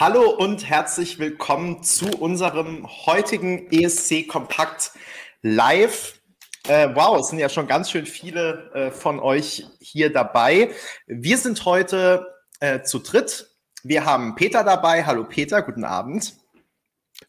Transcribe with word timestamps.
Hallo 0.00 0.30
und 0.30 0.66
herzlich 0.66 1.18
willkommen 1.18 1.82
zu 1.82 2.06
unserem 2.18 2.88
heutigen 3.04 3.70
ESC 3.70 4.26
Kompakt 4.26 4.92
Live. 5.42 6.18
Äh, 6.66 6.88
wow, 6.94 7.20
es 7.20 7.28
sind 7.28 7.38
ja 7.38 7.50
schon 7.50 7.66
ganz 7.66 7.90
schön 7.90 8.06
viele 8.06 8.70
äh, 8.72 8.90
von 8.90 9.20
euch 9.20 9.66
hier 9.80 10.10
dabei. 10.10 10.70
Wir 11.06 11.36
sind 11.36 11.66
heute 11.66 12.26
äh, 12.60 12.80
zu 12.80 13.00
dritt. 13.00 13.50
Wir 13.82 14.06
haben 14.06 14.34
Peter 14.34 14.64
dabei. 14.64 15.04
Hallo 15.04 15.24
Peter, 15.24 15.60
guten 15.60 15.84
Abend. 15.84 16.36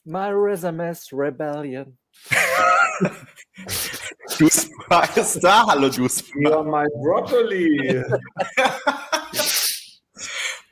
My 0.06 0.30
resume's 0.30 1.10
rebellion. 1.12 1.98
Duspa 4.40 5.04
ist 5.18 5.44
da. 5.44 5.68
Hallo 5.68 5.90
Duspa. 5.90 6.34
You're 6.38 6.64
my 6.64 6.88
broccoli. 7.02 8.06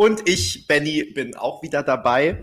Und 0.02 0.28
ich, 0.28 0.66
Benny, 0.66 1.04
bin 1.04 1.36
auch 1.36 1.62
wieder 1.62 1.84
dabei. 1.84 2.42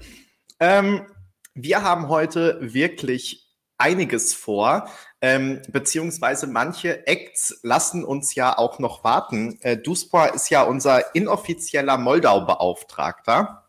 Ähm, 0.61 1.09
wir 1.55 1.83
haben 1.83 2.09
heute 2.09 2.57
wirklich 2.61 3.53
einiges 3.79 4.33
vor, 4.33 4.89
ähm, 5.21 5.61
beziehungsweise 5.67 6.47
manche 6.47 7.09
Acts 7.09 7.59
lassen 7.65 8.05
uns 8.05 8.37
ja 8.37 8.57
auch 8.57 8.79
noch 8.79 9.03
warten. 9.03 9.59
Äh, 9.63 9.77
Duspor 9.77 10.35
ist 10.35 10.51
ja 10.51 10.63
unser 10.63 11.17
inoffizieller 11.17 11.99
Moldau-Beauftragter 11.99 13.68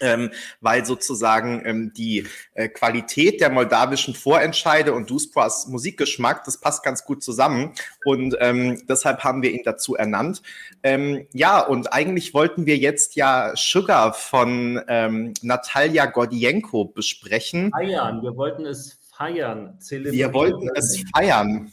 ähm, 0.00 0.30
weil 0.60 0.84
sozusagen 0.84 1.62
ähm, 1.64 1.92
die 1.94 2.26
äh, 2.54 2.68
Qualität 2.68 3.40
der 3.40 3.50
moldawischen 3.50 4.14
Vorentscheide 4.14 4.92
und 4.92 5.10
Duspras 5.10 5.66
Musikgeschmack, 5.68 6.44
das 6.44 6.60
passt 6.60 6.82
ganz 6.82 7.04
gut 7.04 7.22
zusammen 7.22 7.72
und 8.04 8.36
ähm, 8.40 8.82
deshalb 8.88 9.24
haben 9.24 9.42
wir 9.42 9.52
ihn 9.52 9.62
dazu 9.64 9.94
ernannt. 9.94 10.42
Ähm, 10.82 11.26
ja, 11.32 11.60
und 11.60 11.92
eigentlich 11.92 12.34
wollten 12.34 12.66
wir 12.66 12.76
jetzt 12.76 13.16
ja 13.16 13.52
Sugar 13.54 14.14
von 14.14 14.80
ähm, 14.88 15.34
Natalia 15.42 16.06
Gordienko 16.06 16.86
besprechen. 16.86 17.70
Feiern, 17.70 18.22
wir 18.22 18.36
wollten 18.36 18.66
es 18.66 18.98
feiern. 19.16 19.78
Wir 19.88 20.32
wollten 20.32 20.70
es 20.74 21.02
feiern. 21.14 21.72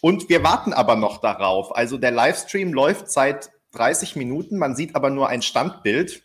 Und 0.00 0.28
wir 0.28 0.44
warten 0.44 0.72
aber 0.72 0.96
noch 0.96 1.20
darauf. 1.20 1.74
Also 1.74 1.98
der 1.98 2.12
Livestream 2.12 2.72
läuft 2.72 3.10
seit 3.10 3.50
30 3.72 4.16
Minuten, 4.16 4.58
man 4.58 4.76
sieht 4.76 4.94
aber 4.94 5.10
nur 5.10 5.28
ein 5.28 5.42
Standbild. 5.42 6.22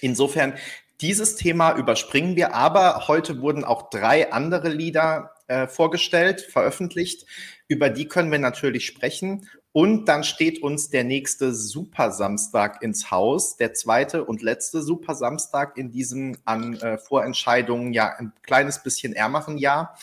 Insofern, 0.00 0.54
dieses 1.00 1.36
Thema 1.36 1.76
überspringen 1.76 2.36
wir, 2.36 2.54
aber 2.54 3.08
heute 3.08 3.40
wurden 3.40 3.64
auch 3.64 3.88
drei 3.90 4.32
andere 4.32 4.68
Lieder 4.68 5.30
äh, 5.46 5.66
vorgestellt, 5.66 6.42
veröffentlicht. 6.42 7.26
Über 7.68 7.88
die 7.88 8.06
können 8.06 8.30
wir 8.30 8.38
natürlich 8.38 8.86
sprechen. 8.86 9.48
Und 9.72 10.06
dann 10.06 10.24
steht 10.24 10.62
uns 10.62 10.90
der 10.90 11.04
nächste 11.04 11.54
Super 11.54 12.10
Samstag 12.10 12.82
ins 12.82 13.10
Haus, 13.10 13.56
der 13.56 13.72
zweite 13.72 14.24
und 14.24 14.42
letzte 14.42 14.82
Super 14.82 15.14
Samstag 15.14 15.76
in 15.76 15.90
diesem 15.90 16.36
an 16.44 16.74
äh, 16.80 16.98
Vorentscheidungen 16.98 17.92
ja 17.92 18.12
ein 18.18 18.32
kleines 18.42 18.82
bisschen 18.82 19.12
ärmeren 19.12 19.58
Jahr. 19.58 19.96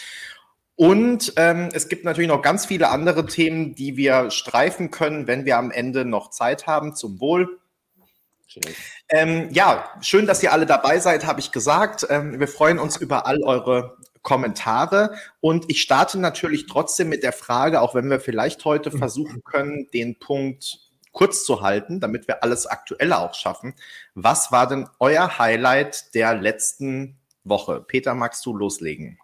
Und 0.75 1.33
ähm, 1.37 1.69
es 1.73 1.89
gibt 1.89 2.05
natürlich 2.05 2.29
noch 2.29 2.41
ganz 2.41 2.65
viele 2.65 2.89
andere 2.89 3.25
Themen, 3.25 3.75
die 3.75 3.97
wir 3.97 4.31
streifen 4.31 4.89
können, 4.89 5.27
wenn 5.27 5.43
wir 5.43 5.57
am 5.57 5.71
Ende 5.71 6.05
noch 6.05 6.29
Zeit 6.29 6.67
haben. 6.67 6.95
Zum 6.95 7.19
Wohl. 7.19 7.59
Ähm, 9.09 9.49
ja, 9.51 9.89
schön, 10.01 10.25
dass 10.25 10.41
ihr 10.43 10.51
alle 10.51 10.65
dabei 10.65 10.99
seid, 10.99 11.25
habe 11.25 11.39
ich 11.39 11.51
gesagt. 11.51 12.05
Ähm, 12.09 12.39
wir 12.39 12.47
freuen 12.47 12.79
uns 12.79 12.97
über 12.97 13.25
all 13.25 13.43
eure 13.43 13.97
Kommentare 14.21 15.15
und 15.39 15.69
ich 15.69 15.81
starte 15.81 16.19
natürlich 16.19 16.67
trotzdem 16.67 17.09
mit 17.09 17.23
der 17.23 17.31
Frage, 17.31 17.81
auch 17.81 17.95
wenn 17.95 18.09
wir 18.09 18.19
vielleicht 18.19 18.65
heute 18.65 18.91
mhm. 18.91 18.97
versuchen 18.97 19.43
können, 19.43 19.87
den 19.93 20.19
Punkt 20.19 20.79
kurz 21.13 21.45
zu 21.45 21.61
halten, 21.61 21.99
damit 21.99 22.27
wir 22.27 22.43
alles 22.43 22.67
Aktuelle 22.67 23.17
auch 23.19 23.33
schaffen. 23.33 23.73
Was 24.15 24.51
war 24.51 24.67
denn 24.67 24.87
euer 24.99 25.39
Highlight 25.39 26.13
der 26.13 26.35
letzten 26.35 27.17
Woche? 27.43 27.81
Peter, 27.81 28.13
magst 28.13 28.45
du 28.45 28.53
loslegen? 28.53 29.17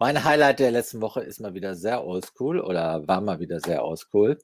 Mein 0.00 0.24
Highlight 0.24 0.58
der 0.58 0.72
letzten 0.72 1.00
Woche 1.00 1.20
ist 1.20 1.40
mal 1.40 1.54
wieder 1.54 1.74
sehr 1.76 2.04
oldschool 2.04 2.60
oder 2.60 3.06
war 3.06 3.20
mal 3.20 3.38
wieder 3.38 3.60
sehr 3.60 3.84
oldschool. 3.84 4.38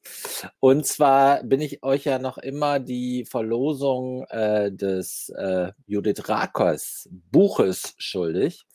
Und 0.61 0.87
zwar 0.87 1.43
bin 1.43 1.61
ich 1.61 1.83
euch 1.83 2.05
ja 2.05 2.19
noch 2.19 2.39
immer 2.39 2.79
die 2.79 3.25
Verlosung 3.25 4.25
äh, 4.31 4.71
des 4.71 5.31
äh, 5.31 5.73
Judith 5.87 6.29
Rakers 6.29 7.09
Buches 7.31 7.95
schuldig. 7.99 8.67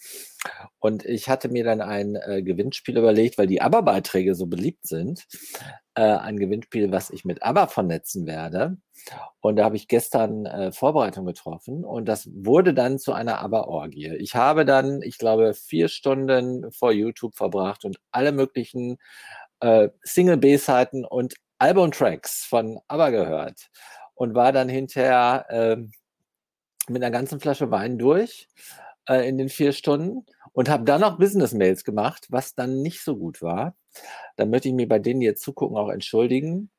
Und 0.80 1.06
ich 1.06 1.30
hatte 1.30 1.50
mir 1.50 1.64
dann 1.64 1.82
ein 1.82 2.16
äh, 2.16 2.44
Gewinnspiel 2.44 2.98
überlegt, 2.98 3.38
weil 3.38 3.48
die 3.48 3.62
ABBA-Beiträge 3.62 4.36
so 4.36 4.46
beliebt 4.46 4.86
sind. 4.88 5.26
Äh, 5.96 6.04
ein 6.04 6.38
Gewinnspiel, 6.38 6.92
was 6.92 7.10
ich 7.10 7.26
mit 7.26 7.44
ABBA 7.44 7.68
vernetzen 7.68 8.28
werde. 8.28 8.78
Und 9.40 9.58
da 9.58 9.66
habe 9.66 9.76
ich 9.76 9.88
gestern 9.88 10.46
äh, 10.46 10.72
Vorbereitung 10.72 11.26
getroffen 11.26 11.84
und 11.84 12.06
das 12.06 12.28
wurde 12.34 12.74
dann 12.74 13.00
zu 13.00 13.14
einer 13.14 13.40
ABBA-Orgie. 13.40 14.16
Ich 14.18 14.36
habe 14.36 14.66
dann, 14.66 15.02
ich 15.02 15.18
glaube, 15.18 15.54
vier 15.54 15.88
Stunden 15.88 16.72
vor 16.72 16.92
YouTube 16.92 17.36
verbracht 17.36 17.86
und 17.86 17.98
alle 18.12 18.32
möglichen 18.32 18.98
äh, 19.60 19.90
Single-B-Seiten 20.04 21.06
und 21.06 21.36
Album-Tracks 21.60 22.46
von 22.46 22.80
ABBA 22.88 23.10
gehört 23.12 23.70
und 24.16 24.36
war 24.36 24.52
dann 24.52 24.70
hinterher 24.70 25.46
äh, 25.50 25.78
mit 26.88 27.04
einer 27.04 27.12
ganzen 27.12 27.40
Flasche 27.40 27.72
Wein 27.72 27.98
durch 27.98 28.48
äh, 29.08 29.28
in 29.28 29.38
den 29.38 29.50
vier 29.50 29.74
Stunden 29.74 30.26
und 30.54 30.70
habe 30.70 30.86
dann 30.86 31.02
noch 31.02 31.18
Business-Mails 31.18 31.84
gemacht, 31.84 32.28
was 32.30 32.56
dann 32.56 32.82
nicht 32.82 33.04
so 33.04 33.18
gut 33.18 33.42
war. 33.42 33.76
Da 34.36 34.46
möchte 34.46 34.70
ich 34.70 34.74
mir 34.74 34.88
bei 34.88 35.00
denen, 35.00 35.20
die 35.20 35.26
jetzt 35.26 35.44
zugucken, 35.44 35.78
auch 35.78 35.90
entschuldigen, 35.90 36.70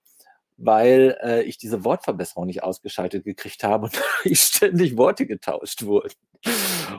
weil 0.56 1.18
äh, 1.22 1.42
ich 1.42 1.58
diese 1.58 1.84
Wortverbesserung 1.84 2.46
nicht 2.46 2.62
ausgeschaltet 2.62 3.24
gekriegt 3.24 3.62
habe 3.64 3.86
und 3.86 4.36
ständig 4.36 4.96
Worte 4.96 5.26
getauscht 5.26 5.84
wurden. 5.84 6.14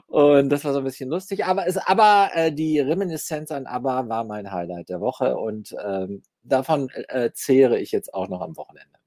Und 0.07 0.49
das 0.49 0.63
war 0.65 0.73
so 0.73 0.79
ein 0.79 0.83
bisschen 0.83 1.09
lustig. 1.09 1.45
Aber, 1.45 1.67
es, 1.67 1.77
aber 1.77 2.31
äh, 2.33 2.51
die 2.51 2.79
Reminiszenz 2.79 3.51
an 3.51 3.65
ABBA 3.65 4.09
war 4.09 4.23
mein 4.23 4.51
Highlight 4.51 4.89
der 4.89 4.99
Woche 4.99 5.38
und 5.38 5.75
ähm, 5.83 6.23
davon 6.44 6.89
äh, 7.07 7.31
zehre 7.33 7.79
ich 7.79 7.91
jetzt 7.91 8.13
auch 8.13 8.27
noch 8.27 8.41
am 8.41 8.55
Wochenende. 8.57 8.97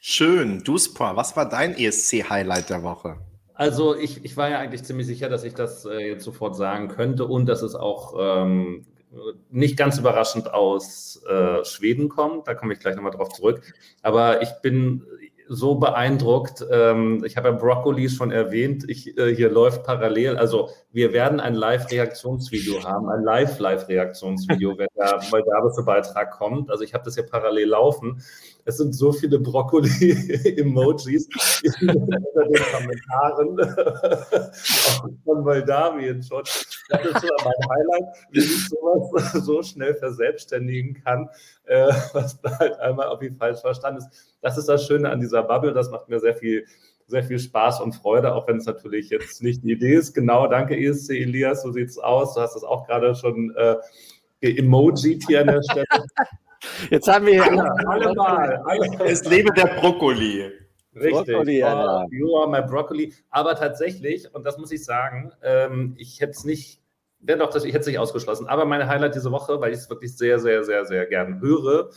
Schön. 0.00 0.62
Duspa, 0.62 1.16
was 1.16 1.34
war 1.34 1.48
dein 1.48 1.74
ESC-Highlight 1.76 2.68
der 2.68 2.82
Woche? 2.82 3.18
Also 3.54 3.96
ich, 3.96 4.24
ich 4.24 4.36
war 4.36 4.50
ja 4.50 4.58
eigentlich 4.58 4.82
ziemlich 4.82 5.06
sicher, 5.06 5.28
dass 5.28 5.44
ich 5.44 5.54
das 5.54 5.84
äh, 5.84 6.08
jetzt 6.08 6.24
sofort 6.24 6.56
sagen 6.56 6.88
könnte 6.88 7.24
und 7.26 7.46
dass 7.46 7.62
es 7.62 7.74
auch 7.76 8.14
ähm, 8.18 8.84
nicht 9.50 9.76
ganz 9.76 9.98
überraschend 9.98 10.52
aus 10.52 11.22
äh, 11.28 11.64
Schweden 11.64 12.08
kommt. 12.08 12.48
Da 12.48 12.54
komme 12.54 12.72
ich 12.74 12.80
gleich 12.80 12.96
nochmal 12.96 13.12
drauf 13.12 13.28
zurück. 13.30 13.62
Aber 14.02 14.42
ich 14.42 14.50
bin 14.60 15.06
so 15.48 15.76
beeindruckt. 15.76 16.64
Ähm, 16.70 17.22
ich 17.24 17.36
habe 17.36 17.48
ja 17.48 17.54
Broccoli 17.54 18.08
schon 18.08 18.30
erwähnt. 18.30 18.84
Ich, 18.88 19.16
äh, 19.18 19.34
hier 19.34 19.50
läuft 19.50 19.84
parallel. 19.84 20.36
Also 20.36 20.70
wir 20.92 21.12
werden 21.12 21.40
ein 21.40 21.54
Live-Reaktionsvideo 21.54 22.82
haben, 22.84 23.08
ein 23.08 23.22
Live-Live-Reaktionsvideo, 23.22 24.78
wenn 24.78 24.88
der 24.96 25.20
moldawische 25.30 25.84
Beitrag 25.84 26.32
kommt. 26.32 26.70
Also 26.70 26.84
ich 26.84 26.94
habe 26.94 27.04
das 27.04 27.14
hier 27.14 27.26
parallel 27.26 27.68
laufen 27.68 28.22
es 28.66 28.78
sind 28.78 28.94
so 28.94 29.12
viele 29.12 29.38
Brokkoli-Emojis 29.38 31.28
unter 31.82 32.44
den 32.44 32.62
Kommentaren 32.72 33.58
von 35.24 35.42
Moldawien 35.42 36.22
schon. 36.22 36.42
Das 36.88 37.04
ist 37.04 37.20
so 37.20 37.28
mein 37.44 37.70
Highlight, 37.70 38.16
wie 38.30 38.40
ich 38.40 38.68
sowas 38.68 39.32
so 39.44 39.62
schnell 39.62 39.94
verselbstständigen 39.94 41.02
kann, 41.02 41.28
äh, 41.64 41.92
was 42.12 42.40
da 42.40 42.58
halt 42.58 42.78
einmal 42.78 43.08
auf 43.08 43.22
jeden 43.22 43.36
falsch 43.36 43.60
verstanden 43.60 43.98
ist. 43.98 44.34
Das 44.40 44.56
ist 44.58 44.68
das 44.68 44.86
Schöne 44.86 45.10
an 45.10 45.20
dieser 45.20 45.33
Bubble, 45.42 45.72
das 45.72 45.90
macht 45.90 46.08
mir 46.08 46.20
sehr 46.20 46.34
viel 46.34 46.66
sehr 47.06 47.22
viel 47.22 47.38
Spaß 47.38 47.80
und 47.80 47.94
Freude, 47.94 48.34
auch 48.34 48.48
wenn 48.48 48.56
es 48.56 48.66
natürlich 48.66 49.10
jetzt 49.10 49.42
nicht 49.42 49.62
die 49.62 49.72
Idee 49.72 49.94
ist. 49.94 50.14
Genau, 50.14 50.46
danke 50.46 50.76
ESC 50.76 51.10
Elias, 51.10 51.62
so 51.62 51.72
sieht 51.72 51.90
es 51.90 51.98
aus. 51.98 52.34
Du 52.34 52.40
hast 52.40 52.56
es 52.56 52.64
auch 52.64 52.86
gerade 52.86 53.14
schon 53.14 53.54
äh, 53.56 53.76
geemojit 54.40 55.24
hier 55.26 55.42
an 55.42 55.48
der 55.48 55.62
Stelle. 55.62 55.86
Jetzt 56.90 57.08
haben 57.08 57.26
wir 57.26 57.44
alle, 57.44 57.70
alle 57.86 58.14
mal. 58.14 58.62
Alle. 58.64 59.04
Es 59.04 59.24
lebe 59.24 59.52
der 59.52 59.66
Brokkoli. 59.66 60.50
Richtig. 60.94 61.12
Broccoli, 61.26 61.58
ja. 61.58 62.06
You 62.10 62.36
are 62.38 62.48
my 62.48 62.62
broccoli. 62.62 63.12
Aber 63.30 63.54
tatsächlich, 63.54 64.32
und 64.34 64.44
das 64.44 64.56
muss 64.56 64.72
ich 64.72 64.82
sagen, 64.84 65.32
ähm, 65.42 65.94
ich 65.98 66.20
hätte 66.20 66.32
es 66.32 66.44
nicht, 66.44 66.80
ja 67.28 67.36
doch, 67.36 67.54
ich 67.54 67.64
hätte 67.64 67.80
es 67.80 67.86
nicht 67.86 67.98
ausgeschlossen. 67.98 68.46
Aber 68.46 68.64
meine 68.64 68.88
Highlight 68.88 69.14
diese 69.14 69.30
Woche, 69.30 69.60
weil 69.60 69.72
ich 69.72 69.80
es 69.80 69.90
wirklich 69.90 70.16
sehr, 70.16 70.38
sehr, 70.38 70.64
sehr, 70.64 70.86
sehr 70.86 71.04
gern 71.04 71.40
höre, 71.40 71.90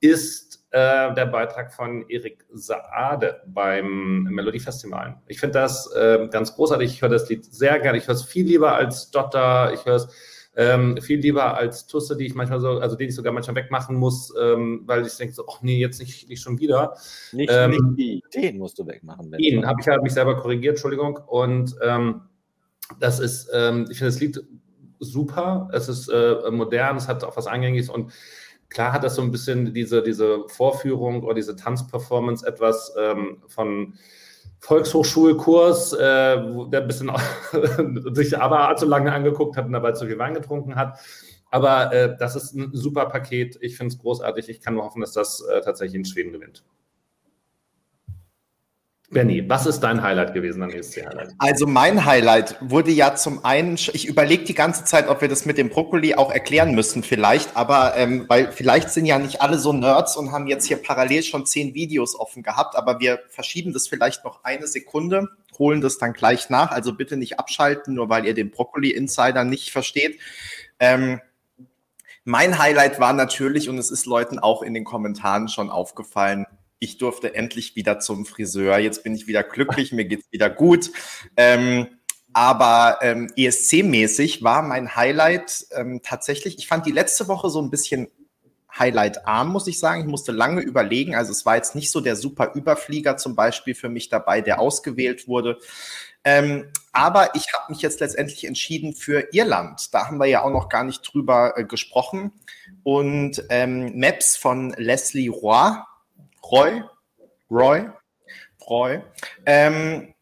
ist 0.00 0.65
äh, 0.76 1.14
der 1.14 1.24
Beitrag 1.24 1.72
von 1.72 2.06
Erik 2.10 2.44
Saade 2.52 3.40
beim 3.46 4.24
Melodiefestival. 4.24 5.22
Ich 5.26 5.40
finde 5.40 5.54
das 5.54 5.90
äh, 5.94 6.28
ganz 6.30 6.54
großartig. 6.54 6.92
Ich 6.92 7.00
höre 7.00 7.08
das 7.08 7.30
Lied 7.30 7.46
sehr 7.46 7.78
gerne. 7.78 7.96
Ich 7.96 8.06
höre 8.06 8.14
es 8.14 8.24
viel 8.24 8.44
lieber 8.44 8.74
als 8.74 9.10
Dotter. 9.10 9.72
Ich 9.72 9.86
höre 9.86 9.94
es 9.94 10.08
ähm, 10.54 10.98
viel 11.00 11.20
lieber 11.20 11.56
als 11.56 11.86
Tusse, 11.86 12.14
die 12.14 12.26
ich 12.26 12.34
manchmal 12.34 12.60
so, 12.60 12.72
also 12.78 12.94
den 12.94 13.08
ich 13.08 13.14
sogar 13.14 13.32
manchmal 13.32 13.56
wegmachen 13.56 13.96
muss, 13.96 14.34
ähm, 14.38 14.82
weil 14.84 15.06
ich 15.06 15.16
denke 15.16 15.32
so, 15.32 15.46
ach 15.48 15.62
nee, 15.62 15.78
jetzt 15.78 15.98
nicht, 15.98 16.28
nicht 16.28 16.42
schon 16.42 16.58
wieder. 16.58 16.94
Nicht, 17.32 17.50
ähm, 17.50 17.70
nicht 17.70 18.24
die, 18.34 18.38
den 18.38 18.58
musst 18.58 18.78
du 18.78 18.86
wegmachen. 18.86 19.30
Den 19.32 19.66
habe 19.66 19.80
ich 19.80 19.88
halt 19.88 20.02
mich 20.02 20.12
selber 20.12 20.36
korrigiert, 20.36 20.72
Entschuldigung. 20.72 21.18
Und 21.26 21.74
ähm, 21.82 22.20
das 23.00 23.18
ist, 23.18 23.48
ähm, 23.54 23.86
ich 23.90 23.96
finde 23.96 24.12
das 24.12 24.20
Lied 24.20 24.44
super, 24.98 25.70
es 25.72 25.88
ist 25.88 26.08
äh, 26.08 26.50
modern, 26.50 26.98
es 26.98 27.08
hat 27.08 27.24
auch 27.24 27.36
was 27.36 27.46
Eingängiges 27.46 27.88
und 27.88 28.12
klar 28.68 28.92
hat 28.92 29.04
das 29.04 29.14
so 29.14 29.22
ein 29.22 29.30
bisschen 29.30 29.72
diese, 29.72 30.02
diese 30.02 30.48
Vorführung 30.48 31.22
oder 31.22 31.34
diese 31.34 31.56
Tanzperformance 31.56 32.46
etwas 32.46 32.94
ähm, 32.98 33.42
von 33.46 33.94
Volkshochschulkurs, 34.60 35.92
äh, 35.92 35.98
der 35.98 36.80
ein 36.80 36.86
bisschen 36.86 37.10
sich 38.14 38.38
aber 38.38 38.68
allzu 38.68 38.86
lange 38.86 39.12
angeguckt 39.12 39.56
hat 39.56 39.66
und 39.66 39.72
dabei 39.72 39.92
zu 39.92 40.06
viel 40.06 40.18
Wein 40.18 40.34
getrunken 40.34 40.76
hat. 40.76 40.98
Aber 41.50 41.92
äh, 41.92 42.16
das 42.18 42.36
ist 42.36 42.54
ein 42.54 42.70
super 42.72 43.06
Paket. 43.06 43.56
Ich 43.60 43.76
finde 43.76 43.94
es 43.94 44.00
großartig. 44.00 44.48
Ich 44.48 44.60
kann 44.60 44.74
nur 44.74 44.84
hoffen, 44.84 45.00
dass 45.00 45.12
das 45.12 45.40
äh, 45.42 45.60
tatsächlich 45.60 45.94
in 45.94 46.04
Schweden 46.04 46.32
gewinnt. 46.32 46.64
Benny, 49.10 49.48
was 49.48 49.66
ist 49.66 49.80
dein 49.80 50.02
Highlight 50.02 50.34
gewesen 50.34 50.62
am 50.64 50.70
ESC 50.70 51.06
Highlight? 51.06 51.34
Also 51.38 51.66
mein 51.66 52.04
Highlight 52.04 52.56
wurde 52.60 52.90
ja 52.90 53.14
zum 53.14 53.44
einen, 53.44 53.74
ich 53.74 54.06
überlege 54.06 54.44
die 54.44 54.54
ganze 54.54 54.84
Zeit, 54.84 55.08
ob 55.08 55.20
wir 55.20 55.28
das 55.28 55.46
mit 55.46 55.58
dem 55.58 55.68
Brokkoli 55.68 56.16
auch 56.16 56.32
erklären 56.32 56.74
müssen 56.74 57.04
vielleicht, 57.04 57.56
aber 57.56 57.96
ähm, 57.96 58.24
weil 58.28 58.50
vielleicht 58.50 58.90
sind 58.90 59.06
ja 59.06 59.18
nicht 59.20 59.40
alle 59.40 59.58
so 59.58 59.72
Nerds 59.72 60.16
und 60.16 60.32
haben 60.32 60.48
jetzt 60.48 60.66
hier 60.66 60.82
parallel 60.82 61.22
schon 61.22 61.46
zehn 61.46 61.74
Videos 61.74 62.18
offen 62.18 62.42
gehabt, 62.42 62.74
aber 62.74 62.98
wir 62.98 63.20
verschieben 63.28 63.72
das 63.72 63.86
vielleicht 63.86 64.24
noch 64.24 64.42
eine 64.42 64.66
Sekunde, 64.66 65.28
holen 65.56 65.80
das 65.80 65.98
dann 65.98 66.12
gleich 66.12 66.50
nach, 66.50 66.72
also 66.72 66.92
bitte 66.92 67.16
nicht 67.16 67.38
abschalten, 67.38 67.94
nur 67.94 68.08
weil 68.08 68.26
ihr 68.26 68.34
den 68.34 68.50
Brokkoli 68.50 68.90
Insider 68.90 69.44
nicht 69.44 69.70
versteht. 69.70 70.18
Ähm, 70.80 71.20
mein 72.24 72.58
Highlight 72.58 72.98
war 72.98 73.12
natürlich, 73.12 73.68
und 73.68 73.78
es 73.78 73.92
ist 73.92 74.04
Leuten 74.04 74.40
auch 74.40 74.62
in 74.62 74.74
den 74.74 74.82
Kommentaren 74.82 75.46
schon 75.46 75.70
aufgefallen, 75.70 76.44
ich 76.78 76.98
durfte 76.98 77.34
endlich 77.34 77.76
wieder 77.76 78.00
zum 78.00 78.26
Friseur. 78.26 78.78
Jetzt 78.78 79.04
bin 79.04 79.14
ich 79.14 79.26
wieder 79.26 79.42
glücklich, 79.42 79.92
mir 79.92 80.04
geht's 80.04 80.30
wieder 80.30 80.50
gut. 80.50 80.90
Ähm, 81.36 81.88
aber 82.32 82.98
ähm, 83.00 83.32
ESC-mäßig 83.34 84.42
war 84.42 84.60
mein 84.62 84.94
Highlight 84.94 85.66
ähm, 85.74 86.00
tatsächlich, 86.02 86.58
ich 86.58 86.66
fand 86.66 86.84
die 86.84 86.92
letzte 86.92 87.28
Woche 87.28 87.48
so 87.48 87.62
ein 87.62 87.70
bisschen 87.70 88.08
Highlight-arm, 88.78 89.48
muss 89.48 89.66
ich 89.66 89.78
sagen. 89.78 90.02
Ich 90.02 90.06
musste 90.06 90.32
lange 90.32 90.60
überlegen. 90.60 91.14
Also 91.14 91.32
es 91.32 91.46
war 91.46 91.56
jetzt 91.56 91.74
nicht 91.74 91.90
so 91.90 92.00
der 92.00 92.16
super 92.16 92.52
Überflieger 92.54 93.16
zum 93.16 93.34
Beispiel 93.34 93.74
für 93.74 93.88
mich 93.88 94.08
dabei, 94.08 94.42
der 94.42 94.60
ausgewählt 94.60 95.28
wurde. 95.28 95.58
Ähm, 96.24 96.70
aber 96.92 97.34
ich 97.34 97.46
habe 97.54 97.72
mich 97.72 97.82
jetzt 97.82 98.00
letztendlich 98.00 98.44
entschieden 98.44 98.94
für 98.94 99.32
Irland. 99.32 99.94
Da 99.94 100.06
haben 100.06 100.18
wir 100.18 100.26
ja 100.26 100.42
auch 100.42 100.50
noch 100.50 100.68
gar 100.68 100.84
nicht 100.84 101.02
drüber 101.02 101.54
äh, 101.56 101.64
gesprochen. 101.64 102.32
Und 102.82 103.44
ähm, 103.48 103.98
Maps 103.98 104.36
von 104.36 104.74
Leslie 104.76 105.30
Roy 105.30 105.76
Roy, 106.50 106.82
Roy, 107.50 107.88
Roy. 108.68 109.00
Ähm, 109.44 110.14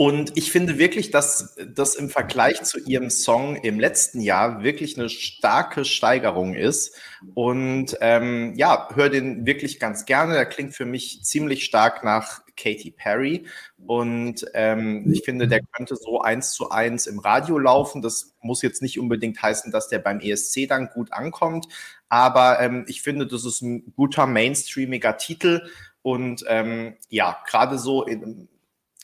und 0.00 0.36
ich 0.36 0.52
finde 0.52 0.78
wirklich, 0.78 1.10
dass 1.10 1.56
das 1.74 1.96
im 1.96 2.08
Vergleich 2.08 2.62
zu 2.62 2.78
ihrem 2.78 3.10
Song 3.10 3.56
im 3.56 3.80
letzten 3.80 4.20
Jahr 4.20 4.62
wirklich 4.62 4.96
eine 4.96 5.08
starke 5.08 5.84
Steigerung 5.84 6.54
ist. 6.54 6.94
Und 7.34 7.96
ähm, 8.00 8.54
ja, 8.54 8.88
höre 8.94 9.08
den 9.08 9.44
wirklich 9.44 9.80
ganz 9.80 10.04
gerne. 10.04 10.34
Der 10.34 10.46
klingt 10.46 10.76
für 10.76 10.84
mich 10.84 11.24
ziemlich 11.24 11.64
stark 11.64 12.04
nach 12.04 12.42
Katy 12.56 12.92
Perry. 12.92 13.46
Und 13.84 14.46
ähm, 14.54 15.10
ich 15.12 15.24
finde, 15.24 15.48
der 15.48 15.62
könnte 15.72 15.96
so 15.96 16.20
eins 16.20 16.52
zu 16.52 16.70
eins 16.70 17.08
im 17.08 17.18
Radio 17.18 17.58
laufen. 17.58 18.00
Das 18.00 18.36
muss 18.40 18.62
jetzt 18.62 18.82
nicht 18.82 19.00
unbedingt 19.00 19.42
heißen, 19.42 19.72
dass 19.72 19.88
der 19.88 19.98
beim 19.98 20.20
ESC 20.20 20.68
dann 20.68 20.90
gut 20.90 21.12
ankommt. 21.12 21.66
Aber 22.08 22.60
ähm, 22.60 22.84
ich 22.88 23.02
finde, 23.02 23.26
das 23.26 23.44
ist 23.44 23.62
ein 23.62 23.92
guter 23.94 24.26
mainstreamiger 24.26 25.16
Titel. 25.16 25.68
Und 26.02 26.44
ähm, 26.48 26.96
ja, 27.08 27.38
gerade 27.46 27.78
so 27.78 28.04
in, 28.04 28.48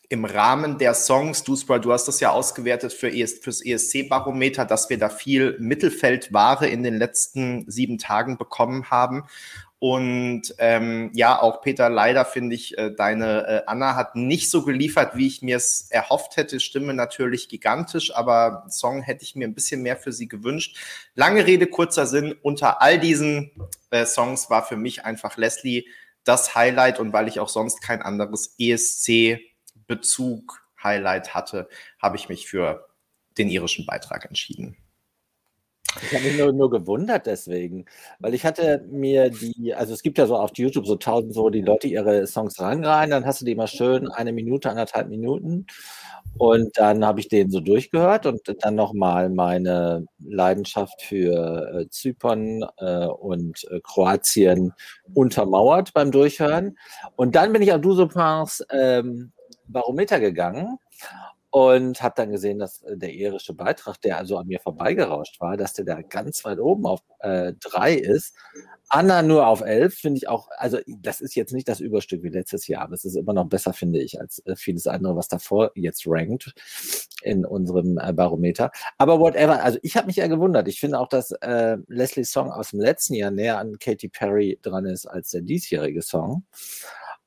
im 0.09 0.25
Rahmen 0.25 0.79
der 0.79 0.95
Songs, 0.95 1.45
Duspra, 1.45 1.79
du 1.79 1.93
hast 1.93 2.07
das 2.07 2.21
ja 2.21 2.31
ausgewertet 2.31 2.93
für 2.93 3.11
ES, 3.11 3.41
fürs 3.41 3.65
ESC-Barometer, 3.65 4.65
dass 4.65 4.89
wir 4.91 4.99
da 4.99 5.09
viel 5.09 5.57
Mittelfeldware 5.59 6.67
in 6.69 6.83
den 6.83 6.95
letzten 6.95 7.71
sieben 7.71 7.99
Tagen 7.99 8.39
bekommen 8.39 8.91
haben. 8.91 9.25
Und 9.87 10.55
ähm, 10.57 11.11
ja, 11.13 11.39
auch 11.39 11.61
Peter, 11.61 11.91
leider 11.91 12.25
finde 12.25 12.55
ich, 12.55 12.79
äh, 12.79 12.91
deine 12.91 13.47
äh, 13.47 13.61
Anna 13.67 13.97
hat 13.97 14.17
nicht 14.17 14.51
so 14.51 14.65
geliefert, 14.65 15.15
wie 15.15 15.27
ich 15.27 15.43
mir 15.43 15.59
es 15.59 15.91
erhofft 15.91 16.39
hätte. 16.39 16.59
Stimme 16.59 16.95
natürlich 16.95 17.51
gigantisch, 17.51 18.17
aber 18.17 18.65
Song 18.71 19.03
hätte 19.03 19.25
ich 19.25 19.37
mir 19.37 19.47
ein 19.47 19.53
bisschen 19.53 19.83
mehr 19.83 19.99
für 19.99 20.11
sie 20.11 20.27
gewünscht. 20.27 20.79
Lange 21.15 21.47
Rede, 21.47 21.67
kurzer 21.67 22.07
Sinn. 22.07 22.35
Unter 22.41 22.81
all 22.81 22.99
diesen 22.99 23.51
äh, 23.91 24.07
Songs 24.07 24.49
war 24.49 24.65
für 24.65 24.79
mich 24.79 25.05
einfach 25.05 25.37
Leslie 25.37 25.85
das 26.25 26.55
Highlight 26.55 26.99
und 26.99 27.13
weil 27.13 27.29
ich 27.29 27.39
auch 27.39 27.51
sonst 27.51 27.83
kein 27.83 28.01
anderes 28.01 28.55
ESC-Bezug 28.59 29.43
Highlight 30.83 31.35
hatte, 31.35 31.69
habe 32.01 32.17
ich 32.17 32.31
mich 32.31 32.49
für 32.49 32.89
den 33.37 33.51
irischen 33.51 33.85
Beitrag 33.85 34.25
entschieden. 34.25 34.79
Ich 36.03 36.15
habe 36.15 36.25
mich 36.25 36.39
nur, 36.39 36.53
nur 36.53 36.71
gewundert 36.71 37.27
deswegen, 37.27 37.85
weil 38.19 38.35
ich 38.35 38.45
hatte 38.45 38.85
mir 38.91 39.31
die, 39.31 39.75
also 39.75 39.95
es 39.95 40.03
gibt 40.03 40.19
ja 40.19 40.27
so 40.27 40.37
auf 40.37 40.51
YouTube 40.55 40.87
so 40.87 40.97
tausend, 40.97 41.37
wo 41.37 41.51
die 41.51 41.61
Leute 41.61 41.87
ihre 41.87 42.27
Songs 42.27 42.59
ranreihen, 42.59 43.11
dann 43.11 43.25
hast 43.25 43.41
du 43.41 43.45
die 43.45 43.55
mal 43.55 43.69
schön 43.69 44.09
eine 44.09 44.33
Minute, 44.33 44.71
anderthalb 44.71 45.09
Minuten 45.09 45.67
und 46.37 46.77
dann 46.79 47.05
habe 47.05 47.21
ich 47.21 47.29
den 47.29 47.51
so 47.51 47.61
durchgehört 47.61 48.27
und 48.27 48.41
dann 48.61 48.75
nochmal 48.75 49.31
meine 49.31 50.07
Leidenschaft 50.19 51.01
für 51.03 51.83
äh, 51.83 51.89
Zypern 51.91 52.65
äh, 52.79 53.07
und 53.07 53.65
äh, 53.71 53.81
Kroatien 53.81 54.73
untermauert 55.15 55.93
beim 55.95 56.11
Durchhören. 56.11 56.77
Und 57.15 57.37
dann 57.37 57.53
bin 57.53 57.63
ich 57.63 57.73
auf 57.73 57.81
Dusopans 57.81 58.65
ähm, 58.71 59.33
Barometer 59.69 60.19
gegangen 60.19 60.79
und 61.55 62.03
habe 62.03 62.17
dann 62.17 62.33
gesehen, 62.33 62.59
dass 62.59 62.83
äh, 62.83 62.97
der 62.97 63.13
irische 63.15 63.55
Beitrag, 63.55 64.01
der 64.01 64.19
also 64.19 64.39
an 64.39 64.49
mir 64.49 64.59
vorbeigerauscht 64.59 65.41
war, 65.41 65.57
dass 65.57 65.73
der 65.73 65.85
da 65.85 66.03
ganz 66.03 66.45
weit 66.45 66.59
oben 66.59 66.85
auf 66.85 67.01
äh, 67.21 67.53
drei 67.61 67.95
ist. 67.95 68.35
Anna 68.89 69.23
nur 69.23 69.47
auf 69.47 69.61
elf, 69.61 69.95
finde 69.95 70.19
ich 70.19 70.29
auch, 70.29 70.49
also 70.57 70.79
das 70.89 71.21
ist 71.21 71.37
jetzt 71.37 71.53
nicht 71.53 71.69
das 71.69 71.79
Überstück 71.79 72.25
wie 72.25 72.31
letztes 72.31 72.67
Jahr, 72.67 72.83
aber 72.83 72.95
es 72.95 73.05
ist 73.05 73.15
immer 73.15 73.35
noch 73.35 73.45
besser, 73.45 73.73
finde 73.73 74.01
ich, 74.01 74.21
als 74.21 74.45
äh, 74.47 74.57
vieles 74.57 74.89
andere, 74.89 75.15
was 75.15 75.29
davor 75.29 75.71
jetzt 75.77 76.03
rankt 76.09 76.55
in 77.23 77.47
unserem 77.47 77.99
äh, 77.99 78.13
Barometer. 78.13 78.73
Aber 78.99 79.21
whatever, 79.21 79.63
also 79.63 79.79
ich 79.83 79.97
habe 79.97 80.09
mich 80.09 80.17
ja 80.17 80.27
gewundert. 80.27 80.67
Ich 80.67 80.81
finde 80.81 80.99
auch, 80.99 81.09
dass 81.09 81.31
äh, 81.31 81.77
Leslie 81.87 82.25
Song 82.25 82.51
aus 82.51 82.71
dem 82.71 82.81
letzten 82.81 83.15
Jahr 83.15 83.31
näher 83.31 83.59
an 83.59 83.79
Katy 83.79 84.09
Perry 84.09 84.59
dran 84.61 84.87
ist 84.87 85.07
als 85.07 85.31
der 85.31 85.43
diesjährige 85.43 86.03
Song. 86.03 86.47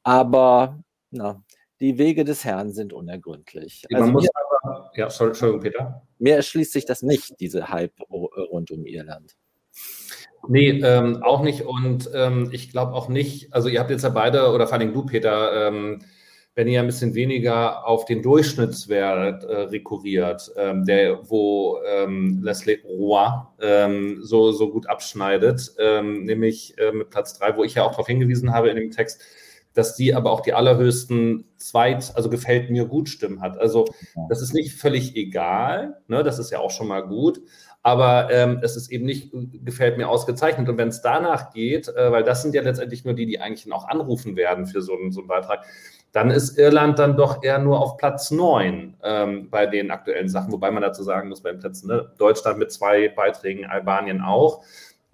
Aber 0.03 0.83
na, 1.12 1.41
die 1.79 1.97
Wege 1.97 2.24
des 2.24 2.44
Herrn 2.44 2.71
sind 2.71 2.94
unergründlich. 2.94 3.85
Man 3.89 4.01
also 4.01 4.13
muss 4.13 4.24
mir, 4.24 4.29
aber, 4.63 4.91
ja, 4.95 5.06
Entschuldigung, 5.06 5.59
Peter. 5.62 6.01
Mir 6.19 6.35
erschließt 6.35 6.74
sich 6.74 6.85
das 6.85 7.01
nicht, 7.01 7.39
diese 7.39 7.69
Hype 7.69 8.00
rund 8.09 8.71
um 8.71 8.85
Irland. 8.85 9.35
Nee, 10.47 10.81
ähm, 10.83 11.21
auch 11.24 11.41
nicht. 11.41 11.62
Und 11.62 12.09
ähm, 12.13 12.50
ich 12.51 12.71
glaube 12.71 12.94
auch 12.94 13.09
nicht, 13.09 13.53
also 13.53 13.69
ihr 13.69 13.79
habt 13.79 13.89
jetzt 13.89 14.03
ja 14.03 14.09
beide, 14.09 14.51
oder 14.51 14.68
vor 14.68 14.77
allem 14.77 14.94
du, 14.94 15.06
Peter, 15.06 15.68
ähm, 15.68 16.00
wenn 16.55 16.67
ihr 16.67 16.79
ein 16.79 16.88
bisschen 16.88 17.13
weniger 17.13 17.86
auf 17.86 18.05
den 18.05 18.24
Durchschnittswert 18.24 19.43
äh, 19.43 19.55
rekurriert, 19.63 20.51
ähm, 20.57 20.86
der, 20.86 21.29
wo 21.29 21.79
ähm, 21.86 22.41
Leslie 22.41 22.79
Roy 22.84 23.29
ähm, 23.62 24.19
so, 24.24 24.51
so 24.51 24.72
gut 24.72 24.89
abschneidet, 24.89 25.75
ähm, 25.77 26.24
nämlich 26.24 26.75
äh, 26.79 26.91
mit 26.91 27.12
Platz 27.12 27.38
drei, 27.38 27.55
wo 27.55 27.63
ich 27.63 27.75
ja 27.75 27.84
auch 27.84 27.91
darauf 27.91 28.07
hingewiesen 28.07 28.53
habe 28.53 28.69
in 28.69 28.75
dem 28.75 28.89
Text, 28.89 29.22
dass 29.77 29.96
die 29.96 30.15
aber 30.15 30.31
auch 30.31 30.41
die 30.41 30.53
allerhöchsten 30.53 31.46
Zweit-, 31.57 32.12
also 32.15 32.29
gefällt 32.29 32.72
mir 32.72 32.86
gut 32.86 33.10
Stimmen 33.10 33.41
hat. 33.41 33.60
Also 33.60 33.86
das 34.27 34.41
ist 34.41 34.53
nicht 34.53 34.74
völlig 34.74 35.15
egal, 35.15 35.98
ne? 36.07 36.24
das 36.24 36.39
ist 36.39 36.51
ja 36.51 36.60
auch 36.60 36.72
schon 36.72 36.88
mal 36.88 37.01
gut, 37.01 37.39
aber 37.84 38.29
ähm, 38.31 38.60
es 38.63 38.75
ist 38.75 38.91
eben 38.91 39.05
nicht, 39.05 39.31
gefällt 39.63 39.98
mir 39.98 40.10
ausgezeichnet. 40.10 40.67
Und 40.67 40.77
wenn 40.77 40.88
es 40.88 41.01
danach 41.01 41.53
geht, 41.53 41.88
äh, 41.89 42.12
weil 42.12 42.24
das 42.24 42.41
sind 42.41 42.55
ja 42.55 42.63
letztendlich 42.63 43.05
nur 43.05 43.13
die, 43.13 43.27
die 43.27 43.39
eigentlich 43.39 43.72
auch 43.72 43.88
anrufen 43.88 44.36
werden 44.36 44.65
für 44.65 44.81
so 44.81 44.93
einen, 44.93 45.12
so 45.12 45.22
einen 45.22 45.27
Beitrag, 45.27 45.63
dann 46.12 46.31
ist 46.31 46.57
Irland 46.57 46.98
dann 46.98 47.15
doch 47.15 47.43
eher 47.43 47.60
nur 47.60 47.79
auf 47.79 47.98
Platz 47.98 48.31
9 48.31 48.98
ähm, 49.03 49.50
bei 49.51 49.67
den 49.67 49.91
aktuellen 49.91 50.27
Sachen, 50.27 50.51
wobei 50.51 50.72
man 50.72 50.81
dazu 50.81 51.03
sagen 51.03 51.29
muss, 51.29 51.43
bei 51.43 51.51
den 51.51 51.60
Plätzen, 51.60 51.88
ne? 51.88 52.12
Deutschland 52.17 52.57
mit 52.57 52.72
zwei 52.72 53.10
Beiträgen, 53.10 53.65
Albanien 53.65 54.22
auch. 54.22 54.63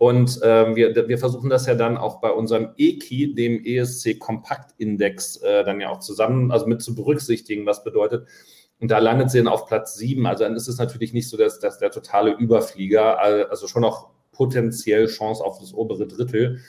Und 0.03 0.41
ähm, 0.43 0.75
wir, 0.75 1.07
wir 1.07 1.17
versuchen 1.17 1.49
das 1.49 1.65
ja 1.65 1.75
dann 1.75 1.95
auch 1.95 2.19
bei 2.19 2.29
unserem 2.29 2.71
EKI, 2.75 3.35
dem 3.35 3.63
ESC 3.63 4.19
Kompaktindex, 4.19 5.37
äh, 5.37 5.63
dann 5.63 5.79
ja 5.79 5.91
auch 5.91 5.99
zusammen, 5.99 6.51
also 6.51 6.67
mit 6.67 6.81
zu 6.81 6.93
berücksichtigen, 6.93 7.65
was 7.65 7.85
bedeutet. 7.85 8.27
Und 8.81 8.91
da 8.91 8.99
landet 8.99 9.31
sie 9.31 9.37
dann 9.37 9.47
auf 9.47 9.65
Platz 9.65 9.95
sieben. 9.95 10.27
Also 10.27 10.43
dann 10.43 10.57
ist 10.57 10.67
es 10.67 10.77
natürlich 10.77 11.13
nicht 11.13 11.29
so, 11.29 11.37
dass, 11.37 11.61
dass 11.61 11.79
der 11.79 11.89
totale 11.89 12.33
Überflieger, 12.33 13.17
also 13.17 13.65
schon 13.67 13.83
noch 13.83 14.09
potenziell 14.33 15.07
Chance 15.07 15.41
auf 15.41 15.59
das 15.59 15.73
obere 15.73 16.05
Drittel. 16.05 16.59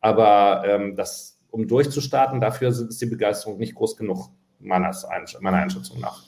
Aber 0.00 0.62
ähm, 0.64 0.94
das, 0.94 1.40
um 1.50 1.66
durchzustarten, 1.66 2.40
dafür 2.40 2.68
ist 2.68 3.00
die 3.00 3.06
Begeisterung 3.06 3.58
nicht 3.58 3.74
groß 3.74 3.96
genug, 3.96 4.28
meiner, 4.60 4.94
meiner 5.40 5.56
Einschätzung 5.56 5.98
nach. 5.98 6.22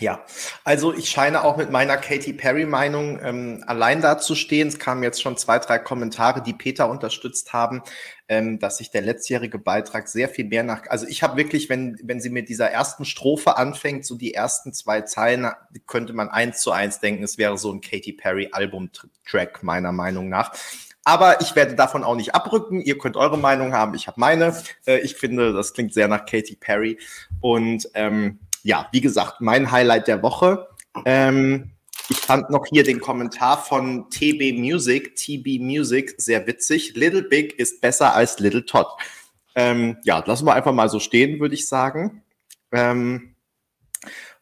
Ja, 0.00 0.24
also 0.64 0.92
ich 0.92 1.08
scheine 1.08 1.44
auch 1.44 1.56
mit 1.56 1.70
meiner 1.70 1.96
Katy 1.96 2.32
Perry-Meinung 2.32 3.20
ähm, 3.22 3.64
allein 3.68 4.00
dazustehen. 4.00 4.66
Es 4.66 4.80
kamen 4.80 5.04
jetzt 5.04 5.22
schon 5.22 5.36
zwei, 5.36 5.60
drei 5.60 5.78
Kommentare, 5.78 6.42
die 6.42 6.52
Peter 6.52 6.88
unterstützt 6.90 7.52
haben, 7.52 7.80
ähm, 8.28 8.58
dass 8.58 8.78
sich 8.78 8.90
der 8.90 9.02
letztjährige 9.02 9.60
Beitrag 9.60 10.08
sehr 10.08 10.28
viel 10.28 10.46
mehr 10.46 10.64
nach. 10.64 10.82
Also 10.88 11.06
ich 11.06 11.22
habe 11.22 11.36
wirklich, 11.36 11.68
wenn, 11.68 11.96
wenn 12.02 12.20
sie 12.20 12.30
mit 12.30 12.48
dieser 12.48 12.72
ersten 12.72 13.04
Strophe 13.04 13.56
anfängt, 13.56 14.04
so 14.04 14.16
die 14.16 14.34
ersten 14.34 14.72
zwei 14.72 15.02
Zeilen, 15.02 15.52
könnte 15.86 16.12
man 16.12 16.28
eins 16.28 16.60
zu 16.60 16.72
eins 16.72 16.98
denken, 16.98 17.22
es 17.22 17.38
wäre 17.38 17.56
so 17.56 17.72
ein 17.72 17.80
Katy 17.80 18.14
Perry-Album-Track, 18.14 19.62
meiner 19.62 19.92
Meinung 19.92 20.28
nach. 20.28 20.56
Aber 21.04 21.40
ich 21.40 21.54
werde 21.54 21.76
davon 21.76 22.02
auch 22.02 22.16
nicht 22.16 22.34
abrücken. 22.34 22.80
Ihr 22.80 22.98
könnt 22.98 23.16
eure 23.16 23.38
Meinung 23.38 23.74
haben, 23.74 23.94
ich 23.94 24.08
habe 24.08 24.18
meine. 24.18 24.56
Äh, 24.86 24.98
ich 25.00 25.14
finde, 25.14 25.52
das 25.52 25.72
klingt 25.72 25.94
sehr 25.94 26.08
nach 26.08 26.26
Katy 26.26 26.56
Perry. 26.56 26.98
Und 27.40 27.88
ähm, 27.94 28.40
ja, 28.64 28.88
wie 28.90 29.00
gesagt, 29.00 29.40
mein 29.40 29.70
Highlight 29.70 30.08
der 30.08 30.22
Woche. 30.22 30.68
Ähm, 31.04 31.70
ich 32.08 32.16
fand 32.16 32.50
noch 32.50 32.66
hier 32.66 32.82
den 32.82 33.00
Kommentar 33.00 33.62
von 33.62 34.10
TB 34.10 34.58
Music, 34.58 35.16
TB 35.16 35.60
Music, 35.60 36.14
sehr 36.18 36.46
witzig. 36.46 36.94
Little 36.96 37.22
Big 37.22 37.58
ist 37.58 37.80
besser 37.80 38.14
als 38.14 38.38
Little 38.40 38.64
Todd. 38.64 38.88
Ähm, 39.54 39.98
ja, 40.04 40.22
lassen 40.26 40.46
wir 40.46 40.54
einfach 40.54 40.72
mal 40.72 40.88
so 40.88 40.98
stehen, 40.98 41.40
würde 41.40 41.54
ich 41.54 41.68
sagen. 41.68 42.22
Ähm, 42.72 43.36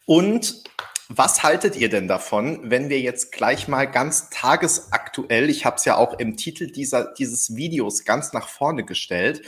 und 0.07 0.65
was 1.09 1.43
haltet 1.43 1.77
ihr 1.77 1.91
denn 1.91 2.09
davon, 2.09 2.71
wenn 2.71 2.89
wir 2.89 3.01
jetzt 3.01 3.33
gleich 3.33 3.69
mal 3.69 3.85
ganz 3.85 4.31
tagesaktuell, 4.31 5.51
ich 5.51 5.67
habe 5.67 5.77
es 5.77 5.85
ja 5.85 5.97
auch 5.97 6.19
im 6.19 6.37
Titel 6.37 6.71
dieser, 6.71 7.13
dieses 7.13 7.55
Videos 7.55 8.05
ganz 8.05 8.33
nach 8.33 8.49
vorne 8.49 8.85
gestellt, 8.85 9.43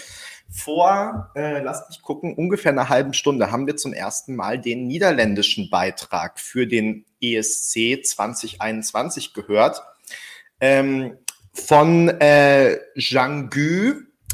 vor, 0.48 1.30
äh, 1.34 1.60
lasst 1.60 1.88
mich 1.88 2.02
gucken, 2.02 2.34
ungefähr 2.34 2.72
einer 2.72 2.88
halben 2.88 3.12
Stunde 3.12 3.50
haben 3.50 3.66
wir 3.66 3.76
zum 3.76 3.92
ersten 3.92 4.36
Mal 4.36 4.60
den 4.60 4.86
niederländischen 4.86 5.70
Beitrag 5.70 6.38
für 6.38 6.66
den 6.66 7.04
ESC 7.20 8.04
2021 8.04 9.34
gehört. 9.34 9.82
Ähm, 10.60 11.18
von 11.52 12.08
äh, 12.08 12.78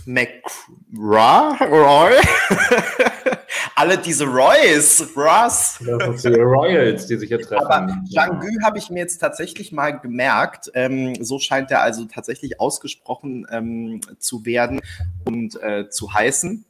Jean-Gu 0.06 0.68
McRoy. 0.90 2.12
Alle 3.76 3.98
diese 3.98 4.26
Roys, 4.26 5.08
Ross. 5.16 5.78
Das 5.84 6.22
sind 6.22 6.36
die 6.36 6.40
Royals, 6.40 7.06
die 7.06 7.16
sich 7.16 7.28
hier 7.28 7.40
treffen. 7.40 7.66
Aber 7.66 7.96
Jean-Gu 8.12 8.46
habe 8.62 8.78
ich 8.78 8.90
mir 8.90 9.00
jetzt 9.00 9.18
tatsächlich 9.18 9.72
mal 9.72 9.98
gemerkt. 9.98 10.70
Ähm, 10.74 11.14
so 11.22 11.38
scheint 11.38 11.70
er 11.70 11.82
also 11.82 12.04
tatsächlich 12.04 12.60
ausgesprochen 12.60 13.46
ähm, 13.50 14.00
zu 14.18 14.44
werden 14.44 14.80
und 15.24 15.60
äh, 15.62 15.88
zu 15.88 16.12
heißen. 16.12 16.64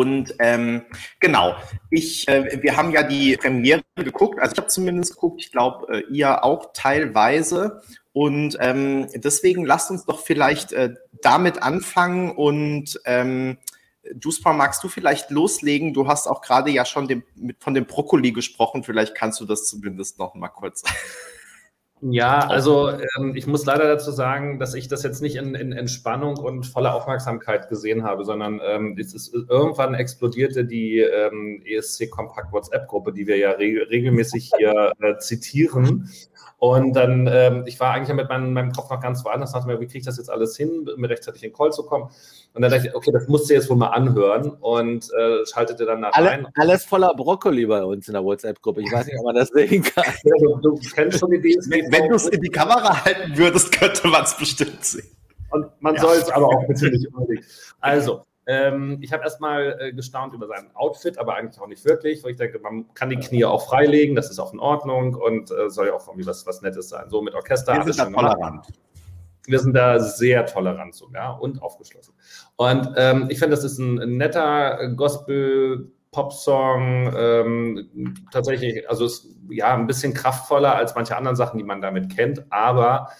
Und 0.00 0.34
ähm, 0.38 0.86
genau, 1.20 1.56
ich, 1.90 2.26
äh, 2.26 2.62
wir 2.62 2.74
haben 2.74 2.90
ja 2.90 3.02
die 3.02 3.36
Premiere 3.36 3.82
geguckt, 3.96 4.40
also 4.40 4.52
ich 4.54 4.58
habe 4.58 4.68
zumindest 4.68 5.12
geguckt, 5.12 5.42
ich 5.42 5.52
glaube, 5.52 5.94
äh, 5.94 6.00
ihr 6.10 6.42
auch 6.42 6.70
teilweise. 6.72 7.82
Und 8.14 8.56
ähm, 8.60 9.08
deswegen 9.14 9.66
lasst 9.66 9.90
uns 9.90 10.06
doch 10.06 10.20
vielleicht 10.20 10.72
äh, 10.72 10.94
damit 11.20 11.62
anfangen 11.62 12.30
und 12.30 12.98
ähm, 13.04 13.58
Duspar, 14.14 14.54
magst 14.54 14.82
du 14.82 14.88
vielleicht 14.88 15.30
loslegen? 15.30 15.92
Du 15.92 16.08
hast 16.08 16.26
auch 16.26 16.40
gerade 16.40 16.70
ja 16.70 16.86
schon 16.86 17.06
dem, 17.06 17.22
mit, 17.34 17.62
von 17.62 17.74
dem 17.74 17.84
Brokkoli 17.84 18.32
gesprochen. 18.32 18.82
Vielleicht 18.82 19.14
kannst 19.14 19.38
du 19.38 19.44
das 19.44 19.66
zumindest 19.66 20.18
noch 20.18 20.34
mal 20.34 20.48
kurz. 20.48 20.82
Ja, 22.02 22.38
also 22.38 22.90
ähm, 22.90 23.34
ich 23.34 23.46
muss 23.46 23.66
leider 23.66 23.84
dazu 23.84 24.10
sagen, 24.10 24.58
dass 24.58 24.74
ich 24.74 24.88
das 24.88 25.02
jetzt 25.02 25.20
nicht 25.20 25.36
in, 25.36 25.54
in 25.54 25.72
Entspannung 25.72 26.38
und 26.38 26.66
voller 26.66 26.94
Aufmerksamkeit 26.94 27.68
gesehen 27.68 28.04
habe, 28.04 28.24
sondern 28.24 28.58
ähm, 28.64 28.96
es 28.98 29.12
ist, 29.12 29.34
irgendwann 29.34 29.92
explodierte 29.92 30.64
die 30.64 31.00
ähm, 31.00 31.62
ESC 31.64 32.10
Kompakt 32.10 32.52
WhatsApp-Gruppe, 32.52 33.12
die 33.12 33.26
wir 33.26 33.36
ja 33.36 33.50
re 33.50 33.86
regelmäßig 33.90 34.50
hier 34.56 34.92
äh, 35.00 35.18
zitieren. 35.18 36.08
Und 36.60 36.92
dann, 36.92 37.26
ähm, 37.26 37.64
ich 37.64 37.80
war 37.80 37.94
eigentlich 37.94 38.14
mit 38.14 38.28
meinem, 38.28 38.52
meinem 38.52 38.72
Kopf 38.72 38.90
noch 38.90 39.00
ganz 39.00 39.24
woanders, 39.24 39.52
dachte 39.52 39.66
mir, 39.66 39.80
wie 39.80 39.86
kriege 39.86 40.00
ich 40.00 40.04
das 40.04 40.18
jetzt 40.18 40.28
alles 40.28 40.58
hin, 40.58 40.86
mir 40.98 41.08
rechtzeitig 41.08 41.42
in 41.42 41.48
den 41.48 41.56
Call 41.56 41.72
zu 41.72 41.84
kommen. 41.86 42.10
Und 42.52 42.60
dann 42.60 42.70
dachte 42.70 42.88
ich, 42.88 42.94
okay, 42.94 43.10
das 43.12 43.28
musst 43.28 43.48
du 43.48 43.54
jetzt 43.54 43.70
wohl 43.70 43.78
mal 43.78 43.88
anhören 43.88 44.50
und 44.60 45.08
äh, 45.18 45.46
schaltete 45.46 45.86
dann 45.86 46.00
nach 46.00 46.12
Alle, 46.12 46.28
rein. 46.28 46.46
Alles 46.56 46.84
voller 46.84 47.14
Brokkoli 47.14 47.64
bei 47.64 47.82
uns 47.82 48.08
in 48.08 48.12
der 48.12 48.22
WhatsApp-Gruppe. 48.22 48.82
Ich 48.82 48.92
weiß 48.92 49.06
nicht, 49.06 49.18
ob 49.18 49.24
man 49.24 49.36
das 49.36 49.48
sehen 49.48 49.82
kann. 49.82 50.04
Ja, 50.22 50.34
du, 50.38 50.60
du, 50.60 50.78
kennst 50.94 51.18
schon 51.18 51.30
die 51.30 51.40
DSG. 51.40 51.70
Wenn, 51.70 51.92
wenn 51.92 52.08
du 52.10 52.16
es 52.16 52.26
in 52.26 52.42
die 52.42 52.50
Kamera 52.50 53.06
halten 53.06 53.38
würdest, 53.38 53.72
könnte 53.72 54.06
man 54.08 54.24
es 54.24 54.36
bestimmt 54.36 54.84
sehen. 54.84 55.08
Und 55.52 55.66
man 55.80 55.94
ja. 55.94 56.02
soll 56.02 56.16
es 56.18 56.28
aber 56.28 56.46
auch 56.46 56.66
bitte 56.68 56.90
nicht 56.90 57.06
unbedingt. 57.14 57.46
Also, 57.80 58.26
ähm, 58.50 58.98
ich 59.00 59.12
habe 59.12 59.22
erstmal 59.22 59.76
äh, 59.78 59.92
gestaunt 59.92 60.34
über 60.34 60.48
sein 60.48 60.70
Outfit, 60.74 61.18
aber 61.18 61.36
eigentlich 61.36 61.60
auch 61.60 61.68
nicht 61.68 61.84
wirklich, 61.84 62.24
weil 62.24 62.32
ich 62.32 62.36
denke, 62.36 62.58
man 62.58 62.92
kann 62.94 63.08
die 63.08 63.16
Knie 63.16 63.44
auch 63.44 63.64
freilegen, 63.64 64.16
das 64.16 64.28
ist 64.28 64.40
auch 64.40 64.52
in 64.52 64.58
Ordnung 64.58 65.14
und 65.14 65.52
äh, 65.52 65.70
soll 65.70 65.86
ja 65.86 65.94
auch 65.94 66.08
irgendwie 66.08 66.26
was, 66.26 66.44
was 66.48 66.60
Nettes 66.60 66.88
sein. 66.88 67.08
So 67.10 67.22
mit 67.22 67.34
Orchester. 67.34 67.76
Wir 67.76 67.92
sind 67.92 67.98
da 67.98 68.10
tolerant. 68.10 68.66
Wir 69.46 69.58
sind 69.60 69.74
da 69.74 70.00
sehr 70.00 70.46
tolerant 70.46 70.96
sogar 70.96 71.40
und 71.40 71.62
aufgeschlossen. 71.62 72.12
Und 72.56 72.92
ähm, 72.96 73.28
ich 73.30 73.38
finde, 73.38 73.54
das 73.54 73.62
ist 73.62 73.78
ein, 73.78 74.00
ein 74.00 74.16
netter 74.16 74.88
Gospel- 74.96 75.92
Popsong, 76.12 77.14
ähm, 77.16 78.16
tatsächlich, 78.32 78.90
also 78.90 79.04
ist 79.04 79.28
ja 79.48 79.76
ein 79.76 79.86
bisschen 79.86 80.12
kraftvoller 80.12 80.74
als 80.74 80.96
manche 80.96 81.16
anderen 81.16 81.36
Sachen, 81.36 81.56
die 81.56 81.62
man 81.62 81.80
damit 81.80 82.12
kennt, 82.12 82.44
aber 82.50 83.10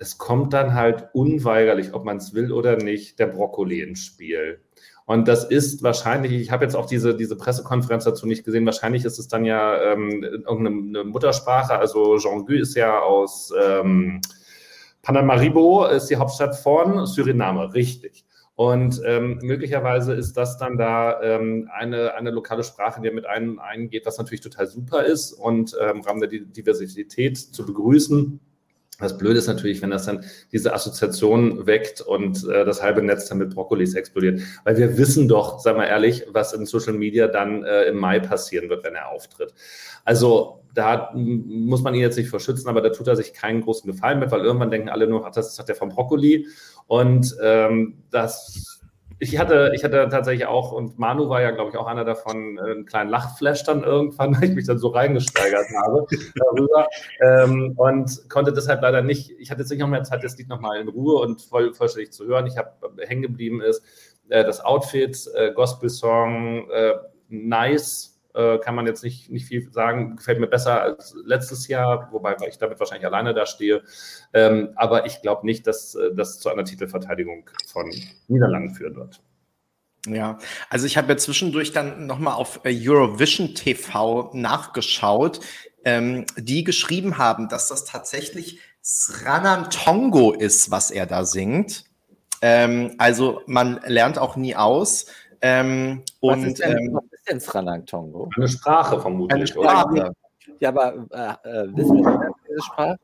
es 0.00 0.16
kommt 0.16 0.54
dann 0.54 0.74
halt 0.74 1.10
unweigerlich, 1.12 1.92
ob 1.92 2.04
man 2.04 2.16
es 2.16 2.32
will 2.32 2.52
oder 2.52 2.76
nicht, 2.76 3.18
der 3.18 3.26
Brokkoli 3.26 3.82
ins 3.82 4.02
Spiel. 4.02 4.60
Und 5.04 5.28
das 5.28 5.44
ist 5.44 5.82
wahrscheinlich, 5.82 6.32
ich 6.32 6.50
habe 6.50 6.64
jetzt 6.64 6.74
auch 6.74 6.86
diese, 6.86 7.14
diese 7.14 7.36
Pressekonferenz 7.36 8.04
dazu 8.04 8.26
nicht 8.26 8.44
gesehen, 8.44 8.64
wahrscheinlich 8.64 9.04
ist 9.04 9.18
es 9.18 9.28
dann 9.28 9.44
ja 9.44 9.92
ähm, 9.92 10.22
irgendeine 10.22 11.04
Muttersprache. 11.04 11.74
Also 11.78 12.16
Jean-Gu 12.16 12.54
ist 12.54 12.76
ja 12.76 13.00
aus 13.00 13.52
ähm, 13.60 14.22
Panamaribo, 15.02 15.84
ist 15.86 16.06
die 16.06 16.16
Hauptstadt 16.16 16.56
von 16.56 17.06
Suriname, 17.06 17.74
richtig. 17.74 18.24
Und 18.54 19.02
ähm, 19.04 19.38
möglicherweise 19.42 20.14
ist 20.14 20.34
das 20.36 20.56
dann 20.56 20.78
da 20.78 21.20
ähm, 21.22 21.68
eine, 21.74 22.14
eine 22.14 22.30
lokale 22.30 22.64
Sprache, 22.64 23.02
die 23.02 23.10
mit 23.10 23.26
einem 23.26 23.58
eingeht, 23.58 24.06
was 24.06 24.16
natürlich 24.16 24.42
total 24.42 24.66
super 24.66 25.04
ist 25.04 25.32
und 25.32 25.76
ähm, 25.78 25.96
im 25.96 26.02
Rahmen 26.02 26.20
der 26.20 26.28
Diversität 26.28 27.36
zu 27.36 27.66
begrüßen. 27.66 28.40
Das 29.00 29.16
Blöde 29.18 29.38
ist 29.38 29.46
natürlich, 29.46 29.82
wenn 29.82 29.90
das 29.90 30.06
dann 30.06 30.24
diese 30.52 30.74
Assoziation 30.74 31.66
weckt 31.66 32.00
und 32.00 32.46
äh, 32.48 32.64
das 32.64 32.82
halbe 32.82 33.02
Netz 33.02 33.28
dann 33.28 33.38
mit 33.38 33.54
Brokkolis 33.54 33.94
explodiert. 33.94 34.40
Weil 34.64 34.76
wir 34.76 34.98
wissen 34.98 35.28
doch, 35.28 35.58
sagen 35.58 35.78
wir 35.78 35.86
ehrlich, 35.86 36.24
was 36.30 36.52
in 36.52 36.66
Social 36.66 36.92
Media 36.92 37.26
dann 37.26 37.64
äh, 37.64 37.84
im 37.84 37.98
Mai 37.98 38.20
passieren 38.20 38.68
wird, 38.68 38.84
wenn 38.84 38.94
er 38.94 39.08
auftritt. 39.08 39.54
Also 40.04 40.60
da 40.74 41.10
muss 41.14 41.82
man 41.82 41.94
ihn 41.94 42.00
jetzt 42.00 42.16
nicht 42.16 42.30
verschützen, 42.30 42.68
aber 42.68 42.80
da 42.80 42.90
tut 42.90 43.08
er 43.08 43.16
sich 43.16 43.32
keinen 43.32 43.62
großen 43.62 43.90
Gefallen 43.90 44.20
mit, 44.20 44.30
weil 44.30 44.44
irgendwann 44.44 44.70
denken 44.70 44.88
alle 44.88 45.08
nur, 45.08 45.26
ach, 45.26 45.32
das 45.32 45.58
hat 45.58 45.68
der 45.68 45.74
vom 45.74 45.88
Brokkoli. 45.88 46.46
Und 46.86 47.36
ähm, 47.42 48.02
das 48.10 48.69
ich 49.22 49.38
hatte, 49.38 49.70
ich 49.74 49.84
hatte 49.84 50.08
tatsächlich 50.10 50.46
auch, 50.46 50.72
und 50.72 50.98
Manu 50.98 51.28
war 51.28 51.42
ja, 51.42 51.50
glaube 51.50 51.70
ich, 51.70 51.76
auch 51.76 51.86
einer 51.86 52.06
davon, 52.06 52.56
äh, 52.56 52.62
einen 52.62 52.86
kleinen 52.86 53.10
Lachflash 53.10 53.62
dann 53.64 53.84
irgendwann, 53.84 54.34
weil 54.36 54.48
ich 54.48 54.54
mich 54.54 54.66
dann 54.66 54.78
so 54.78 54.88
reingesteigert 54.88 55.66
habe 55.84 56.06
darüber. 56.34 56.88
Ähm, 57.20 57.74
und 57.76 58.28
konnte 58.30 58.52
deshalb 58.52 58.80
leider 58.80 59.02
nicht, 59.02 59.30
ich 59.38 59.50
hatte 59.50 59.60
jetzt 59.60 59.70
nicht 59.70 59.80
noch 59.80 59.88
mehr 59.88 60.04
Zeit, 60.04 60.24
das 60.24 60.38
Lied 60.38 60.48
nochmal 60.48 60.80
in 60.80 60.88
Ruhe 60.88 61.20
und 61.20 61.42
voll, 61.42 61.74
vollständig 61.74 62.12
zu 62.12 62.24
hören. 62.24 62.46
Ich 62.46 62.56
habe 62.56 62.70
äh, 62.96 63.06
hängen 63.06 63.22
geblieben 63.22 63.60
ist, 63.60 63.82
äh, 64.30 64.42
das 64.42 64.64
Outfit, 64.64 65.30
äh, 65.34 65.52
Gospel-Song, 65.52 66.70
äh, 66.70 66.94
nice, 67.28 68.19
äh, 68.34 68.58
kann 68.58 68.74
man 68.74 68.86
jetzt 68.86 69.02
nicht, 69.02 69.30
nicht 69.30 69.46
viel 69.46 69.70
sagen. 69.72 70.16
Gefällt 70.16 70.40
mir 70.40 70.46
besser 70.46 70.82
als 70.82 71.14
letztes 71.24 71.68
Jahr, 71.68 72.08
wobei 72.12 72.36
ich 72.48 72.58
damit 72.58 72.78
wahrscheinlich 72.78 73.06
alleine 73.06 73.34
da 73.34 73.46
stehe. 73.46 73.82
Ähm, 74.32 74.70
aber 74.76 75.06
ich 75.06 75.22
glaube 75.22 75.46
nicht, 75.46 75.66
dass 75.66 75.94
äh, 75.94 76.14
das 76.14 76.38
zu 76.38 76.48
einer 76.48 76.64
Titelverteidigung 76.64 77.48
von 77.66 77.90
Niederlanden 78.28 78.74
führen 78.74 78.96
wird. 78.96 79.20
Ja, 80.06 80.38
also 80.70 80.86
ich 80.86 80.96
habe 80.96 81.08
ja 81.08 81.16
zwischendurch 81.18 81.72
dann 81.72 82.06
nochmal 82.06 82.34
auf 82.34 82.60
äh, 82.64 82.74
Eurovision 82.74 83.54
TV 83.54 84.30
nachgeschaut, 84.32 85.40
ähm, 85.84 86.24
die 86.36 86.64
geschrieben 86.64 87.18
haben, 87.18 87.48
dass 87.48 87.68
das 87.68 87.84
tatsächlich 87.84 88.60
Sranan 88.82 89.68
Tongo 89.70 90.32
ist, 90.32 90.70
was 90.70 90.90
er 90.90 91.06
da 91.06 91.24
singt. 91.24 91.84
Ähm, 92.42 92.94
also 92.98 93.42
man 93.46 93.80
lernt 93.84 94.18
auch 94.18 94.36
nie 94.36 94.56
aus. 94.56 95.06
Ähm, 95.42 96.02
was 96.20 96.38
und 96.38 96.44
ist 96.44 96.60
denn, 96.60 96.78
ähm, 96.78 96.94
was 96.94 97.19
denn 97.30 97.40
Sranang 97.40 97.86
Tongo? 97.86 98.28
Eine 98.36 98.48
Sprache 98.48 99.00
vermutlich. 99.00 99.34
Eine 99.34 99.46
Sprache. 99.46 100.12
Ja, 100.58 100.70
aber 100.70 100.94
äh, 101.10 101.48
äh, 101.48 101.76
wissen 101.76 101.96
Sie 101.96 102.02
diese 102.02 102.30
Sprache? 102.60 102.98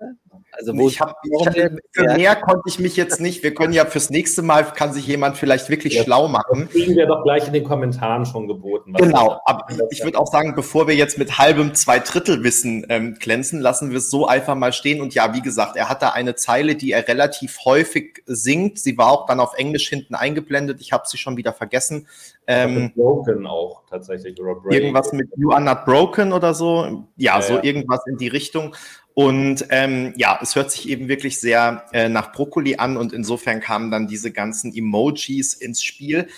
Also 0.53 0.77
wo 0.77 0.89
ich 0.89 1.01
hab, 1.01 1.17
ich 1.23 1.47
hab, 1.47 1.55
für 1.93 2.15
mehr 2.15 2.37
konnte 2.37 2.63
ich 2.67 2.79
mich 2.79 2.97
jetzt 2.97 3.21
nicht. 3.21 3.43
Wir 3.43 3.55
können 3.55 3.73
ja 3.73 3.85
fürs 3.85 4.11
nächste 4.11 4.43
Mal 4.43 4.65
kann 4.65 4.93
sich 4.93 5.07
jemand 5.07 5.37
vielleicht 5.37 5.69
wirklich 5.69 5.95
ja, 5.95 6.03
schlau 6.03 6.29
machen. 6.29 6.63
Das 6.63 6.71
kriegen 6.71 6.97
wir 6.97 7.07
doch 7.07 7.23
gleich 7.23 7.47
in 7.47 7.53
den 7.53 7.65
Kommentaren 7.65 8.25
schon 8.25 8.49
geboten. 8.49 8.95
Genau, 8.95 9.41
aber 9.45 9.67
ich 9.91 10.03
würde 10.03 10.19
auch 10.19 10.27
sagen, 10.27 10.55
bevor 10.55 10.89
wir 10.89 10.95
jetzt 10.95 11.19
mit 11.19 11.39
halbem 11.39 11.75
Zweidrittelwissen 11.75 12.87
ähm, 12.89 13.15
glänzen, 13.15 13.61
lassen 13.61 13.91
wir 13.91 13.99
es 13.99 14.11
so 14.11 14.27
einfach 14.27 14.55
mal 14.55 14.73
stehen. 14.73 15.01
Und 15.01 15.15
ja, 15.15 15.35
wie 15.35 15.43
gesagt, 15.43 15.77
er 15.77 15.89
hat 15.89 16.03
da 16.03 16.11
eine 16.11 16.35
Zeile, 16.37 16.75
die 16.75 16.93
er 16.93 17.07
relativ 17.07 17.59
häufig 17.65 18.23
singt. 18.27 18.79
Sie 18.79 18.97
war 18.97 19.11
auch 19.11 19.27
dann 19.27 19.41
auf 19.41 19.55
Englisch 19.59 19.89
hinten 19.89 20.15
eingeblendet. 20.15 20.81
Ich 20.81 20.93
habe 20.93 21.05
sie 21.07 21.19
schon 21.19 21.37
wieder 21.37 21.53
vergessen. 21.53 22.07
Ähm, 22.47 22.93
broken 22.95 23.47
auch 23.47 23.83
tatsächlich. 23.91 24.39
irgendwas 24.39 25.13
mit 25.13 25.29
You 25.37 25.51
are 25.51 25.61
not 25.63 25.85
broken 25.85 26.33
oder 26.33 26.55
so. 26.55 27.07
Ja, 27.17 27.37
ja 27.37 27.43
so 27.43 27.55
ja. 27.55 27.65
irgendwas 27.65 28.07
in 28.07 28.17
die 28.17 28.29
Richtung. 28.29 28.75
Und 29.19 29.65
ähm, 29.71 30.13
ja, 30.19 30.39
es 30.43 30.57
hört 30.57 30.71
sich 30.71 30.91
eben 30.91 31.09
wirklich 31.09 31.41
sehr 31.41 31.87
äh, 31.95 32.11
nach 32.11 32.33
Brokkoli 32.33 32.77
an 32.77 32.99
und 32.99 33.15
insofern 33.15 33.61
kamen 33.61 33.91
dann 33.91 34.07
diese 34.07 34.31
ganzen 34.31 34.75
Emojis 34.77 35.55
ins 35.55 35.83
Spiel. 35.83 36.29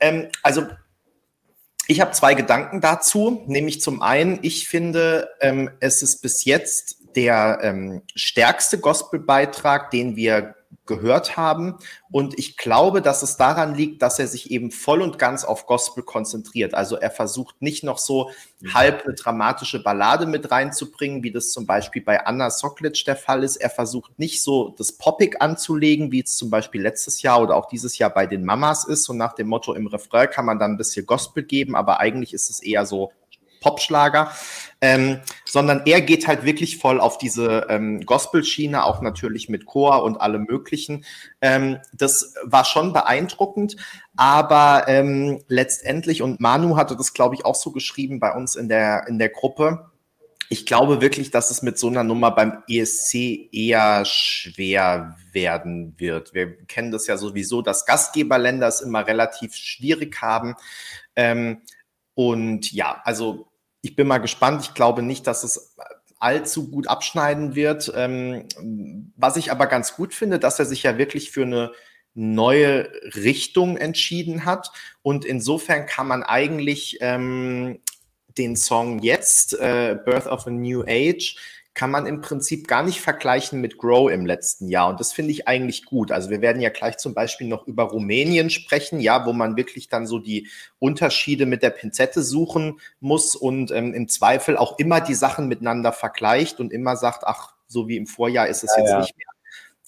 Ähm, 0.00 0.28
also 0.42 0.66
ich 1.86 2.02
habe 2.02 2.10
zwei 2.10 2.34
Gedanken 2.34 2.82
dazu, 2.82 3.42
nämlich 3.46 3.80
zum 3.80 4.02
einen, 4.02 4.40
ich 4.42 4.68
finde, 4.68 5.30
ähm, 5.40 5.70
es 5.80 6.02
ist 6.02 6.20
bis 6.20 6.44
jetzt 6.44 6.98
der 7.16 7.60
ähm, 7.62 8.02
stärkste 8.14 8.80
Gospelbeitrag, 8.80 9.90
den 9.90 10.14
wir 10.14 10.55
gehört 10.86 11.36
haben. 11.36 11.76
Und 12.10 12.38
ich 12.38 12.56
glaube, 12.56 13.02
dass 13.02 13.22
es 13.22 13.36
daran 13.36 13.74
liegt, 13.74 14.02
dass 14.02 14.18
er 14.18 14.26
sich 14.26 14.50
eben 14.50 14.70
voll 14.70 15.02
und 15.02 15.18
ganz 15.18 15.44
auf 15.44 15.66
Gospel 15.66 16.02
konzentriert. 16.02 16.74
Also 16.74 16.96
er 16.96 17.10
versucht 17.10 17.60
nicht 17.60 17.84
noch 17.84 17.98
so 17.98 18.30
halb 18.72 19.04
eine 19.04 19.14
dramatische 19.14 19.82
Ballade 19.82 20.26
mit 20.26 20.50
reinzubringen, 20.50 21.22
wie 21.22 21.32
das 21.32 21.50
zum 21.50 21.66
Beispiel 21.66 22.02
bei 22.02 22.24
Anna 22.24 22.50
Soklic 22.50 23.04
der 23.04 23.16
Fall 23.16 23.44
ist. 23.44 23.56
Er 23.56 23.70
versucht 23.70 24.18
nicht 24.18 24.42
so 24.42 24.74
das 24.76 24.92
Poppig 24.92 25.42
anzulegen, 25.42 26.12
wie 26.12 26.22
es 26.22 26.36
zum 26.36 26.50
Beispiel 26.50 26.82
letztes 26.82 27.22
Jahr 27.22 27.42
oder 27.42 27.56
auch 27.56 27.66
dieses 27.66 27.98
Jahr 27.98 28.10
bei 28.10 28.26
den 28.26 28.44
Mamas 28.44 28.84
ist. 28.84 29.08
Und 29.08 29.16
nach 29.16 29.34
dem 29.34 29.48
Motto, 29.48 29.74
im 29.74 29.86
Refrain 29.86 30.30
kann 30.30 30.46
man 30.46 30.58
dann 30.58 30.72
ein 30.72 30.76
bisschen 30.78 31.06
Gospel 31.06 31.42
geben, 31.42 31.76
aber 31.76 32.00
eigentlich 32.00 32.32
ist 32.32 32.50
es 32.50 32.62
eher 32.62 32.86
so 32.86 33.12
Popschlager, 33.60 34.30
ähm, 34.80 35.20
sondern 35.44 35.82
er 35.86 36.00
geht 36.00 36.26
halt 36.26 36.44
wirklich 36.44 36.78
voll 36.78 37.00
auf 37.00 37.18
diese 37.18 37.66
ähm, 37.68 38.00
Gospel-Schiene, 38.04 38.84
auch 38.84 39.00
natürlich 39.00 39.48
mit 39.48 39.66
Chor 39.66 40.02
und 40.02 40.20
allem 40.20 40.44
Möglichen. 40.44 41.04
Ähm, 41.40 41.78
das 41.92 42.34
war 42.44 42.64
schon 42.64 42.92
beeindruckend, 42.92 43.76
aber 44.16 44.84
ähm, 44.88 45.42
letztendlich, 45.48 46.22
und 46.22 46.40
Manu 46.40 46.76
hatte 46.76 46.96
das, 46.96 47.14
glaube 47.14 47.34
ich, 47.34 47.44
auch 47.44 47.54
so 47.54 47.72
geschrieben 47.72 48.20
bei 48.20 48.32
uns 48.32 48.56
in 48.56 48.68
der, 48.68 49.06
in 49.08 49.18
der 49.18 49.30
Gruppe, 49.30 49.90
ich 50.48 50.64
glaube 50.66 51.00
wirklich, 51.00 51.30
dass 51.30 51.50
es 51.50 51.62
mit 51.62 51.78
so 51.78 51.88
einer 51.88 52.04
Nummer 52.04 52.30
beim 52.30 52.62
ESC 52.68 53.48
eher 53.52 54.04
schwer 54.04 55.16
werden 55.32 55.94
wird. 55.98 56.34
Wir 56.34 56.56
kennen 56.66 56.92
das 56.92 57.06
ja 57.06 57.16
sowieso, 57.16 57.62
dass 57.62 57.84
Gastgeberländer 57.84 58.68
es 58.68 58.80
immer 58.80 59.06
relativ 59.06 59.54
schwierig 59.54 60.20
haben. 60.22 60.54
Ähm, 61.16 61.62
und 62.16 62.72
ja, 62.72 63.02
also 63.04 63.46
ich 63.82 63.94
bin 63.94 64.06
mal 64.06 64.18
gespannt. 64.18 64.62
Ich 64.62 64.74
glaube 64.74 65.02
nicht, 65.02 65.26
dass 65.26 65.44
es 65.44 65.76
allzu 66.18 66.70
gut 66.70 66.88
abschneiden 66.88 67.54
wird. 67.54 67.92
Ähm, 67.94 68.48
was 69.16 69.36
ich 69.36 69.52
aber 69.52 69.66
ganz 69.66 69.94
gut 69.94 70.14
finde, 70.14 70.38
dass 70.38 70.58
er 70.58 70.64
sich 70.64 70.82
ja 70.82 70.96
wirklich 70.96 71.30
für 71.30 71.42
eine 71.42 71.72
neue 72.14 72.90
Richtung 73.14 73.76
entschieden 73.76 74.46
hat. 74.46 74.72
Und 75.02 75.26
insofern 75.26 75.84
kann 75.84 76.08
man 76.08 76.22
eigentlich 76.22 76.96
ähm, 77.02 77.80
den 78.38 78.56
Song 78.56 79.00
jetzt, 79.00 79.52
äh, 79.52 79.98
Birth 80.02 80.26
of 80.26 80.46
a 80.46 80.50
New 80.50 80.84
Age, 80.86 81.36
kann 81.76 81.90
man 81.90 82.06
im 82.06 82.22
Prinzip 82.22 82.66
gar 82.68 82.82
nicht 82.82 83.02
vergleichen 83.02 83.60
mit 83.60 83.76
Grow 83.76 84.10
im 84.10 84.24
letzten 84.24 84.68
Jahr. 84.68 84.88
Und 84.88 84.98
das 84.98 85.12
finde 85.12 85.30
ich 85.30 85.46
eigentlich 85.46 85.84
gut. 85.84 86.10
Also 86.10 86.30
wir 86.30 86.40
werden 86.40 86.62
ja 86.62 86.70
gleich 86.70 86.96
zum 86.96 87.12
Beispiel 87.12 87.46
noch 87.48 87.66
über 87.66 87.82
Rumänien 87.84 88.48
sprechen, 88.48 88.98
ja, 88.98 89.26
wo 89.26 89.34
man 89.34 89.58
wirklich 89.58 89.90
dann 89.90 90.06
so 90.06 90.18
die 90.18 90.48
Unterschiede 90.78 91.44
mit 91.44 91.62
der 91.62 91.68
Pinzette 91.68 92.22
suchen 92.22 92.80
muss 92.98 93.36
und 93.36 93.72
ähm, 93.72 93.92
im 93.92 94.08
Zweifel 94.08 94.56
auch 94.56 94.78
immer 94.78 95.02
die 95.02 95.14
Sachen 95.14 95.48
miteinander 95.48 95.92
vergleicht 95.92 96.60
und 96.60 96.72
immer 96.72 96.96
sagt, 96.96 97.24
ach, 97.24 97.52
so 97.66 97.88
wie 97.88 97.98
im 97.98 98.06
Vorjahr 98.06 98.48
ist 98.48 98.64
es 98.64 98.74
ja, 98.74 98.82
jetzt 98.82 98.90
ja. 98.92 99.00
nicht 99.00 99.16
mehr. 99.18 99.26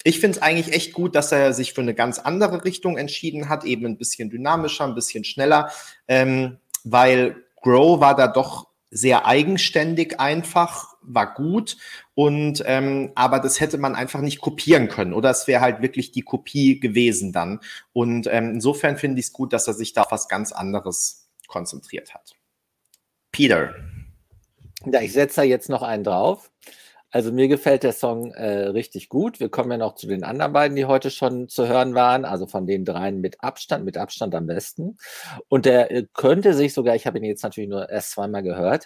Ich 0.03 0.19
finde 0.19 0.37
es 0.37 0.43
eigentlich 0.43 0.75
echt 0.75 0.93
gut, 0.93 1.15
dass 1.15 1.31
er 1.31 1.53
sich 1.53 1.73
für 1.73 1.81
eine 1.81 1.95
ganz 1.95 2.19
andere 2.19 2.65
Richtung 2.65 2.99
entschieden 2.99 3.49
hat, 3.49 3.63
eben 3.63 3.87
ein 3.87 3.97
bisschen 3.97 4.29
dynamischer, 4.29 4.85
ein 4.85 4.93
bisschen 4.95 5.23
schneller, 5.23 5.71
ähm, 6.07 6.59
weil 6.83 7.43
Grow 7.63 7.99
war 7.99 8.15
da 8.15 8.27
doch 8.27 8.69
sehr 8.91 9.25
eigenständig 9.25 10.19
einfach, 10.19 10.95
war 11.13 11.33
gut 11.33 11.77
und 12.15 12.63
ähm, 12.65 13.11
aber 13.15 13.39
das 13.39 13.59
hätte 13.59 13.77
man 13.77 13.95
einfach 13.95 14.21
nicht 14.21 14.39
kopieren 14.39 14.87
können 14.87 15.13
oder 15.13 15.29
es 15.29 15.47
wäre 15.47 15.61
halt 15.61 15.81
wirklich 15.81 16.11
die 16.11 16.21
Kopie 16.21 16.79
gewesen 16.79 17.33
dann 17.33 17.59
und 17.93 18.27
ähm, 18.27 18.51
insofern 18.53 18.97
finde 18.97 19.19
ich 19.19 19.27
es 19.27 19.33
gut, 19.33 19.53
dass 19.53 19.67
er 19.67 19.73
sich 19.73 19.93
da 19.93 20.03
auf 20.03 20.11
was 20.11 20.27
ganz 20.27 20.51
anderes 20.51 21.29
konzentriert 21.47 22.13
hat. 22.13 22.35
Peter. 23.31 23.73
Ja, 24.85 25.01
ich 25.01 25.13
setze 25.13 25.37
da 25.37 25.43
jetzt 25.43 25.69
noch 25.69 25.81
einen 25.81 26.03
drauf. 26.03 26.51
Also 27.11 27.31
mir 27.31 27.47
gefällt 27.47 27.81
der 27.81 27.93
Song 27.93 28.31
äh, 28.33 28.67
richtig 28.67 29.09
gut. 29.09 29.39
Wir 29.39 29.49
kommen 29.49 29.71
ja 29.71 29.77
noch 29.77 29.95
zu 29.95 30.05
den 30.05 30.23
anderen 30.23 30.53
beiden, 30.53 30.75
die 30.75 30.85
heute 30.85 31.09
schon 31.09 31.49
zu 31.49 31.67
hören 31.67 31.95
waren. 31.95 32.23
Also 32.23 32.45
von 32.45 32.67
den 32.67 32.85
dreien 32.85 33.19
mit 33.19 33.43
Abstand, 33.43 33.83
mit 33.83 33.97
Abstand 33.97 34.35
am 34.35 34.45
besten. 34.45 34.97
Und 35.47 35.65
der 35.65 35.89
äh, 35.89 36.05
könnte 36.13 36.53
sich 36.53 36.73
sogar, 36.75 36.95
ich 36.95 37.07
habe 37.07 37.17
ihn 37.17 37.23
jetzt 37.23 37.41
natürlich 37.41 37.69
nur 37.69 37.89
erst 37.89 38.11
zweimal 38.11 38.43
gehört, 38.43 38.85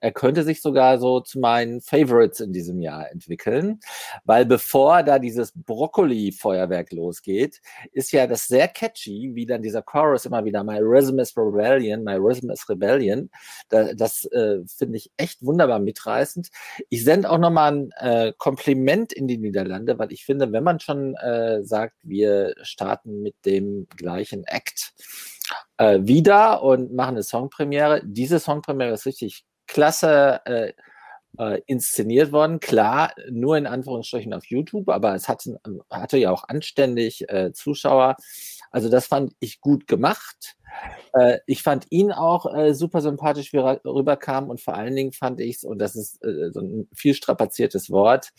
er 0.00 0.10
könnte 0.10 0.42
sich 0.42 0.60
sogar 0.60 0.98
so 0.98 1.20
zu 1.20 1.38
meinen 1.38 1.80
Favorites 1.80 2.40
in 2.40 2.52
diesem 2.52 2.80
Jahr 2.80 3.08
entwickeln. 3.12 3.78
Weil 4.24 4.44
bevor 4.44 5.04
da 5.04 5.20
dieses 5.20 5.52
Brokkoli-Feuerwerk 5.54 6.90
losgeht, 6.90 7.60
ist 7.92 8.10
ja 8.10 8.26
das 8.26 8.46
sehr 8.46 8.66
catchy, 8.66 9.32
wie 9.34 9.46
dann 9.46 9.62
dieser 9.62 9.82
Chorus 9.82 10.24
immer 10.24 10.44
wieder 10.44 10.64
My 10.64 10.78
Rhythm 10.80 11.20
is 11.20 11.36
Rebellion, 11.36 12.02
My 12.02 12.16
Rhythm 12.16 12.50
is 12.50 12.68
Rebellion. 12.68 13.30
Da, 13.68 13.94
das 13.94 14.24
äh, 14.32 14.58
finde 14.66 14.96
ich 14.96 15.12
echt 15.16 15.44
wunderbar 15.44 15.78
mitreißend. 15.78 16.48
Ich 16.88 17.04
sende 17.04 17.30
auch 17.30 17.38
noch 17.38 17.51
nochmal 17.52 17.72
ein 17.72 17.90
äh, 17.98 18.32
Kompliment 18.38 19.12
in 19.12 19.28
die 19.28 19.38
Niederlande, 19.38 19.98
weil 19.98 20.12
ich 20.12 20.24
finde, 20.24 20.52
wenn 20.52 20.64
man 20.64 20.80
schon 20.80 21.14
äh, 21.16 21.62
sagt, 21.62 21.96
wir 22.02 22.54
starten 22.62 23.22
mit 23.22 23.34
dem 23.44 23.86
gleichen 23.96 24.44
Act 24.44 24.94
äh, 25.76 26.00
wieder 26.02 26.62
und 26.62 26.94
machen 26.94 27.16
eine 27.16 27.22
Songpremiere, 27.22 28.00
diese 28.04 28.38
Songpremiere 28.38 28.92
ist 28.94 29.06
richtig 29.06 29.44
klasse 29.66 30.40
äh, 31.38 31.60
inszeniert 31.66 32.32
worden. 32.32 32.60
Klar, 32.60 33.14
nur 33.30 33.56
in 33.56 33.66
Anführungsstrichen 33.66 34.32
auf 34.34 34.46
YouTube, 34.46 34.88
aber 34.88 35.14
es 35.14 35.28
hatte, 35.28 35.60
hatte 35.90 36.18
ja 36.18 36.30
auch 36.30 36.44
anständig 36.48 37.28
äh, 37.28 37.52
Zuschauer. 37.52 38.16
Also 38.70 38.88
das 38.88 39.06
fand 39.06 39.34
ich 39.40 39.60
gut 39.60 39.86
gemacht. 39.86 40.56
Äh, 41.12 41.38
ich 41.46 41.62
fand 41.62 41.86
ihn 41.90 42.12
auch 42.12 42.52
äh, 42.54 42.74
super 42.74 43.00
sympathisch, 43.02 43.52
wie 43.52 43.58
er 43.58 43.80
rüberkam 43.84 44.48
und 44.48 44.60
vor 44.60 44.74
allen 44.74 44.96
Dingen 44.96 45.12
fand 45.12 45.40
ich 45.40 45.56
es, 45.56 45.64
und 45.64 45.78
das 45.78 45.96
ist 45.96 46.24
äh, 46.24 46.50
so 46.50 46.60
ein 46.60 46.88
viel 46.94 47.14
strapaziertes 47.14 47.90
Wort, 47.90 48.30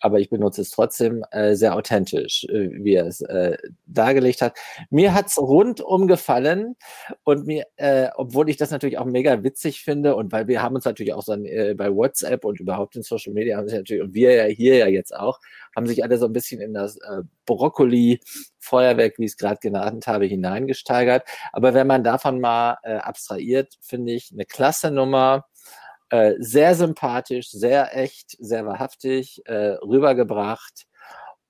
aber 0.00 0.18
ich 0.18 0.30
benutze 0.30 0.62
es 0.62 0.70
trotzdem 0.70 1.24
äh, 1.30 1.54
sehr 1.54 1.74
authentisch, 1.74 2.44
äh, 2.44 2.70
wie 2.72 2.94
er 2.94 3.06
es 3.06 3.20
äh, 3.20 3.56
dargelegt 3.86 4.42
hat. 4.42 4.58
Mir 4.90 5.14
hat's 5.14 5.38
rundum 5.38 6.06
gefallen 6.06 6.76
und 7.24 7.46
mir, 7.46 7.66
äh, 7.76 8.08
obwohl 8.16 8.48
ich 8.48 8.56
das 8.56 8.70
natürlich 8.70 8.98
auch 8.98 9.04
mega 9.04 9.42
witzig 9.42 9.82
finde 9.82 10.16
und 10.16 10.32
weil 10.32 10.48
wir 10.48 10.62
haben 10.62 10.74
uns 10.74 10.84
natürlich 10.84 11.14
auch 11.14 11.22
so 11.22 11.34
äh, 11.34 11.74
bei 11.74 11.94
WhatsApp 11.94 12.44
und 12.44 12.60
überhaupt 12.60 12.96
in 12.96 13.02
Social 13.02 13.32
Media 13.32 13.56
haben 13.56 13.68
sich 13.68 13.78
natürlich 13.78 14.02
und 14.02 14.14
wir 14.14 14.32
ja 14.34 14.44
hier 14.44 14.76
ja 14.76 14.86
jetzt 14.86 15.14
auch 15.14 15.38
haben 15.76 15.86
sich 15.86 16.02
alle 16.02 16.18
so 16.18 16.26
ein 16.26 16.32
bisschen 16.32 16.60
in 16.60 16.74
das 16.74 16.96
äh, 16.96 17.22
Brokkoli 17.46 18.20
Feuerwerk, 18.58 19.18
wie 19.18 19.24
ich 19.24 19.32
es 19.32 19.36
gerade 19.36 19.58
genannt 19.60 20.06
habe, 20.06 20.26
hineingesteigert. 20.26 21.24
Aber 21.52 21.74
wenn 21.74 21.86
man 21.86 22.04
davon 22.04 22.40
mal 22.40 22.78
äh, 22.82 22.96
abstrahiert, 22.96 23.74
finde 23.80 24.12
ich 24.12 24.30
eine 24.32 24.44
klasse 24.44 24.90
Nummer. 24.90 25.46
Äh, 26.10 26.34
sehr 26.38 26.74
sympathisch, 26.74 27.50
sehr 27.50 27.96
echt, 27.96 28.36
sehr 28.40 28.66
wahrhaftig 28.66 29.42
äh, 29.46 29.76
rübergebracht. 29.82 30.86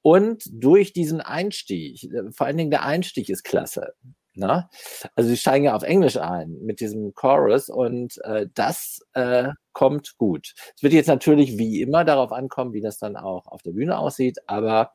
Und 0.03 0.44
durch 0.53 0.92
diesen 0.92 1.20
Einstieg, 1.20 2.09
vor 2.33 2.46
allen 2.46 2.57
Dingen 2.57 2.70
der 2.70 2.85
Einstieg 2.85 3.29
ist 3.29 3.42
klasse. 3.42 3.94
Ne? 4.35 4.68
Also 5.14 5.31
sie 5.31 5.37
steigen 5.37 5.64
ja 5.64 5.75
auf 5.75 5.83
Englisch 5.83 6.16
ein 6.16 6.59
mit 6.62 6.81
diesem 6.81 7.14
Chorus 7.14 7.68
und 7.68 8.16
äh, 8.25 8.46
das 8.55 9.01
äh, 9.14 9.49
kommt 9.73 10.16
gut. 10.18 10.55
Es 10.77 10.83
wird 10.83 10.92
jetzt 10.92 11.09
natürlich 11.09 11.59
wie 11.59 11.81
immer 11.81 12.05
darauf 12.05 12.33
ankommen, 12.33 12.73
wie 12.73 12.81
das 12.81 12.99
dann 12.99 13.16
auch 13.16 13.46
auf 13.46 13.62
der 13.62 13.73
Bühne 13.73 13.99
aussieht, 13.99 14.38
aber 14.46 14.92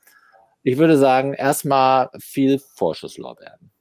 ich 0.64 0.78
würde 0.78 0.98
sagen, 0.98 1.34
erstmal 1.34 2.10
viel 2.20 2.60
Vorschusslorbeeren. 2.60 3.72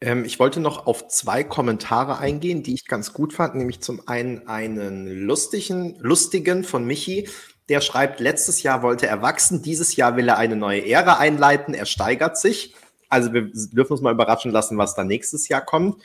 Ähm, 0.00 0.24
ich 0.24 0.38
wollte 0.38 0.60
noch 0.60 0.86
auf 0.86 1.08
zwei 1.08 1.44
Kommentare 1.44 2.18
eingehen, 2.18 2.62
die 2.62 2.74
ich 2.74 2.86
ganz 2.86 3.12
gut 3.12 3.32
fand, 3.32 3.54
nämlich 3.54 3.80
zum 3.80 4.06
einen 4.08 4.46
einen 4.48 5.06
lustigen, 5.06 5.96
lustigen 5.98 6.64
von 6.64 6.84
Michi, 6.84 7.28
der 7.68 7.80
schreibt, 7.80 8.20
letztes 8.20 8.62
Jahr 8.62 8.82
wollte 8.82 9.06
er 9.06 9.22
wachsen, 9.22 9.62
dieses 9.62 9.96
Jahr 9.96 10.16
will 10.16 10.28
er 10.28 10.38
eine 10.38 10.56
neue 10.56 10.86
Ära 10.88 11.18
einleiten, 11.18 11.74
er 11.74 11.86
steigert 11.86 12.38
sich. 12.38 12.74
Also 13.08 13.32
wir 13.32 13.50
dürfen 13.52 13.92
uns 13.92 14.02
mal 14.02 14.12
überraschen 14.12 14.52
lassen, 14.52 14.78
was 14.78 14.94
da 14.94 15.04
nächstes 15.04 15.48
Jahr 15.48 15.64
kommt. 15.64 16.02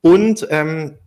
Und 0.00 0.46
ähm, 0.50 0.98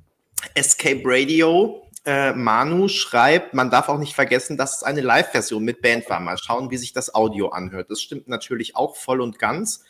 Escape 0.53 1.01
Radio, 1.05 1.85
äh, 2.05 2.33
Manu 2.33 2.87
schreibt, 2.87 3.53
man 3.53 3.69
darf 3.69 3.89
auch 3.89 3.97
nicht 3.97 4.15
vergessen, 4.15 4.57
dass 4.57 4.77
es 4.77 4.83
eine 4.83 5.01
Live-Version 5.01 5.63
mit 5.63 5.81
Band 5.81 6.09
war. 6.09 6.19
Mal 6.19 6.37
schauen, 6.37 6.71
wie 6.71 6.77
sich 6.77 6.93
das 6.93 7.13
Audio 7.13 7.49
anhört. 7.49 7.89
Das 7.89 8.01
stimmt 8.01 8.27
natürlich 8.27 8.75
auch 8.75 8.95
voll 8.95 9.21
und 9.21 9.39
ganz. 9.39 9.83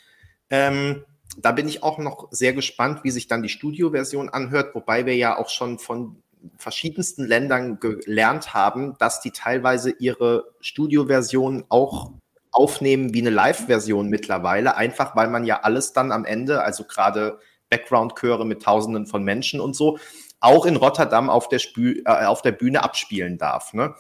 Ähm, 0.50 1.04
da 1.38 1.52
bin 1.52 1.68
ich 1.68 1.84
auch 1.84 1.98
noch 1.98 2.28
sehr 2.32 2.54
gespannt, 2.54 3.04
wie 3.04 3.12
sich 3.12 3.28
dann 3.28 3.44
die 3.44 3.50
Studioversion 3.50 4.30
anhört, 4.30 4.76
wobei 4.76 5.06
wir 5.06 5.16
ja 5.16 5.38
auch 5.38 5.50
schon 5.50 5.80
von 5.80 6.22
verschiedensten 6.58 7.26
Ländern 7.26 7.80
gelernt 7.80 8.54
haben, 8.54 8.96
dass 9.00 9.22
die 9.22 9.32
teilweise 9.32 9.92
ihre 9.92 10.46
Studioversion 10.62 11.66
auch 11.70 12.12
aufnehmen 12.52 13.14
wie 13.14 13.22
eine 13.22 13.32
Live-Version 13.32 14.10
mittlerweile, 14.10 14.78
einfach 14.78 15.16
weil 15.16 15.30
man 15.30 15.46
ja 15.46 15.62
alles 15.62 15.94
dann 15.94 16.12
am 16.12 16.24
Ende, 16.24 16.62
also 16.64 16.86
gerade 16.86 17.40
Background-Chöre 17.70 18.46
mit 18.46 18.64
Tausenden 18.64 19.08
von 19.08 19.24
Menschen 19.24 19.60
und 19.60 19.76
so, 19.76 19.98
auch 20.40 20.66
in 20.66 20.76
Rotterdam 20.76 21.30
auf 21.30 21.50
der, 21.50 21.60
Spü 21.60 22.02
äh, 22.06 22.26
auf 22.26 22.42
der 22.42 22.52
Bühne 22.52 22.84
abspielen 22.84 23.38
darf. 23.38 23.74
Ne? 23.74 23.96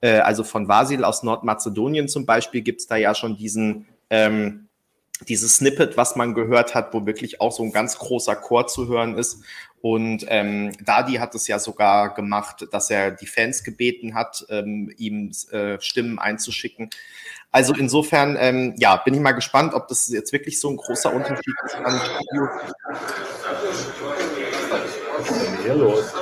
Äh, 0.00 0.18
also 0.18 0.42
von 0.42 0.66
Vasil 0.66 1.04
aus 1.04 1.22
Nordmazedonien 1.22 2.08
zum 2.08 2.26
Beispiel 2.26 2.62
gibt 2.62 2.80
es 2.80 2.86
da 2.86 2.96
ja 2.96 3.14
schon 3.14 3.36
diesen 3.36 3.86
ähm, 4.08 4.69
dieses 5.28 5.56
Snippet, 5.56 5.96
was 5.96 6.16
man 6.16 6.34
gehört 6.34 6.74
hat, 6.74 6.94
wo 6.94 7.06
wirklich 7.06 7.40
auch 7.40 7.52
so 7.52 7.62
ein 7.62 7.72
ganz 7.72 7.98
großer 7.98 8.36
Chor 8.36 8.66
zu 8.66 8.88
hören 8.88 9.16
ist. 9.16 9.42
Und 9.82 10.26
ähm, 10.28 10.72
Dadi 10.84 11.14
hat 11.14 11.34
es 11.34 11.46
ja 11.46 11.58
sogar 11.58 12.12
gemacht, 12.12 12.66
dass 12.70 12.90
er 12.90 13.10
die 13.10 13.26
Fans 13.26 13.64
gebeten 13.64 14.14
hat, 14.14 14.44
ähm, 14.50 14.92
ihm 14.98 15.32
äh, 15.52 15.80
Stimmen 15.80 16.18
einzuschicken. 16.18 16.90
Also 17.50 17.74
insofern, 17.74 18.36
ähm, 18.38 18.74
ja, 18.78 18.96
bin 18.96 19.14
ich 19.14 19.20
mal 19.20 19.32
gespannt, 19.32 19.74
ob 19.74 19.88
das 19.88 20.08
jetzt 20.08 20.32
wirklich 20.32 20.60
so 20.60 20.68
ein 20.68 20.76
großer 20.76 21.12
Unterschied 21.12 21.54
ist 21.64 21.74
an 21.76 21.98
Studio. 21.98 22.48
Hier 25.62 25.74
los. 25.74 26.12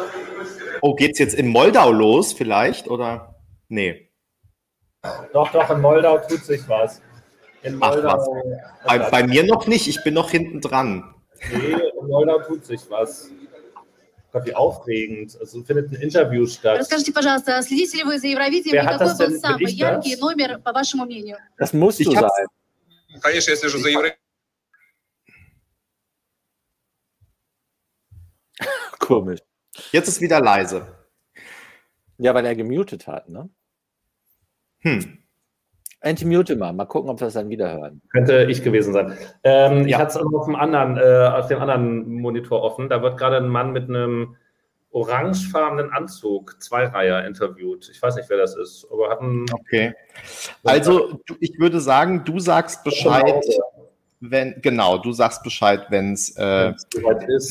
Oh, 0.81 0.95
geht's 0.95 1.19
jetzt 1.19 1.35
in 1.35 1.49
Moldau 1.49 1.91
los 1.91 2.33
vielleicht 2.33 2.89
oder? 2.89 3.35
Nee. 3.69 4.11
Doch, 5.33 5.51
doch, 5.53 5.69
in 5.71 5.81
Moldau 5.81 6.19
tut 6.19 6.45
sich 6.45 6.69
was. 6.69 7.03
In 7.64 7.78
Moldau, 7.78 8.10
Ach, 8.10 8.18
was. 8.18 8.30
Bei, 8.86 9.10
bei, 9.10 9.28
mir 9.28 9.44
noch 9.44 9.68
nicht, 9.68 9.88
ich 9.88 10.04
bin 10.04 10.14
noch 10.14 10.30
hinten 10.32 10.60
dran. 10.60 11.16
Nee, 11.52 11.74
in 12.00 12.08
Moldau 12.08 12.40
tut 12.40 12.66
sich 12.66 12.82
was. 12.90 13.30
Gott, 14.34 14.46
wie 14.46 14.56
aufregend. 14.56 15.38
Also 15.40 15.64
findet 15.64 15.92
ein 15.92 16.02
Interview 16.02 16.46
statt. 16.48 16.80
Расскажите, 16.80 17.14
пожалуйста, 17.14 17.62
следите 17.62 17.98
ли 17.98 18.04
вы 18.04 18.20
за 18.20 18.28
Евровидением 18.28 18.84
Wer 18.84 18.96
и 18.96 18.98
какой 18.98 19.28
был 19.28 19.40
самый 19.40 19.72
яркий 19.72 20.16
das? 20.16 20.20
номер, 20.20 20.60
по 20.60 20.74
вашему 20.74 21.06
мнению? 21.06 21.38
Das 21.58 21.72
musst 21.74 22.00
du 22.00 22.12
sein. 22.12 22.48
Конечно, 23.22 23.52
я 23.52 23.58
слежу 23.58 23.78
за 23.78 23.90
Евровидением. 23.90 24.18
Komisch. 29.00 29.42
Jetzt 29.92 30.08
ist 30.08 30.22
wieder 30.22 30.42
leise. 30.42 30.88
Ja, 32.18 32.34
weil 32.34 32.46
er 32.46 32.56
gemutet 32.56 33.08
hat, 33.08 33.30
ne? 33.30 33.50
Hm. 34.80 35.17
Anti-mute 36.01 36.55
mal, 36.57 36.73
mal 36.73 36.85
gucken, 36.85 37.11
ob 37.11 37.21
wir 37.21 37.27
es 37.27 37.35
dann 37.35 37.49
wieder 37.49 37.73
hören. 37.73 38.01
Könnte 38.13 38.45
ich 38.45 38.63
gewesen 38.63 38.93
sein. 38.93 39.17
Ähm, 39.43 39.81
ja. 39.81 39.87
Ich 39.87 39.95
hatte 39.97 40.11
es 40.11 40.17
auf 40.17 40.47
dem 40.47 40.55
anderen, 40.55 40.97
äh, 40.97 41.29
auf 41.29 41.49
dem 41.49 41.61
anderen 41.61 42.09
Monitor 42.21 42.63
offen. 42.63 42.89
Da 42.89 43.03
wird 43.03 43.19
gerade 43.19 43.39
ein 43.39 43.49
Mann 43.49 43.73
mit 43.73 43.89
einem 43.89 44.37
orangefarbenen 44.91 45.93
Anzug, 45.93 46.63
Zweireiher, 46.63 47.27
interviewt. 47.27 47.89
Ich 47.91 48.01
weiß 48.01 48.17
nicht, 48.17 48.31
wer 48.31 48.39
das 48.39 48.57
ist, 48.57 48.87
aber 48.91 49.11
hat 49.11 49.21
einen. 49.21 49.47
Okay. 49.53 49.95
Also, 50.65 51.21
ich 51.41 51.59
würde 51.59 51.81
sagen, 51.81 52.25
du 52.25 52.39
sagst 52.39 52.85
Bescheid, 52.85 53.45
wenn, 54.21 54.61
genau, 54.63 54.99
du 54.99 55.13
sagst 55.13 55.43
Bescheid, 55.43 55.87
wenn 55.91 56.13
es 56.13 56.37
äh, 56.37 56.73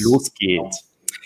losgeht. 0.03 0.73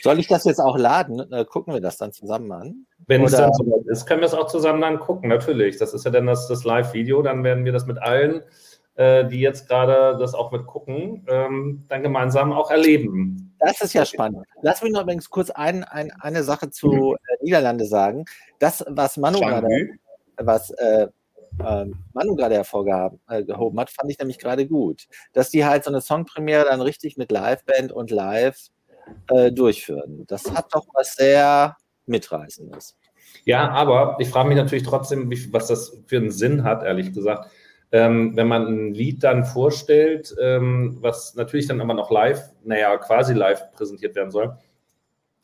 Soll 0.01 0.19
ich 0.19 0.27
das 0.27 0.45
jetzt 0.45 0.59
auch 0.59 0.77
laden? 0.77 1.31
Äh, 1.31 1.45
gucken 1.45 1.73
wir 1.73 1.81
das 1.81 1.97
dann 1.97 2.11
zusammen 2.11 2.51
an? 2.51 2.85
Wenn 3.07 3.23
es 3.23 3.33
dann 3.33 3.53
soweit 3.53 3.85
ist, 3.87 4.05
können 4.05 4.21
wir 4.21 4.27
es 4.27 4.33
auch 4.33 4.47
zusammen 4.47 4.81
dann 4.81 4.99
gucken, 4.99 5.29
natürlich. 5.29 5.77
Das 5.77 5.93
ist 5.93 6.05
ja 6.05 6.11
dann 6.11 6.27
das, 6.27 6.47
das 6.47 6.63
Live-Video. 6.63 7.21
Dann 7.21 7.43
werden 7.43 7.65
wir 7.65 7.71
das 7.71 7.85
mit 7.85 7.99
allen, 7.99 8.43
äh, 8.95 9.25
die 9.25 9.39
jetzt 9.39 9.67
gerade 9.67 10.17
das 10.17 10.33
auch 10.33 10.51
mit 10.51 10.65
gucken, 10.65 11.25
ähm, 11.29 11.85
dann 11.87 12.03
gemeinsam 12.03 12.51
auch 12.51 12.71
erleben. 12.71 13.55
Das 13.59 13.81
ist 13.81 13.93
ja 13.93 14.05
spannend. 14.05 14.45
Lass 14.61 14.81
mich 14.81 14.91
noch 14.91 15.03
übrigens 15.03 15.29
kurz 15.29 15.51
ein, 15.51 15.83
ein, 15.83 16.11
eine 16.19 16.43
Sache 16.43 16.71
zu 16.71 16.87
mhm. 16.87 17.15
äh, 17.15 17.43
Niederlande 17.43 17.85
sagen. 17.85 18.25
Das, 18.59 18.83
was 18.87 19.17
Manu 19.17 19.39
gerade, 19.39 19.67
was 20.37 20.71
äh, 20.71 21.07
äh, 21.59 21.85
Manu 22.13 22.35
gerade 22.35 22.55
hervorgehoben 22.55 23.79
hat, 23.79 23.89
fand 23.91 24.09
ich 24.09 24.17
nämlich 24.17 24.39
gerade 24.39 24.67
gut. 24.67 25.07
Dass 25.33 25.49
die 25.49 25.65
halt 25.65 25.83
so 25.83 25.91
eine 25.91 26.01
Songpremiere 26.01 26.65
dann 26.65 26.81
richtig 26.81 27.17
mit 27.17 27.31
Liveband 27.31 27.91
und 27.91 28.09
Live 28.09 28.69
äh, 29.29 29.51
durchführen. 29.51 30.25
Das 30.27 30.51
hat 30.51 30.73
doch 30.73 30.85
was 30.93 31.15
sehr 31.15 31.75
Mitreißendes. 32.05 32.95
Ja, 33.45 33.69
aber 33.69 34.17
ich 34.19 34.29
frage 34.29 34.49
mich 34.49 34.57
natürlich 34.57 34.83
trotzdem, 34.83 35.31
was 35.51 35.67
das 35.67 36.03
für 36.05 36.17
einen 36.17 36.31
Sinn 36.31 36.63
hat, 36.63 36.83
ehrlich 36.83 37.13
gesagt. 37.13 37.49
Ähm, 37.93 38.37
wenn 38.37 38.47
man 38.47 38.67
ein 38.67 38.93
Lied 38.93 39.23
dann 39.23 39.43
vorstellt, 39.43 40.33
ähm, 40.41 40.97
was 41.01 41.35
natürlich 41.35 41.67
dann 41.67 41.81
aber 41.81 41.93
noch 41.93 42.09
live, 42.09 42.41
naja, 42.63 42.97
quasi 42.97 43.33
live 43.33 43.71
präsentiert 43.73 44.15
werden 44.15 44.31
soll, 44.31 44.55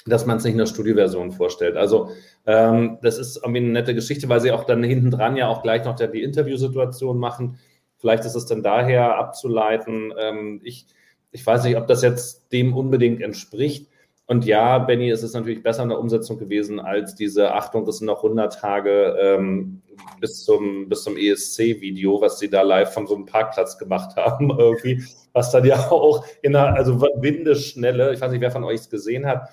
dass 0.06 0.25
man 0.25 0.38
es 0.38 0.43
nicht 0.45 0.53
in 0.53 0.60
der 0.60 0.65
Studioversion 0.65 1.32
vorstellt. 1.32 1.75
Also 1.75 2.12
ähm, 2.45 2.99
das 3.01 3.17
ist 3.17 3.38
irgendwie 3.38 3.58
eine 3.58 3.71
nette 3.71 3.93
Geschichte, 3.93 4.30
weil 4.30 4.39
sie 4.39 4.51
auch 4.51 4.63
dann 4.63 4.84
hinten 4.84 5.12
dran 5.12 5.36
ja 5.36 5.49
auch 5.49 5.62
gleich 5.62 5.84
noch 5.84 5.95
die 5.95 6.23
Interviewsituation 6.23 7.17
machen. 7.17 7.60
Vielleicht 7.97 8.23
ist 8.23 8.36
es 8.36 8.45
dann 8.45 8.63
daher 8.63 9.17
abzuleiten. 9.17 10.13
Ähm, 10.17 10.62
ich 10.63 10.86
ich 11.32 11.46
weiß 11.46 11.63
nicht, 11.63 11.78
ob 11.78 11.88
das 11.88 12.02
jetzt 12.02 12.52
dem 12.52 12.76
unbedingt 12.76 13.22
entspricht. 13.22 13.90
Und 14.26 14.46
ja, 14.46 14.78
Benny, 14.80 15.10
es 15.10 15.24
ist 15.24 15.34
natürlich 15.34 15.63
besser 15.63 15.84
in 15.84 15.90
der 15.90 16.00
Umsetzung 16.00 16.38
gewesen 16.38 16.82
als 16.82 17.16
diese 17.16 17.54
Achtung, 17.54 17.88
es 17.88 18.00
sind 18.00 18.08
noch 18.08 18.24
100 18.24 18.60
Tage 18.60 19.16
ähm, 19.20 19.82
bis 20.20 20.44
zum, 20.44 20.90
bis 20.90 21.04
zum 21.04 21.16
ESC-Video, 21.16 22.20
was 22.20 22.38
sie 22.38 22.50
da 22.50 22.62
live 22.62 22.94
von 22.94 23.08
so 23.08 23.16
einem 23.16 23.26
Parkplatz 23.26 23.78
gemacht 23.78 24.16
haben, 24.18 24.50
irgendwie, 24.52 25.04
was 25.32 25.52
dann 25.52 25.63
ja 25.63 25.92
auch 25.92 26.26
in 26.42 26.56
einer, 26.56 26.76
also 26.76 27.02
Windeschnelle, 27.02 28.13
ich 28.13 28.20
weiß 28.20 28.32
nicht, 28.32 28.42
wer 28.42 28.52
von 28.52 28.66
euch 28.66 28.82
es 28.82 28.90
gesehen 28.90 29.26
hat, 29.26 29.50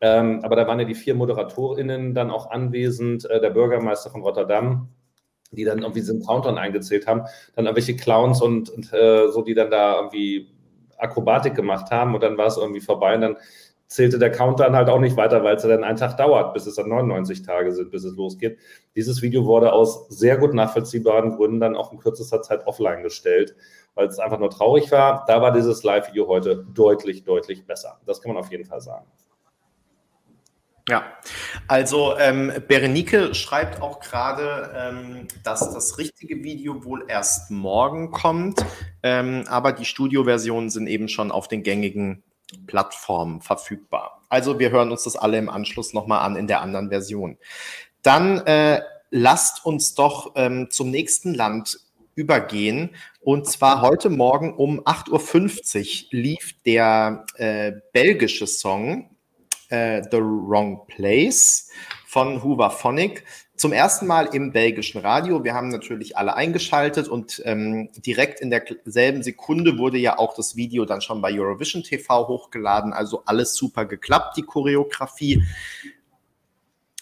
ähm, 0.00 0.40
aber 0.44 0.56
da 0.56 0.66
waren 0.66 0.78
ja 0.78 0.84
die 0.84 0.94
vier 0.94 1.14
ModeratorInnen 1.14 2.14
dann 2.14 2.30
auch 2.30 2.50
anwesend, 2.50 3.28
äh, 3.28 3.40
der 3.40 3.50
Bürgermeister 3.50 4.10
von 4.10 4.22
Rotterdam, 4.22 4.88
die 5.52 5.64
dann 5.64 5.78
irgendwie 5.78 6.00
diesen 6.00 6.24
Countdown 6.24 6.58
eingezählt 6.58 7.06
haben, 7.06 7.22
dann 7.54 7.66
irgendwelche 7.66 7.96
Clowns 7.96 8.40
und, 8.40 8.70
und 8.70 8.92
äh, 8.92 9.28
so, 9.30 9.42
die 9.42 9.54
dann 9.54 9.70
da 9.70 9.96
irgendwie 9.96 10.51
Akrobatik 11.02 11.54
gemacht 11.54 11.90
haben 11.90 12.14
und 12.14 12.22
dann 12.22 12.38
war 12.38 12.46
es 12.46 12.56
irgendwie 12.56 12.80
vorbei 12.80 13.14
und 13.14 13.20
dann 13.20 13.36
zählte 13.92 14.18
der 14.18 14.30
Countdown 14.30 14.74
halt 14.74 14.88
auch 14.88 15.00
nicht 15.00 15.16
weiter, 15.16 15.44
weil 15.44 15.56
es 15.56 15.62
ja 15.62 15.68
dann 15.68 15.84
einen 15.84 15.98
Tag 15.98 16.16
dauert, 16.16 16.54
bis 16.54 16.66
es 16.66 16.76
dann 16.76 16.88
99 16.88 17.42
Tage 17.42 17.72
sind, 17.72 17.90
bis 17.90 18.04
es 18.04 18.16
losgeht. 18.16 18.58
Dieses 18.96 19.20
Video 19.20 19.44
wurde 19.44 19.72
aus 19.72 20.08
sehr 20.08 20.38
gut 20.38 20.54
nachvollziehbaren 20.54 21.36
Gründen 21.36 21.60
dann 21.60 21.76
auch 21.76 21.92
in 21.92 21.98
kürzester 21.98 22.40
Zeit 22.40 22.66
offline 22.66 23.02
gestellt, 23.02 23.54
weil 23.94 24.06
es 24.06 24.18
einfach 24.18 24.38
nur 24.38 24.50
traurig 24.50 24.90
war. 24.90 25.24
Da 25.26 25.42
war 25.42 25.52
dieses 25.52 25.82
Live-Video 25.82 26.26
heute 26.26 26.64
deutlich, 26.72 27.24
deutlich 27.24 27.66
besser. 27.66 28.00
Das 28.06 28.22
kann 28.22 28.32
man 28.32 28.42
auf 28.42 28.50
jeden 28.50 28.64
Fall 28.64 28.80
sagen. 28.80 29.06
Ja, 30.88 31.04
also 31.68 32.18
ähm, 32.18 32.52
Berenike 32.66 33.34
schreibt 33.36 33.80
auch 33.80 34.00
gerade, 34.00 34.72
ähm, 34.76 35.28
dass 35.44 35.72
das 35.72 35.96
richtige 35.96 36.42
Video 36.42 36.84
wohl 36.84 37.04
erst 37.06 37.52
morgen 37.52 38.10
kommt, 38.10 38.64
ähm, 39.04 39.44
aber 39.46 39.72
die 39.72 39.84
Studioversionen 39.84 40.70
sind 40.70 40.88
eben 40.88 41.08
schon 41.08 41.30
auf 41.30 41.46
den 41.46 41.62
gängigen 41.62 42.24
Plattformen 42.66 43.42
verfügbar. 43.42 44.22
Also 44.28 44.58
wir 44.58 44.70
hören 44.70 44.90
uns 44.90 45.04
das 45.04 45.14
alle 45.14 45.38
im 45.38 45.48
Anschluss 45.48 45.92
nochmal 45.92 46.26
an 46.26 46.34
in 46.34 46.48
der 46.48 46.62
anderen 46.62 46.88
Version. 46.88 47.38
Dann 48.02 48.38
äh, 48.46 48.82
lasst 49.10 49.64
uns 49.64 49.94
doch 49.94 50.32
ähm, 50.34 50.68
zum 50.70 50.90
nächsten 50.90 51.32
Land 51.32 51.78
übergehen. 52.16 52.90
Und 53.20 53.46
zwar 53.46 53.82
heute 53.82 54.10
Morgen 54.10 54.54
um 54.54 54.80
8.50 54.80 56.06
Uhr 56.06 56.08
lief 56.10 56.54
der 56.64 57.24
äh, 57.36 57.72
belgische 57.92 58.48
Song 58.48 59.11
äh, 59.72 60.02
The 60.10 60.18
Wrong 60.18 60.86
Place 60.86 61.70
von 62.06 62.44
Hoover 62.44 62.70
Phonic. 62.70 63.24
Zum 63.56 63.72
ersten 63.72 64.06
Mal 64.06 64.26
im 64.34 64.52
belgischen 64.52 65.00
Radio. 65.00 65.44
Wir 65.44 65.54
haben 65.54 65.68
natürlich 65.68 66.16
alle 66.16 66.34
eingeschaltet 66.34 67.08
und 67.08 67.40
ähm, 67.44 67.90
direkt 67.96 68.40
in 68.40 68.50
derselben 68.50 69.22
Sekunde 69.22 69.78
wurde 69.78 69.98
ja 69.98 70.18
auch 70.18 70.34
das 70.34 70.56
Video 70.56 70.84
dann 70.84 71.00
schon 71.00 71.22
bei 71.22 71.32
Eurovision 71.32 71.82
TV 71.82 72.28
hochgeladen. 72.28 72.92
Also 72.92 73.22
alles 73.24 73.54
super 73.54 73.86
geklappt, 73.86 74.36
die 74.36 74.42
Choreografie. 74.42 75.42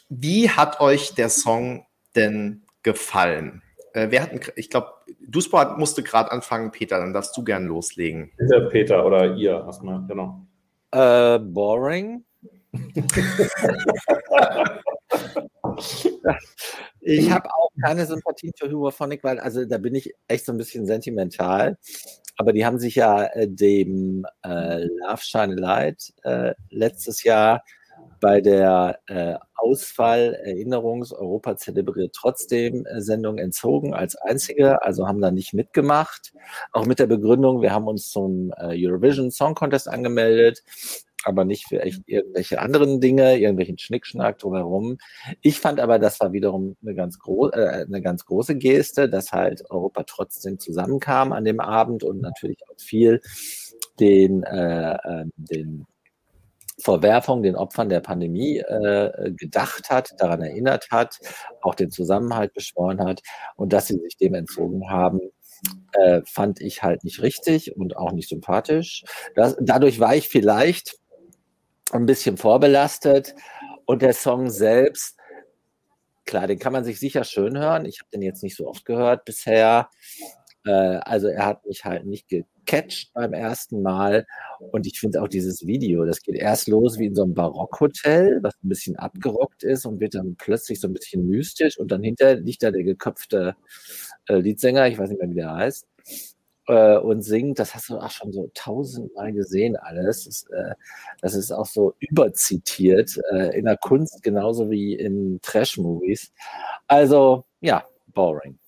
Wie 0.08 0.50
hat 0.50 0.80
euch 0.80 1.14
der 1.14 1.28
Song 1.28 1.86
denn 2.14 2.62
gefallen? 2.82 3.62
Äh, 3.94 4.08
wer 4.10 4.22
hat, 4.22 4.52
ich 4.56 4.70
glaube, 4.70 4.92
Dusport 5.26 5.78
musste 5.78 6.02
gerade 6.02 6.30
anfangen, 6.30 6.70
Peter, 6.70 6.98
dann 6.98 7.12
darfst 7.12 7.36
du 7.36 7.42
gern 7.42 7.66
loslegen. 7.66 8.30
Bitte, 8.36 8.68
Peter 8.70 9.04
oder 9.04 9.34
ihr 9.34 9.52
erstmal, 9.52 10.04
genau. 10.06 10.46
Äh, 10.92 11.38
boring 11.38 12.24
ich 17.00 17.30
habe 17.30 17.48
auch 17.48 17.70
keine 17.82 18.04
Sympathie 18.06 18.52
für 18.56 18.70
Huberphonic, 18.70 19.24
weil 19.24 19.40
also 19.40 19.64
da 19.64 19.78
bin 19.78 19.94
ich 19.94 20.12
echt 20.28 20.44
so 20.46 20.52
ein 20.52 20.58
bisschen 20.58 20.86
sentimental. 20.86 21.78
Aber 22.36 22.52
die 22.52 22.64
haben 22.64 22.78
sich 22.78 22.94
ja 22.94 23.24
äh, 23.24 23.48
dem 23.48 24.24
äh, 24.42 24.84
Love 24.84 25.20
Shine 25.20 25.56
Light 25.56 26.12
äh, 26.22 26.54
letztes 26.70 27.24
Jahr 27.24 27.64
bei 28.20 28.40
der 28.40 29.00
äh, 29.08 29.34
Ausfall 29.56 30.34
Erinnerungs 30.42 31.12
Europa 31.12 31.56
zelebriert 31.56 32.14
trotzdem 32.14 32.86
äh, 32.86 33.00
Sendung 33.00 33.38
entzogen 33.38 33.94
als 33.94 34.16
einzige, 34.16 34.82
also 34.82 35.06
haben 35.06 35.20
da 35.20 35.30
nicht 35.30 35.52
mitgemacht. 35.52 36.32
Auch 36.72 36.86
mit 36.86 36.98
der 36.98 37.06
Begründung, 37.06 37.62
wir 37.62 37.72
haben 37.72 37.88
uns 37.88 38.10
zum 38.10 38.52
äh, 38.56 38.74
Eurovision 38.74 39.30
Song 39.30 39.54
Contest 39.54 39.88
angemeldet 39.88 40.62
aber 41.24 41.44
nicht 41.44 41.68
für 41.68 41.82
echt 41.82 42.02
irgendwelche 42.06 42.60
anderen 42.60 43.00
Dinge, 43.00 43.38
irgendwelchen 43.38 43.78
Schnickschnack 43.78 44.38
drumherum. 44.38 44.98
Ich 45.42 45.60
fand 45.60 45.80
aber, 45.80 45.98
das 45.98 46.20
war 46.20 46.32
wiederum 46.32 46.76
eine 46.82 46.94
ganz, 46.94 47.18
gro 47.18 47.48
äh, 47.50 47.84
eine 47.86 48.00
ganz 48.00 48.24
große 48.24 48.56
Geste, 48.56 49.08
dass 49.08 49.32
halt 49.32 49.62
Europa 49.70 50.04
trotzdem 50.04 50.58
zusammenkam 50.58 51.32
an 51.32 51.44
dem 51.44 51.60
Abend 51.60 52.04
und 52.04 52.20
natürlich 52.20 52.58
auch 52.68 52.80
viel 52.80 53.20
den, 53.98 54.42
äh, 54.44 54.94
äh, 54.94 55.24
den 55.36 55.86
Verwerfung 56.78 57.42
den 57.42 57.56
Opfern 57.56 57.90
der 57.90 58.00
Pandemie 58.00 58.58
äh, 58.58 59.32
gedacht 59.36 59.90
hat, 59.90 60.14
daran 60.18 60.42
erinnert 60.42 60.88
hat, 60.90 61.18
auch 61.60 61.74
den 61.74 61.90
Zusammenhalt 61.90 62.54
beschworen 62.54 63.04
hat 63.04 63.20
und 63.56 63.72
dass 63.72 63.88
sie 63.88 63.98
sich 63.98 64.16
dem 64.16 64.34
entzogen 64.34 64.88
haben, 64.88 65.20
äh, 65.92 66.22
fand 66.24 66.60
ich 66.60 66.82
halt 66.82 67.04
nicht 67.04 67.22
richtig 67.22 67.76
und 67.76 67.96
auch 67.96 68.12
nicht 68.12 68.28
sympathisch. 68.28 69.04
Das, 69.34 69.56
dadurch 69.60 70.00
war 70.00 70.16
ich 70.16 70.28
vielleicht 70.28 70.99
ein 71.92 72.06
bisschen 72.06 72.36
vorbelastet 72.36 73.34
und 73.86 74.02
der 74.02 74.12
Song 74.12 74.50
selbst, 74.50 75.16
klar, 76.24 76.46
den 76.46 76.58
kann 76.58 76.72
man 76.72 76.84
sich 76.84 76.98
sicher 77.00 77.24
schön 77.24 77.58
hören. 77.58 77.84
Ich 77.86 78.00
habe 78.00 78.10
den 78.12 78.22
jetzt 78.22 78.42
nicht 78.42 78.56
so 78.56 78.68
oft 78.68 78.84
gehört 78.84 79.24
bisher. 79.24 79.88
Äh, 80.64 80.70
also 80.70 81.28
er 81.28 81.46
hat 81.46 81.66
mich 81.66 81.84
halt 81.84 82.06
nicht 82.06 82.28
gecatcht 82.28 83.12
beim 83.14 83.32
ersten 83.32 83.82
Mal. 83.82 84.26
Und 84.72 84.86
ich 84.86 85.00
finde 85.00 85.22
auch 85.22 85.28
dieses 85.28 85.66
Video, 85.66 86.04
das 86.04 86.22
geht 86.22 86.36
erst 86.36 86.68
los 86.68 86.98
wie 86.98 87.06
in 87.06 87.14
so 87.14 87.22
einem 87.22 87.34
Barockhotel, 87.34 88.40
was 88.42 88.54
ein 88.62 88.68
bisschen 88.68 88.96
abgerockt 88.96 89.62
ist 89.62 89.86
und 89.86 90.00
wird 90.00 90.14
dann 90.14 90.36
plötzlich 90.36 90.80
so 90.80 90.88
ein 90.88 90.94
bisschen 90.94 91.26
mystisch 91.26 91.78
und 91.78 91.90
dann 91.90 92.02
hinter 92.02 92.36
liegt 92.36 92.62
da 92.62 92.70
der 92.70 92.84
geköpfte 92.84 93.56
äh, 94.28 94.36
Leadsänger, 94.36 94.88
ich 94.88 94.98
weiß 94.98 95.10
nicht 95.10 95.20
mehr, 95.20 95.30
wie 95.30 95.34
der 95.34 95.54
heißt, 95.54 95.86
äh, 96.70 96.98
und 96.98 97.22
singt. 97.22 97.58
Das 97.58 97.74
hast 97.74 97.90
du 97.90 97.98
auch 97.98 98.10
schon 98.10 98.32
so 98.32 98.50
tausendmal 98.54 99.32
gesehen 99.32 99.76
alles. 99.76 100.24
Das, 100.24 100.44
äh, 100.50 100.74
das 101.20 101.34
ist 101.34 101.50
auch 101.50 101.66
so 101.66 101.94
überzitiert 101.98 103.18
äh, 103.32 103.58
in 103.58 103.64
der 103.64 103.76
Kunst 103.76 104.22
genauso 104.22 104.70
wie 104.70 104.94
in 104.94 105.40
Trash-Movies. 105.42 106.32
Also 106.86 107.44
ja, 107.60 107.84
boring. 108.08 108.58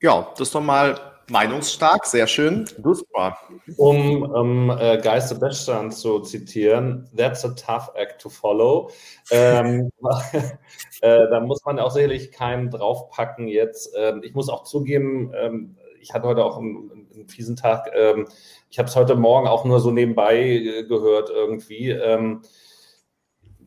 Ja, 0.00 0.28
das 0.32 0.48
ist 0.48 0.54
doch 0.54 0.60
mal 0.60 1.15
meinungsstark, 1.30 2.06
sehr 2.06 2.26
schön. 2.26 2.66
Super. 2.66 3.38
Um 3.76 4.22
um 4.22 4.70
äh, 4.70 4.98
Geiste 4.98 5.34
Bechstein 5.34 5.90
zu 5.90 6.20
zitieren, 6.20 7.08
that's 7.16 7.44
a 7.44 7.48
tough 7.50 7.90
act 7.94 8.20
to 8.20 8.28
follow. 8.28 8.90
Ähm, 9.30 9.90
äh, 11.00 11.28
da 11.28 11.40
muss 11.40 11.64
man 11.64 11.78
auch 11.78 11.90
sicherlich 11.90 12.32
keinen 12.32 12.70
draufpacken 12.70 13.48
jetzt. 13.48 13.94
Ähm, 13.96 14.22
ich 14.22 14.34
muss 14.34 14.48
auch 14.48 14.64
zugeben, 14.64 15.32
ähm, 15.34 15.76
ich 16.00 16.14
hatte 16.14 16.28
heute 16.28 16.44
auch 16.44 16.58
einen, 16.58 17.08
einen 17.12 17.28
fiesen 17.28 17.56
Tag. 17.56 17.90
Ähm, 17.94 18.28
ich 18.70 18.78
habe 18.78 18.88
es 18.88 18.96
heute 18.96 19.16
Morgen 19.16 19.48
auch 19.48 19.64
nur 19.64 19.80
so 19.80 19.90
nebenbei 19.90 20.38
äh, 20.38 20.84
gehört 20.84 21.30
irgendwie. 21.30 21.90
Ähm, 21.90 22.42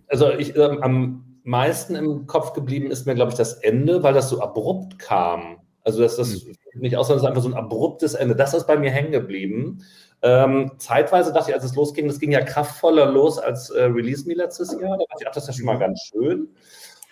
also 0.07 0.31
ich, 0.31 0.55
ähm, 0.55 0.81
am 0.81 1.39
meisten 1.43 1.95
im 1.95 2.27
Kopf 2.27 2.53
geblieben 2.53 2.91
ist 2.91 3.05
mir, 3.05 3.15
glaube 3.15 3.31
ich, 3.31 3.37
das 3.37 3.53
Ende, 3.53 4.03
weil 4.03 4.13
das 4.13 4.29
so 4.29 4.41
abrupt 4.41 4.99
kam. 4.99 5.57
Also 5.89 6.03
dass 6.03 6.17
das 6.17 6.45
mhm. 6.45 6.53
nicht 6.75 6.95
aussah, 6.95 7.13
das 7.13 7.23
ist 7.23 7.27
einfach 7.27 7.41
so 7.41 7.49
ein 7.49 7.55
abruptes 7.55 8.13
Ende. 8.13 8.35
Das 8.35 8.53
ist 8.53 8.67
bei 8.67 8.77
mir 8.77 8.91
hängen 8.91 9.11
geblieben. 9.11 9.83
Ähm, 10.21 10.73
zeitweise 10.77 11.33
dachte 11.33 11.49
ich, 11.49 11.55
als 11.55 11.63
es 11.63 11.75
losging, 11.75 12.07
das 12.07 12.19
ging 12.19 12.31
ja 12.31 12.41
kraftvoller 12.41 13.07
los 13.07 13.39
als 13.39 13.71
äh, 13.71 13.83
Release 13.83 14.27
Me 14.27 14.35
letztes 14.35 14.71
Jahr. 14.73 14.97
Da 14.97 15.05
dachte 15.05 15.21
ich, 15.21 15.27
ach, 15.27 15.33
das 15.33 15.43
ist 15.43 15.47
ja 15.47 15.53
schon 15.55 15.65
mal 15.65 15.75
mhm. 15.75 15.79
ganz 15.79 15.99
schön. 16.11 16.49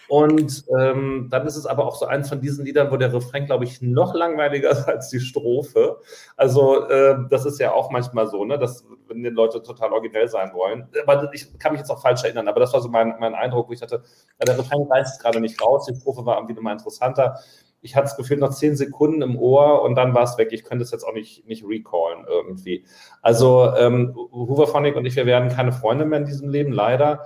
Und 0.10 0.64
ähm, 0.80 1.28
dann 1.30 1.46
ist 1.48 1.58
es 1.58 1.66
aber 1.66 1.86
auch 1.86 1.96
so 1.96 2.06
eins 2.06 2.30
von 2.30 2.40
diesen 2.40 2.64
Liedern, 2.64 2.92
wo 2.92 2.98
der 2.98 3.14
Refrain, 3.14 3.46
glaube 3.46 3.66
ich, 3.66 3.82
noch 3.82 4.14
langweiliger 4.14 4.70
ist 4.70 4.88
als 4.88 5.10
die 5.10 5.20
Strophe. 5.20 5.98
Also 6.38 6.88
äh, 6.88 7.18
das 7.30 7.46
ist 7.46 7.60
ja 7.60 7.74
auch 7.74 7.90
manchmal 7.90 8.28
so, 8.28 8.46
ne, 8.46 8.58
dass 8.58 8.86
wenn 9.08 9.24
die 9.24 9.30
Leute 9.30 9.62
total 9.64 9.92
originell 9.92 10.28
sein 10.28 10.52
wollen. 10.54 10.88
Aber 11.06 11.30
ich 11.34 11.58
kann 11.60 11.74
mich 11.74 11.80
jetzt 11.80 11.90
auch 11.90 12.02
falsch 12.02 12.24
erinnern, 12.24 12.48
aber 12.48 12.60
das 12.60 12.74
war 12.74 12.82
so 12.82 12.90
mein, 12.90 13.16
mein 13.20 13.36
Eindruck, 13.36 13.68
wo 13.68 13.74
ich 13.74 13.80
dachte, 13.80 14.04
ja, 14.40 14.46
der 14.46 14.58
Refrain 14.58 14.84
reißt 14.84 15.22
gerade 15.22 15.42
nicht 15.42 15.62
raus, 15.62 15.86
die 15.86 15.96
Strophe 15.96 16.26
war 16.26 16.38
irgendwie 16.38 16.62
mal 16.62 16.74
interessanter 16.74 17.40
ich 17.82 17.96
hatte 17.96 18.06
das 18.06 18.18
Gefühl, 18.18 18.38
noch 18.38 18.54
zehn 18.54 18.76
Sekunden 18.76 19.22
im 19.22 19.38
Ohr 19.38 19.82
und 19.84 19.96
dann 19.96 20.14
war 20.14 20.24
es 20.24 20.38
weg. 20.38 20.50
Ich 20.52 20.64
könnte 20.64 20.84
es 20.84 20.92
jetzt 20.92 21.04
auch 21.04 21.14
nicht, 21.14 21.48
nicht 21.48 21.64
recallen 21.66 22.26
irgendwie. 22.28 22.86
Also 23.22 23.74
ähm, 23.78 24.14
Hooverphonic 24.16 24.96
und 24.96 25.06
ich, 25.06 25.16
wir 25.16 25.26
werden 25.26 25.50
keine 25.50 25.72
Freunde 25.72 26.06
mehr 26.06 26.20
in 26.20 26.26
diesem 26.26 26.50
Leben, 26.50 26.72
leider. 26.72 27.26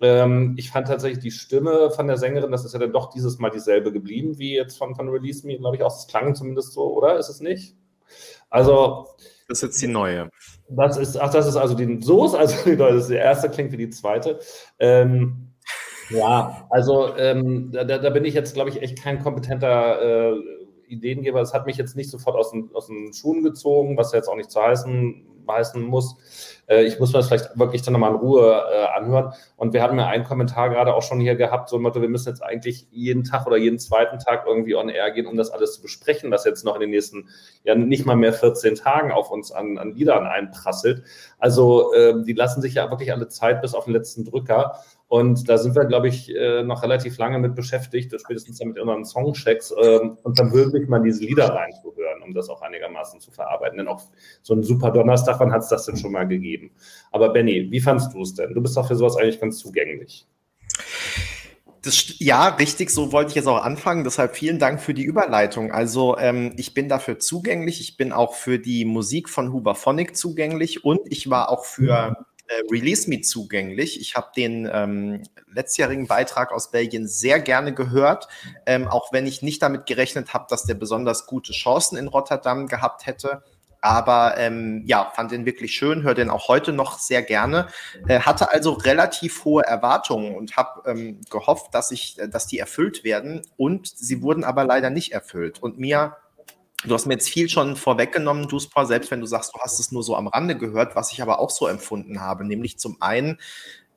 Ähm, 0.00 0.54
ich 0.56 0.70
fand 0.70 0.86
tatsächlich 0.86 1.22
die 1.22 1.30
Stimme 1.30 1.90
von 1.90 2.06
der 2.06 2.16
Sängerin, 2.16 2.52
das 2.52 2.64
ist 2.64 2.72
ja 2.72 2.78
dann 2.78 2.92
doch 2.92 3.10
dieses 3.10 3.38
Mal 3.38 3.50
dieselbe 3.50 3.92
geblieben, 3.92 4.38
wie 4.38 4.54
jetzt 4.54 4.78
von, 4.78 4.94
von 4.94 5.08
Release 5.08 5.46
Me, 5.46 5.58
glaube 5.58 5.76
ich, 5.76 5.82
auch. 5.82 5.92
Das 5.92 6.06
klang 6.06 6.34
zumindest 6.34 6.72
so, 6.72 6.94
oder? 6.94 7.18
Ist 7.18 7.28
es 7.28 7.40
nicht? 7.40 7.74
Also. 8.48 9.08
Das 9.48 9.58
ist 9.58 9.62
jetzt 9.62 9.82
die 9.82 9.88
neue. 9.88 10.30
Das 10.68 10.96
ist, 10.96 11.16
ach, 11.16 11.32
das 11.32 11.46
ist 11.46 11.56
also 11.56 11.74
die, 11.74 12.00
so 12.02 12.26
ist 12.26 12.34
also 12.34 12.54
die 12.64 12.76
neue, 12.76 12.94
das 12.94 13.02
ist 13.04 13.10
die 13.10 13.14
erste, 13.14 13.48
klingt 13.48 13.72
wie 13.72 13.78
die 13.78 13.90
zweite. 13.90 14.38
Ähm, 14.78 15.47
ja, 16.10 16.66
also 16.70 17.16
ähm, 17.16 17.70
da, 17.72 17.84
da, 17.84 18.10
bin 18.10 18.24
ich 18.24 18.34
jetzt, 18.34 18.54
glaube 18.54 18.70
ich, 18.70 18.82
echt 18.82 19.02
kein 19.02 19.22
kompetenter 19.22 20.32
äh, 20.32 20.40
Ideengeber. 20.88 21.40
Es 21.40 21.54
hat 21.54 21.66
mich 21.66 21.76
jetzt 21.76 21.96
nicht 21.96 22.10
sofort 22.10 22.36
aus 22.36 22.50
den, 22.50 22.70
aus 22.74 22.86
den 22.86 23.12
Schuhen 23.12 23.42
gezogen, 23.42 23.96
was 23.96 24.12
jetzt 24.12 24.28
auch 24.28 24.36
nicht 24.36 24.50
zu 24.50 24.62
heißen, 24.62 25.28
heißen 25.50 25.82
muss. 25.82 26.16
Äh, 26.66 26.84
ich 26.84 26.98
muss 26.98 27.12
mir 27.12 27.18
das 27.18 27.28
vielleicht 27.28 27.58
wirklich 27.58 27.82
dann 27.82 27.92
nochmal 27.92 28.12
in 28.12 28.18
Ruhe 28.18 28.62
äh, 28.70 28.84
anhören. 28.96 29.32
Und 29.56 29.72
wir 29.72 29.82
haben 29.82 29.98
ja 29.98 30.06
einen 30.06 30.24
Kommentar 30.24 30.70
gerade 30.70 30.94
auch 30.94 31.02
schon 31.02 31.20
hier 31.20 31.36
gehabt, 31.36 31.68
so 31.68 31.78
Motto, 31.78 32.00
wir 32.00 32.08
müssen 32.08 32.28
jetzt 32.28 32.42
eigentlich 32.42 32.86
jeden 32.90 33.24
Tag 33.24 33.46
oder 33.46 33.56
jeden 33.56 33.78
zweiten 33.78 34.18
Tag 34.18 34.44
irgendwie 34.46 34.74
on 34.74 34.88
air 34.88 35.10
gehen, 35.10 35.26
um 35.26 35.36
das 35.36 35.50
alles 35.50 35.74
zu 35.74 35.82
besprechen, 35.82 36.30
was 36.30 36.44
jetzt 36.44 36.64
noch 36.64 36.74
in 36.74 36.80
den 36.80 36.90
nächsten, 36.90 37.28
ja 37.64 37.74
nicht 37.74 38.06
mal 38.06 38.16
mehr 38.16 38.32
14 38.32 38.74
Tagen 38.74 39.10
auf 39.10 39.30
uns 39.30 39.52
an, 39.52 39.78
an 39.78 39.92
Liedern 39.92 40.26
einprasselt. 40.26 41.02
Also 41.38 41.92
äh, 41.94 42.22
die 42.24 42.34
lassen 42.34 42.62
sich 42.62 42.74
ja 42.74 42.90
wirklich 42.90 43.12
alle 43.12 43.28
Zeit 43.28 43.62
bis 43.62 43.74
auf 43.74 43.84
den 43.84 43.94
letzten 43.94 44.24
Drücker. 44.24 44.80
Und 45.08 45.48
da 45.48 45.56
sind 45.56 45.74
wir, 45.74 45.86
glaube 45.86 46.08
ich, 46.08 46.34
äh, 46.36 46.62
noch 46.62 46.82
relativ 46.82 47.16
lange 47.16 47.38
mit 47.38 47.54
beschäftigt, 47.54 48.14
spätestens 48.20 48.62
mit 48.62 48.78
unseren 48.78 49.06
Songchecks 49.06 49.74
ähm, 49.82 50.18
und 50.22 50.38
dann 50.38 50.52
wirklich 50.52 50.86
mal 50.86 51.00
diese 51.00 51.24
Lieder 51.24 51.48
reinzuhören, 51.48 52.22
um 52.22 52.34
das 52.34 52.50
auch 52.50 52.60
einigermaßen 52.60 53.18
zu 53.18 53.30
verarbeiten. 53.30 53.78
Denn 53.78 53.88
auch 53.88 54.02
so 54.42 54.52
ein 54.52 54.62
super 54.62 54.90
Donnerstag, 54.90 55.40
wann 55.40 55.50
hat 55.50 55.62
es 55.62 55.68
das 55.68 55.86
denn 55.86 55.96
schon 55.96 56.12
mal 56.12 56.28
gegeben? 56.28 56.72
Aber 57.10 57.30
Benny, 57.30 57.68
wie 57.70 57.80
fandst 57.80 58.12
du 58.12 58.20
es 58.20 58.34
denn? 58.34 58.52
Du 58.52 58.60
bist 58.60 58.76
doch 58.76 58.86
für 58.86 58.96
sowas 58.96 59.16
eigentlich 59.16 59.40
ganz 59.40 59.58
zugänglich. 59.58 60.26
Das, 61.80 62.18
ja, 62.18 62.48
richtig, 62.48 62.90
so 62.90 63.10
wollte 63.10 63.30
ich 63.30 63.36
jetzt 63.36 63.46
auch 63.46 63.62
anfangen. 63.62 64.04
Deshalb 64.04 64.36
vielen 64.36 64.58
Dank 64.58 64.78
für 64.78 64.92
die 64.92 65.04
Überleitung. 65.04 65.72
Also 65.72 66.18
ähm, 66.18 66.52
ich 66.58 66.74
bin 66.74 66.90
dafür 66.90 67.18
zugänglich. 67.18 67.80
Ich 67.80 67.96
bin 67.96 68.12
auch 68.12 68.34
für 68.34 68.58
die 68.58 68.84
Musik 68.84 69.30
von 69.30 69.54
Huberphonic 69.54 70.14
zugänglich 70.14 70.84
und 70.84 71.00
ich 71.06 71.30
war 71.30 71.48
auch 71.50 71.64
für 71.64 72.26
äh, 72.48 72.62
Release 72.70 73.08
Me 73.08 73.20
zugänglich. 73.20 74.00
Ich 74.00 74.16
habe 74.16 74.28
den 74.36 74.68
ähm, 74.72 75.22
letztjährigen 75.52 76.06
Beitrag 76.06 76.52
aus 76.52 76.70
Belgien 76.70 77.06
sehr 77.06 77.40
gerne 77.40 77.74
gehört, 77.74 78.28
ähm, 78.66 78.88
auch 78.88 79.12
wenn 79.12 79.26
ich 79.26 79.42
nicht 79.42 79.62
damit 79.62 79.86
gerechnet 79.86 80.34
habe, 80.34 80.46
dass 80.48 80.64
der 80.64 80.74
besonders 80.74 81.26
gute 81.26 81.52
Chancen 81.52 81.96
in 81.96 82.08
Rotterdam 82.08 82.66
gehabt 82.66 83.06
hätte. 83.06 83.42
Aber 83.80 84.36
ähm, 84.38 84.82
ja, 84.86 85.12
fand 85.14 85.30
den 85.30 85.46
wirklich 85.46 85.72
schön, 85.72 86.02
höre 86.02 86.14
den 86.14 86.30
auch 86.30 86.48
heute 86.48 86.72
noch 86.72 86.98
sehr 86.98 87.22
gerne. 87.22 87.68
Äh, 88.08 88.20
hatte 88.20 88.50
also 88.50 88.72
relativ 88.72 89.44
hohe 89.44 89.62
Erwartungen 89.62 90.34
und 90.34 90.56
habe 90.56 90.90
ähm, 90.90 91.20
gehofft, 91.30 91.74
dass 91.74 91.92
ich, 91.92 92.16
dass 92.30 92.46
die 92.46 92.58
erfüllt 92.58 93.04
werden. 93.04 93.42
Und 93.56 93.86
sie 93.86 94.20
wurden 94.20 94.42
aber 94.42 94.64
leider 94.64 94.90
nicht 94.90 95.12
erfüllt. 95.12 95.62
Und 95.62 95.78
mir 95.78 96.16
Du 96.84 96.94
hast 96.94 97.06
mir 97.06 97.14
jetzt 97.14 97.28
viel 97.28 97.48
schon 97.48 97.74
vorweggenommen, 97.74 98.46
Duspa, 98.46 98.86
selbst 98.86 99.10
wenn 99.10 99.20
du 99.20 99.26
sagst, 99.26 99.52
du 99.54 99.58
hast 99.60 99.80
es 99.80 99.90
nur 99.90 100.04
so 100.04 100.14
am 100.14 100.28
Rande 100.28 100.56
gehört, 100.56 100.94
was 100.94 101.12
ich 101.12 101.20
aber 101.20 101.40
auch 101.40 101.50
so 101.50 101.66
empfunden 101.66 102.20
habe, 102.20 102.44
nämlich 102.44 102.78
zum 102.78 103.02
einen, 103.02 103.38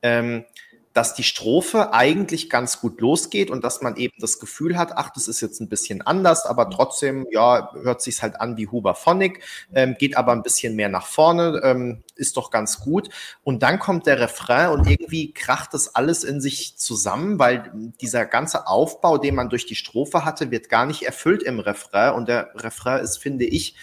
ähm, 0.02 0.46
dass 0.94 1.14
die 1.14 1.24
Strophe 1.24 1.94
eigentlich 1.94 2.50
ganz 2.50 2.82
gut 2.82 3.00
losgeht 3.00 3.50
und 3.50 3.64
dass 3.64 3.82
man 3.82 3.96
eben 3.96 4.14
das 4.20 4.40
Gefühl 4.40 4.78
hat, 4.78 4.92
ach, 4.96 5.10
das 5.12 5.28
ist 5.28 5.42
jetzt 5.42 5.62
ein 5.62 5.70
bisschen 5.70 6.02
anders, 6.02 6.46
aber 6.46 6.70
trotzdem, 6.70 7.26
ja, 7.32 7.72
hört 7.82 8.02
sich's 8.02 8.22
halt 8.22 8.42
an 8.42 8.58
wie 8.58 8.68
Huberphonic, 8.68 9.42
ähm, 9.74 9.96
geht 9.98 10.18
aber 10.18 10.34
ein 10.34 10.44
bisschen 10.44 10.76
mehr 10.76 10.90
nach 10.90 11.06
vorne, 11.06 11.62
ähm, 11.64 12.04
ist 12.16 12.36
doch 12.36 12.52
ganz 12.52 12.80
gut. 12.80 13.10
Und 13.44 13.64
dann 13.64 13.80
kommt 13.80 14.06
der 14.06 14.20
Refrain 14.20 14.70
und 14.70 14.88
irgendwie 14.88 15.34
kracht 15.34 15.74
das 15.74 15.96
alles 15.96 16.24
in 16.24 16.42
sich 16.42 16.78
zusammen, 16.78 17.40
weil 17.40 17.72
dieser 18.02 18.26
ganze 18.26 18.68
Aufbau, 18.68 19.18
den 19.18 19.36
man 19.36 19.50
durch 19.50 19.66
die 19.66 19.76
Strophe 19.76 20.26
hatte, 20.26 20.52
wird 20.52 20.70
gar 20.70 20.86
nicht 20.86 21.04
erfüllt 21.04 21.44
im 21.44 21.60
Refrain 21.60 22.14
und 22.14 22.28
der 22.28 22.52
Refrain 22.56 23.02
ist, 23.02 23.18
finde 23.18 23.46
ich, 23.46 23.76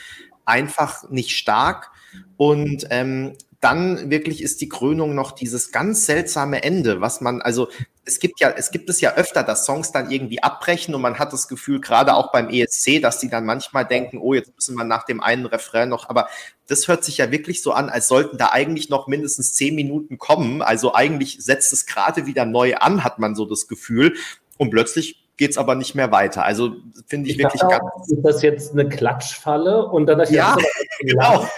einfach 0.44 1.08
nicht 1.10 1.36
stark. 1.36 1.90
Und 2.36 2.86
ähm, 2.90 3.34
dann 3.60 4.10
wirklich 4.10 4.42
ist 4.42 4.60
die 4.60 4.68
Krönung 4.68 5.14
noch 5.14 5.32
dieses 5.32 5.72
ganz 5.72 6.06
seltsame 6.06 6.62
Ende, 6.62 7.00
was 7.00 7.20
man, 7.20 7.42
also 7.42 7.68
es 8.04 8.20
gibt 8.20 8.40
ja, 8.40 8.50
es 8.50 8.70
gibt 8.70 8.88
es 8.88 9.00
ja 9.00 9.14
öfter, 9.14 9.42
dass 9.42 9.66
Songs 9.66 9.90
dann 9.90 10.10
irgendwie 10.10 10.42
abbrechen 10.42 10.94
und 10.94 11.02
man 11.02 11.18
hat 11.18 11.32
das 11.32 11.48
Gefühl, 11.48 11.80
gerade 11.80 12.14
auch 12.14 12.30
beim 12.30 12.48
ESC, 12.48 13.02
dass 13.02 13.18
die 13.18 13.28
dann 13.28 13.44
manchmal 13.44 13.84
denken, 13.84 14.18
oh, 14.18 14.32
jetzt 14.32 14.54
müssen 14.54 14.76
wir 14.76 14.84
nach 14.84 15.04
dem 15.04 15.20
einen 15.20 15.46
Refrain 15.46 15.88
noch, 15.88 16.08
aber 16.08 16.28
das 16.68 16.86
hört 16.86 17.02
sich 17.02 17.18
ja 17.18 17.32
wirklich 17.32 17.62
so 17.62 17.72
an, 17.72 17.88
als 17.88 18.06
sollten 18.08 18.38
da 18.38 18.50
eigentlich 18.52 18.90
noch 18.90 19.08
mindestens 19.08 19.54
zehn 19.54 19.74
Minuten 19.74 20.18
kommen. 20.18 20.62
Also 20.62 20.94
eigentlich 20.94 21.38
setzt 21.40 21.72
es 21.72 21.86
gerade 21.86 22.26
wieder 22.26 22.44
neu 22.44 22.76
an, 22.76 23.02
hat 23.04 23.18
man 23.18 23.34
so 23.34 23.44
das 23.44 23.66
Gefühl. 23.66 24.14
Und 24.58 24.70
plötzlich 24.70 25.24
geht 25.38 25.52
es 25.52 25.58
aber 25.58 25.74
nicht 25.74 25.94
mehr 25.94 26.12
weiter. 26.12 26.44
Also 26.44 26.76
finde 27.06 27.30
ich, 27.30 27.36
ich 27.36 27.42
wirklich 27.42 27.62
ganz. 27.62 27.82
Ist 28.08 28.22
das 28.22 28.42
jetzt 28.42 28.72
eine 28.72 28.88
Klatschfalle? 28.88 29.86
Und 29.86 30.06
dann 30.06 30.22
ja, 30.30 30.56
genau. 31.00 31.48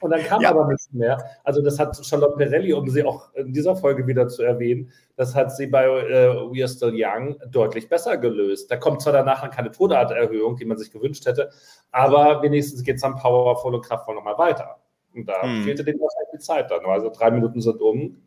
Und 0.00 0.10
dann 0.10 0.22
kam 0.22 0.42
ja. 0.42 0.50
aber 0.50 0.66
nichts 0.66 0.92
mehr. 0.92 1.18
Also 1.42 1.62
das 1.62 1.78
hat 1.78 1.96
Charlotte 2.04 2.36
Perelli, 2.36 2.72
um 2.74 2.88
sie 2.88 3.02
auch 3.02 3.32
in 3.34 3.52
dieser 3.52 3.76
Folge 3.76 4.06
wieder 4.06 4.28
zu 4.28 4.42
erwähnen, 4.42 4.92
das 5.16 5.34
hat 5.34 5.56
sie 5.56 5.66
bei 5.66 5.86
äh, 5.86 6.34
We 6.50 6.62
Are 6.62 6.68
Still 6.68 6.92
Young 6.94 7.36
deutlich 7.50 7.88
besser 7.88 8.18
gelöst. 8.18 8.70
Da 8.70 8.76
kommt 8.76 9.00
zwar 9.00 9.14
danach 9.14 9.50
keine 9.50 9.70
Tonarterhöhung, 9.70 10.56
die 10.56 10.66
man 10.66 10.76
sich 10.76 10.90
gewünscht 10.90 11.24
hätte, 11.24 11.50
aber 11.92 12.42
wenigstens 12.42 12.82
geht 12.82 12.96
es 12.96 13.02
dann 13.02 13.16
powervoll 13.16 13.74
und 13.74 13.84
kraftvoll 13.84 14.14
nochmal 14.14 14.36
weiter. 14.36 14.76
Und 15.14 15.26
da 15.26 15.42
hm. 15.42 15.64
fehlte 15.64 15.82
denen 15.82 15.98
wahrscheinlich 15.98 16.30
die 16.34 16.38
Zeit 16.38 16.70
dann. 16.70 16.84
Also 16.84 17.10
drei 17.10 17.30
Minuten 17.30 17.62
sind 17.62 17.80
um. 17.80 18.22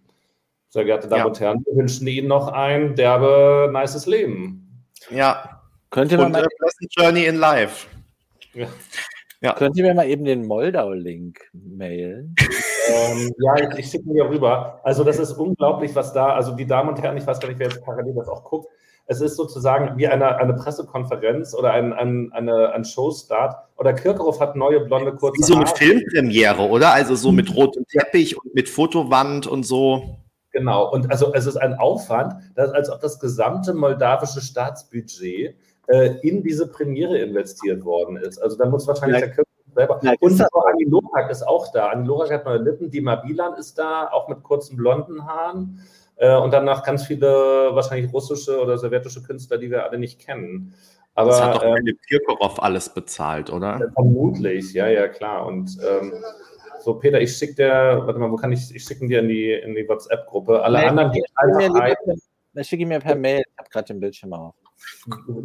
Sehr 0.70 0.86
geehrte 0.86 1.08
Damen 1.08 1.20
ja. 1.20 1.26
und 1.26 1.40
Herren, 1.40 1.66
wir 1.66 1.76
wünschen 1.76 2.08
Ihnen 2.08 2.28
noch 2.28 2.48
ein 2.48 2.96
derbe, 2.96 3.72
nices 3.72 4.06
Leben. 4.06 4.86
Ja, 5.10 5.60
Könnt 5.90 6.12
ihr, 6.12 6.20
Und 6.20 6.32
mal, 6.32 6.44
äh, 6.44 6.88
Journey 6.92 7.26
in 7.26 7.36
Live. 7.36 7.88
Ja. 8.54 8.68
Ja. 9.42 9.54
könnt 9.54 9.78
ihr 9.78 9.84
mir 9.84 9.94
mal 9.94 10.08
eben 10.08 10.26
den 10.26 10.46
Moldau-Link 10.46 11.40
mailen? 11.54 12.36
Ähm, 12.92 13.32
ja, 13.38 13.56
ich, 13.56 13.80
ich 13.80 13.92
schicke 13.92 14.10
ihn 14.10 14.14
hier 14.14 14.30
rüber. 14.30 14.80
Also 14.84 15.04
das 15.04 15.20
ist 15.20 15.34
unglaublich, 15.34 15.96
was 15.96 16.12
da, 16.12 16.34
also 16.34 16.56
die 16.56 16.66
Damen 16.66 16.90
und 16.90 17.02
Herren, 17.02 17.18
ich 17.18 17.26
weiß 17.26 17.40
gar 17.40 17.48
nicht, 17.48 17.60
wer 17.60 17.68
jetzt 17.68 17.84
parallel 17.84 18.16
das 18.16 18.28
auch 18.28 18.44
guckt, 18.44 18.68
es 19.12 19.22
ist 19.22 19.38
sozusagen 19.38 19.98
wie 19.98 20.08
eine, 20.08 20.38
eine 20.38 20.54
Pressekonferenz 20.54 21.56
oder 21.56 21.72
ein, 21.72 21.94
ein, 21.94 22.32
eine, 22.32 22.72
ein 22.74 22.86
Showstart. 22.86 23.56
Oder 23.78 23.94
Kirchhoff 23.94 24.40
hat 24.40 24.56
neue 24.56 24.82
blonde 24.82 25.16
kurze 25.16 25.42
Wie 25.42 25.46
so 25.46 25.58
mit 25.58 25.68
Haare. 25.68 25.78
Filmpremiere, 25.78 26.62
oder? 26.62 26.94
Also 26.94 27.16
so 27.16 27.32
mit 27.32 27.56
rotem 27.56 27.86
Teppich 27.88 28.38
und 28.38 28.54
mit 28.54 28.70
Fotowand 28.70 29.48
und 29.48 29.64
so. 29.64 30.20
Genau, 30.52 30.92
und 30.92 31.10
also 31.10 31.34
es 31.34 31.48
ist 31.48 31.58
ein 31.58 31.74
Aufwand, 31.74 32.36
dass, 32.56 32.72
als 32.72 32.90
ob 32.92 33.02
das 33.02 33.20
gesamte 33.20 33.74
moldawische 33.74 34.42
Staatsbudget 34.42 35.56
äh, 35.90 36.16
in 36.28 36.44
diese 36.44 36.68
Premiere 36.72 37.18
investiert 37.20 37.84
worden 37.86 38.18
ist. 38.18 38.38
Also 38.40 38.58
da 38.58 38.66
muss 38.70 38.88
wahrscheinlich 38.88 39.20
Ja. 39.20 39.26
der 39.28 39.36
Kirchhoff 39.36 39.74
selber. 39.76 40.00
Ja, 40.04 40.14
Und 40.20 40.42
auch 40.54 40.66
Anni 40.66 40.86
Lorak 40.86 41.30
ist 41.30 41.44
auch 41.48 41.72
da. 41.72 41.88
Anni 41.90 42.08
Lorak 42.08 42.32
hat 42.32 42.46
neue 42.46 42.58
Lippen, 42.60 42.90
Dima 42.90 43.16
Bilan 43.18 43.54
ist 43.58 43.78
da, 43.78 44.10
auch 44.12 44.28
mit 44.28 44.42
kurzen 44.44 44.78
blonden 44.78 45.26
Haaren. 45.26 45.82
Äh, 46.18 46.36
und 46.38 46.52
dann 46.54 46.66
noch 46.66 46.84
ganz 46.84 47.06
viele 47.06 47.28
wahrscheinlich 47.74 48.12
russische 48.14 48.60
oder 48.62 48.78
sowjetische 48.78 49.24
Künstler, 49.24 49.58
die 49.58 49.72
wir 49.72 49.86
alle 49.86 49.98
nicht 49.98 50.20
kennen. 50.20 50.74
Aber 51.16 51.32
Das 51.32 51.42
hat 51.42 51.56
doch 51.56 51.64
ähm, 51.64 51.98
Kirkorov 52.08 52.62
alles 52.62 52.90
bezahlt, 52.94 53.52
oder? 53.52 53.92
Vermutlich, 53.94 54.74
ja, 54.74 54.88
ja, 54.88 55.08
klar. 55.08 55.46
Und 55.46 55.78
ähm, 55.90 56.14
so, 56.82 56.94
Peter, 56.96 57.20
ich 57.20 57.36
schicke 57.36 57.56
dir, 57.56 58.02
warte 58.06 58.20
mal, 58.20 58.32
wo 58.32 58.36
kann 58.36 58.52
ich, 58.52 58.74
ich 58.74 58.84
schicke 58.84 59.06
dir 59.08 59.20
in 59.20 59.28
die, 59.28 59.52
in 59.54 59.76
die 59.76 59.88
WhatsApp-Gruppe. 59.88 60.62
Alle 60.62 60.80
Nee, 60.80 60.86
anderen 60.86 61.12
ein. 61.12 61.96
per- 62.06 62.16
dann 62.54 62.64
schicke 62.64 62.84
ich 62.84 62.88
mir 62.90 63.00
per 63.00 63.16
Mail. 63.16 63.42
Ich 63.50 63.58
habe 63.58 63.70
gerade 63.70 63.88
den 63.88 64.00
Bildschirm 64.00 64.34
auf. 64.34 64.56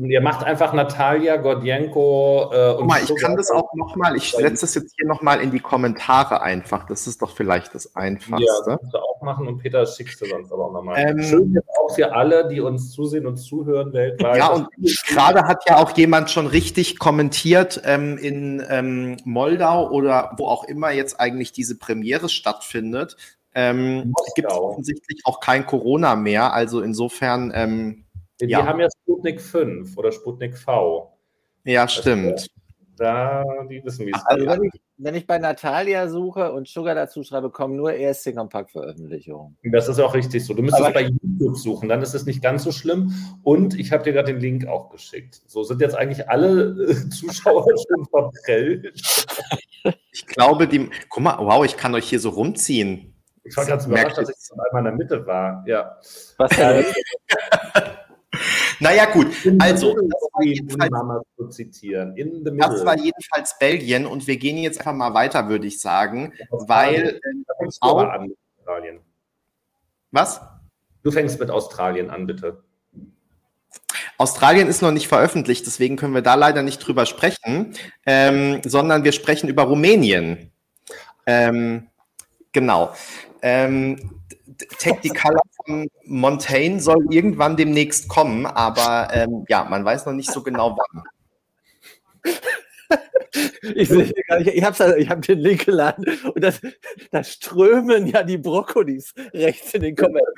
Ihr 0.02 0.20
macht 0.20 0.44
einfach 0.44 0.72
Natalia, 0.72 1.36
Gordienko 1.36 2.50
äh, 2.52 2.70
und 2.72 2.78
Guck 2.78 2.86
mal, 2.86 3.00
ich 3.02 3.14
kann 3.20 3.36
das 3.36 3.50
auch 3.50 3.72
nochmal, 3.74 4.16
ich 4.16 4.32
setze 4.32 4.62
das 4.62 4.74
jetzt 4.74 4.94
hier 4.96 5.06
nochmal 5.06 5.40
in 5.40 5.50
die 5.50 5.60
Kommentare 5.60 6.42
einfach. 6.42 6.86
Das 6.86 7.06
ist 7.06 7.22
doch 7.22 7.30
vielleicht 7.30 7.74
das 7.74 7.84
Ja, 7.94 8.00
Einfachste. 8.00 8.76
kannst 8.78 8.94
du 8.94 8.98
auch 8.98 9.22
machen 9.22 9.46
und 9.46 9.58
Peter 9.58 9.86
schickst 9.86 10.20
du 10.20 10.26
sonst 10.26 10.52
aber 10.52 10.66
auch 10.66 10.72
nochmal. 10.72 10.96
Ähm, 10.98 11.22
Schön 11.22 11.52
jetzt 11.54 11.68
auch 11.80 11.94
für 11.94 12.14
alle, 12.14 12.48
die 12.48 12.60
uns 12.60 12.90
zusehen 12.92 13.26
und 13.26 13.36
zuhören 13.36 13.92
weltweit. 13.92 14.36
Ja, 14.36 14.48
und 14.48 14.68
gerade 15.08 15.44
hat 15.46 15.62
ja 15.68 15.76
auch 15.78 15.96
jemand 15.96 16.30
schon 16.30 16.46
richtig 16.46 16.98
kommentiert 16.98 17.80
ähm, 17.84 18.18
in 18.18 18.62
ähm, 18.68 19.16
Moldau 19.24 19.90
oder 19.90 20.32
wo 20.36 20.46
auch 20.46 20.64
immer 20.64 20.90
jetzt 20.90 21.20
eigentlich 21.20 21.52
diese 21.52 21.78
Premiere 21.78 22.28
stattfindet. 22.28 23.16
Ähm, 23.54 24.12
gibt 24.34 24.50
es 24.50 24.58
offensichtlich 24.58 25.22
auch 25.24 25.40
kein 25.40 25.64
Corona 25.64 26.16
mehr. 26.16 26.52
Also 26.52 26.80
insofern, 26.80 27.52
ähm, 27.54 28.03
die 28.40 28.46
ja. 28.46 28.66
haben 28.66 28.80
ja 28.80 28.88
Sputnik 29.02 29.40
5 29.40 29.96
oder 29.96 30.12
Sputnik 30.12 30.56
V. 30.58 31.16
ja, 31.64 31.88
stimmt. 31.88 32.48
Da, 32.96 33.44
die 33.68 33.84
wissen, 33.84 34.06
wie 34.06 34.12
es 34.12 34.24
Also 34.26 34.44
geht. 34.44 34.54
wenn 34.54 34.64
ich, 34.64 34.80
wenn 34.98 35.14
ich 35.16 35.26
bei 35.26 35.38
Natalia 35.38 36.08
suche 36.08 36.52
und 36.52 36.68
Sugar 36.68 36.94
dazu 36.94 37.24
schreibe, 37.24 37.50
kommen 37.50 37.74
nur 37.74 37.92
ESC 37.92 38.34
Compact 38.36 38.70
Veröffentlichungen. 38.70 39.56
Das 39.64 39.88
ist 39.88 39.98
auch 39.98 40.14
richtig 40.14 40.44
so. 40.46 40.54
Du 40.54 40.62
müsstest 40.62 40.94
bei 40.94 41.02
YouTube 41.02 41.56
suchen, 41.56 41.88
dann 41.88 42.02
ist 42.02 42.14
es 42.14 42.24
nicht 42.24 42.40
ganz 42.40 42.62
so 42.62 42.70
schlimm. 42.70 43.12
Und 43.42 43.78
ich 43.78 43.90
habe 43.90 44.04
dir 44.04 44.12
gerade 44.12 44.32
den 44.32 44.40
Link 44.40 44.68
auch 44.68 44.90
geschickt. 44.90 45.42
So 45.46 45.64
sind 45.64 45.80
jetzt 45.80 45.96
eigentlich 45.96 46.28
alle 46.28 46.88
äh, 46.88 46.94
Zuschauer 47.10 47.66
schon 47.88 48.06
verprellt. 48.06 48.92
Ich 50.12 50.26
glaube, 50.26 50.68
die. 50.68 50.88
Guck 51.08 51.22
mal, 51.22 51.38
wow, 51.38 51.64
ich 51.64 51.76
kann 51.76 51.94
euch 51.96 52.08
hier 52.08 52.20
so 52.20 52.28
rumziehen. 52.30 53.12
Ich 53.42 53.56
war 53.56 53.66
ganz 53.66 53.86
überrascht, 53.86 54.16
dass 54.16 54.30
ich 54.30 54.52
auf 54.52 54.58
einmal 54.58 54.80
in 54.80 54.84
der 54.84 55.06
Mitte 55.06 55.26
war. 55.26 55.64
Ja. 55.66 55.98
Was 56.38 56.50
denn? 56.56 56.84
Naja, 58.84 59.06
gut. 59.06 59.28
Also, 59.58 59.96
In 59.96 60.06
the 60.06 60.08
das 60.10 60.30
war 60.32 60.42
jedenfalls- 60.42 60.90
Das 62.70 62.84
war 62.84 62.96
Belgien 63.58 64.04
und 64.06 64.26
wir 64.26 64.36
gehen 64.36 64.58
jetzt 64.58 64.78
einfach 64.78 64.92
mal 64.92 65.14
weiter, 65.14 65.48
würde 65.48 65.66
ich 65.66 65.80
sagen, 65.80 66.34
weil. 66.50 67.18
Aber 67.80 68.12
an 68.12 68.32
Australien. 68.58 69.00
Was? 70.10 70.40
Du 71.02 71.10
fängst 71.10 71.40
mit 71.40 71.50
Australien 71.50 72.10
an, 72.10 72.26
bitte. 72.26 72.62
Australien 74.18 74.68
ist 74.68 74.82
noch 74.82 74.92
nicht 74.92 75.08
veröffentlicht, 75.08 75.66
deswegen 75.66 75.96
können 75.96 76.14
wir 76.14 76.22
da 76.22 76.34
leider 76.34 76.62
nicht 76.62 76.78
drüber 76.78 77.06
sprechen, 77.06 77.74
ähm, 78.06 78.60
sondern 78.64 79.02
wir 79.02 79.12
sprechen 79.12 79.48
über 79.48 79.64
Rumänien. 79.64 80.52
Ähm, 81.26 81.88
genau. 82.52 82.94
Ähm, 83.42 84.20
the 85.02 85.08
Color 85.08 85.40
von 85.66 85.88
Montaigne 86.04 86.80
soll 86.80 87.06
irgendwann 87.10 87.56
demnächst 87.56 88.08
kommen, 88.08 88.46
aber 88.46 89.08
ähm, 89.12 89.44
ja, 89.48 89.64
man 89.64 89.84
weiß 89.84 90.06
noch 90.06 90.12
nicht 90.12 90.30
so 90.30 90.42
genau 90.42 90.76
wann. 90.76 91.02
Ich, 93.74 93.88
sehe 93.88 94.12
gar 94.28 94.38
nicht- 94.38 94.54
ich 94.54 94.62
habe 94.62 94.96
ich 95.00 95.08
hab 95.10 95.22
den 95.22 95.40
Link 95.40 95.64
geladen 95.64 96.04
und 96.34 96.40
das, 96.44 96.60
da 97.10 97.24
strömen 97.24 98.06
ja 98.06 98.22
die 98.22 98.38
Brokkolis 98.38 99.12
rechts 99.32 99.74
in 99.74 99.82
den 99.82 99.96
Kommentaren. 99.96 100.32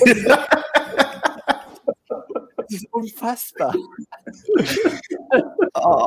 Das 2.56 2.70
ist 2.82 2.86
unfassbar. 2.92 3.74
Oh. 5.74 6.06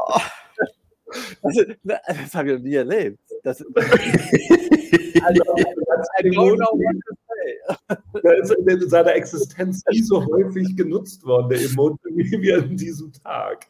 Also, 1.42 1.64
na, 1.84 2.00
das 2.08 2.34
habe 2.36 2.52
ich 2.52 2.58
noch 2.58 2.64
nie 2.64 2.76
erlebt. 2.76 3.20
Das, 3.44 3.62
Also, 5.24 5.44
I 6.20 6.30
don't 6.30 6.56
know 6.58 6.68
what 6.72 7.06
Der 8.24 8.38
ist 8.38 8.52
in 8.52 8.90
seiner 8.90 9.14
Existenz 9.16 9.84
nicht 9.90 10.06
so 10.06 10.26
häufig 10.26 10.76
genutzt 10.76 11.24
worden, 11.26 11.50
der 11.50 11.62
Emoji, 11.62 11.98
wie 12.42 12.54
an 12.54 12.76
diesem 12.76 13.12
Tag. 13.14 13.68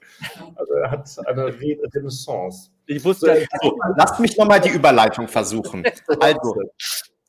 Also 0.56 0.74
er 0.74 0.92
hat 0.92 1.10
eine 1.28 1.46
Re 1.46 1.78
Renaissance. 1.94 2.70
Ich 2.86 3.04
wusste 3.04 3.28
ja 3.28 3.36
nicht, 3.36 3.50
So, 3.62 3.78
lasst 3.98 4.20
mich 4.20 4.38
nochmal 4.38 4.60
die 4.60 4.70
Überleitung 4.70 5.28
versuchen. 5.28 5.84
Also, 6.20 6.56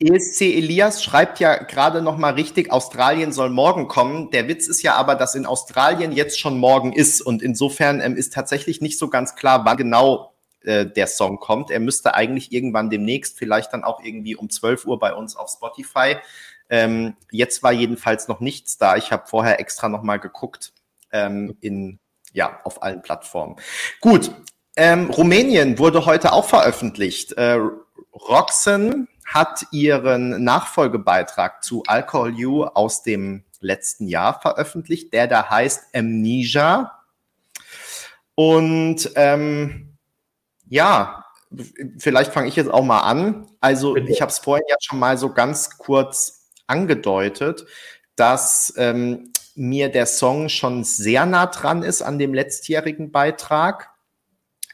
ESC 0.00 0.42
Elias 0.42 1.05
schreibt 1.05 1.38
ja 1.38 1.62
gerade 1.62 2.02
nochmal 2.02 2.35
richtig, 2.35 2.72
Australien 2.72 3.33
soll 3.33 3.50
morgen 3.50 3.87
kommen. 3.87 4.31
Der 4.31 4.48
Witz 4.48 4.66
ist 4.66 4.83
ja 4.83 4.94
aber, 4.94 5.14
dass 5.14 5.35
in 5.35 5.46
Australien 5.46 6.12
jetzt 6.12 6.40
schon 6.40 6.59
morgen 6.59 6.92
ist 6.92 7.20
und 7.20 7.42
insofern 7.42 8.00
ähm, 8.00 8.16
ist 8.16 8.33
tatsächlich 8.33 8.81
nicht 8.81 8.98
so 8.98 9.09
ganz 9.09 9.37
klar, 9.37 9.64
wann 9.64 9.76
genau 9.76 10.32
äh, 10.64 10.87
der 10.87 11.07
Song 11.07 11.38
kommt. 11.38 11.70
Er 11.70 11.81
müsste 11.81 12.14
eigentlich 12.14 12.53
irgendwann 12.53 12.90
demnächst, 12.90 13.38
vielleicht 13.38 13.72
dann 13.72 13.85
auch 13.85 14.03
irgendwie 14.03 14.37
um 14.37 14.51
12 14.51 14.87
Uhr 14.87 14.98
bei 14.98 15.14
uns 15.14 15.37
auf 15.37 15.51
Spotify. 15.51 16.16
Ähm, 16.70 17.16
jetzt 17.31 17.62
war 17.62 17.72
jedenfalls 17.72 18.29
noch 18.29 18.40
nichts 18.40 18.79
da. 18.79 18.96
Ich 18.96 19.12
habe 19.12 19.27
vorher 19.27 19.61
extra 19.61 19.88
nochmal 19.88 20.18
geguckt 20.18 20.72
ähm, 21.12 21.57
in, 21.61 21.98
ja, 22.33 22.61
auf 22.64 22.83
allen 22.83 23.03
Plattformen. 23.03 23.57
Gut, 24.01 24.31
ähm, 24.77 25.11
Rumänien 25.11 25.79
wurde 25.79 26.07
heute 26.07 26.33
auch 26.33 26.46
veröffentlicht. 26.46 27.33
Äh, 27.33 27.59
Roxen 28.14 29.09
hat 29.25 29.66
ihren 29.70 30.42
Nachfolgebeitrag 30.44 31.62
zu 31.62 31.83
Alcohol 31.87 32.35
You 32.38 32.64
aus 32.64 33.03
dem 33.03 33.44
letzten 33.61 34.09
Jahr 34.09 34.40
veröffentlicht, 34.40 35.12
der 35.12 35.27
da 35.27 35.48
heißt 35.48 35.94
Amnesia. 35.94 36.98
Und 38.35 39.11
ähm, 39.14 39.91
ja, 40.72 41.26
vielleicht 41.98 42.32
fange 42.32 42.48
ich 42.48 42.56
jetzt 42.56 42.70
auch 42.70 42.82
mal 42.82 43.00
an. 43.00 43.46
Also 43.61 43.92
Bitte. 43.92 44.11
ich 44.11 44.22
habe 44.22 44.32
es 44.32 44.38
vorhin 44.38 44.64
ja 44.70 44.76
schon 44.80 44.98
mal 44.98 45.18
so 45.18 45.35
ganz 45.35 45.76
kurz 45.76 46.48
angedeutet, 46.66 47.66
dass 48.16 48.72
ähm, 48.78 49.32
mir 49.54 49.90
der 49.90 50.06
Song 50.06 50.48
schon 50.48 50.82
sehr 50.82 51.26
nah 51.26 51.44
dran 51.44 51.82
ist 51.82 52.00
an 52.00 52.18
dem 52.18 52.32
letztjährigen 52.32 53.12
Beitrag. 53.12 53.90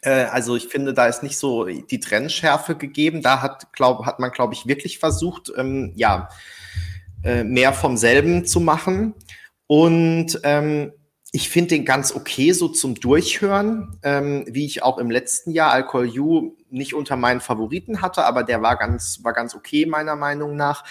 Äh, 0.02 0.26
also 0.26 0.54
ich 0.54 0.68
finde, 0.68 0.94
da 0.94 1.06
ist 1.06 1.24
nicht 1.24 1.37
so 1.37 1.64
die 1.64 1.98
Trennschärfe 1.98 2.76
gegeben. 2.76 3.20
Da 3.20 3.42
hat, 3.42 3.72
glaub, 3.72 4.06
hat 4.06 4.20
man, 4.20 4.30
glaube 4.30 4.54
ich, 4.54 4.68
wirklich 4.68 5.00
versucht, 5.00 5.50
ähm, 5.56 5.94
ja, 5.96 6.28
äh, 7.24 7.42
mehr 7.42 7.72
vom 7.72 7.96
selben 7.96 8.46
zu 8.46 8.61
machen. 8.61 9.14
Und 9.66 10.38
ähm, 10.44 10.92
ich 11.31 11.51
finde 11.51 11.71
den 11.71 11.85
ganz 11.85 12.14
okay 12.14 12.53
so 12.53 12.69
zum 12.69 12.95
Durchhören, 12.95 13.99
ähm, 14.03 14.45
wie 14.49 14.64
ich 14.64 14.83
auch 14.83 14.99
im 14.99 15.11
letzten 15.11 15.51
Jahr 15.51 15.73
Alcohol 15.73 16.07
You 16.07 16.57
nicht 16.71 16.95
unter 16.95 17.17
meinen 17.17 17.41
Favoriten 17.41 18.01
hatte, 18.01 18.25
aber 18.25 18.45
der 18.45 18.62
war 18.62 18.77
ganz, 18.77 19.23
war 19.23 19.35
ganz 19.35 19.55
okay 19.55 19.85
meiner 19.85 20.17
Meinung 20.17 20.57
nach. 20.57 20.85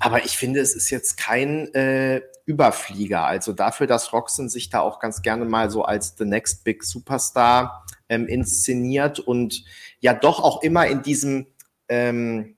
Aber 0.00 0.24
ich 0.24 0.36
finde, 0.36 0.60
es 0.60 0.74
ist 0.74 0.90
jetzt 0.90 1.16
kein 1.16 1.72
äh, 1.74 2.22
Überflieger. 2.46 3.24
Also 3.24 3.52
dafür, 3.52 3.86
dass 3.86 4.12
Roxen 4.12 4.48
sich 4.48 4.70
da 4.70 4.80
auch 4.80 4.98
ganz 4.98 5.22
gerne 5.22 5.44
mal 5.44 5.70
so 5.70 5.84
als 5.84 6.16
The 6.16 6.24
Next 6.24 6.64
Big 6.64 6.82
Superstar 6.82 7.84
ähm, 8.08 8.26
inszeniert 8.26 9.20
und 9.20 9.64
ja 10.00 10.14
doch 10.14 10.40
auch 10.40 10.62
immer 10.62 10.86
in 10.86 11.02
diesem 11.02 11.46
ähm, 11.88 12.55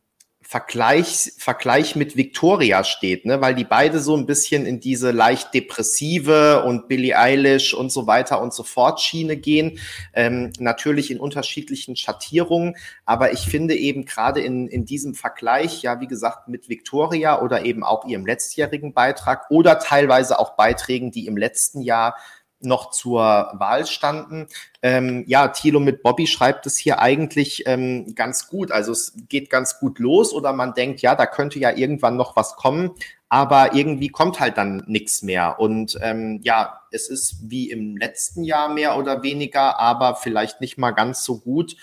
Vergleich, 0.50 1.32
Vergleich 1.36 1.94
mit 1.94 2.16
Victoria 2.16 2.82
steht, 2.82 3.26
ne? 3.26 3.42
weil 3.42 3.54
die 3.54 3.64
beide 3.64 4.00
so 4.00 4.16
ein 4.16 4.24
bisschen 4.24 4.64
in 4.64 4.80
diese 4.80 5.10
leicht 5.10 5.52
depressive 5.52 6.64
und 6.64 6.88
Billie 6.88 7.18
Eilish 7.18 7.74
und 7.74 7.92
so 7.92 8.06
weiter 8.06 8.40
und 8.40 8.54
so 8.54 8.62
fort 8.62 8.98
Schiene 9.02 9.36
gehen. 9.36 9.78
Ähm, 10.14 10.54
natürlich 10.58 11.10
in 11.10 11.20
unterschiedlichen 11.20 11.96
Schattierungen, 11.96 12.76
aber 13.04 13.34
ich 13.34 13.40
finde 13.40 13.74
eben 13.74 14.06
gerade 14.06 14.40
in, 14.40 14.68
in 14.68 14.86
diesem 14.86 15.14
Vergleich, 15.14 15.82
ja, 15.82 16.00
wie 16.00 16.06
gesagt, 16.06 16.48
mit 16.48 16.70
Victoria 16.70 17.42
oder 17.42 17.66
eben 17.66 17.84
auch 17.84 18.06
ihrem 18.06 18.24
letztjährigen 18.24 18.94
Beitrag 18.94 19.50
oder 19.50 19.78
teilweise 19.78 20.38
auch 20.38 20.56
Beiträgen, 20.56 21.10
die 21.10 21.26
im 21.26 21.36
letzten 21.36 21.82
Jahr 21.82 22.16
noch 22.60 22.90
zur 22.90 23.22
Wahl 23.54 23.86
standen. 23.86 24.48
Ähm, 24.82 25.24
ja, 25.26 25.48
Thilo 25.48 25.80
mit 25.80 26.02
Bobby 26.02 26.26
schreibt 26.26 26.66
es 26.66 26.76
hier 26.76 27.00
eigentlich 27.00 27.64
ähm, 27.66 28.14
ganz 28.14 28.48
gut. 28.48 28.70
Also 28.70 28.92
es 28.92 29.12
geht 29.28 29.50
ganz 29.50 29.78
gut 29.78 29.98
los 29.98 30.32
oder 30.32 30.52
man 30.52 30.74
denkt, 30.74 31.00
ja, 31.00 31.14
da 31.14 31.26
könnte 31.26 31.58
ja 31.58 31.70
irgendwann 31.70 32.16
noch 32.16 32.36
was 32.36 32.56
kommen, 32.56 32.90
aber 33.28 33.74
irgendwie 33.74 34.08
kommt 34.08 34.40
halt 34.40 34.58
dann 34.58 34.82
nichts 34.86 35.22
mehr. 35.22 35.60
Und 35.60 35.98
ähm, 36.02 36.40
ja, 36.42 36.80
es 36.90 37.08
ist 37.08 37.50
wie 37.50 37.70
im 37.70 37.96
letzten 37.96 38.42
Jahr 38.44 38.68
mehr 38.68 38.96
oder 38.96 39.22
weniger, 39.22 39.78
aber 39.78 40.16
vielleicht 40.16 40.60
nicht 40.60 40.78
mal 40.78 40.92
ganz 40.92 41.24
so 41.24 41.38
gut. 41.38 41.76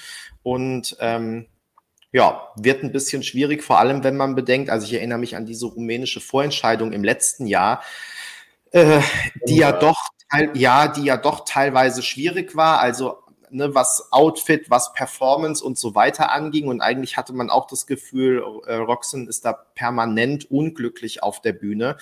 Und 0.43 0.97
ähm, 0.99 1.47
ja, 2.11 2.47
wird 2.55 2.81
ein 2.81 2.93
bisschen 2.93 3.23
schwierig, 3.23 3.61
vor 3.61 3.77
allem 3.77 4.03
wenn 4.05 4.15
man 4.15 4.35
bedenkt, 4.35 4.69
also 4.69 4.85
ich 4.87 4.93
erinnere 4.93 5.19
mich 5.19 5.35
an 5.35 5.45
diese 5.45 5.65
rumänische 5.65 6.21
Vorentscheidung 6.21 6.93
im 6.93 7.03
letzten 7.03 7.45
Jahr, 7.45 7.83
äh, 8.71 9.01
die 9.47 9.57
ja 9.57 9.73
doch, 9.73 9.97
ja, 10.53 10.87
die 10.87 11.03
ja 11.03 11.17
doch 11.17 11.45
teilweise 11.45 12.01
schwierig 12.01 12.55
war. 12.55 12.79
Also 12.79 13.19
ne, 13.49 13.73
was 13.73 14.11
Outfit, 14.11 14.69
was 14.69 14.93
Performance 14.93 15.63
und 15.63 15.77
so 15.77 15.95
weiter 15.95 16.31
anging. 16.31 16.67
Und 16.67 16.81
eigentlich 16.81 17.17
hatte 17.17 17.33
man 17.33 17.49
auch 17.49 17.67
das 17.67 17.87
Gefühl, 17.87 18.43
äh, 18.65 18.75
Roxen 18.75 19.27
ist 19.27 19.45
da 19.45 19.53
permanent 19.53 20.49
unglücklich 20.51 21.23
auf 21.23 21.41
der 21.41 21.53
Bühne. 21.53 21.97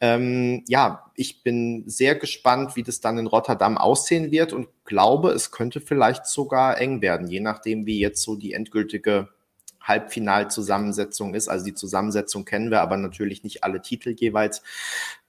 Ähm, 0.00 0.64
ja, 0.68 1.10
ich 1.14 1.42
bin 1.42 1.82
sehr 1.86 2.14
gespannt, 2.14 2.76
wie 2.76 2.84
das 2.84 3.00
dann 3.00 3.18
in 3.18 3.26
Rotterdam 3.26 3.76
aussehen 3.76 4.30
wird 4.30 4.52
und 4.52 4.68
glaube, 4.84 5.30
es 5.30 5.50
könnte 5.50 5.80
vielleicht 5.80 6.26
sogar 6.26 6.78
eng 6.78 7.02
werden, 7.02 7.26
je 7.26 7.40
nachdem, 7.40 7.84
wie 7.86 7.98
jetzt 7.98 8.22
so 8.22 8.36
die 8.36 8.52
endgültige 8.52 9.28
Halbfinalzusammensetzung 9.80 11.34
ist. 11.34 11.48
Also 11.48 11.64
die 11.64 11.74
Zusammensetzung 11.74 12.44
kennen 12.44 12.70
wir, 12.70 12.80
aber 12.80 12.96
natürlich 12.96 13.42
nicht 13.42 13.64
alle 13.64 13.82
Titel 13.82 14.10
jeweils. 14.10 14.62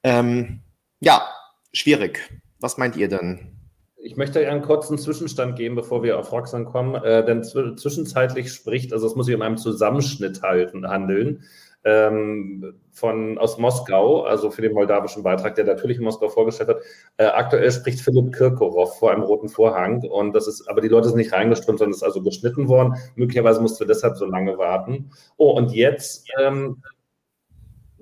Ähm, 0.03 0.59
ja, 0.99 1.27
schwierig. 1.73 2.29
Was 2.59 2.77
meint 2.77 2.95
ihr 2.95 3.07
denn? 3.07 3.55
Ich 4.01 4.15
möchte 4.15 4.47
einen 4.47 4.61
kurzen 4.61 4.97
Zwischenstand 4.97 5.57
geben, 5.57 5.75
bevor 5.75 6.03
wir 6.03 6.17
auf 6.17 6.31
Roxanne 6.31 6.65
kommen, 6.65 6.95
äh, 6.95 7.25
denn 7.25 7.43
zwischenzeitlich 7.43 8.51
spricht, 8.51 8.93
also 8.93 9.05
es 9.07 9.15
muss 9.15 9.25
sich 9.25 9.35
um 9.35 9.41
einen 9.41 9.57
Zusammenschnitt 9.57 10.41
halten, 10.41 10.87
handeln, 10.87 11.43
ähm, 11.83 12.73
von, 12.91 13.37
aus 13.37 13.57
Moskau, 13.57 14.23
also 14.23 14.51
für 14.51 14.61
den 14.61 14.73
moldawischen 14.73 15.23
Beitrag, 15.23 15.55
der 15.55 15.65
natürlich 15.65 15.97
in 15.97 16.03
Moskau 16.03 16.27
vorgestellt 16.29 16.67
wird. 16.67 16.83
Äh, 17.17 17.25
aktuell 17.25 17.71
spricht 17.71 18.01
Philipp 18.01 18.33
Kirkorov 18.33 18.99
vor 18.99 19.11
einem 19.11 19.23
roten 19.23 19.49
Vorhang 19.49 20.01
und 20.03 20.33
das 20.33 20.47
ist, 20.47 20.67
aber 20.67 20.81
die 20.81 20.89
Leute 20.89 21.07
sind 21.07 21.17
nicht 21.17 21.31
reingeströmt, 21.31 21.79
sondern 21.79 21.93
ist 21.93 22.03
also 22.03 22.21
geschnitten 22.21 22.67
worden. 22.67 22.95
Möglicherweise 23.15 23.61
mussten 23.61 23.81
wir 23.81 23.87
deshalb 23.87 24.17
so 24.17 24.25
lange 24.25 24.57
warten. 24.57 25.11
Oh, 25.37 25.51
und 25.51 25.71
jetzt 25.73 26.27
ähm, 26.41 26.83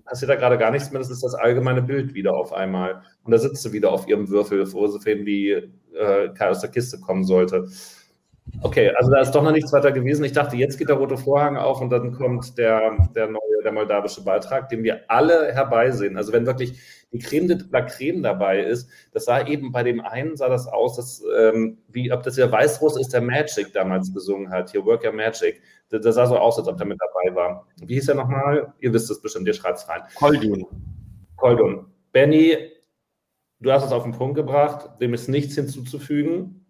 passiert 0.08 0.30
da 0.30 0.36
gerade 0.36 0.58
gar 0.58 0.72
nichts 0.72 0.92
mehr, 0.92 1.00
das 1.00 1.10
ist 1.10 1.24
das 1.24 1.36
allgemeine 1.36 1.82
Bild 1.82 2.14
wieder 2.14 2.36
auf 2.36 2.54
einmal. 2.54 3.02
Und 3.24 3.32
da 3.32 3.38
sitzt 3.38 3.64
sie 3.64 3.74
wieder 3.74 3.92
auf 3.92 4.08
ihrem 4.08 4.30
Würfel, 4.30 4.72
wo 4.74 4.88
sie 4.88 5.00
die 5.26 5.50
äh, 5.94 6.30
aus 6.40 6.62
der 6.62 6.72
Kiste 6.72 7.00
kommen 7.00 7.24
sollte. 7.24 7.68
Okay, 8.62 8.92
also 8.98 9.12
da 9.12 9.22
ist 9.22 9.32
doch 9.32 9.44
noch 9.44 9.52
nichts 9.52 9.72
weiter 9.72 9.92
gewesen. 9.92 10.24
Ich 10.24 10.32
dachte, 10.32 10.56
jetzt 10.56 10.78
geht 10.78 10.90
der 10.90 10.96
rote 10.96 11.18
Vorhang 11.18 11.58
auf 11.58 11.80
und 11.80 11.90
dann 11.90 12.12
kommt 12.14 12.58
der, 12.58 12.98
der 13.16 13.28
neue, 13.28 13.64
der 13.64 13.72
moldawische 13.72 14.24
Beitrag, 14.24 14.70
den 14.70 14.84
wir 14.84 15.02
alle 15.10 15.54
herbeisehen. 15.54 16.18
Also 16.18 16.34
wenn 16.34 16.46
wirklich 16.46 16.80
die 17.12 17.20
Creme 17.20 17.48
de 17.48 17.58
la 17.70 17.82
Creme 17.82 18.24
dabei 18.24 18.62
ist, 18.62 18.90
das 19.12 19.26
sah 19.26 19.46
eben 19.46 19.72
bei 19.72 19.84
dem 19.84 20.02
einen, 20.02 20.36
sah 20.36 20.50
das 20.50 20.68
aus, 20.68 20.96
dass, 20.96 21.24
ähm, 21.38 21.78
wie 21.90 22.12
ob 22.12 22.24
das 22.24 22.36
der 22.36 22.52
Weißruss 22.52 23.00
ist, 23.00 23.14
der 23.14 23.22
Magic 23.22 23.74
damals 23.74 24.14
gesungen 24.14 24.50
hat, 24.50 24.72
hier 24.72 24.86
Work 24.86 25.06
Your 25.06 25.14
Magic. 25.14 25.62
Das, 25.90 26.02
das, 26.02 26.16
sah 26.16 26.26
so 26.26 26.38
aus, 26.38 26.58
als 26.58 26.68
ob 26.68 26.78
der 26.78 26.88
mit 26.88 27.00
dabei 27.00 27.36
war. 27.36 27.68
Wie 27.86 27.94
hieß 27.94 28.10
er 28.10 28.16
nochmal? 28.16 28.74
Ihr 28.80 28.92
wisst 28.92 29.10
es 29.12 29.22
bestimmt, 29.22 29.48
ihr 29.48 29.54
schreibt 29.54 29.78
es 29.78 29.88
rein. 29.88 30.02
Koldun. 30.16 30.66
Koldun. 31.36 31.86
Benny, 32.12 32.58
du 33.60 33.72
hast 33.72 33.86
es 33.86 33.92
auf 33.92 34.04
den 34.04 34.14
Punkt 34.14 34.36
gebracht, 34.36 35.00
dem 35.00 35.14
ist 35.14 35.30
nichts 35.30 35.56
hinzuzufügen. 35.56 36.66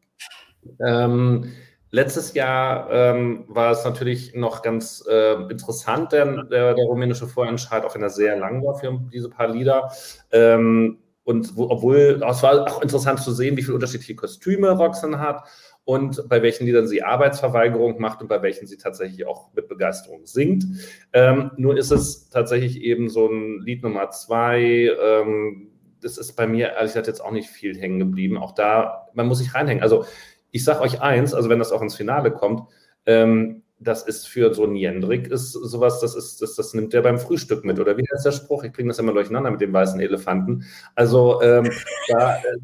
Ähm, 0.86 1.52
Letztes 1.90 2.34
Jahr 2.34 2.90
ähm, 2.92 3.46
war 3.48 3.72
es 3.72 3.86
natürlich 3.86 4.36
noch 4.36 4.62
ganz 4.62 5.06
äh, 5.10 5.36
interessant, 5.50 6.12
der, 6.12 6.44
der, 6.44 6.74
der, 6.74 6.86
rumänische 6.86 7.28
Vorentscheid, 7.28 7.86
auch 7.86 7.96
wenn 7.96 8.04
er 8.04 8.10
sehr 8.10 8.38
lang 8.38 8.64
war 8.66 8.76
für 8.76 9.00
diese 9.14 9.30
paar 9.30 9.48
Lieder. 9.48 9.92
Ähm, 10.32 10.98
und 11.24 11.56
wo, 11.58 11.70
obwohl, 11.70 12.22
es 12.26 12.44
war 12.44 12.72
auch 12.72 12.82
interessant 12.82 13.20
zu 13.20 13.32
sehen, 13.32 13.58
wie 13.58 13.64
viele 13.64 13.76
unterschiedliche 13.76 14.16
Kostüme 14.16 14.72
Roxanne 14.72 15.20
hat 15.20 15.44
und 15.84 16.28
bei 16.28 16.42
welchen 16.42 16.66
Liedern 16.66 16.88
sie 16.88 17.04
Arbeitsverweigerung 17.04 18.00
macht 18.02 18.22
und 18.22 18.28
bei 18.28 18.42
welchen 18.42 18.68
sie 18.68 18.78
tatsächlich 18.78 19.26
auch 19.26 19.54
mit 19.54 19.70
Begeisterung 19.70 20.26
singt. 20.26 20.66
Ähm, 21.14 21.52
nur 21.56 21.78
ist 21.78 21.92
es 21.92 22.30
tatsächlich 22.30 22.82
eben 22.82 23.10
so 23.10 23.28
ein 23.28 23.62
Lied 23.62 23.84
Nummer 23.84 24.10
zwei. 24.10 24.92
Ähm, 25.02 25.70
das 26.02 26.18
ist 26.18 26.34
bei 26.34 26.48
mir, 26.48 26.74
ehrlich 26.74 26.92
gesagt, 26.92 27.08
jetzt 27.08 27.24
auch 27.24 27.32
nicht 27.32 27.50
viel 27.50 27.78
hängen 27.78 28.00
geblieben. 28.00 28.38
Auch 28.38 28.54
da, 28.54 29.08
man 29.14 29.28
muss 29.28 29.40
sich 29.40 29.54
reinhängen. 29.54 29.82
Also 29.82 30.06
ich 30.52 30.64
sage 30.64 30.82
euch 30.82 31.02
eins, 31.02 31.34
also 31.34 31.50
wenn 31.50 31.60
das 31.60 31.72
auch 31.72 31.82
ins 31.82 31.96
Finale 31.96 32.32
kommt, 32.32 32.64
ähm, 33.06 33.64
das 33.80 34.04
ist 34.04 34.28
für 34.28 34.54
so 34.54 34.66
ein 34.66 34.76
Jendrik 34.76 35.28
ist 35.28 35.52
sowas, 35.52 36.00
das 36.00 36.16
ist, 36.16 36.42
das, 36.42 36.56
das 36.56 36.74
nimmt 36.74 36.94
der 36.94 37.04
beim 37.04 37.20
Frühstück 37.20 37.64
mit. 37.64 37.80
Oder 37.80 37.96
wie 37.96 38.06
heißt 38.12 38.26
der 38.26 38.32
Spruch? 38.32 38.64
Ich 38.64 38.72
bringe 38.72 38.88
das 38.88 38.98
immer 38.98 39.14
durcheinander 39.14 39.52
mit 39.52 39.62
dem 39.62 39.72
weißen 39.72 40.00
Elefanten. 40.00 40.66
Also 40.96 41.42
ähm, 41.44 41.70
da, 42.08 42.38
äh, 42.38 42.58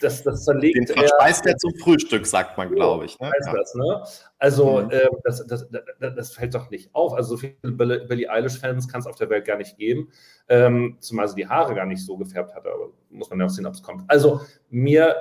das, 0.00 0.22
das 0.22 0.44
zerlegt. 0.44 0.76
Den 0.76 0.86
verspeist 0.86 1.44
er 1.46 1.56
zum 1.56 1.74
Frühstück, 1.74 2.24
sagt 2.24 2.56
man, 2.56 2.70
glaube 2.70 3.06
ich. 3.06 3.18
Ne? 3.18 3.32
Ja. 3.44 3.52
Das, 3.52 3.74
ne? 3.74 4.04
Also 4.38 4.82
mhm. 4.82 4.90
äh, 4.90 5.08
das, 5.24 5.44
das, 5.46 5.68
das, 5.70 6.14
das, 6.14 6.32
fällt 6.34 6.54
doch 6.54 6.70
nicht 6.70 6.94
auf. 6.94 7.14
Also 7.14 7.30
so 7.30 7.36
viele 7.38 7.56
Billie 7.72 8.30
Eilish-Fans 8.30 8.86
kann 8.86 9.00
es 9.00 9.06
auf 9.08 9.16
der 9.16 9.28
Welt 9.28 9.46
gar 9.46 9.56
nicht 9.56 9.76
geben. 9.76 10.10
Ähm, 10.48 10.98
zumal 11.00 11.26
sie 11.26 11.34
die 11.34 11.48
Haare 11.48 11.74
gar 11.74 11.86
nicht 11.86 12.04
so 12.04 12.16
gefärbt 12.16 12.54
hat, 12.54 12.64
aber 12.64 12.90
muss 13.10 13.28
man 13.28 13.40
ja 13.40 13.46
auch 13.46 13.50
sehen, 13.50 13.66
ob 13.66 13.74
es 13.74 13.82
kommt. 13.82 14.04
Also 14.08 14.40
mir 14.70 15.16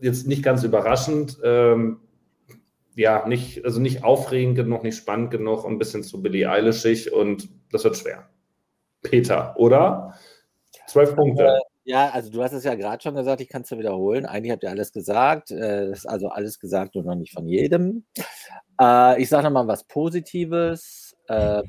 jetzt 0.00 0.26
nicht 0.26 0.42
ganz 0.42 0.64
überraschend. 0.64 1.38
Ähm, 1.42 2.00
ja, 2.94 3.26
nicht, 3.28 3.64
also 3.64 3.80
nicht 3.80 4.02
aufregend 4.02 4.56
genug, 4.56 4.82
nicht 4.82 4.96
spannend 4.96 5.30
genug, 5.30 5.64
ein 5.64 5.78
bisschen 5.78 6.02
zu 6.02 6.20
Billy 6.20 6.46
Eilishig 6.46 7.12
und 7.12 7.48
das 7.70 7.84
wird 7.84 7.96
schwer. 7.96 8.28
Peter, 9.02 9.54
oder? 9.56 10.14
Zwölf 10.88 11.14
Punkte. 11.14 11.44
Äh, 11.44 11.60
ja, 11.84 12.10
also 12.10 12.30
du 12.30 12.42
hast 12.42 12.52
es 12.52 12.64
ja 12.64 12.74
gerade 12.74 13.02
schon 13.02 13.14
gesagt, 13.14 13.40
ich 13.40 13.48
kann 13.48 13.62
es 13.62 13.70
ja 13.70 13.78
wiederholen. 13.78 14.26
Eigentlich 14.26 14.52
habt 14.52 14.62
ihr 14.62 14.70
alles 14.70 14.92
gesagt. 14.92 15.50
Äh, 15.50 15.90
ist 15.92 16.06
also 16.06 16.28
alles 16.28 16.58
gesagt 16.58 16.96
und 16.96 17.06
noch 17.06 17.14
nicht 17.14 17.32
von 17.32 17.46
jedem. 17.46 18.04
Äh, 18.80 19.22
ich 19.22 19.28
sage 19.28 19.44
nochmal 19.44 19.68
was 19.68 19.84
Positives. 19.84 21.16
Äh, 21.28 21.62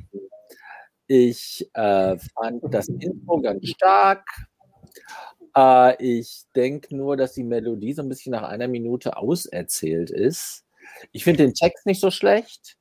ich 1.07 1.69
äh, 1.73 2.17
fand 2.17 2.63
das 2.73 2.87
Intro 2.87 3.39
ganz 3.41 3.67
stark. 3.67 4.25
Äh, 5.59 5.95
ich 5.99 6.43
denke 6.55 6.95
nur, 6.95 7.17
dass 7.17 7.33
die 7.33 7.43
Melodie 7.43 7.93
so 7.93 8.01
ein 8.01 8.09
bisschen 8.09 8.31
nach 8.31 8.43
einer 8.43 8.67
Minute 8.67 9.17
auserzählt 9.17 10.09
ist. 10.09 10.65
Ich 11.11 11.23
finde 11.23 11.43
den 11.43 11.53
Text 11.53 11.85
nicht 11.85 12.01
so 12.01 12.11
schlecht. 12.11 12.77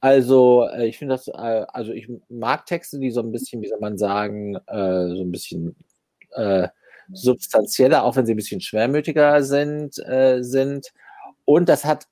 Also, 0.00 0.66
äh, 0.68 0.86
ich 0.86 0.98
finde 0.98 1.14
das, 1.14 1.28
äh, 1.28 1.32
also 1.68 1.92
ich 1.92 2.08
mag 2.28 2.66
Texte, 2.66 2.98
die 2.98 3.10
so 3.10 3.20
ein 3.20 3.32
bisschen, 3.32 3.62
wie 3.62 3.68
soll 3.68 3.80
man 3.80 3.98
sagen, 3.98 4.56
äh, 4.66 5.08
so 5.08 5.22
ein 5.22 5.32
bisschen 5.32 5.76
äh, 6.32 6.68
substanzieller, 7.12 8.04
auch 8.04 8.16
wenn 8.16 8.26
sie 8.26 8.34
ein 8.34 8.36
bisschen 8.36 8.60
schwermütiger 8.60 9.42
sind, 9.42 9.98
äh, 10.06 10.42
sind. 10.42 10.92
Und 11.44 11.68
das 11.68 11.84
hat 11.84 12.06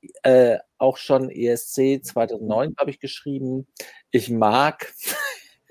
auch 0.78 0.96
schon 0.96 1.30
ESC 1.30 2.00
2009, 2.02 2.74
glaube 2.74 2.90
ich, 2.90 2.98
geschrieben. 2.98 3.68
Ich 4.10 4.30
mag, 4.30 4.92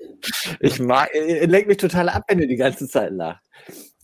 ich 0.60 0.80
mag, 0.80 1.10
lenkt 1.14 1.68
mich 1.68 1.76
total 1.76 2.08
ab, 2.08 2.24
wenn 2.28 2.40
ihr 2.40 2.48
die 2.48 2.56
ganze 2.56 2.88
Zeit 2.88 3.12
lacht 3.12 3.42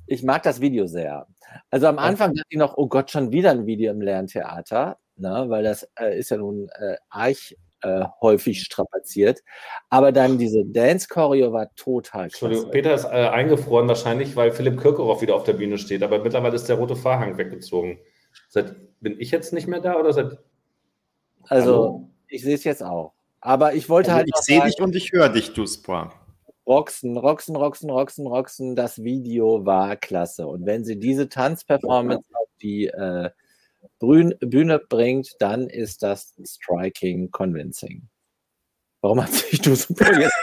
ich 0.06 0.22
mag 0.22 0.42
das 0.42 0.60
Video 0.60 0.86
sehr. 0.86 1.26
Also 1.70 1.86
am 1.86 1.98
Anfang 1.98 2.34
dachte 2.34 2.48
ich 2.48 2.58
noch, 2.58 2.76
oh 2.76 2.88
Gott, 2.88 3.10
schon 3.10 3.32
wieder 3.32 3.50
ein 3.50 3.66
Video 3.66 3.92
im 3.92 4.00
Lerntheater, 4.00 4.98
ne, 5.16 5.44
weil 5.48 5.62
das 5.62 5.88
äh, 5.98 6.18
ist 6.18 6.30
ja 6.30 6.36
nun 6.36 6.68
äh, 6.78 6.96
arch 7.08 7.56
äh, 7.82 8.04
häufig 8.20 8.62
strapaziert. 8.62 9.42
Aber 9.90 10.10
dann 10.10 10.38
diese 10.38 10.64
Dance-Choreo 10.64 11.52
war 11.52 11.74
total 11.76 12.28
klasse. 12.28 12.68
Peter 12.70 12.94
ist 12.94 13.04
äh, 13.04 13.28
eingefroren 13.28 13.88
wahrscheinlich, 13.88 14.36
weil 14.36 14.52
Philipp 14.52 14.80
Kirkorov 14.80 15.22
wieder 15.22 15.36
auf 15.36 15.44
der 15.44 15.52
Bühne 15.52 15.78
steht. 15.78 16.02
Aber 16.02 16.18
mittlerweile 16.22 16.54
ist 16.54 16.68
der 16.68 16.76
rote 16.76 16.96
Vorhang 16.96 17.38
weggezogen. 17.38 17.98
Seit, 18.48 18.74
bin 19.00 19.20
ich 19.20 19.30
jetzt 19.30 19.52
nicht 19.52 19.68
mehr 19.68 19.80
da 19.80 19.96
oder 19.96 20.12
seit... 20.12 20.38
Also, 21.48 21.72
Hallo? 21.72 22.10
ich 22.28 22.42
sehe 22.42 22.54
es 22.54 22.64
jetzt 22.64 22.82
auch. 22.82 23.12
Aber 23.40 23.74
ich 23.74 23.90
wollte 23.90 24.10
also 24.10 24.20
halt. 24.20 24.30
Ich 24.34 24.42
sehe 24.42 24.62
dich 24.62 24.80
und 24.80 24.96
ich 24.96 25.12
höre 25.12 25.28
dich, 25.28 25.52
Duspa. 25.52 26.10
Roxen, 26.66 27.16
Roxen, 27.16 27.56
Roxen, 27.56 27.90
Roxen, 27.90 28.26
Roxen, 28.26 28.76
das 28.76 29.02
Video 29.02 29.66
war 29.66 29.96
klasse. 29.96 30.46
Und 30.46 30.64
wenn 30.64 30.84
sie 30.84 30.98
diese 30.98 31.28
Tanzperformance 31.28 32.26
auf 32.34 32.48
die 32.62 32.86
äh, 32.86 33.30
Bühne 33.98 34.78
bringt, 34.78 35.30
dann 35.40 35.68
ist 35.68 36.02
das 36.02 36.34
striking, 36.44 37.30
convincing. 37.30 38.08
Warum 39.02 39.22
hat 39.22 39.32
sich 39.32 39.60
Duisburg 39.60 40.18
jetzt 40.18 40.34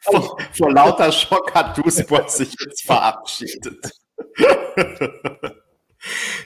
vor, 0.00 0.36
vor 0.52 0.72
lauter 0.72 1.12
Schock 1.12 1.54
hat 1.54 1.78
Duisburg 1.78 2.28
sich 2.28 2.52
jetzt 2.58 2.82
verabschiedet. 2.84 3.92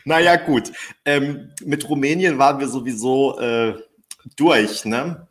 naja, 0.05 0.37
gut. 0.37 0.70
Ähm, 1.07 1.55
mit 1.64 1.89
Rumänien 1.89 2.39
waren 2.39 2.61
wir 2.61 2.68
sowieso 2.68 3.39
äh, 3.39 3.83
durch, 4.37 4.85
ne? 4.85 5.27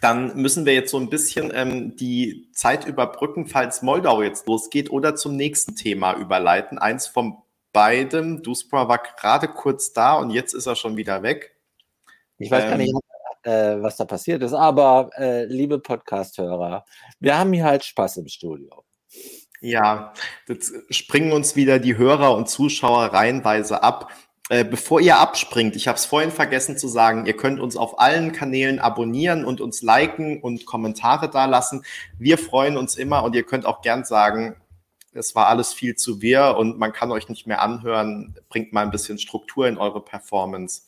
Dann 0.00 0.36
müssen 0.36 0.66
wir 0.66 0.74
jetzt 0.74 0.90
so 0.90 0.98
ein 0.98 1.10
bisschen 1.10 1.52
ähm, 1.54 1.96
die 1.96 2.50
Zeit 2.52 2.86
überbrücken, 2.86 3.46
falls 3.46 3.82
Moldau 3.82 4.22
jetzt 4.22 4.46
losgeht 4.46 4.90
oder 4.90 5.14
zum 5.14 5.36
nächsten 5.36 5.76
Thema 5.76 6.14
überleiten. 6.14 6.78
Eins 6.78 7.06
vom 7.06 7.42
beidem. 7.72 8.42
Duspra 8.42 8.88
war 8.88 8.98
gerade 8.98 9.48
kurz 9.48 9.92
da 9.92 10.14
und 10.14 10.30
jetzt 10.30 10.54
ist 10.54 10.66
er 10.66 10.76
schon 10.76 10.96
wieder 10.96 11.22
weg. 11.22 11.56
Ich 12.38 12.50
weiß 12.50 12.64
ähm, 12.64 12.70
gar 12.70 12.76
nicht, 12.76 12.94
äh, 13.44 13.82
was 13.82 13.96
da 13.96 14.04
passiert 14.04 14.42
ist, 14.42 14.52
aber 14.52 15.10
äh, 15.16 15.44
liebe 15.44 15.78
Podcast-Hörer, 15.78 16.84
wir 17.20 17.38
haben 17.38 17.52
hier 17.52 17.64
halt 17.64 17.84
Spaß 17.84 18.18
im 18.18 18.28
Studio. 18.28 18.84
Ja, 19.60 20.12
jetzt 20.48 20.72
springen 20.90 21.32
uns 21.32 21.54
wieder 21.54 21.78
die 21.78 21.96
Hörer 21.96 22.36
und 22.36 22.48
Zuschauer 22.48 23.06
reihenweise 23.06 23.82
ab. 23.82 24.10
Äh, 24.48 24.64
bevor 24.64 25.00
ihr 25.00 25.18
abspringt, 25.18 25.76
ich 25.76 25.86
habe 25.88 25.96
es 25.96 26.04
vorhin 26.04 26.32
vergessen 26.32 26.76
zu 26.76 26.88
sagen, 26.88 27.26
ihr 27.26 27.36
könnt 27.36 27.60
uns 27.60 27.76
auf 27.76 28.00
allen 28.00 28.32
Kanälen 28.32 28.80
abonnieren 28.80 29.44
und 29.44 29.60
uns 29.60 29.82
liken 29.82 30.40
und 30.40 30.66
Kommentare 30.66 31.30
dalassen. 31.30 31.84
Wir 32.18 32.38
freuen 32.38 32.76
uns 32.76 32.96
immer 32.96 33.22
und 33.22 33.34
ihr 33.34 33.44
könnt 33.44 33.66
auch 33.66 33.82
gern 33.82 34.04
sagen, 34.04 34.56
es 35.14 35.34
war 35.34 35.46
alles 35.46 35.72
viel 35.72 35.94
zu 35.94 36.22
wir 36.22 36.56
und 36.58 36.78
man 36.78 36.92
kann 36.92 37.12
euch 37.12 37.28
nicht 37.28 37.46
mehr 37.46 37.62
anhören. 37.62 38.34
Bringt 38.48 38.72
mal 38.72 38.82
ein 38.82 38.90
bisschen 38.90 39.18
Struktur 39.18 39.68
in 39.68 39.78
eure 39.78 40.02
Performance. 40.02 40.82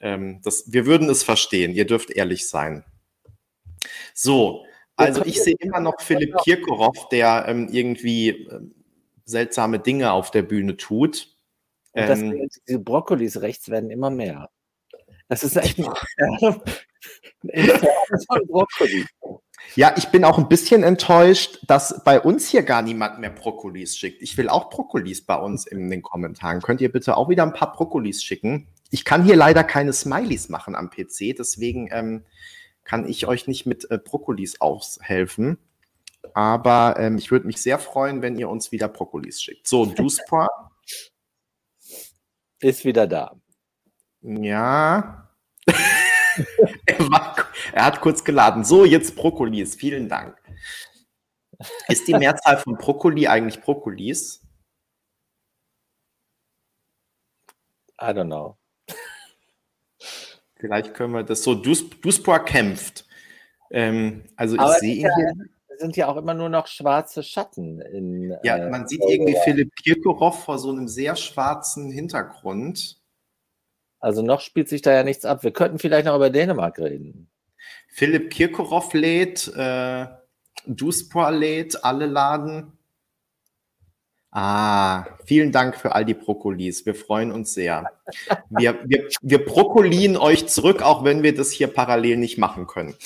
Ähm, 0.00 0.40
das, 0.44 0.72
wir 0.72 0.86
würden 0.86 1.08
es 1.08 1.22
verstehen. 1.22 1.72
Ihr 1.72 1.86
dürft 1.86 2.10
ehrlich 2.10 2.48
sein. 2.48 2.84
So, 4.12 4.64
also 4.96 5.24
ich 5.24 5.42
sehe 5.42 5.56
immer 5.58 5.80
noch 5.80 6.00
Philipp 6.00 6.36
Kirkorov, 6.44 7.08
der 7.08 7.46
ähm, 7.48 7.68
irgendwie 7.72 8.28
äh, 8.28 8.60
seltsame 9.24 9.78
Dinge 9.78 10.12
auf 10.12 10.30
der 10.30 10.42
Bühne 10.42 10.76
tut. 10.76 11.33
Und 11.94 12.08
das, 12.08 12.20
ähm, 12.20 12.48
diese 12.68 12.78
Brokkolis 12.80 13.40
rechts 13.40 13.68
werden 13.70 13.90
immer 13.90 14.10
mehr. 14.10 14.50
Das 15.28 15.42
ist 15.42 15.56
echt 15.56 15.78
ein 16.18 16.56
Brokkoli. 18.46 19.06
Ja, 19.76 19.94
ich 19.96 20.08
bin 20.08 20.24
auch 20.24 20.38
ein 20.38 20.48
bisschen 20.48 20.82
enttäuscht, 20.82 21.60
dass 21.66 22.04
bei 22.04 22.20
uns 22.20 22.48
hier 22.48 22.62
gar 22.62 22.82
niemand 22.82 23.18
mehr 23.20 23.30
Brokkolis 23.30 23.96
schickt. 23.96 24.22
Ich 24.22 24.36
will 24.36 24.48
auch 24.48 24.68
Brokkolis 24.68 25.24
bei 25.24 25.36
uns 25.36 25.66
in 25.66 25.88
den 25.90 26.02
Kommentaren. 26.02 26.60
Könnt 26.60 26.80
ihr 26.80 26.92
bitte 26.92 27.16
auch 27.16 27.28
wieder 27.28 27.42
ein 27.44 27.54
paar 27.54 27.72
Brokkolis 27.72 28.22
schicken? 28.22 28.68
Ich 28.90 29.04
kann 29.04 29.24
hier 29.24 29.36
leider 29.36 29.64
keine 29.64 29.92
Smileys 29.92 30.48
machen 30.50 30.74
am 30.74 30.90
PC, 30.90 31.34
deswegen 31.36 31.88
ähm, 31.90 32.24
kann 32.84 33.08
ich 33.08 33.26
euch 33.26 33.48
nicht 33.48 33.64
mit 33.64 33.90
äh, 33.90 33.98
Brokkolis 33.98 34.60
aushelfen. 34.60 35.58
Aber 36.34 36.96
ähm, 36.98 37.16
ich 37.16 37.30
würde 37.30 37.46
mich 37.46 37.60
sehr 37.62 37.78
freuen, 37.78 38.22
wenn 38.22 38.36
ihr 38.36 38.48
uns 38.48 38.70
wieder 38.70 38.88
Brokkolis 38.88 39.42
schickt. 39.42 39.66
So, 39.66 39.86
Duspra. 39.86 40.48
Ist 42.64 42.86
wieder 42.86 43.06
da. 43.06 43.38
Ja. 44.22 45.28
er, 45.66 46.98
war, 47.10 47.36
er, 47.74 47.84
hat 47.84 48.00
kurz 48.00 48.24
geladen. 48.24 48.64
So, 48.64 48.86
jetzt 48.86 49.16
Brokkolis. 49.16 49.74
Vielen 49.74 50.08
Dank. 50.08 50.40
Ist 51.88 52.08
die 52.08 52.14
Mehrzahl 52.14 52.56
von 52.56 52.78
Brokkoli 52.78 53.28
eigentlich 53.28 53.60
Brokkolis? 53.60 54.40
I 58.00 58.06
don't 58.06 58.28
know. 58.28 58.56
Vielleicht 60.56 60.94
können 60.94 61.12
wir 61.12 61.22
das 61.22 61.42
so. 61.42 61.54
Dus, 61.54 61.90
Duspor 62.00 62.46
kämpft. 62.46 63.06
Ähm, 63.70 64.24
also 64.36 64.56
ich 64.56 64.78
sehe 64.78 64.94
ihn 64.94 65.10
hier. 65.14 65.34
Sind 65.78 65.96
ja 65.96 66.08
auch 66.08 66.16
immer 66.16 66.34
nur 66.34 66.48
noch 66.48 66.66
schwarze 66.66 67.22
Schatten. 67.22 67.80
In, 67.80 68.36
ja, 68.42 68.56
äh, 68.56 68.70
man 68.70 68.86
sieht 68.88 69.02
irgendwie 69.06 69.36
Philipp 69.44 69.74
Kirkorov 69.76 70.44
vor 70.44 70.58
so 70.58 70.70
einem 70.70 70.88
sehr 70.88 71.16
schwarzen 71.16 71.90
Hintergrund. 71.90 73.00
Also 74.00 74.22
noch 74.22 74.40
spielt 74.40 74.68
sich 74.68 74.82
da 74.82 74.92
ja 74.92 75.02
nichts 75.02 75.24
ab. 75.24 75.42
Wir 75.42 75.52
könnten 75.52 75.78
vielleicht 75.78 76.06
noch 76.06 76.16
über 76.16 76.30
Dänemark 76.30 76.78
reden. 76.78 77.30
Philipp 77.88 78.30
Kirkorov 78.30 78.92
lädt, 78.92 79.48
äh, 79.56 80.06
Duspor 80.66 81.30
lädt, 81.30 81.84
alle 81.84 82.06
laden. 82.06 82.72
Ah, 84.36 85.06
vielen 85.24 85.52
Dank 85.52 85.76
für 85.76 85.94
all 85.94 86.04
die 86.04 86.14
Brokkolis. 86.14 86.84
Wir 86.84 86.96
freuen 86.96 87.30
uns 87.30 87.54
sehr. 87.54 87.88
Wir, 88.50 88.80
wir, 88.84 89.08
wir 89.22 89.44
brokkolien 89.44 90.16
euch 90.16 90.48
zurück, 90.48 90.82
auch 90.82 91.04
wenn 91.04 91.22
wir 91.22 91.36
das 91.36 91.52
hier 91.52 91.68
parallel 91.68 92.16
nicht 92.16 92.36
machen 92.36 92.66
können. 92.66 92.96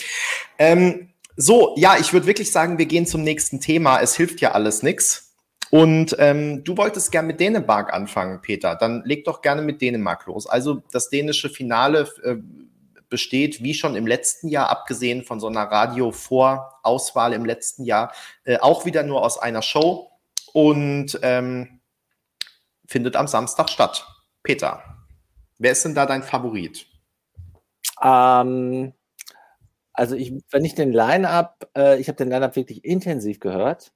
Ähm, 0.59 1.11
so, 1.41 1.73
ja, 1.77 1.97
ich 1.99 2.13
würde 2.13 2.27
wirklich 2.27 2.51
sagen, 2.51 2.79
wir 2.79 2.87
gehen 2.87 3.07
zum 3.07 3.23
nächsten 3.23 3.61
Thema. 3.61 4.01
Es 4.01 4.17
hilft 4.17 4.41
ja 4.41 4.53
alles 4.53 4.83
nichts. 4.83 5.37
Und 5.71 6.17
ähm, 6.19 6.65
du 6.65 6.77
wolltest 6.77 7.13
gern 7.13 7.29
mit 7.29 7.39
Dänemark 7.39 7.93
anfangen, 7.93 8.41
Peter. 8.43 8.75
Dann 8.75 9.05
leg 9.05 9.25
doch 9.25 9.41
gerne 9.41 9.63
mit 9.63 9.81
Dänemark 9.81 10.27
los. 10.27 10.49
Also 10.49 10.83
das 10.91 11.11
dänische 11.11 11.49
Finale 11.49 12.09
äh, 12.25 12.37
besteht, 13.09 13.63
wie 13.63 13.73
schon 13.75 13.95
im 13.95 14.09
letzten 14.09 14.49
Jahr, 14.49 14.69
abgesehen 14.69 15.23
von 15.23 15.39
so 15.39 15.47
einer 15.47 15.63
Radio-Vorauswahl 15.63 17.33
im 17.33 17.45
letzten 17.45 17.85
Jahr, 17.85 18.13
äh, 18.43 18.59
auch 18.59 18.85
wieder 18.85 19.05
nur 19.05 19.25
aus 19.25 19.39
einer 19.39 19.63
Show 19.63 20.11
und 20.53 21.21
ähm, 21.23 21.79
findet 22.85 23.15
am 23.15 23.29
Samstag 23.29 23.71
statt. 23.71 24.09
Peter, 24.43 24.83
wer 25.59 25.71
ist 25.71 25.85
denn 25.85 25.95
da 25.95 26.05
dein 26.05 26.25
Favorit? 26.25 26.87
Ähm, 28.03 28.93
also 29.99 30.15
ich, 30.15 30.33
wenn 30.53 30.65
ich 30.65 30.77
den 30.77 30.93
Line-Up, 30.93 31.69
äh, 31.77 31.99
ich 31.99 32.07
habe 32.07 32.17
den 32.17 32.29
Line-Up 32.31 32.55
wirklich 32.55 32.85
intensiv 32.85 33.41
gehört. 33.41 33.91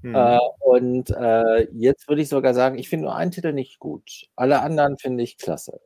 Mhm. 0.00 0.14
Äh, 0.14 0.38
und 0.60 1.10
äh, 1.10 1.68
jetzt 1.72 2.08
würde 2.08 2.22
ich 2.22 2.28
sogar 2.28 2.54
sagen, 2.54 2.78
ich 2.78 2.88
finde 2.88 3.06
nur 3.06 3.16
einen 3.16 3.32
Titel 3.32 3.52
nicht 3.52 3.80
gut. 3.80 4.28
Alle 4.36 4.60
anderen 4.60 4.98
finde 4.98 5.24
ich 5.24 5.38
klasse. 5.38 5.80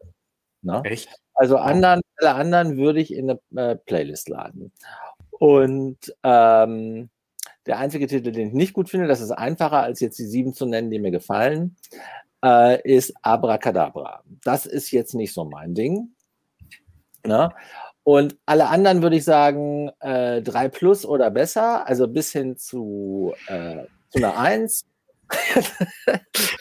Na? 0.61 0.83
Ne? 0.83 0.91
Echt? 0.91 1.09
Also 1.33 1.57
anderen, 1.57 2.03
alle 2.19 2.35
anderen 2.35 2.77
würde 2.77 3.01
ich 3.01 3.15
in 3.15 3.31
eine 3.31 3.71
äh, 3.71 3.77
Playlist 3.77 4.29
laden. 4.29 4.73
Und 5.31 6.15
ähm, 6.23 7.09
der 7.65 7.79
einzige 7.79 8.09
Titel, 8.09 8.33
den 8.33 8.49
ich 8.49 8.55
nicht 8.55 8.73
gut 8.75 8.91
finde, 8.91 9.07
das 9.07 9.23
ist 9.23 9.31
einfacher 9.31 9.83
als 9.83 10.01
jetzt 10.01 10.19
die 10.19 10.27
sieben 10.27 10.53
zu 10.53 10.67
nennen, 10.67 10.91
die 10.91 10.99
mir 10.99 11.13
gefallen, 11.13 11.77
äh, 12.45 12.79
ist 12.83 13.15
Abracadabra. 13.23 14.23
Das 14.45 14.67
ist 14.67 14.91
jetzt 14.91 15.15
nicht 15.15 15.33
so 15.33 15.47
mein 15.47 15.75
Ding. 15.75 16.11
Ne? 17.25 17.51
Und 18.07 18.37
alle 18.47 18.69
anderen 18.69 19.03
würde 19.03 19.17
ich 19.17 19.25
sagen, 19.25 19.91
äh, 19.99 20.41
3 20.41 20.69
plus 20.69 21.05
oder 21.05 21.29
besser, 21.29 21.89
also 21.89 22.07
bis 22.07 22.31
hin 22.31 22.57
zu 22.57 23.35
äh, 23.49 23.83
zu 24.11 24.19
einer 24.19 24.39
Eins. 24.39 24.87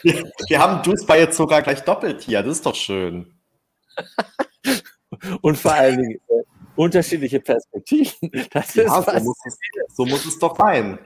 Wir 0.01 0.59
haben 0.59 0.81
Duisburg 0.81 1.19
jetzt 1.19 1.37
sogar 1.37 1.61
gleich 1.61 1.83
doppelt 1.83 2.23
hier. 2.23 2.41
Das 2.41 2.53
ist 2.53 2.65
doch 2.65 2.73
schön. 2.73 3.31
Und 5.43 5.59
vor 5.59 5.73
allen 5.73 6.01
Dingen 6.01 6.19
äh, 6.29 6.43
unterschiedliche 6.75 7.39
Perspektiven. 7.39 8.31
Das 8.51 8.73
ja, 8.73 8.89
so 8.89 9.11
muss, 9.11 9.37
es, 9.45 9.57
so, 9.95 10.05
muss 10.07 10.25
es, 10.25 10.39
doch 10.39 10.57
sein. 10.57 10.97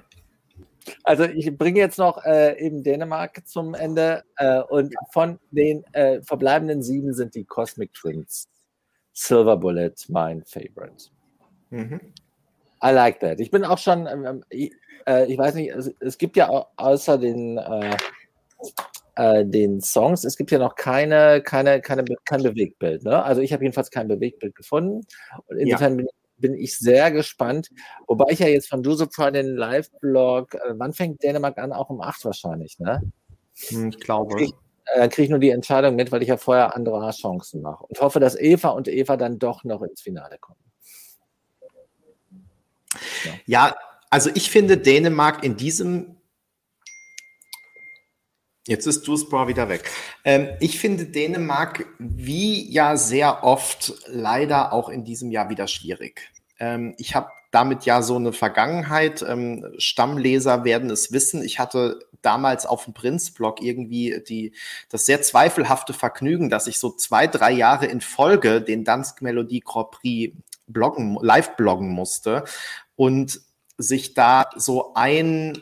Also 1.04 1.26
ich 1.26 1.58
bringe 1.58 1.80
jetzt 1.80 1.98
noch 1.98 2.24
äh, 2.24 2.58
eben 2.66 2.82
Dänemark 2.82 3.46
zum 3.46 3.74
Ende 3.74 4.24
äh, 4.38 4.62
und 4.62 4.96
von 5.12 5.38
den 5.52 5.84
äh, 5.92 6.22
verbleibenden 6.22 6.82
sieben 6.82 7.14
sind 7.14 7.36
die 7.36 7.44
Cosmic 7.44 7.94
Twins. 7.94 8.48
Silver 9.14 9.58
Bullet 9.58 9.94
mein 10.08 10.44
Favorite. 10.46 11.10
Mhm. 11.70 12.00
I 12.84 12.92
like 12.92 13.20
that. 13.20 13.40
Ich 13.40 13.52
bin 13.52 13.64
auch 13.64 13.78
schon, 13.78 14.08
ähm, 14.08 14.44
ähm 14.52 14.70
äh, 15.08 15.32
ich 15.32 15.38
weiß 15.38 15.56
nicht, 15.56 15.72
es, 15.72 15.94
es, 16.00 16.18
gibt 16.18 16.38
ja 16.38 16.68
außer 16.78 17.18
den, 17.18 17.58
äh, 17.58 17.98
äh, 19.16 19.46
den 19.46 19.82
Songs, 19.82 20.24
es 20.24 20.38
gibt 20.38 20.52
ja 20.52 20.60
noch 20.60 20.76
keine, 20.76 21.42
keine, 21.42 21.82
keine, 21.82 22.06
kein 22.26 22.44
Bewegtbild. 22.44 23.04
Ne? 23.04 23.22
Also 23.24 23.42
ich 23.42 23.54
habe 23.54 23.64
jedenfalls 23.64 23.92
kein 23.92 24.08
Bewegtbild 24.08 24.56
gefunden. 24.56 25.06
Und 25.48 25.58
insofern 25.58 25.94
ja. 25.94 25.98
bin, 25.98 26.08
bin, 26.38 26.54
ich 26.54 26.78
sehr 26.78 27.12
gespannt. 27.12 27.70
Wobei 28.08 28.26
ich 28.30 28.40
ja 28.40 28.48
jetzt 28.48 28.70
von 28.70 28.84
Juso 28.84 29.08
Pride 29.08 29.34
den 29.34 29.56
Live-Blog, 29.56 30.56
äh, 30.56 30.74
wann 30.76 30.94
fängt 30.94 31.24
Dänemark 31.24 31.58
an? 31.58 31.74
Auch 31.74 31.90
um 31.90 32.02
acht 32.02 32.24
wahrscheinlich, 32.24 32.80
ne? 32.80 33.02
Hm, 33.68 33.90
ich 33.90 34.00
glaube. 34.00 34.36
Dann 34.38 34.54
äh, 34.96 35.08
kriege 35.10 35.24
ich 35.24 35.30
nur 35.30 35.40
die 35.40 35.50
Entscheidung 35.50 35.96
mit, 35.96 36.12
weil 36.12 36.22
ich 36.22 36.30
ja 36.30 36.38
vorher 36.38 36.76
andere 36.76 37.10
Chancen 37.12 37.62
mache. 37.62 37.86
Und 37.86 38.00
hoffe, 38.02 38.20
dass 38.20 38.40
Eva 38.40 38.70
und 38.70 38.88
Eva 38.88 39.18
dann 39.18 39.40
doch 39.40 39.64
noch 39.64 39.82
ins 39.82 40.02
Finale 40.02 40.38
kommen. 40.40 40.60
Ja, 43.26 43.34
ja 43.46 43.76
also 44.10 44.30
ich 44.34 44.50
finde 44.50 44.78
Dänemark 44.78 45.44
in 45.44 45.58
diesem 45.58 46.16
Jetzt 48.68 48.86
ist 48.86 49.08
Duisburg 49.08 49.48
wieder 49.48 49.68
weg. 49.68 49.90
Ähm, 50.24 50.50
ich 50.60 50.80
finde 50.80 51.06
Dänemark 51.06 51.88
wie 51.98 52.72
ja 52.72 52.98
sehr 52.98 53.44
oft 53.44 53.94
leider 54.06 54.74
auch 54.74 54.90
in 54.90 55.04
diesem 55.04 55.32
Jahr 55.32 55.50
wieder 55.50 55.68
schwierig. 55.68 56.30
Ähm, 56.60 56.94
ich 57.00 57.16
habe 57.16 57.32
damit 57.50 57.86
ja 57.86 58.04
so 58.04 58.18
eine 58.18 58.32
Vergangenheit. 58.32 59.26
Ähm, 59.28 59.66
Stammleser 59.80 60.66
werden 60.66 60.92
es 60.92 61.12
wissen. 61.12 61.44
Ich 61.44 61.58
hatte 61.58 62.00
damals 62.22 62.66
auf 62.66 62.86
dem 62.86 62.94
Prinz-Blog 62.94 63.62
irgendwie 63.62 64.22
die, 64.28 64.54
das 64.90 65.06
sehr 65.06 65.22
zweifelhafte 65.22 65.94
Vergnügen, 65.94 66.50
dass 66.50 66.68
ich 66.68 66.80
so 66.80 66.92
zwei, 66.92 67.28
drei 67.28 67.52
Jahre 67.52 67.86
in 67.86 68.02
Folge 68.02 68.62
den 68.62 68.84
Dansk 68.84 69.22
Melodie 69.22 69.62
Grand 69.62 69.92
Prix 69.92 70.36
bloggen, 70.68 71.18
live 71.22 71.56
bloggen 71.56 71.90
musste. 71.90 72.44
Und 72.96 73.42
sich 73.80 74.14
da 74.14 74.50
so 74.56 74.94
ein 74.94 75.58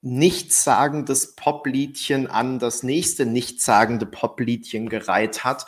nichtssagendes 0.00 1.34
Popliedchen 1.34 2.28
an 2.28 2.58
das 2.58 2.82
nächste 2.82 3.26
nichtssagende 3.26 4.06
Popliedchen 4.06 4.88
gereiht 4.88 5.44
hat. 5.44 5.66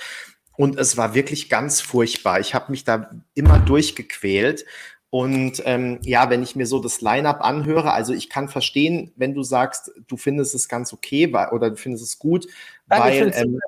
Und 0.57 0.79
es 0.79 0.97
war 0.97 1.15
wirklich 1.15 1.49
ganz 1.49 1.81
furchtbar. 1.81 2.39
Ich 2.39 2.55
habe 2.55 2.71
mich 2.71 2.85
da 2.85 3.11
immer 3.35 3.59
durchgequält. 3.59 4.67
Und 5.11 5.61
ähm, 5.67 5.99
ja, 6.03 6.31
wenn 6.31 6.43
ich 6.43 6.55
mir 6.55 6.67
so 6.67 6.79
das 6.79 7.01
Line-up 7.01 7.41
anhöre, 7.45 7.93
also 7.93 8.13
ich 8.13 8.31
kann 8.31 8.49
verstehen, 8.49 9.13
wenn 9.17 9.35
du 9.35 9.43
sagst, 9.43 9.93
du 10.07 10.17
findest 10.17 10.55
es 10.55 10.69
ganz 10.69 10.93
okay 10.93 11.27
oder 11.51 11.71
du 11.71 11.77
findest 11.77 12.05
es 12.05 12.19
gut, 12.19 12.47
Nein, 12.87 13.01
weil, 13.01 13.33
ähm, 13.35 13.59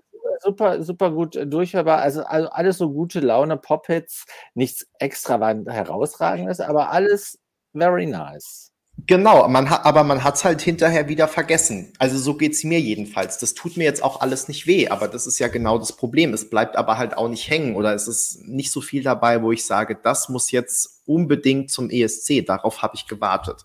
super, 0.40 0.82
super 0.82 1.10
gut 1.10 1.36
durchhörbar. 1.46 1.98
Also, 1.98 2.22
also 2.24 2.48
alles 2.50 2.78
so 2.78 2.92
gute 2.92 3.20
Laune, 3.20 3.56
Pop-Hits, 3.56 4.26
nichts 4.54 4.86
extra 4.98 5.38
herausragendes, 5.66 6.60
aber 6.60 6.90
alles 6.90 7.38
very 7.72 8.06
nice. 8.06 8.71
Genau, 9.06 9.48
man 9.48 9.68
hat, 9.68 9.84
aber 9.84 10.04
man 10.04 10.22
hat 10.22 10.36
es 10.36 10.44
halt 10.44 10.60
hinterher 10.62 11.08
wieder 11.08 11.26
vergessen. 11.26 11.92
Also 11.98 12.18
so 12.18 12.34
geht's 12.34 12.62
mir 12.62 12.80
jedenfalls. 12.80 13.38
Das 13.38 13.54
tut 13.54 13.76
mir 13.76 13.84
jetzt 13.84 14.02
auch 14.02 14.20
alles 14.20 14.48
nicht 14.48 14.66
weh, 14.66 14.88
aber 14.88 15.08
das 15.08 15.26
ist 15.26 15.38
ja 15.38 15.48
genau 15.48 15.78
das 15.78 15.96
Problem. 15.96 16.32
Es 16.32 16.48
bleibt 16.48 16.76
aber 16.76 16.98
halt 16.98 17.16
auch 17.16 17.28
nicht 17.28 17.48
hängen 17.50 17.74
oder 17.74 17.94
es 17.94 18.06
ist 18.06 18.46
nicht 18.46 18.70
so 18.70 18.80
viel 18.80 19.02
dabei, 19.02 19.42
wo 19.42 19.50
ich 19.50 19.64
sage, 19.64 19.98
das 20.00 20.28
muss 20.28 20.50
jetzt 20.50 21.02
unbedingt 21.06 21.70
zum 21.70 21.90
ESC. 21.90 22.46
Darauf 22.46 22.82
habe 22.82 22.94
ich 22.94 23.06
gewartet. 23.06 23.64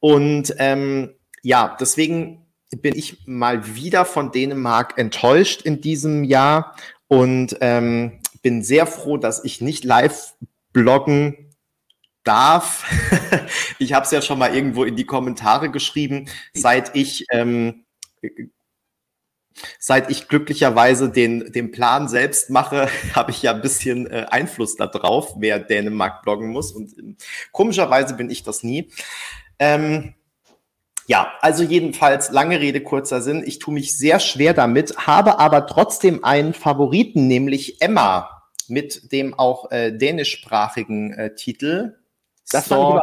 Und 0.00 0.54
ähm, 0.58 1.14
ja, 1.42 1.76
deswegen 1.78 2.46
bin 2.70 2.96
ich 2.96 3.26
mal 3.26 3.76
wieder 3.76 4.04
von 4.04 4.32
Dänemark 4.32 4.96
enttäuscht 4.96 5.62
in 5.62 5.80
diesem 5.80 6.24
Jahr 6.24 6.76
und 7.08 7.56
ähm, 7.60 8.20
bin 8.42 8.62
sehr 8.62 8.86
froh, 8.86 9.16
dass 9.16 9.44
ich 9.44 9.60
nicht 9.60 9.84
live 9.84 10.34
bloggen 10.72 11.45
darf. 12.26 12.84
ich 13.78 13.92
habe 13.92 14.04
es 14.04 14.10
ja 14.10 14.22
schon 14.22 14.38
mal 14.38 14.54
irgendwo 14.54 14.84
in 14.84 14.96
die 14.96 15.06
Kommentare 15.06 15.70
geschrieben, 15.70 16.28
seit 16.54 16.94
ich 16.94 17.26
ähm, 17.30 17.84
seit 19.78 20.10
ich 20.10 20.28
glücklicherweise 20.28 21.10
den, 21.10 21.52
den 21.52 21.70
Plan 21.70 22.08
selbst 22.08 22.50
mache, 22.50 22.88
habe 23.14 23.30
ich 23.30 23.42
ja 23.42 23.54
ein 23.54 23.62
bisschen 23.62 24.06
äh, 24.06 24.26
Einfluss 24.30 24.76
darauf, 24.76 25.34
wer 25.38 25.58
Dänemark 25.58 26.22
bloggen 26.22 26.48
muss. 26.48 26.72
Und 26.72 26.98
äh, 26.98 27.14
komischerweise 27.52 28.14
bin 28.14 28.30
ich 28.30 28.42
das 28.42 28.62
nie. 28.62 28.90
Ähm, 29.58 30.14
ja, 31.06 31.32
also 31.40 31.62
jedenfalls 31.62 32.32
lange 32.32 32.60
Rede, 32.60 32.82
kurzer 32.82 33.22
Sinn. 33.22 33.44
Ich 33.46 33.60
tue 33.60 33.72
mich 33.72 33.96
sehr 33.96 34.18
schwer 34.18 34.54
damit, 34.54 34.96
habe 35.06 35.38
aber 35.38 35.66
trotzdem 35.66 36.24
einen 36.24 36.52
Favoriten, 36.52 37.28
nämlich 37.28 37.80
Emma 37.80 38.42
mit 38.68 39.12
dem 39.12 39.32
auch 39.34 39.70
äh, 39.70 39.92
dänischsprachigen 39.92 41.12
äh, 41.12 41.34
Titel 41.36 41.96
das 42.50 42.66
Story, 42.66 43.00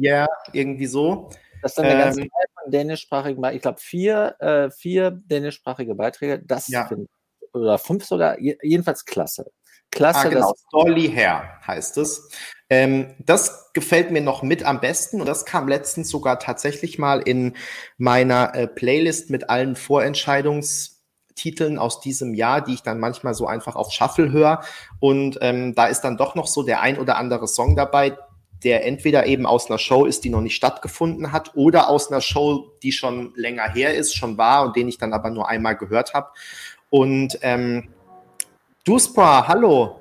yeah, 0.00 0.28
irgendwie 0.52 0.86
so. 0.86 1.30
Das 1.62 1.72
ist 1.72 1.78
dann 1.78 1.86
eine 1.86 1.94
ähm, 1.94 2.00
ganze 2.00 2.20
Reihe 2.20 2.62
von 2.62 2.72
dänischsprachigen, 2.72 3.44
ich 3.52 3.62
glaube 3.62 3.80
vier, 3.80 4.36
äh, 4.40 4.70
vier 4.70 5.10
dänischsprachige 5.10 5.94
Beiträge. 5.94 6.42
Das 6.44 6.68
ja. 6.68 6.86
find, 6.86 7.08
oder 7.52 7.78
fünf 7.78 8.04
sogar, 8.04 8.38
jedenfalls 8.40 9.04
klasse. 9.04 9.50
Klasse. 9.90 10.20
Ah, 10.20 10.28
genau. 10.28 10.54
Dolly 10.70 11.08
Hair 11.08 11.58
heißt 11.66 11.98
es. 11.98 12.30
Ähm, 12.68 13.16
das 13.18 13.72
gefällt 13.72 14.12
mir 14.12 14.20
noch 14.20 14.42
mit 14.42 14.64
am 14.64 14.80
besten 14.80 15.20
und 15.20 15.26
das 15.26 15.44
kam 15.44 15.66
letztens 15.66 16.08
sogar 16.08 16.38
tatsächlich 16.38 16.98
mal 16.98 17.20
in 17.20 17.56
meiner 17.98 18.54
äh, 18.54 18.68
Playlist 18.68 19.30
mit 19.30 19.50
allen 19.50 19.74
Vorentscheidungstiteln 19.74 21.78
aus 21.78 22.00
diesem 22.00 22.34
Jahr, 22.34 22.60
die 22.60 22.74
ich 22.74 22.84
dann 22.84 23.00
manchmal 23.00 23.34
so 23.34 23.48
einfach 23.48 23.74
auf 23.74 23.90
Shuffle 23.90 24.30
höre. 24.30 24.62
Und 25.00 25.38
ähm, 25.40 25.74
da 25.74 25.86
ist 25.86 26.02
dann 26.02 26.16
doch 26.16 26.36
noch 26.36 26.46
so 26.46 26.62
der 26.62 26.80
ein 26.80 26.96
oder 26.96 27.16
andere 27.16 27.48
Song 27.48 27.74
dabei, 27.74 28.16
der 28.64 28.86
entweder 28.86 29.26
eben 29.26 29.46
aus 29.46 29.70
einer 29.70 29.78
Show 29.78 30.04
ist, 30.04 30.24
die 30.24 30.30
noch 30.30 30.40
nicht 30.40 30.54
stattgefunden 30.54 31.32
hat, 31.32 31.52
oder 31.54 31.88
aus 31.88 32.10
einer 32.10 32.20
Show, 32.20 32.72
die 32.82 32.92
schon 32.92 33.32
länger 33.34 33.68
her 33.72 33.94
ist, 33.94 34.14
schon 34.14 34.38
war 34.38 34.64
und 34.64 34.76
den 34.76 34.88
ich 34.88 34.98
dann 34.98 35.12
aber 35.12 35.30
nur 35.30 35.48
einmal 35.48 35.76
gehört 35.76 36.14
habe. 36.14 36.28
Und 36.90 37.38
ähm, 37.42 37.88
Duspra, 38.84 39.46
hallo. 39.46 40.00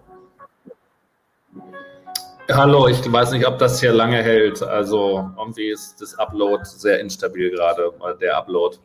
Hallo, 2.51 2.87
ich 2.87 2.99
weiß 3.11 3.31
nicht, 3.31 3.45
ob 3.45 3.59
das 3.59 3.79
hier 3.79 3.93
lange 3.93 4.23
hält. 4.23 4.63
Also 4.63 5.29
irgendwie 5.37 5.69
ist 5.69 6.01
das 6.01 6.17
Upload 6.17 6.63
sehr 6.65 6.99
instabil 6.99 7.51
gerade, 7.51 7.93
der 8.19 8.37
Upload. 8.37 8.77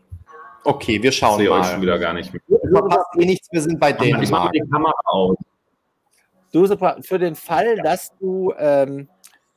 Okay, 0.64 1.02
wir 1.02 1.12
schauen 1.12 1.40
ich 1.40 1.46
sehe 1.46 1.50
mal. 1.50 1.60
euch 1.60 1.66
schon 1.66 1.82
wieder 1.82 1.98
gar 1.98 2.12
nicht 2.12 2.32
mehr. 2.32 2.42
Verpasst 2.70 3.08
eh 3.18 3.24
nichts, 3.24 3.48
wir 3.50 3.62
sind 3.62 3.80
bei 3.80 3.92
denen. 3.92 4.22
Ich 4.22 4.30
mache 4.30 4.50
die 4.52 4.62
Kamera 4.70 4.92
aus. 5.04 5.36
Du, 6.52 6.66
für 7.00 7.18
den 7.18 7.34
Fall, 7.34 7.76
dass 7.78 8.16
du 8.18 8.52
ähm, 8.58 9.08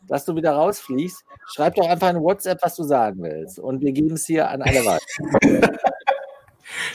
dass 0.07 0.25
du 0.25 0.35
wieder 0.35 0.51
rausfliegst, 0.51 1.23
schreib 1.53 1.75
doch 1.75 1.87
einfach 1.87 2.07
eine 2.07 2.21
WhatsApp, 2.21 2.59
was 2.61 2.75
du 2.75 2.83
sagen 2.83 3.21
willst. 3.21 3.59
Und 3.59 3.81
wir 3.81 3.91
geben 3.91 4.13
es 4.13 4.25
hier 4.25 4.49
an 4.49 4.61
alle 4.61 4.85
weiter. 4.85 5.71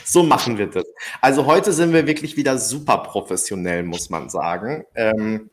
so 0.05 0.23
machen 0.23 0.57
wir 0.57 0.67
das. 0.67 0.85
Also 1.21 1.45
heute 1.45 1.73
sind 1.73 1.93
wir 1.93 2.07
wirklich 2.07 2.37
wieder 2.37 2.57
super 2.57 2.99
professionell, 2.99 3.83
muss 3.83 4.09
man 4.09 4.29
sagen. 4.29 4.85
Ähm, 4.95 5.49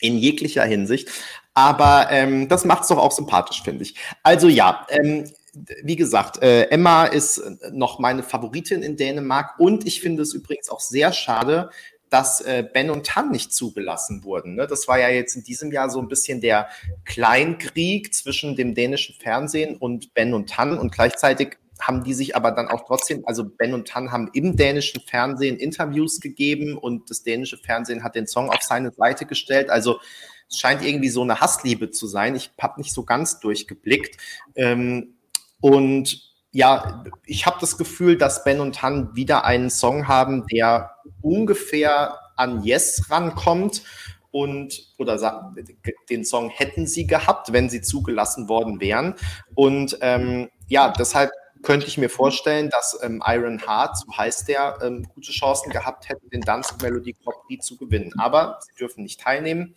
in 0.00 0.18
jeglicher 0.18 0.64
Hinsicht. 0.64 1.10
Aber 1.54 2.08
ähm, 2.10 2.48
das 2.48 2.64
macht 2.64 2.82
es 2.82 2.88
doch 2.88 2.98
auch 2.98 3.12
sympathisch, 3.12 3.62
finde 3.62 3.84
ich. 3.84 3.94
Also 4.22 4.48
ja, 4.48 4.86
ähm, 4.90 5.30
wie 5.82 5.96
gesagt, 5.96 6.42
äh, 6.42 6.64
Emma 6.64 7.04
ist 7.04 7.40
noch 7.70 8.00
meine 8.00 8.24
Favoritin 8.24 8.82
in 8.82 8.96
Dänemark 8.96 9.58
und 9.58 9.86
ich 9.86 10.00
finde 10.00 10.22
es 10.22 10.34
übrigens 10.34 10.68
auch 10.68 10.80
sehr 10.80 11.12
schade, 11.12 11.70
dass 12.14 12.40
äh, 12.42 12.64
Ben 12.72 12.90
und 12.90 13.04
Tan 13.04 13.32
nicht 13.32 13.52
zugelassen 13.52 14.22
wurden. 14.22 14.54
Ne? 14.54 14.68
Das 14.68 14.86
war 14.86 15.00
ja 15.00 15.08
jetzt 15.08 15.34
in 15.34 15.42
diesem 15.42 15.72
Jahr 15.72 15.90
so 15.90 15.98
ein 15.98 16.06
bisschen 16.06 16.40
der 16.40 16.68
Kleinkrieg 17.04 18.14
zwischen 18.14 18.54
dem 18.54 18.72
dänischen 18.72 19.16
Fernsehen 19.16 19.76
und 19.76 20.14
Ben 20.14 20.32
und 20.32 20.48
Tan 20.48 20.78
und 20.78 20.92
gleichzeitig 20.92 21.58
haben 21.80 22.04
die 22.04 22.14
sich 22.14 22.36
aber 22.36 22.52
dann 22.52 22.68
auch 22.68 22.84
trotzdem, 22.86 23.24
also 23.26 23.44
Ben 23.44 23.74
und 23.74 23.88
Tan 23.88 24.12
haben 24.12 24.30
im 24.32 24.54
dänischen 24.54 25.00
Fernsehen 25.00 25.56
Interviews 25.56 26.20
gegeben 26.20 26.78
und 26.78 27.10
das 27.10 27.24
dänische 27.24 27.58
Fernsehen 27.58 28.04
hat 28.04 28.14
den 28.14 28.28
Song 28.28 28.48
auf 28.48 28.62
seine 28.62 28.92
Seite 28.92 29.26
gestellt. 29.26 29.68
Also 29.68 29.98
es 30.48 30.60
scheint 30.60 30.84
irgendwie 30.84 31.08
so 31.08 31.22
eine 31.22 31.40
Hassliebe 31.40 31.90
zu 31.90 32.06
sein. 32.06 32.36
Ich 32.36 32.52
habe 32.60 32.80
nicht 32.80 32.94
so 32.94 33.02
ganz 33.02 33.40
durchgeblickt. 33.40 34.20
Ähm, 34.54 35.16
und 35.60 36.32
ja, 36.52 37.02
ich 37.26 37.44
habe 37.46 37.56
das 37.60 37.76
Gefühl, 37.76 38.16
dass 38.16 38.44
Ben 38.44 38.60
und 38.60 38.82
Han 38.82 39.16
wieder 39.16 39.44
einen 39.44 39.68
Song 39.68 40.06
haben, 40.06 40.46
der 40.46 40.93
ungefähr 41.24 42.18
an 42.36 42.62
Yes 42.62 43.10
rankommt 43.10 43.82
und 44.30 44.94
oder 44.98 45.54
den 46.10 46.24
Song 46.24 46.50
hätten 46.50 46.86
sie 46.86 47.06
gehabt, 47.06 47.52
wenn 47.52 47.70
sie 47.70 47.82
zugelassen 47.82 48.48
worden 48.48 48.80
wären. 48.80 49.14
Und 49.54 49.96
ähm, 50.00 50.50
ja, 50.66 50.92
deshalb 50.92 51.30
könnte 51.62 51.86
ich 51.86 51.98
mir 51.98 52.10
vorstellen, 52.10 52.68
dass 52.68 52.98
ähm, 53.02 53.22
Iron 53.26 53.60
Heart, 53.66 53.96
so 53.96 54.16
heißt 54.16 54.48
der, 54.48 54.78
ähm, 54.82 55.06
gute 55.14 55.32
Chancen 55.32 55.70
gehabt 55.70 56.08
hätte, 56.08 56.28
den 56.28 56.42
Dance 56.42 56.74
Melody 56.82 57.16
Grand 57.24 57.62
zu 57.62 57.76
gewinnen. 57.76 58.12
Aber 58.18 58.58
sie 58.60 58.74
dürfen 58.74 59.02
nicht 59.02 59.20
teilnehmen. 59.20 59.74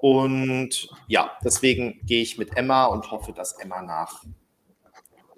Und 0.00 0.88
ja, 1.06 1.30
deswegen 1.44 2.00
gehe 2.04 2.22
ich 2.22 2.38
mit 2.38 2.56
Emma 2.56 2.86
und 2.86 3.10
hoffe, 3.10 3.32
dass 3.32 3.52
Emma 3.52 3.82
nach 3.82 4.24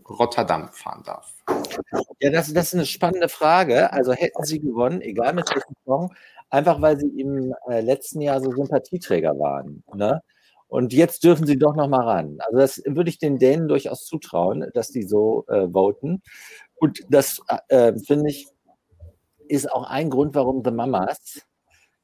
Rotterdam 0.09 0.69
fahren 0.73 1.03
darf? 1.05 1.35
Ja, 2.21 2.31
das, 2.31 2.53
das 2.53 2.69
ist 2.69 2.75
eine 2.75 2.87
spannende 2.87 3.29
Frage. 3.29 3.93
Also 3.93 4.13
hätten 4.13 4.45
Sie 4.45 4.61
gewonnen, 4.61 5.01
egal 5.01 5.33
mit 5.35 5.49
welchem 5.51 5.75
Song, 5.85 6.15
einfach 6.51 6.81
weil 6.81 6.99
Sie 6.99 7.21
im 7.21 7.55
äh, 7.69 7.81
letzten 7.81 8.21
Jahr 8.21 8.41
so 8.41 8.51
Sympathieträger 8.51 9.39
waren. 9.39 9.83
Ne? 9.95 10.21
Und 10.69 10.93
jetzt 10.93 11.25
dürfen 11.25 11.47
Sie 11.47 11.59
doch 11.59 11.77
noch 11.77 11.89
mal 11.89 12.05
ran. 12.05 12.39
Also 12.41 12.59
das 12.59 12.83
würde 12.87 13.11
ich 13.11 13.19
den 13.19 13.39
Dänen 13.39 13.69
durchaus 13.69 14.05
zutrauen, 14.07 14.71
dass 14.75 14.91
die 14.91 15.05
so 15.05 15.45
äh, 15.49 15.69
voten. 15.69 16.23
Und 16.77 17.05
das, 17.09 17.41
äh, 17.69 17.93
finde 17.99 18.31
ich, 18.31 18.47
ist 19.49 19.71
auch 19.71 19.85
ein 19.85 20.11
Grund, 20.11 20.35
warum 20.35 20.63
The 20.65 20.71
Mamas 20.71 21.43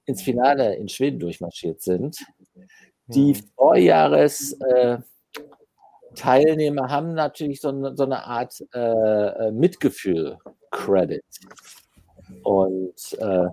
ins 0.04 0.22
Finale 0.22 0.76
in 0.76 0.88
Schweden 0.88 1.18
durchmarschiert 1.18 1.80
sind. 1.80 2.18
Die 3.06 3.34
hm. 3.34 3.42
Vorjahres 3.56 4.52
äh, 4.60 4.98
Teilnehmer 6.14 6.88
haben 6.88 7.14
natürlich 7.14 7.60
so 7.60 7.68
eine, 7.68 7.96
so 7.96 8.04
eine 8.04 8.24
Art 8.24 8.54
äh, 8.74 8.78
äh, 8.78 9.50
Mitgefühl-Credit. 9.52 11.24
Und 12.42 13.18
äh, 13.18 13.46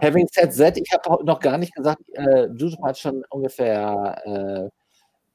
having 0.00 0.28
said 0.32 0.56
that, 0.56 0.76
ich 0.78 0.90
habe 0.92 1.24
noch 1.24 1.40
gar 1.40 1.58
nicht 1.58 1.74
gesagt, 1.74 2.02
äh, 2.14 2.46
Juju 2.46 2.76
hat 2.84 2.98
schon 2.98 3.24
ungefähr 3.30 4.22
äh, 4.24 4.68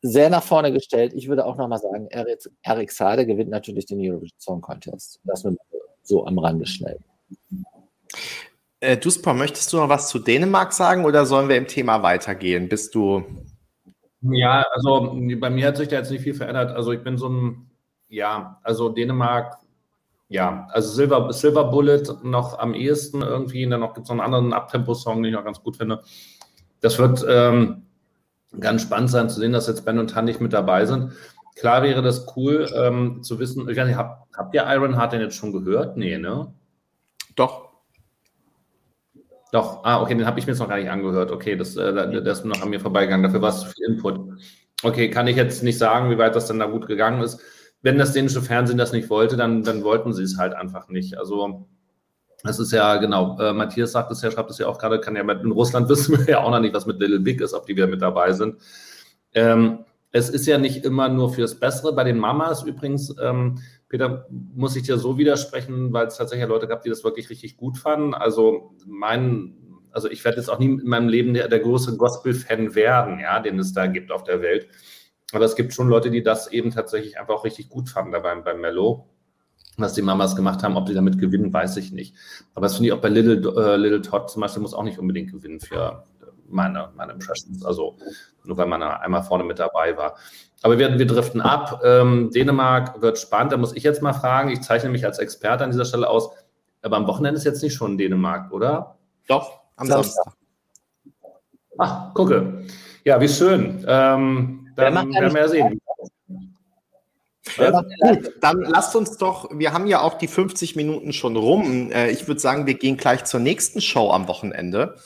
sehr 0.01 0.29
nach 0.29 0.43
vorne 0.43 0.71
gestellt. 0.71 1.13
Ich 1.15 1.27
würde 1.27 1.45
auch 1.45 1.57
nochmal 1.57 1.79
sagen, 1.79 2.07
Eric, 2.09 2.39
Eric 2.61 2.91
Sade 2.91 3.25
gewinnt 3.25 3.49
natürlich 3.49 3.85
den 3.85 3.99
Eurovision 3.99 4.39
Song 4.39 4.61
Contest. 4.61 5.19
Das 5.23 5.43
nur 5.43 5.57
so 6.03 6.25
am 6.25 6.37
Rande 6.39 6.65
schnell. 6.65 6.99
Äh, 8.79 8.97
Duspa, 8.97 9.33
möchtest 9.33 9.73
du 9.73 9.77
noch 9.77 9.89
was 9.89 10.09
zu 10.09 10.19
Dänemark 10.19 10.71
sagen 10.71 11.05
oder 11.05 11.25
sollen 11.25 11.49
wir 11.49 11.57
im 11.57 11.67
Thema 11.67 12.03
weitergehen? 12.03 12.69
Bist 12.69 12.93
du 12.93 13.23
ja, 14.31 14.65
also 14.71 15.15
bei 15.39 15.49
mir 15.49 15.67
hat 15.67 15.77
sich 15.77 15.87
da 15.87 15.97
jetzt 15.97 16.11
nicht 16.11 16.23
viel 16.23 16.33
verändert. 16.33 16.75
Also 16.75 16.91
ich 16.91 17.03
bin 17.03 17.17
so 17.17 17.29
ein, 17.29 17.69
ja, 18.09 18.59
also 18.63 18.89
Dänemark, 18.89 19.57
ja, 20.29 20.67
also 20.71 20.89
Silver, 20.89 21.31
Silver 21.31 21.65
Bullet 21.65 22.03
noch 22.23 22.59
am 22.59 22.73
ehesten 22.73 23.21
irgendwie. 23.21 23.65
Und 23.65 23.71
dann 23.71 23.79
noch 23.79 23.93
gibt 23.93 24.05
es 24.05 24.09
noch 24.09 24.15
einen 24.23 24.33
anderen 24.33 24.53
Abtempo-Song, 24.53 25.23
den 25.23 25.33
ich 25.33 25.39
auch 25.39 25.45
ganz 25.45 25.61
gut 25.61 25.77
finde. 25.77 26.01
Das 26.81 26.99
wird 26.99 27.25
ähm, 27.27 27.83
ganz 28.59 28.81
spannend 28.81 29.09
sein 29.09 29.29
zu 29.29 29.39
sehen, 29.39 29.53
dass 29.53 29.67
jetzt 29.67 29.85
Ben 29.85 29.99
und 29.99 30.09
Tan 30.11 30.25
nicht 30.25 30.41
mit 30.41 30.53
dabei 30.53 30.85
sind. 30.85 31.13
Klar 31.55 31.81
wäre 31.81 32.01
das 32.01 32.27
cool 32.35 32.69
ähm, 32.75 33.23
zu 33.23 33.39
wissen, 33.39 33.67
ich 33.67 33.77
weiß 33.77 33.87
nicht, 33.87 33.97
habt, 33.97 34.27
habt 34.37 34.53
ihr 34.53 34.65
Ironheart 34.67 35.13
denn 35.13 35.21
jetzt 35.21 35.35
schon 35.35 35.51
gehört? 35.51 35.97
Nee, 35.97 36.17
ne? 36.17 36.53
Doch. 37.35 37.66
Doch, 39.51 39.83
ah, 39.83 40.01
okay, 40.01 40.15
den 40.15 40.25
habe 40.25 40.39
ich 40.39 40.45
mir 40.45 40.53
jetzt 40.53 40.59
noch 40.59 40.69
gar 40.69 40.77
nicht 40.77 40.89
angehört. 40.89 41.31
Okay, 41.31 41.55
das, 41.55 41.75
äh, 41.77 42.21
das 42.21 42.39
ist 42.39 42.45
noch 42.45 42.61
an 42.61 42.69
mir 42.69 42.79
vorbeigegangen. 42.79 43.23
Dafür 43.23 43.41
war 43.41 43.49
es 43.49 43.61
zu 43.61 43.67
viel 43.67 43.85
Input. 43.87 44.19
Okay, 44.83 45.09
kann 45.09 45.27
ich 45.27 45.37
jetzt 45.37 45.63
nicht 45.63 45.77
sagen, 45.77 46.09
wie 46.09 46.17
weit 46.17 46.35
das 46.35 46.47
dann 46.47 46.59
da 46.59 46.65
gut 46.65 46.87
gegangen 46.87 47.21
ist. 47.21 47.39
Wenn 47.81 47.97
das 47.97 48.13
dänische 48.13 48.41
Fernsehen 48.41 48.77
das 48.77 48.91
nicht 48.91 49.09
wollte, 49.09 49.37
dann, 49.37 49.63
dann 49.63 49.83
wollten 49.83 50.13
sie 50.13 50.23
es 50.23 50.37
halt 50.37 50.53
einfach 50.53 50.89
nicht. 50.89 51.17
Also 51.17 51.67
Das 52.43 52.59
ist 52.59 52.71
ja, 52.71 52.97
genau, 52.97 53.39
äh, 53.39 53.53
Matthias 53.53 53.93
sagt 53.93 54.11
es 54.11 54.21
ja, 54.21 54.31
schreibt 54.31 54.51
es 54.51 54.59
ja 54.59 54.67
auch 54.67 54.77
gerade, 54.79 54.99
kann 55.01 55.15
ja 55.15 55.23
mit, 55.23 55.41
in 55.43 55.51
Russland 55.51 55.89
wissen 55.89 56.17
wir 56.19 56.25
ja 56.29 56.43
auch 56.43 56.51
noch 56.51 56.59
nicht, 56.59 56.73
was 56.73 56.85
mit 56.85 56.99
Little 56.99 57.19
Big 57.19 57.41
ist, 57.41 57.53
ob 57.53 57.65
die 57.65 57.75
wieder 57.75 57.87
mit 57.87 58.01
dabei 58.01 58.33
sind. 58.33 58.57
Ähm, 59.33 59.79
es 60.11 60.29
ist 60.29 60.45
ja 60.45 60.57
nicht 60.57 60.85
immer 60.85 61.09
nur 61.09 61.33
fürs 61.33 61.59
Bessere. 61.59 61.93
Bei 61.93 62.03
den 62.03 62.17
Mamas 62.17 62.63
übrigens, 62.63 63.15
ähm, 63.21 63.59
Peter, 63.89 64.27
muss 64.29 64.75
ich 64.75 64.83
dir 64.83 64.97
so 64.97 65.17
widersprechen, 65.17 65.93
weil 65.93 66.07
es 66.07 66.17
tatsächlich 66.17 66.47
Leute 66.47 66.67
gab, 66.67 66.81
die 66.81 66.89
das 66.89 67.03
wirklich 67.03 67.29
richtig 67.29 67.57
gut 67.57 67.77
fanden. 67.77 68.13
Also 68.13 68.75
mein, 68.85 69.55
also 69.91 70.09
ich 70.09 70.23
werde 70.25 70.37
jetzt 70.37 70.49
auch 70.49 70.59
nie 70.59 70.65
in 70.65 70.87
meinem 70.87 71.07
Leben 71.07 71.33
der, 71.33 71.47
der 71.47 71.59
große 71.59 71.95
Gospel-Fan 71.95 72.75
werden, 72.75 73.19
ja, 73.19 73.39
den 73.39 73.59
es 73.59 73.73
da 73.73 73.87
gibt 73.87 74.11
auf 74.11 74.23
der 74.23 74.41
Welt. 74.41 74.67
Aber 75.31 75.45
es 75.45 75.55
gibt 75.55 75.73
schon 75.73 75.89
Leute, 75.89 76.11
die 76.11 76.23
das 76.23 76.51
eben 76.51 76.71
tatsächlich 76.71 77.19
einfach 77.19 77.35
auch 77.35 77.45
richtig 77.45 77.69
gut 77.69 77.89
fanden 77.89 78.11
dabei 78.11 78.35
beim 78.35 78.61
Mello. 78.61 79.09
Was 79.77 79.93
die 79.93 80.01
Mamas 80.01 80.35
gemacht 80.35 80.63
haben, 80.63 80.75
ob 80.75 80.87
die 80.87 80.93
damit 80.93 81.19
gewinnen, 81.19 81.53
weiß 81.53 81.77
ich 81.77 81.91
nicht. 81.91 82.15
Aber 82.55 82.65
das 82.65 82.75
finde 82.75 82.87
ich 82.87 82.93
auch 82.93 83.01
bei 83.01 83.09
Little, 83.09 83.53
äh, 83.55 83.75
Little 83.77 84.01
Todd 84.01 84.29
zum 84.29 84.41
Beispiel 84.41 84.61
muss 84.61 84.73
auch 84.73 84.83
nicht 84.83 84.97
unbedingt 84.97 85.31
gewinnen 85.31 85.59
für 85.59 86.03
meine, 86.49 86.91
meine 86.95 87.13
Impressions. 87.13 87.63
Also 87.63 87.97
nur 88.43 88.57
weil 88.57 88.67
man 88.67 88.81
einmal 88.81 89.23
vorne 89.23 89.43
mit 89.43 89.59
dabei 89.59 89.95
war. 89.97 90.17
Aber 90.63 90.79
wir, 90.79 90.97
wir 90.97 91.07
driften 91.07 91.41
ab. 91.41 91.81
Ähm, 91.83 92.31
Dänemark 92.33 93.01
wird 93.01 93.19
spannend. 93.19 93.51
Da 93.51 93.57
muss 93.57 93.75
ich 93.75 93.83
jetzt 93.83 94.01
mal 94.01 94.13
fragen. 94.13 94.49
Ich 94.49 94.61
zeichne 94.61 94.89
mich 94.89 95.05
als 95.05 95.19
Experte 95.19 95.63
an 95.63 95.71
dieser 95.71 95.85
Stelle 95.85 96.09
aus. 96.09 96.31
Aber 96.81 96.97
am 96.97 97.07
Wochenende 97.07 97.37
ist 97.37 97.43
jetzt 97.43 97.63
nicht 97.63 97.73
schon 97.73 97.97
Dänemark, 97.97 98.51
oder? 98.51 98.97
Doch, 99.27 99.61
am 99.75 99.87
Samstag. 99.87 100.33
Ach, 101.77 102.13
gucke. 102.13 102.63
Ja, 103.03 103.21
wie 103.21 103.29
schön. 103.29 103.85
Ähm, 103.87 104.67
dann 104.75 104.95
werden 104.95 105.33
wir 105.33 105.41
ja 105.41 105.47
sehen. 105.47 105.81
Ja, 107.57 107.81
gut, 108.01 108.33
dann 108.41 108.61
lasst 108.61 108.95
uns 108.95 109.17
doch, 109.17 109.49
wir 109.51 109.73
haben 109.73 109.87
ja 109.87 110.01
auch 110.01 110.17
die 110.17 110.27
50 110.27 110.75
Minuten 110.75 111.13
schon 111.13 111.35
rum. 111.35 111.91
Äh, 111.91 112.11
ich 112.11 112.27
würde 112.27 112.39
sagen, 112.39 112.65
wir 112.65 112.73
gehen 112.75 112.97
gleich 112.97 113.23
zur 113.25 113.39
nächsten 113.39 113.81
Show 113.81 114.11
am 114.11 114.27
Wochenende. 114.27 114.97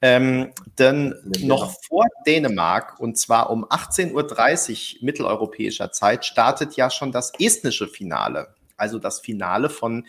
Ähm, 0.00 0.52
denn 0.78 1.14
ja. 1.36 1.46
noch 1.46 1.74
vor 1.86 2.04
Dänemark, 2.26 3.00
und 3.00 3.18
zwar 3.18 3.50
um 3.50 3.64
18.30 3.64 4.96
Uhr 4.96 5.04
mitteleuropäischer 5.04 5.92
Zeit, 5.92 6.24
startet 6.24 6.76
ja 6.76 6.90
schon 6.90 7.12
das 7.12 7.32
estnische 7.38 7.88
Finale. 7.88 8.54
Also 8.76 8.98
das 8.98 9.20
Finale 9.20 9.70
von 9.70 10.06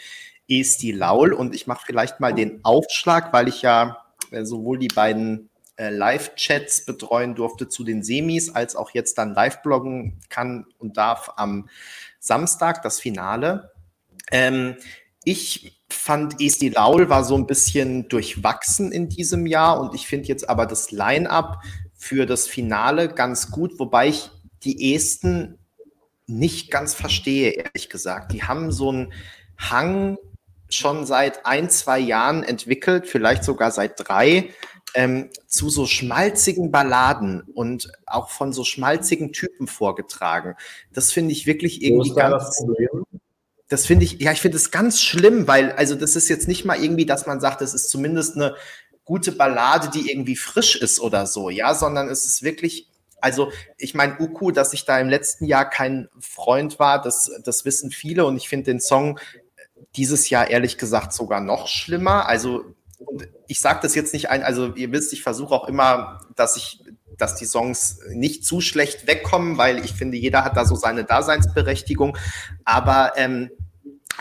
Esti 0.48 0.92
Laul. 0.92 1.34
Und 1.34 1.56
ich 1.56 1.68
mache 1.68 1.84
vielleicht 1.86 2.20
mal 2.20 2.34
den 2.34 2.60
Aufschlag, 2.64 3.34
weil 3.34 3.48
ich 3.48 3.62
ja 3.62 4.04
äh, 4.32 4.46
sowohl 4.46 4.80
die 4.80 4.88
beiden 4.88 5.49
äh, 5.80 5.90
Live-Chats 5.90 6.86
betreuen 6.86 7.36
durfte 7.36 7.70
zu 7.70 7.86
den 7.86 8.04
Semis, 8.04 8.50
als 8.50 8.76
auch 8.76 8.92
jetzt 8.92 9.18
dann 9.18 9.34
live 9.34 9.62
bloggen 9.62 10.20
kann 10.30 10.66
und 10.78 10.98
darf 10.98 11.32
am 11.38 11.70
Samstag, 12.20 12.84
das 12.84 13.00
Finale. 13.00 13.72
Ähm, 14.30 14.76
ich 15.24 15.82
fand 15.90 16.42
Esti 16.42 16.70
Laul 16.70 17.10
war 17.10 17.24
so 17.24 17.36
ein 17.36 17.48
bisschen 17.48 18.10
durchwachsen 18.10 18.92
in 18.92 19.08
diesem 19.08 19.46
Jahr 19.46 19.80
und 19.80 19.96
ich 19.96 20.06
finde 20.06 20.28
jetzt 20.28 20.50
aber 20.50 20.66
das 20.66 20.92
Line-up 20.92 21.64
für 21.96 22.26
das 22.26 22.46
Finale 22.46 23.08
ganz 23.08 23.50
gut, 23.50 23.80
wobei 23.80 24.10
ich 24.10 24.30
die 24.64 24.94
Esten 24.94 25.58
nicht 26.28 26.72
ganz 26.72 26.94
verstehe, 26.94 27.52
ehrlich 27.52 27.90
gesagt. 27.90 28.34
Die 28.34 28.44
haben 28.44 28.72
so 28.72 28.90
einen 28.90 29.14
Hang 29.58 30.18
schon 30.70 31.06
seit 31.06 31.46
ein, 31.46 31.70
zwei 31.70 32.00
Jahren 32.00 32.44
entwickelt, 32.44 33.08
vielleicht 33.08 33.44
sogar 33.44 33.72
seit 33.72 33.94
drei, 33.98 34.50
ähm, 34.94 35.30
zu 35.48 35.70
so 35.70 35.86
schmalzigen 35.86 36.72
Balladen 36.72 37.42
und 37.42 37.92
auch 38.06 38.30
von 38.30 38.54
so 38.54 38.64
schmalzigen 38.64 39.32
Typen 39.34 39.68
vorgetragen. 39.68 40.56
Das 40.94 41.12
finde 41.12 41.32
ich 41.32 41.46
wirklich 41.46 41.84
irgendwie 41.84 42.14
ganz. 42.14 42.44
Das, 42.44 42.66
das 43.68 43.86
finde 43.86 44.06
ich, 44.06 44.20
ja, 44.20 44.32
ich 44.32 44.42
finde 44.42 44.58
es 44.58 44.72
ganz 44.72 45.02
schlimm, 45.02 45.48
weil, 45.48 45.72
also 45.74 45.94
das 45.94 46.16
ist 46.16 46.28
jetzt 46.28 46.48
nicht 46.48 46.66
mal 46.66 46.82
irgendwie, 46.82 47.06
dass 47.06 47.28
man 47.28 47.40
sagt, 47.40 47.62
das 47.62 47.76
ist 47.76 47.90
zumindest 47.90 48.36
eine 48.36 48.56
gute 49.06 49.32
Ballade, 49.32 49.90
die 49.90 50.10
irgendwie 50.10 50.36
frisch 50.36 50.76
ist 50.76 51.00
oder 51.00 51.28
so, 51.28 51.52
ja, 51.52 51.76
sondern 51.76 52.10
es 52.10 52.26
ist 52.26 52.42
wirklich 52.42 52.88
also 53.22 53.52
ich 53.78 53.96
meine, 53.96 54.18
Uku, 54.20 54.52
dass 54.52 54.74
ich 54.74 54.86
da 54.86 55.00
im 55.00 55.10
letzten 55.10 55.46
Jahr 55.46 55.70
kein 55.70 56.08
Freund 56.20 56.80
war, 56.80 57.02
das, 57.02 57.30
das 57.44 57.66
wissen 57.66 57.92
viele 57.92 58.26
und 58.26 58.38
ich 58.38 58.48
finde 58.48 58.72
den 58.72 58.80
Song 58.80 59.20
dieses 59.96 60.30
Jahr 60.30 60.50
ehrlich 60.50 60.78
gesagt 60.78 61.14
sogar 61.14 61.42
noch 61.42 61.68
schlimmer. 61.68 62.28
Also 62.28 62.64
und 63.00 63.28
ich 63.48 63.60
sage 63.60 63.80
das 63.82 63.96
jetzt 63.96 64.14
nicht 64.14 64.30
ein, 64.30 64.44
also 64.44 64.76
ihr 64.76 64.92
wisst, 64.92 65.14
ich 65.14 65.24
versuche 65.24 65.54
auch 65.54 65.68
immer, 65.68 66.22
dass 66.36 66.58
ich, 66.58 66.82
dass 67.18 67.36
die 67.36 67.46
Songs 67.46 68.00
nicht 68.10 68.46
zu 68.46 68.62
schlecht 68.62 69.08
wegkommen, 69.08 69.58
weil 69.58 69.84
ich 69.84 69.94
finde, 69.94 70.18
jeder 70.18 70.44
hat 70.44 70.56
da 70.56 70.66
so 70.66 70.76
seine 70.76 71.06
Daseinsberechtigung. 71.06 72.18
Aber 72.66 73.14
ähm, 73.16 73.50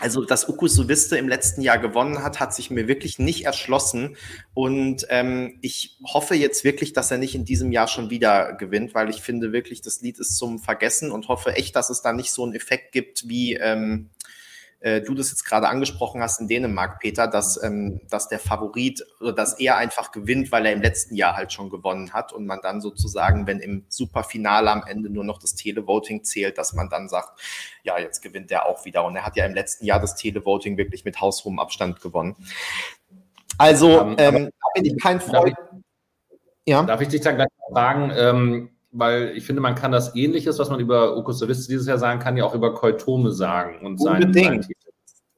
also, 0.01 0.23
dass 0.23 0.47
Uku 0.47 0.67
Suviste 0.67 1.17
im 1.17 1.27
letzten 1.27 1.61
Jahr 1.61 1.77
gewonnen 1.77 2.23
hat, 2.23 2.39
hat 2.39 2.53
sich 2.53 2.71
mir 2.71 2.87
wirklich 2.87 3.19
nicht 3.19 3.45
erschlossen. 3.45 4.15
Und 4.53 5.05
ähm, 5.09 5.57
ich 5.61 5.97
hoffe 6.05 6.35
jetzt 6.35 6.63
wirklich, 6.63 6.93
dass 6.93 7.11
er 7.11 7.17
nicht 7.17 7.35
in 7.35 7.43
diesem 7.43 7.73
Jahr 7.73 7.87
schon 7.87 8.09
wieder 8.09 8.53
gewinnt, 8.53 8.95
weil 8.95 9.09
ich 9.09 9.21
finde 9.21 9.51
wirklich, 9.51 9.81
das 9.81 9.99
Lied 10.01 10.17
ist 10.19 10.37
zum 10.37 10.59
Vergessen 10.59 11.11
und 11.11 11.27
hoffe 11.27 11.55
echt, 11.55 11.75
dass 11.75 11.89
es 11.89 12.01
da 12.01 12.13
nicht 12.13 12.31
so 12.31 12.43
einen 12.43 12.55
Effekt 12.55 12.93
gibt 12.93 13.27
wie, 13.27 13.55
ähm, 13.55 14.09
äh, 14.81 15.01
du 15.01 15.13
das 15.13 15.29
jetzt 15.29 15.43
gerade 15.43 15.67
angesprochen 15.67 16.21
hast 16.21 16.39
in 16.39 16.47
Dänemark, 16.47 16.99
Peter, 16.99 17.27
dass, 17.27 17.61
ähm, 17.61 17.99
dass 18.09 18.29
der 18.29 18.39
Favorit 18.39 19.05
oder 19.19 19.33
dass 19.33 19.59
er 19.59 19.77
einfach 19.77 20.11
gewinnt, 20.11 20.51
weil 20.51 20.65
er 20.65 20.73
im 20.73 20.81
letzten 20.81 21.15
Jahr 21.15 21.35
halt 21.35 21.51
schon 21.51 21.69
gewonnen 21.69 22.13
hat 22.13 22.31
und 22.31 22.45
man 22.45 22.59
dann 22.61 22.79
sozusagen, 22.79 23.45
wenn 23.45 23.59
im 23.59 23.85
Superfinale 23.89 24.71
am 24.71 24.83
Ende 24.87 25.09
nur 25.09 25.23
noch 25.23 25.39
das 25.39 25.55
Televoting 25.55 26.23
zählt, 26.23 26.57
dass 26.57 26.73
man 26.73 26.89
dann 26.89 27.09
sagt, 27.09 27.39
ja, 27.83 27.99
jetzt 27.99 28.21
gewinnt 28.21 28.51
er 28.51 28.67
auch 28.67 28.85
wieder. 28.85 29.03
Und 29.03 29.15
er 29.15 29.25
hat 29.25 29.35
ja 29.35 29.45
im 29.45 29.53
letzten 29.53 29.85
Jahr 29.85 29.99
das 29.99 30.15
Televoting 30.15 30.77
wirklich 30.77 31.03
mit 31.03 31.19
haushohem 31.19 31.59
Abstand 31.59 32.01
gewonnen. 32.01 32.35
Also, 33.57 33.99
ähm, 34.01 34.15
ähm, 34.17 34.45
da 34.45 34.67
bin 34.73 34.85
ich 34.85 34.97
kein 35.01 35.19
Freund. 35.19 35.33
Darf 35.33 35.45
ich, 35.45 36.33
ja? 36.65 36.83
darf 36.83 37.01
ich 37.01 37.09
dich 37.09 37.21
dann 37.21 37.35
gleich 37.35 37.49
fragen, 37.73 38.11
ähm, 38.15 38.69
weil 38.91 39.33
ich 39.35 39.45
finde, 39.45 39.61
man 39.61 39.75
kann 39.75 39.91
das 39.91 40.15
Ähnliches, 40.15 40.59
was 40.59 40.69
man 40.69 40.79
über 40.79 41.15
Okosovist 41.17 41.69
dieses 41.69 41.87
Jahr 41.87 41.97
sagen 41.97 42.19
kann, 42.19 42.37
ja 42.37 42.45
auch 42.45 42.55
über 42.55 42.73
Koitome 42.73 43.31
sagen 43.31 43.85
und 43.85 43.99
Unbedingt. 43.99 44.65
Sein, 44.65 44.73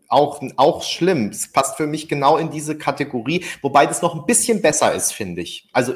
auch, 0.08 0.42
auch 0.58 0.84
schlimm. 0.84 1.30
Es 1.30 1.52
passt 1.52 1.78
für 1.78 1.88
mich 1.88 2.10
genau 2.10 2.38
in 2.38 2.52
diese 2.52 2.78
Kategorie, 2.78 3.46
wobei 3.62 3.86
das 3.86 4.02
noch 4.02 4.14
ein 4.14 4.26
bisschen 4.26 4.62
besser 4.62 4.94
ist, 4.94 5.14
finde 5.14 5.42
ich. 5.42 5.70
Also 5.72 5.94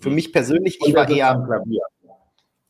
für 0.00 0.10
mich 0.10 0.32
persönlich, 0.32 0.78
ich 0.84 0.94
war 0.94 1.08
eher. 1.08 1.34
Klavier 1.46 1.82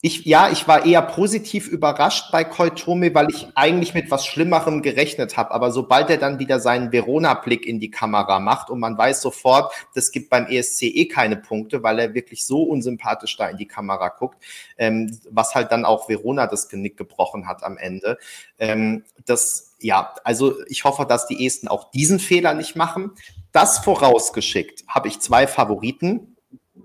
ich, 0.02 0.26
ja, 0.26 0.50
ich 0.50 0.68
war 0.68 0.84
eher 0.84 1.00
positiv 1.00 1.68
überrascht 1.68 2.30
bei 2.30 2.44
Koitome, 2.44 3.14
weil 3.14 3.30
ich 3.30 3.48
eigentlich 3.54 3.94
mit 3.94 4.10
was 4.10 4.26
Schlimmerem 4.26 4.82
gerechnet 4.82 5.38
habe. 5.38 5.52
Aber 5.52 5.72
sobald 5.72 6.10
er 6.10 6.18
dann 6.18 6.38
wieder 6.38 6.60
seinen 6.60 6.92
Verona-Blick 6.92 7.66
in 7.66 7.80
die 7.80 7.90
Kamera 7.90 8.38
macht 8.38 8.68
und 8.68 8.78
man 8.78 8.98
weiß 8.98 9.22
sofort, 9.22 9.72
das 9.94 10.12
gibt 10.12 10.28
beim 10.28 10.46
ESC 10.46 10.82
eh 10.82 11.08
keine 11.08 11.36
Punkte, 11.36 11.82
weil 11.82 11.98
er 11.98 12.14
wirklich 12.14 12.44
so 12.44 12.62
unsympathisch 12.62 13.38
da 13.38 13.48
in 13.48 13.56
die 13.56 13.66
Kamera 13.66 14.10
guckt, 14.10 14.36
ähm, 14.76 15.18
was 15.30 15.54
halt 15.54 15.72
dann 15.72 15.86
auch 15.86 16.10
Verona 16.10 16.46
das 16.46 16.68
Genick 16.68 16.98
gebrochen 16.98 17.48
hat 17.48 17.64
am 17.64 17.78
Ende. 17.78 18.18
Ähm, 18.58 19.02
das, 19.24 19.76
ja, 19.80 20.14
also 20.24 20.56
ich 20.68 20.84
hoffe, 20.84 21.06
dass 21.06 21.26
die 21.26 21.46
Esten 21.46 21.68
auch 21.68 21.90
diesen 21.90 22.18
Fehler 22.18 22.52
nicht 22.52 22.76
machen. 22.76 23.12
Das 23.50 23.78
vorausgeschickt 23.78 24.84
habe 24.88 25.08
ich 25.08 25.20
zwei 25.20 25.46
Favoriten. 25.46 26.36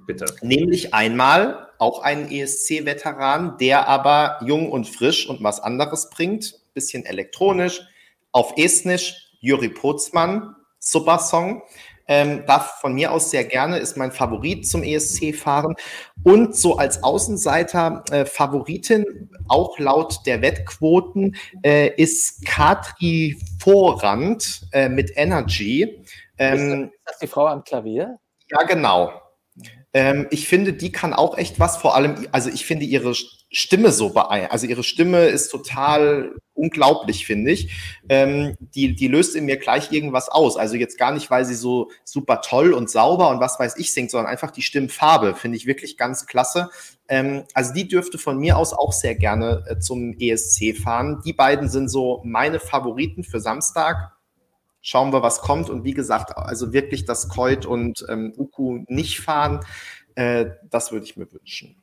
Bitte. 0.08 0.26
Nämlich 0.42 0.94
einmal 0.94 1.71
auch 1.82 2.04
einen 2.04 2.32
ESC-Veteran, 2.32 3.58
der 3.58 3.88
aber 3.88 4.40
jung 4.46 4.72
und 4.72 4.88
frisch 4.88 5.28
und 5.28 5.44
was 5.44 5.60
anderes 5.60 6.12
bringt. 6.12 6.54
Bisschen 6.76 7.06
elektronisch, 7.06 7.82
auf 8.32 8.54
Estnisch, 8.56 9.32
Juri 9.40 9.70
Pozmann, 9.70 10.56
super 10.78 11.18
Song. 11.18 11.64
Ähm, 12.08 12.44
darf 12.46 12.80
von 12.82 12.94
mir 12.94 13.12
aus 13.12 13.32
sehr 13.32 13.46
gerne, 13.46 13.78
ist 13.80 13.98
mein 13.98 14.12
Favorit 14.12 14.68
zum 14.68 14.84
ESC 14.84 15.34
fahren. 15.34 15.76
Und 16.24 16.56
so 16.56 16.78
als 16.78 17.02
Außenseiter 17.02 18.04
äh, 18.12 18.26
Favoritin, 18.26 19.30
auch 19.48 19.80
laut 19.80 20.20
der 20.28 20.42
Wettquoten, 20.44 21.36
äh, 21.64 21.90
ist 21.96 22.46
Katri 22.46 23.42
Vorrand 23.60 24.68
äh, 24.72 24.88
mit 24.88 25.12
Energy. 25.16 26.04
Ähm, 26.38 26.92
ist 26.92 26.92
das 27.06 27.20
die 27.20 27.28
Frau 27.28 27.48
am 27.48 27.64
Klavier? 27.64 28.20
Ja, 28.52 28.64
genau. 28.64 29.21
Ähm, 29.94 30.28
ich 30.32 30.48
finde, 30.48 30.74
die 30.74 30.92
kann 30.92 31.14
auch 31.14 31.38
echt 31.38 31.60
was, 31.60 31.78
vor 31.78 31.96
allem, 31.96 32.28
also 32.32 32.50
ich 32.50 32.66
finde 32.66 32.86
ihre 32.86 33.14
Stimme 33.14 33.92
so 33.92 34.10
beeindruckend. 34.10 34.54
Also 34.54 34.68
ihre 34.68 34.84
Stimme 34.84 35.26
ist 35.26 35.50
total 35.50 36.36
unglaublich, 36.54 37.26
finde 37.26 37.52
ich. 37.52 38.00
Ähm, 38.08 38.56
die, 38.60 38.96
die 38.96 39.08
löst 39.08 39.36
in 39.36 39.46
mir 39.46 39.58
gleich 39.58 39.92
irgendwas 39.92 40.30
aus. 40.30 40.56
Also 40.56 40.76
jetzt 40.76 40.98
gar 40.98 41.12
nicht, 41.12 41.30
weil 41.30 41.44
sie 41.44 41.56
so 41.56 41.92
super 42.06 42.42
toll 42.42 42.74
und 42.74 42.90
sauber 42.90 43.30
und 43.30 43.42
was 43.42 43.60
weiß 43.60 43.78
ich 43.78 43.92
singt, 43.92 44.12
sondern 44.12 44.32
einfach 44.32 44.52
die 44.52 44.62
Stimmfarbe 44.62 45.36
finde 45.36 45.58
ich 45.58 45.66
wirklich 45.66 45.98
ganz 45.98 46.26
klasse. 46.26 46.70
Ähm, 47.10 47.44
also 47.54 47.74
die 47.74 47.88
dürfte 47.90 48.18
von 48.18 48.38
mir 48.38 48.58
aus 48.58 48.72
auch 48.72 48.94
sehr 48.94 49.16
gerne 49.16 49.66
äh, 49.68 49.80
zum 49.80 50.16
ESC 50.18 50.78
fahren. 50.78 51.22
Die 51.26 51.34
beiden 51.34 51.68
sind 51.68 51.90
so 51.90 52.22
meine 52.24 52.62
Favoriten 52.62 53.24
für 53.24 53.42
Samstag 53.42 54.14
schauen 54.82 55.14
wir, 55.14 55.22
was 55.22 55.42
kommt. 55.42 55.70
Und 55.70 55.84
wie 55.84 55.94
gesagt, 55.94 56.38
also 56.38 56.74
wirklich 56.74 57.06
das 57.06 57.30
Koit 57.30 57.66
und 57.66 58.06
ähm, 58.10 58.34
Uku 58.38 58.84
nicht 58.88 59.20
fahren, 59.20 59.62
äh, 60.16 60.48
das 60.70 60.92
würde 60.92 61.06
ich 61.06 61.18
mir 61.18 61.32
wünschen. 61.32 61.76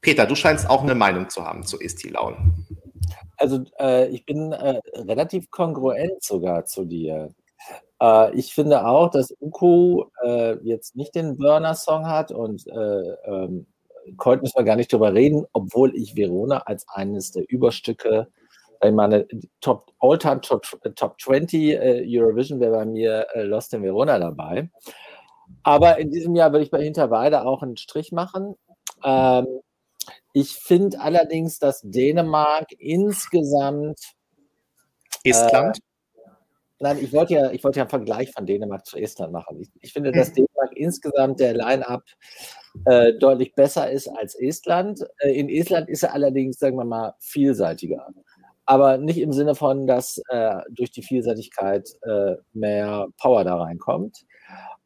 Peter, 0.00 0.26
du 0.26 0.34
scheinst 0.34 0.68
auch 0.68 0.82
eine 0.82 0.94
Meinung 0.94 1.30
zu 1.30 1.44
haben 1.44 1.64
zu 1.64 1.80
Esti 1.80 2.08
Laun. 2.08 2.66
Also 3.36 3.64
äh, 3.78 4.08
ich 4.08 4.24
bin 4.24 4.52
äh, 4.52 4.80
relativ 4.96 5.50
kongruent 5.50 6.22
sogar 6.22 6.64
zu 6.64 6.84
dir. 6.84 7.34
Äh, 8.00 8.34
ich 8.34 8.52
finde 8.52 8.84
auch, 8.86 9.10
dass 9.10 9.34
Uko 9.40 10.10
äh, 10.24 10.56
jetzt 10.64 10.96
nicht 10.96 11.14
den 11.14 11.36
Burner-Song 11.36 12.06
hat 12.06 12.32
und 12.32 12.66
äh, 12.66 13.12
ähm, 13.24 13.66
Colt 14.16 14.42
müssen 14.42 14.58
wir 14.58 14.64
gar 14.64 14.76
nicht 14.76 14.92
drüber 14.92 15.14
reden, 15.14 15.46
obwohl 15.52 15.94
ich 15.94 16.16
Verona 16.16 16.58
als 16.58 16.88
eines 16.88 17.30
der 17.30 17.48
Überstücke 17.48 18.26
in 18.82 18.94
meine 18.94 19.26
Top 19.60 19.92
All-Time 20.00 20.40
Top, 20.40 20.66
Top 20.96 21.20
20 21.20 21.72
äh, 21.72 22.04
Eurovision 22.06 22.60
wäre 22.60 22.72
bei 22.72 22.84
mir 22.84 23.26
äh, 23.34 23.42
Lost 23.42 23.72
in 23.74 23.82
Verona 23.82 24.18
dabei. 24.18 24.70
Aber 25.62 25.98
in 25.98 26.10
diesem 26.10 26.34
Jahr 26.34 26.52
würde 26.52 26.64
ich 26.64 26.70
bei 26.70 26.82
Hinterweide 26.82 27.44
auch 27.44 27.62
einen 27.62 27.76
Strich 27.76 28.12
machen. 28.12 28.56
Ähm, 29.04 29.46
ich 30.32 30.56
finde 30.56 31.00
allerdings, 31.00 31.58
dass 31.58 31.82
Dänemark 31.82 32.72
insgesamt 32.78 33.98
Estland? 35.24 35.78
Äh, 35.78 35.80
Nein, 36.80 36.98
ich 37.00 37.12
wollte 37.12 37.34
ja, 37.34 37.52
ich 37.52 37.62
wollte 37.62 37.78
ja 37.78 37.84
einen 37.84 37.90
Vergleich 37.90 38.32
von 38.32 38.44
Dänemark 38.44 38.84
zu 38.84 38.96
Estland 38.96 39.32
machen. 39.32 39.60
Ich, 39.60 39.70
ich 39.80 39.92
finde, 39.92 40.10
dass 40.10 40.30
mhm. 40.30 40.34
Dänemark 40.34 40.72
insgesamt 40.74 41.38
der 41.38 41.54
Line-up 41.54 42.02
äh, 42.86 43.12
deutlich 43.14 43.54
besser 43.54 43.88
ist 43.88 44.08
als 44.08 44.34
Estland. 44.34 45.06
Äh, 45.18 45.30
in 45.38 45.48
Estland 45.48 45.88
ist 45.88 46.02
er 46.02 46.12
allerdings, 46.12 46.58
sagen 46.58 46.76
wir 46.76 46.84
mal, 46.84 47.14
vielseitiger. 47.20 48.08
Aber 48.64 48.96
nicht 48.98 49.18
im 49.18 49.32
Sinne 49.32 49.54
von, 49.54 49.86
dass 49.86 50.20
äh, 50.28 50.56
durch 50.70 50.90
die 50.90 51.02
Vielseitigkeit 51.02 51.88
äh, 52.02 52.36
mehr 52.52 53.08
Power 53.20 53.44
da 53.44 53.56
reinkommt. 53.56 54.24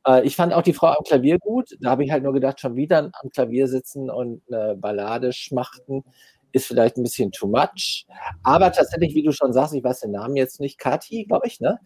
Äh, 0.07 0.27
ich 0.27 0.37
fand 0.37 0.55
auch 0.55 0.63
die 0.63 0.73
Frau 0.73 0.89
am 0.89 1.05
Klavier 1.05 1.39
gut. 1.39 1.77
Da 1.81 1.91
habe 1.91 2.05
ich 2.05 2.11
halt 2.11 2.23
nur 2.23 2.33
gedacht, 2.33 2.61
schon 2.61 2.77
wieder 2.77 2.99
am 2.99 3.31
Klavier 3.31 3.69
sitzen 3.69 4.11
und 4.11 4.43
eine 4.51 4.77
Ballade 4.77 5.33
schmachten 5.33 6.05
ist 6.57 6.67
vielleicht 6.67 6.97
ein 6.97 7.03
bisschen 7.03 7.31
too 7.33 7.47
much. 7.47 8.07
Aber 8.43 8.73
tatsächlich, 8.73 9.15
wie 9.15 9.23
du 9.23 9.31
schon 9.31 9.53
sagst, 9.53 9.75
ich 9.75 9.85
weiß 9.85 10.01
den 10.01 10.13
Namen 10.13 10.37
jetzt 10.37 10.59
nicht, 10.59 10.79
Kati, 10.79 11.25
glaube 11.25 11.47
ich, 11.47 11.61
ne? 11.61 11.79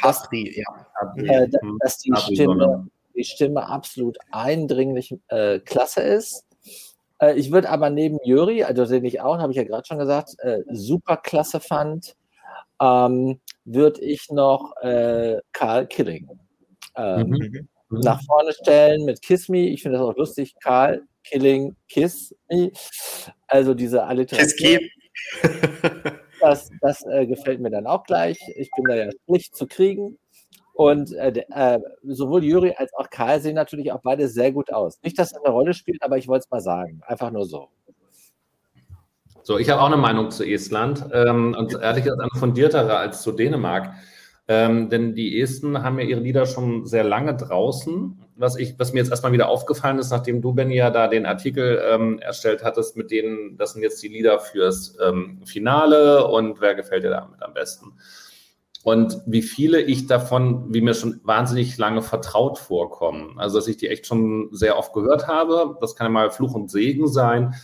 Katri, 0.00 0.54
ja. 0.56 1.12
Äh, 1.16 1.48
dass 1.80 1.98
die 1.98 2.12
Stimme, 2.16 2.88
die 3.14 3.24
Stimme 3.24 3.68
absolut 3.68 4.16
eindringlich 4.30 5.14
äh, 5.28 5.60
klasse 5.60 6.00
ist. 6.00 6.46
Äh, 7.18 7.34
ich 7.34 7.52
würde 7.52 7.70
aber 7.70 7.90
neben 7.90 8.18
Juri, 8.24 8.64
also 8.64 8.84
den 8.86 9.04
ich 9.04 9.20
auch, 9.20 9.38
habe 9.38 9.52
ich 9.52 9.56
ja 9.56 9.64
gerade 9.64 9.86
schon 9.86 9.98
gesagt, 9.98 10.36
äh, 10.38 10.62
super 10.70 11.16
klasse 11.16 11.60
fand, 11.60 12.16
ähm, 12.80 13.40
würde 13.64 14.00
ich 14.00 14.30
noch 14.30 14.74
äh, 14.82 15.40
Karl 15.52 15.86
Killing 15.86 16.28
ähm, 16.96 17.28
mhm. 17.28 17.68
nach 17.88 18.20
vorne 18.24 18.52
stellen 18.52 19.04
mit 19.04 19.22
Kiss 19.22 19.48
Me. 19.48 19.68
Ich 19.68 19.82
finde 19.82 19.98
das 19.98 20.06
auch 20.06 20.16
lustig. 20.16 20.54
Karl 20.60 21.02
Killing 21.24 21.76
Kiss 21.88 22.34
Me. 22.50 22.72
Also 23.46 23.74
diese 23.74 24.04
Alliteration. 24.04 24.80
das 26.40 26.70
das 26.80 27.06
äh, 27.06 27.26
gefällt 27.26 27.60
mir 27.60 27.70
dann 27.70 27.86
auch 27.86 28.04
gleich. 28.04 28.38
Ich 28.56 28.70
bin 28.76 28.84
da 28.86 28.94
ja 28.94 29.10
schlicht 29.26 29.56
zu 29.56 29.66
kriegen. 29.66 30.18
Und 30.74 31.12
äh, 31.12 31.44
äh, 31.50 31.80
sowohl 32.02 32.44
Juri 32.44 32.74
als 32.76 32.92
auch 32.94 33.08
Karl 33.08 33.40
sehen 33.40 33.54
natürlich 33.54 33.92
auch 33.92 34.00
beide 34.02 34.28
sehr 34.28 34.50
gut 34.50 34.72
aus. 34.72 34.98
Nicht, 35.02 35.18
dass 35.18 35.30
das 35.30 35.42
eine 35.42 35.54
Rolle 35.54 35.72
spielt, 35.72 36.02
aber 36.02 36.18
ich 36.18 36.26
wollte 36.26 36.44
es 36.44 36.50
mal 36.50 36.60
sagen. 36.60 37.00
Einfach 37.06 37.30
nur 37.30 37.46
so. 37.46 37.68
So, 39.44 39.58
ich 39.58 39.70
habe 39.70 39.80
auch 39.80 39.86
eine 39.86 39.96
Meinung 39.96 40.30
zu 40.30 40.42
Estland 40.42 41.04
ähm, 41.12 41.54
und 41.56 41.74
ehrlich 41.74 42.04
gesagt 42.04 42.20
eine 42.20 42.40
fundiertere 42.40 42.96
als 42.96 43.22
zu 43.22 43.30
Dänemark. 43.30 43.92
Ähm, 44.46 44.90
denn 44.90 45.14
die 45.14 45.40
Esten 45.40 45.82
haben 45.82 45.98
ja 45.98 46.04
ihre 46.04 46.20
Lieder 46.20 46.44
schon 46.44 46.86
sehr 46.86 47.04
lange 47.04 47.36
draußen. 47.36 48.18
Was, 48.36 48.56
ich, 48.56 48.78
was 48.78 48.92
mir 48.92 48.98
jetzt 48.98 49.10
erstmal 49.10 49.32
wieder 49.32 49.48
aufgefallen 49.48 49.98
ist, 49.98 50.10
nachdem 50.10 50.42
du, 50.42 50.52
Benny, 50.52 50.76
ja 50.76 50.90
da 50.90 51.08
den 51.08 51.24
Artikel 51.24 51.80
ähm, 51.88 52.18
erstellt 52.18 52.64
hattest, 52.64 52.96
mit 52.96 53.10
denen, 53.10 53.56
das 53.56 53.74
sind 53.74 53.82
jetzt 53.82 54.02
die 54.02 54.08
Lieder 54.08 54.40
fürs 54.40 54.98
ähm, 55.00 55.40
Finale 55.46 56.26
und 56.26 56.60
wer 56.60 56.74
gefällt 56.74 57.04
dir 57.04 57.10
damit 57.10 57.42
am 57.42 57.54
besten? 57.54 57.92
Und 58.84 59.20
wie 59.26 59.42
viele 59.42 59.80
ich 59.80 60.06
davon, 60.06 60.72
wie 60.72 60.82
mir 60.82 60.94
schon 60.94 61.20
wahnsinnig 61.24 61.76
lange 61.78 62.02
vertraut 62.02 62.58
vorkommen. 62.58 63.38
Also, 63.38 63.58
dass 63.58 63.66
ich 63.66 63.78
die 63.78 63.88
echt 63.88 64.06
schon 64.06 64.50
sehr 64.52 64.78
oft 64.78 64.92
gehört 64.92 65.26
habe. 65.26 65.76
Das 65.80 65.96
kann 65.96 66.04
ja 66.06 66.10
mal 66.10 66.30
Fluch 66.30 66.54
und 66.54 66.70
Segen 66.70 67.08
sein 67.08 67.54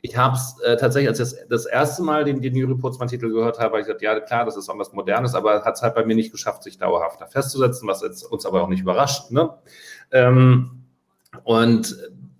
ich 0.00 0.16
habe 0.16 0.36
es 0.36 0.56
äh, 0.64 0.76
tatsächlich, 0.76 1.08
als 1.08 1.20
ich 1.20 1.38
das, 1.38 1.48
das 1.48 1.66
erste 1.66 2.02
Mal 2.02 2.24
den, 2.24 2.40
den 2.40 2.52
New 2.52 2.66
Reports 2.66 2.98
Titel 3.10 3.30
gehört 3.30 3.58
habe, 3.58 3.70
habe 3.70 3.80
ich 3.80 3.86
gesagt, 3.86 4.02
ja 4.02 4.18
klar, 4.20 4.44
das 4.44 4.56
ist 4.56 4.68
auch 4.68 4.78
was 4.78 4.92
Modernes, 4.92 5.34
aber 5.34 5.64
hat 5.64 5.74
es 5.74 5.82
halt 5.82 5.94
bei 5.94 6.04
mir 6.04 6.14
nicht 6.14 6.30
geschafft, 6.30 6.62
sich 6.62 6.78
dauerhaft 6.78 7.20
da 7.20 7.26
festzusetzen, 7.26 7.88
was 7.88 8.02
jetzt 8.02 8.22
uns 8.22 8.46
aber 8.46 8.62
auch 8.62 8.68
nicht 8.68 8.80
überrascht. 8.80 9.30
Ne? 9.30 9.50
Ähm, 10.12 10.84
und 11.44 11.96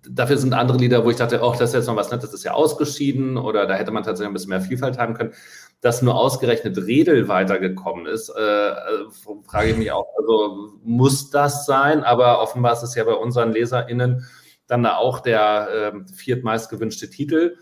dafür 0.09 0.39
sind 0.39 0.55
andere 0.55 0.79
Lieder, 0.79 1.05
wo 1.05 1.11
ich 1.11 1.17
dachte, 1.17 1.41
oh, 1.43 1.53
das 1.53 1.71
ist 1.71 1.75
jetzt 1.75 1.87
noch 1.87 1.97
was 1.97 2.11
Nettes, 2.11 2.31
das 2.31 2.41
ist 2.41 2.45
ja 2.45 2.53
ausgeschieden 2.53 3.37
oder 3.37 3.67
da 3.67 3.75
hätte 3.75 3.91
man 3.91 4.05
tatsächlich 4.05 4.31
ein 4.31 4.35
bisschen 4.35 4.51
mehr 4.51 4.61
Vielfalt 4.61 4.99
haben 4.99 5.15
können. 5.15 5.33
Dass 5.81 6.03
nur 6.03 6.17
ausgerechnet 6.17 6.77
Redel 6.77 7.29
weitergekommen 7.29 8.07
ist, 8.07 8.31
äh, 8.31 8.73
frage 9.47 9.71
ich 9.71 9.77
mich 9.77 9.93
auch, 9.93 10.07
also 10.19 10.73
muss 10.83 11.31
das 11.31 11.67
sein? 11.67 12.03
Aber 12.03 12.43
offenbar 12.43 12.73
ist 12.73 12.83
es 12.83 12.97
ja 12.97 13.05
bei 13.05 13.15
unseren 13.15 13.53
LeserInnen 13.53 14.27
dann 14.67 14.83
da 14.83 14.97
auch 14.97 15.21
der 15.21 15.95
äh, 15.95 16.13
viertmeist 16.13 16.71
gewünschte 16.71 17.09
Titel. 17.11 17.59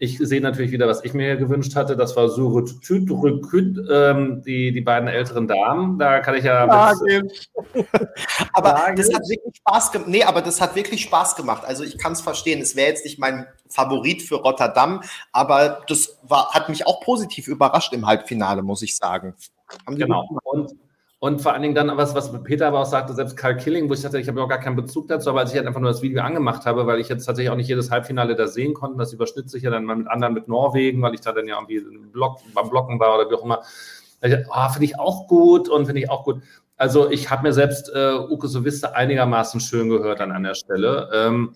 Ich 0.00 0.18
sehe 0.18 0.40
natürlich 0.40 0.70
wieder, 0.70 0.86
was 0.86 1.04
ich 1.04 1.12
mir 1.12 1.36
gewünscht 1.36 1.74
hatte. 1.74 1.96
Das 1.96 2.14
war 2.14 2.28
Surut 2.28 2.82
Tütrüküt, 2.82 3.78
ähm, 3.90 4.42
die, 4.46 4.70
die 4.72 4.80
beiden 4.80 5.08
älteren 5.08 5.48
Damen. 5.48 5.98
Da 5.98 6.20
kann 6.20 6.36
ich 6.36 6.44
ja. 6.44 6.62
aber 8.52 8.92
das 8.94 9.12
hat 9.12 9.28
wirklich 9.28 9.56
Spaß 9.56 9.90
gemacht. 9.90 10.08
Nee, 10.08 10.22
aber 10.22 10.40
das 10.40 10.60
hat 10.60 10.76
wirklich 10.76 11.02
Spaß 11.02 11.34
gemacht. 11.34 11.64
Also 11.64 11.82
ich 11.82 11.98
kann 11.98 12.12
es 12.12 12.20
verstehen. 12.20 12.60
Es 12.60 12.76
wäre 12.76 12.88
jetzt 12.88 13.04
nicht 13.04 13.18
mein 13.18 13.46
Favorit 13.68 14.22
für 14.22 14.36
Rotterdam, 14.36 15.02
aber 15.32 15.82
das 15.88 16.18
war, 16.22 16.50
hat 16.50 16.68
mich 16.68 16.86
auch 16.86 17.00
positiv 17.00 17.48
überrascht 17.48 17.92
im 17.92 18.06
Halbfinale, 18.06 18.62
muss 18.62 18.82
ich 18.82 18.96
sagen. 18.96 19.34
genau. 19.86 20.28
Und 20.44 20.76
und 21.20 21.40
vor 21.40 21.52
allen 21.52 21.62
Dingen 21.62 21.74
dann, 21.74 21.96
was, 21.96 22.14
was 22.14 22.32
Peter 22.44 22.68
aber 22.68 22.80
auch 22.80 22.86
sagte, 22.86 23.12
selbst 23.12 23.36
Karl 23.36 23.56
Killing, 23.56 23.88
wo 23.88 23.94
ich 23.94 24.02
dachte, 24.02 24.20
ich 24.20 24.28
habe 24.28 24.40
auch 24.40 24.48
gar 24.48 24.60
keinen 24.60 24.76
Bezug 24.76 25.08
dazu, 25.08 25.30
aber 25.30 25.40
als 25.40 25.50
ich 25.50 25.56
halt 25.56 25.66
einfach 25.66 25.80
nur 25.80 25.90
das 25.90 26.00
Video 26.00 26.22
angemacht 26.22 26.64
habe, 26.64 26.86
weil 26.86 27.00
ich 27.00 27.08
jetzt 27.08 27.24
tatsächlich 27.24 27.50
auch 27.50 27.56
nicht 27.56 27.68
jedes 27.68 27.90
Halbfinale 27.90 28.36
da 28.36 28.46
sehen 28.46 28.72
konnte, 28.72 28.98
das 28.98 29.12
überschnitt 29.12 29.50
sich 29.50 29.64
ja 29.64 29.70
dann 29.70 29.84
mal 29.84 29.96
mit 29.96 30.06
anderen 30.06 30.32
mit 30.32 30.46
Norwegen, 30.46 31.02
weil 31.02 31.14
ich 31.14 31.20
da 31.20 31.32
dann 31.32 31.48
ja 31.48 31.56
irgendwie 31.56 31.80
Block, 32.12 32.38
beim 32.54 32.70
Blocken 32.70 33.00
war 33.00 33.18
oder 33.18 33.28
wie 33.28 33.34
auch 33.34 33.44
immer. 33.44 33.62
Oh, 34.22 34.68
finde 34.70 34.84
ich 34.84 34.98
auch 34.98 35.26
gut 35.26 35.68
und 35.68 35.86
finde 35.86 36.02
ich 36.02 36.10
auch 36.10 36.22
gut. 36.22 36.40
Also 36.76 37.10
ich 37.10 37.30
habe 37.30 37.42
mir 37.42 37.52
selbst 37.52 37.90
äh, 37.92 38.14
Uke 38.14 38.46
Soviste 38.46 38.94
einigermaßen 38.94 39.60
schön 39.60 39.88
gehört 39.88 40.20
dann 40.20 40.30
an 40.30 40.44
der 40.44 40.54
Stelle. 40.54 41.10
Ähm, 41.12 41.54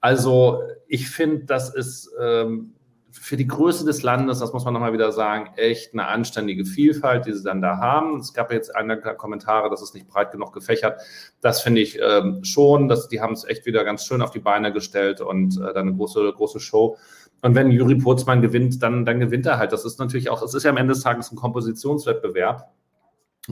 also 0.00 0.62
ich 0.86 1.10
finde, 1.10 1.46
das 1.46 1.74
ist 1.74 2.10
ähm, 2.20 2.74
für 3.12 3.36
die 3.36 3.46
Größe 3.46 3.84
des 3.84 4.02
Landes, 4.02 4.38
das 4.38 4.52
muss 4.52 4.64
man 4.64 4.74
nochmal 4.74 4.92
wieder 4.92 5.12
sagen, 5.12 5.50
echt 5.56 5.92
eine 5.92 6.06
anständige 6.06 6.64
Vielfalt, 6.64 7.26
die 7.26 7.32
sie 7.32 7.42
dann 7.42 7.60
da 7.60 7.78
haben. 7.78 8.18
Es 8.18 8.32
gab 8.32 8.52
jetzt 8.52 8.74
einige 8.74 9.14
Kommentare, 9.14 9.70
dass 9.70 9.82
es 9.82 9.94
nicht 9.94 10.08
breit 10.08 10.32
genug 10.32 10.52
gefächert. 10.52 11.00
Das 11.40 11.62
finde 11.62 11.80
ich 11.80 11.98
ähm, 12.00 12.44
schon, 12.44 12.88
dass 12.88 13.08
die 13.08 13.20
haben 13.20 13.32
es 13.32 13.44
echt 13.44 13.66
wieder 13.66 13.84
ganz 13.84 14.04
schön 14.04 14.22
auf 14.22 14.30
die 14.30 14.38
Beine 14.38 14.72
gestellt 14.72 15.20
und 15.20 15.56
äh, 15.56 15.72
dann 15.72 15.88
eine 15.88 15.94
große, 15.94 16.32
große 16.32 16.60
Show. 16.60 16.96
Und 17.42 17.54
wenn 17.54 17.70
Juri 17.70 17.96
Purzmann 17.96 18.42
gewinnt, 18.42 18.82
dann, 18.82 19.04
dann 19.04 19.18
gewinnt 19.18 19.46
er 19.46 19.58
halt. 19.58 19.72
Das 19.72 19.84
ist 19.84 19.98
natürlich 19.98 20.30
auch, 20.30 20.42
es 20.42 20.54
ist 20.54 20.64
ja 20.64 20.70
am 20.70 20.76
Ende 20.76 20.94
des 20.94 21.02
Tages 21.02 21.32
ein 21.32 21.36
Kompositionswettbewerb. 21.36 22.70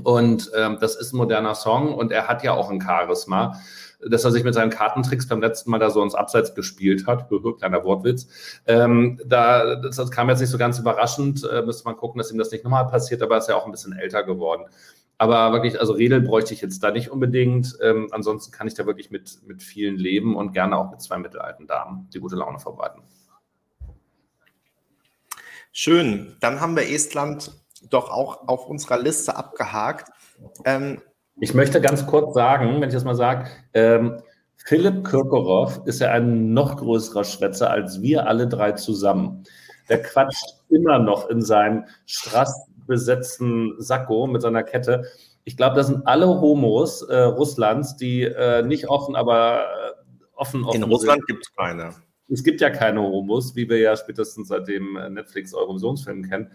Und 0.04 0.50
ähm, 0.54 0.78
das 0.80 0.96
ist 0.96 1.12
ein 1.12 1.16
moderner 1.16 1.54
Song 1.54 1.94
und 1.94 2.12
er 2.12 2.28
hat 2.28 2.44
ja 2.44 2.52
auch 2.52 2.70
ein 2.70 2.80
Charisma 2.80 3.58
dass 4.06 4.24
er 4.24 4.30
sich 4.30 4.44
mit 4.44 4.54
seinen 4.54 4.70
Kartentricks 4.70 5.26
beim 5.26 5.40
letzten 5.40 5.70
Mal 5.70 5.78
da 5.78 5.90
so 5.90 6.02
ins 6.02 6.14
Abseits 6.14 6.54
gespielt 6.54 7.06
hat. 7.06 7.28
Kleiner 7.58 7.84
Wortwitz. 7.84 8.28
Ähm, 8.66 9.20
da, 9.24 9.76
das, 9.76 9.96
das, 9.96 10.10
kam 10.10 10.28
jetzt 10.28 10.40
nicht 10.40 10.50
so 10.50 10.58
ganz 10.58 10.78
überraschend. 10.78 11.44
Äh, 11.44 11.62
müsste 11.62 11.84
man 11.84 11.96
gucken, 11.96 12.18
dass 12.18 12.30
ihm 12.30 12.38
das 12.38 12.50
nicht 12.50 12.64
nochmal 12.64 12.86
passiert, 12.86 13.22
aber 13.22 13.36
er 13.36 13.38
ist 13.38 13.48
ja 13.48 13.56
auch 13.56 13.66
ein 13.66 13.72
bisschen 13.72 13.92
älter 13.92 14.22
geworden. 14.22 14.66
Aber 15.20 15.52
wirklich, 15.52 15.80
also 15.80 15.94
Redel 15.94 16.20
bräuchte 16.20 16.54
ich 16.54 16.60
jetzt 16.60 16.82
da 16.82 16.92
nicht 16.92 17.10
unbedingt. 17.10 17.76
Ähm, 17.82 18.08
ansonsten 18.12 18.52
kann 18.52 18.68
ich 18.68 18.74
da 18.74 18.86
wirklich 18.86 19.10
mit, 19.10 19.40
mit 19.46 19.64
vielen 19.64 19.96
leben 19.96 20.36
und 20.36 20.52
gerne 20.52 20.78
auch 20.78 20.90
mit 20.90 21.02
zwei 21.02 21.18
mittelalten 21.18 21.66
Damen, 21.66 22.08
die 22.14 22.20
gute 22.20 22.36
Laune 22.36 22.60
verbreiten. 22.60 23.02
Schön. 25.72 26.36
Dann 26.40 26.60
haben 26.60 26.76
wir 26.76 26.88
Estland 26.88 27.52
doch 27.90 28.10
auch 28.10 28.48
auf 28.48 28.66
unserer 28.66 28.98
Liste 28.98 29.36
abgehakt. 29.36 30.10
Ähm, 30.64 31.00
ich 31.40 31.54
möchte 31.54 31.80
ganz 31.80 32.06
kurz 32.06 32.34
sagen, 32.34 32.80
wenn 32.80 32.88
ich 32.88 32.94
das 32.94 33.04
mal 33.04 33.14
sage, 33.14 33.48
ähm, 33.74 34.20
Philipp 34.56 35.08
Kirkorov 35.08 35.80
ist 35.86 36.00
ja 36.00 36.10
ein 36.10 36.52
noch 36.52 36.76
größerer 36.76 37.24
Schwätzer 37.24 37.70
als 37.70 38.02
wir 38.02 38.26
alle 38.26 38.48
drei 38.48 38.72
zusammen. 38.72 39.44
Der 39.88 40.02
quatscht 40.02 40.44
immer 40.68 40.98
noch 40.98 41.30
in 41.30 41.40
seinem 41.40 41.84
strassbesetzten 42.06 43.76
Sakko 43.78 44.26
mit 44.26 44.42
seiner 44.42 44.62
Kette. 44.62 45.04
Ich 45.44 45.56
glaube, 45.56 45.76
das 45.76 45.86
sind 45.86 46.06
alle 46.06 46.26
Homos 46.26 47.02
äh, 47.02 47.16
Russlands, 47.16 47.96
die 47.96 48.24
äh, 48.24 48.62
nicht 48.62 48.88
offen, 48.88 49.16
aber 49.16 49.60
äh, 49.60 50.18
offen, 50.34 50.64
offen 50.64 50.82
In 50.82 50.90
Russland 50.90 51.26
gibt 51.26 51.46
es 51.46 51.54
keine 51.54 51.94
es 52.30 52.44
gibt 52.44 52.60
ja 52.60 52.70
keine 52.70 53.00
Homos, 53.00 53.56
wie 53.56 53.68
wir 53.68 53.78
ja 53.78 53.96
spätestens 53.96 54.48
seit 54.48 54.68
dem 54.68 54.98
Netflix 55.10 55.54
Eurovisionsfilm 55.54 56.28
kennen. 56.28 56.50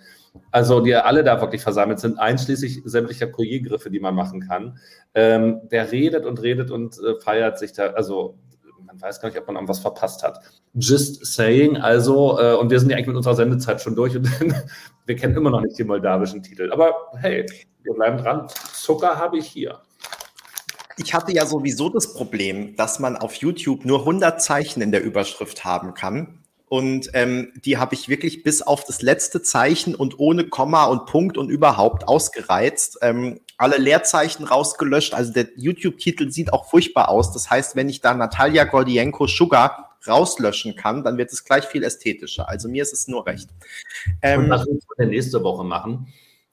Also 0.51 0.79
die 0.79 0.95
alle 0.95 1.23
da 1.23 1.39
wirklich 1.41 1.61
versammelt 1.61 1.99
sind, 1.99 2.19
einschließlich 2.19 2.81
sämtlicher 2.85 3.27
Couriergriffe, 3.27 3.89
die 3.89 3.99
man 3.99 4.15
machen 4.15 4.41
kann. 4.41 4.77
Ähm, 5.13 5.61
der 5.71 5.91
redet 5.91 6.25
und 6.25 6.41
redet 6.41 6.71
und 6.71 6.97
äh, 6.99 7.19
feiert 7.19 7.59
sich 7.59 7.73
da, 7.73 7.87
also 7.87 8.37
man 8.85 9.01
weiß 9.01 9.19
gar 9.19 9.29
nicht, 9.29 9.37
ob 9.39 9.47
man 9.47 9.55
irgendwas 9.55 9.79
verpasst 9.79 10.23
hat. 10.23 10.39
Just 10.75 11.25
saying, 11.25 11.77
also, 11.77 12.39
äh, 12.39 12.53
und 12.55 12.69
wir 12.69 12.79
sind 12.79 12.89
ja 12.89 12.97
eigentlich 12.97 13.07
mit 13.07 13.17
unserer 13.17 13.35
Sendezeit 13.35 13.81
schon 13.81 13.95
durch 13.95 14.15
und 14.15 14.29
wir 15.05 15.15
kennen 15.15 15.35
immer 15.35 15.49
noch 15.49 15.61
nicht 15.61 15.77
die 15.77 15.83
moldawischen 15.83 16.43
Titel. 16.43 16.71
Aber 16.71 16.93
hey, 17.17 17.45
wir 17.83 17.93
bleiben 17.93 18.17
dran. 18.17 18.47
Zucker 18.73 19.17
habe 19.17 19.37
ich 19.37 19.47
hier. 19.47 19.79
Ich 20.97 21.13
hatte 21.13 21.33
ja 21.33 21.45
sowieso 21.45 21.89
das 21.89 22.13
Problem, 22.13 22.75
dass 22.75 22.99
man 22.99 23.15
auf 23.17 23.35
YouTube 23.35 23.85
nur 23.85 23.99
100 23.99 24.41
Zeichen 24.41 24.81
in 24.81 24.91
der 24.91 25.03
Überschrift 25.03 25.65
haben 25.65 25.93
kann. 25.93 26.39
Und 26.73 27.11
ähm, 27.13 27.51
die 27.63 27.77
habe 27.77 27.93
ich 27.93 28.09
wirklich 28.09 28.41
bis 28.41 28.63
auf 28.63 28.83
das 28.83 29.03
letzte 29.03 29.43
Zeichen 29.43 29.93
und 29.93 30.17
ohne 30.17 30.45
Komma 30.45 30.85
und 30.85 31.05
Punkt 31.05 31.37
und 31.37 31.49
überhaupt 31.49 32.07
ausgereizt. 32.07 32.97
Ähm, 33.03 33.39
alle 33.57 33.77
Leerzeichen 33.77 34.43
rausgelöscht. 34.43 35.13
Also 35.13 35.33
der 35.33 35.49
YouTube-Titel 35.55 36.31
sieht 36.31 36.51
auch 36.51 36.69
furchtbar 36.69 37.09
aus. 37.09 37.31
Das 37.31 37.49
heißt, 37.49 37.75
wenn 37.75 37.89
ich 37.89 38.01
da 38.01 38.15
Natalia 38.15 38.63
Gordienko 38.63 39.27
Sugar 39.27 39.97
rauslöschen 40.07 40.75
kann, 40.75 41.03
dann 41.03 41.17
wird 41.17 41.31
es 41.31 41.45
gleich 41.45 41.65
viel 41.65 41.83
ästhetischer. 41.83 42.49
Also 42.49 42.67
mir 42.67 42.81
ist 42.81 42.93
es 42.93 43.07
nur 43.07 43.25
recht. 43.25 43.49
Ähm, 44.21 44.45
und 44.45 44.49
was 44.49 44.65
willst 44.65 44.87
du 44.89 44.95
denn 44.97 45.09
nächste 45.09 45.43
Woche 45.43 45.63
machen? 45.63 46.07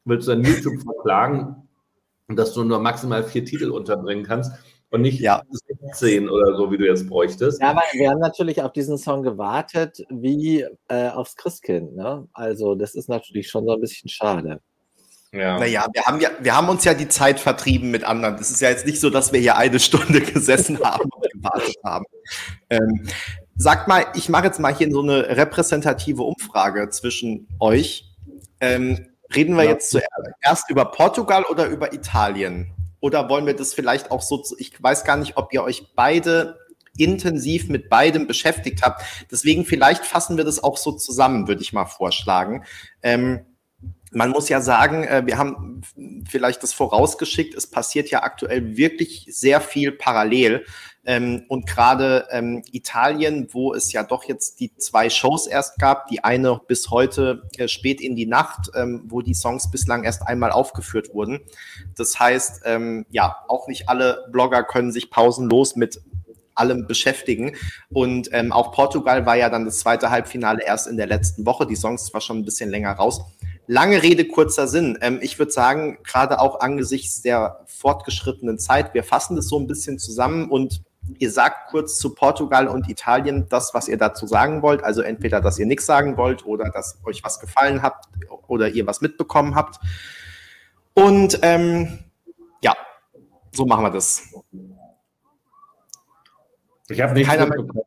Willst 0.04 0.28
du 0.28 0.32
dann 0.32 0.44
YouTube 0.44 0.82
verklagen, 0.82 1.68
dass 2.36 2.54
du 2.54 2.64
nur 2.64 2.78
maximal 2.80 3.22
vier 3.24 3.44
Titel 3.44 3.70
unterbringen 3.70 4.24
kannst? 4.24 4.52
und 4.90 5.02
nicht 5.02 5.20
ja. 5.20 5.42
17 5.92 6.28
oder 6.28 6.56
so, 6.56 6.70
wie 6.70 6.78
du 6.78 6.86
jetzt 6.86 7.08
bräuchtest. 7.08 7.60
Ja, 7.60 7.70
aber 7.70 7.82
wir 7.92 8.10
haben 8.10 8.18
natürlich 8.18 8.60
auf 8.62 8.72
diesen 8.72 8.98
Song 8.98 9.22
gewartet, 9.22 10.04
wie 10.10 10.66
äh, 10.88 11.08
aufs 11.08 11.36
Christkind. 11.36 11.96
Ne? 11.96 12.26
Also 12.32 12.74
das 12.74 12.94
ist 12.94 13.08
natürlich 13.08 13.48
schon 13.48 13.66
so 13.66 13.74
ein 13.74 13.80
bisschen 13.80 14.08
schade. 14.08 14.60
Ja. 15.32 15.60
Naja, 15.60 15.86
wir 15.92 16.02
haben, 16.02 16.20
ja, 16.20 16.30
wir 16.40 16.56
haben 16.56 16.68
uns 16.68 16.84
ja 16.84 16.92
die 16.92 17.06
Zeit 17.06 17.38
vertrieben 17.38 17.92
mit 17.92 18.02
anderen. 18.02 18.34
Es 18.34 18.50
ist 18.50 18.60
ja 18.60 18.70
jetzt 18.70 18.84
nicht 18.84 19.00
so, 19.00 19.10
dass 19.10 19.32
wir 19.32 19.38
hier 19.38 19.56
eine 19.56 19.78
Stunde 19.78 20.20
gesessen 20.32 20.80
haben 20.82 21.08
und 21.08 21.32
gewartet 21.32 21.76
haben. 21.84 22.04
Ähm, 22.68 23.06
sagt 23.54 23.86
mal, 23.86 24.06
ich 24.16 24.28
mache 24.28 24.46
jetzt 24.46 24.58
mal 24.58 24.74
hier 24.74 24.90
so 24.90 25.02
eine 25.02 25.36
repräsentative 25.36 26.22
Umfrage 26.22 26.88
zwischen 26.88 27.46
euch. 27.60 28.06
Ähm, 28.60 29.06
reden 29.34 29.56
wir 29.56 29.64
ja. 29.64 29.70
jetzt 29.70 29.90
zuerst 29.90 30.70
über 30.70 30.86
Portugal 30.86 31.44
oder 31.44 31.66
über 31.66 31.92
Italien? 31.92 32.72
Oder 33.00 33.28
wollen 33.28 33.46
wir 33.46 33.56
das 33.56 33.72
vielleicht 33.72 34.10
auch 34.10 34.22
so, 34.22 34.42
ich 34.58 34.82
weiß 34.82 35.04
gar 35.04 35.16
nicht, 35.16 35.36
ob 35.36 35.52
ihr 35.52 35.62
euch 35.62 35.94
beide 35.94 36.58
intensiv 36.98 37.68
mit 37.68 37.88
beidem 37.88 38.26
beschäftigt 38.26 38.82
habt. 38.82 39.02
Deswegen 39.30 39.64
vielleicht 39.64 40.04
fassen 40.04 40.36
wir 40.36 40.44
das 40.44 40.62
auch 40.62 40.76
so 40.76 40.92
zusammen, 40.92 41.48
würde 41.48 41.62
ich 41.62 41.72
mal 41.72 41.86
vorschlagen. 41.86 42.64
Ähm, 43.02 43.46
man 44.12 44.30
muss 44.30 44.48
ja 44.48 44.60
sagen, 44.60 45.04
äh, 45.04 45.22
wir 45.24 45.38
haben 45.38 45.82
vielleicht 46.28 46.62
das 46.62 46.72
vorausgeschickt, 46.72 47.54
es 47.54 47.70
passiert 47.70 48.10
ja 48.10 48.22
aktuell 48.22 48.76
wirklich 48.76 49.26
sehr 49.30 49.60
viel 49.60 49.92
parallel. 49.92 50.66
Ähm, 51.06 51.44
und 51.48 51.66
gerade 51.66 52.26
ähm, 52.30 52.62
Italien, 52.72 53.48
wo 53.52 53.72
es 53.72 53.90
ja 53.92 54.02
doch 54.02 54.24
jetzt 54.24 54.60
die 54.60 54.74
zwei 54.76 55.08
Shows 55.08 55.46
erst 55.46 55.78
gab, 55.78 56.08
die 56.08 56.22
eine 56.22 56.60
bis 56.66 56.90
heute 56.90 57.48
äh, 57.56 57.68
spät 57.68 58.00
in 58.00 58.16
die 58.16 58.26
Nacht, 58.26 58.70
ähm, 58.74 59.04
wo 59.06 59.22
die 59.22 59.34
Songs 59.34 59.70
bislang 59.70 60.04
erst 60.04 60.26
einmal 60.26 60.52
aufgeführt 60.52 61.14
wurden. 61.14 61.40
Das 61.96 62.20
heißt, 62.20 62.62
ähm, 62.66 63.06
ja, 63.10 63.36
auch 63.48 63.66
nicht 63.66 63.88
alle 63.88 64.26
Blogger 64.30 64.62
können 64.62 64.92
sich 64.92 65.10
pausenlos 65.10 65.74
mit 65.74 66.02
allem 66.54 66.86
beschäftigen. 66.86 67.56
Und 67.88 68.28
ähm, 68.32 68.52
auch 68.52 68.72
Portugal 68.72 69.24
war 69.24 69.36
ja 69.36 69.48
dann 69.48 69.64
das 69.64 69.78
zweite 69.78 70.10
Halbfinale 70.10 70.62
erst 70.62 70.86
in 70.86 70.98
der 70.98 71.06
letzten 71.06 71.46
Woche. 71.46 71.66
Die 71.66 71.76
Songs 71.76 72.06
zwar 72.06 72.20
schon 72.20 72.38
ein 72.38 72.44
bisschen 72.44 72.70
länger 72.70 72.92
raus. 72.92 73.22
Lange 73.66 74.02
Rede, 74.02 74.26
kurzer 74.26 74.68
Sinn. 74.68 74.98
Ähm, 75.00 75.20
ich 75.22 75.38
würde 75.38 75.52
sagen, 75.52 75.98
gerade 76.04 76.40
auch 76.40 76.60
angesichts 76.60 77.22
der 77.22 77.64
fortgeschrittenen 77.66 78.58
Zeit, 78.58 78.94
wir 78.94 79.04
fassen 79.04 79.36
das 79.36 79.48
so 79.48 79.58
ein 79.58 79.66
bisschen 79.66 79.98
zusammen 79.98 80.50
und 80.50 80.82
ihr 81.18 81.30
sagt 81.30 81.70
kurz 81.70 81.98
zu 81.98 82.14
Portugal 82.14 82.68
und 82.68 82.88
Italien 82.88 83.46
das, 83.48 83.74
was 83.74 83.88
ihr 83.88 83.96
dazu 83.96 84.26
sagen 84.26 84.62
wollt. 84.62 84.82
Also 84.84 85.02
entweder, 85.02 85.40
dass 85.40 85.58
ihr 85.58 85.66
nichts 85.66 85.86
sagen 85.86 86.16
wollt 86.16 86.44
oder 86.44 86.70
dass 86.70 86.98
euch 87.04 87.24
was 87.24 87.40
gefallen 87.40 87.82
habt 87.82 88.06
oder 88.48 88.68
ihr 88.68 88.86
was 88.86 89.00
mitbekommen 89.00 89.54
habt. 89.54 89.78
Und 90.94 91.38
ähm, 91.42 91.98
ja, 92.62 92.74
so 93.52 93.66
machen 93.66 93.84
wir 93.84 93.90
das. 93.90 94.22
Ich 96.88 97.00
habe 97.00 97.14
nichts 97.14 97.28
Keiner 97.28 97.46
mitbekommen. 97.46 97.84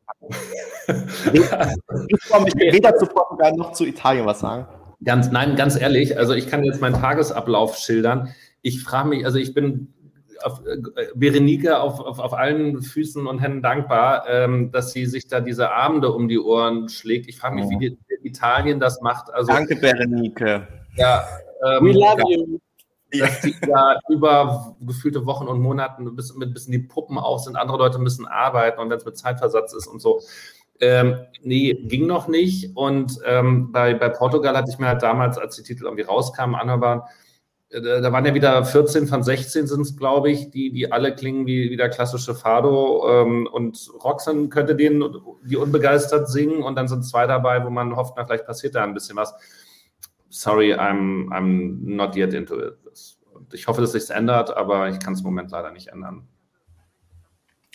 ich 2.08 2.30
komme 2.30 2.46
weder 2.56 2.96
zu 2.96 3.06
Portugal 3.06 3.52
noch 3.52 3.72
zu 3.72 3.84
Italien 3.84 4.26
was 4.26 4.40
sagen. 4.40 4.66
Ganz, 5.04 5.30
nein, 5.30 5.56
ganz 5.56 5.78
ehrlich, 5.78 6.16
also 6.16 6.32
ich 6.32 6.48
kann 6.48 6.64
jetzt 6.64 6.80
meinen 6.80 6.94
Tagesablauf 6.94 7.76
schildern. 7.76 8.34
Ich 8.62 8.82
frage 8.82 9.08
mich, 9.10 9.26
also 9.26 9.38
ich 9.38 9.52
bin 9.52 9.92
auf, 10.44 10.60
äh, 10.66 11.06
Berenike 11.14 11.80
auf, 11.80 12.00
auf, 12.00 12.18
auf 12.18 12.34
allen 12.34 12.82
Füßen 12.82 13.26
und 13.26 13.38
Händen 13.38 13.62
dankbar, 13.62 14.24
ähm, 14.28 14.70
dass 14.70 14.92
sie 14.92 15.06
sich 15.06 15.26
da 15.26 15.40
diese 15.40 15.70
Abende 15.70 16.12
um 16.12 16.28
die 16.28 16.38
Ohren 16.38 16.88
schlägt. 16.88 17.28
Ich 17.28 17.38
frage 17.38 17.56
mich, 17.56 17.68
wie 17.70 17.78
die, 17.78 17.98
Italien 18.22 18.80
das 18.80 19.00
macht. 19.02 19.32
Also, 19.32 19.52
Danke, 19.52 19.76
Berenike. 19.76 20.66
Ja, 20.96 21.24
ähm, 21.62 21.84
We 21.84 21.92
love 21.92 22.22
ja, 22.28 22.38
you. 22.38 22.58
Dass 23.18 23.40
die 23.42 23.54
da 23.60 24.00
über 24.08 24.76
gefühlte 24.80 25.24
Wochen 25.24 25.46
und 25.46 25.60
Monate 25.60 26.02
bis, 26.10 26.34
mit 26.34 26.52
bisschen 26.52 26.72
die 26.72 26.80
Puppen 26.80 27.16
aus 27.16 27.44
sind, 27.44 27.54
andere 27.54 27.78
Leute 27.78 27.98
müssen 27.98 28.26
arbeiten 28.26 28.80
und 28.80 28.90
wenn 28.90 28.98
es 28.98 29.04
mit 29.04 29.16
Zeitversatz 29.16 29.72
ist 29.72 29.86
und 29.86 30.00
so. 30.00 30.20
Ähm, 30.80 31.20
nee, 31.42 31.74
ging 31.74 32.06
noch 32.06 32.26
nicht. 32.26 32.76
Und 32.76 33.20
ähm, 33.24 33.70
bei, 33.70 33.94
bei 33.94 34.08
Portugal 34.08 34.56
hatte 34.56 34.70
ich 34.72 34.78
mir 34.78 34.88
halt 34.88 35.02
damals, 35.02 35.38
als 35.38 35.54
die 35.54 35.62
Titel 35.62 35.84
irgendwie 35.84 36.02
rauskamen, 36.02 36.56
anhörbar, 36.56 37.08
äh, 37.08 37.23
da 37.70 38.12
waren 38.12 38.24
ja 38.24 38.34
wieder 38.34 38.64
14 38.64 39.08
von 39.08 39.22
16 39.22 39.66
sind 39.66 39.80
es, 39.80 39.96
glaube 39.96 40.30
ich, 40.30 40.50
die, 40.50 40.70
die 40.70 40.92
alle 40.92 41.14
klingen 41.14 41.46
wie, 41.46 41.70
wie 41.70 41.76
der 41.76 41.88
klassische 41.88 42.34
Fado. 42.34 43.04
Ähm, 43.08 43.48
und 43.50 43.90
Roxanne 44.02 44.48
könnte 44.48 44.76
den, 44.76 45.04
die 45.44 45.56
unbegeistert 45.56 46.28
singen. 46.28 46.62
Und 46.62 46.76
dann 46.76 46.88
sind 46.88 47.04
zwei 47.04 47.26
dabei, 47.26 47.64
wo 47.64 47.70
man 47.70 47.96
hofft, 47.96 48.14
na, 48.16 48.24
vielleicht 48.24 48.46
passiert 48.46 48.74
da 48.74 48.84
ein 48.84 48.94
bisschen 48.94 49.16
was. 49.16 49.34
Sorry, 50.28 50.74
I'm, 50.74 51.28
I'm 51.30 51.78
not 51.82 52.16
yet 52.16 52.32
into 52.32 52.60
it. 52.60 52.74
Und 53.32 53.52
ich 53.52 53.66
hoffe, 53.66 53.80
dass 53.80 53.92
sich 53.92 54.08
ändert, 54.10 54.56
aber 54.56 54.88
ich 54.88 55.00
kann 55.00 55.14
es 55.14 55.20
im 55.20 55.26
Moment 55.26 55.50
leider 55.50 55.72
nicht 55.72 55.88
ändern. 55.88 56.28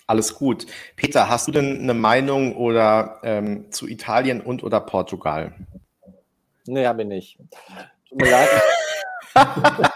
Alles 0.07 0.33
gut. 0.33 0.65
Peter, 0.95 1.29
hast 1.29 1.47
du 1.47 1.51
denn 1.51 1.81
eine 1.81 1.93
Meinung 1.93 2.55
oder 2.55 3.19
ähm, 3.23 3.71
zu 3.71 3.87
Italien 3.87 4.41
und 4.41 4.63
oder 4.63 4.79
Portugal? 4.79 5.53
Nee, 6.65 6.87
habe 6.87 7.03
ich 7.03 7.07
nicht. 7.07 7.39
Tut 8.07 8.21
mir 8.21 8.31
leid. 8.31 8.49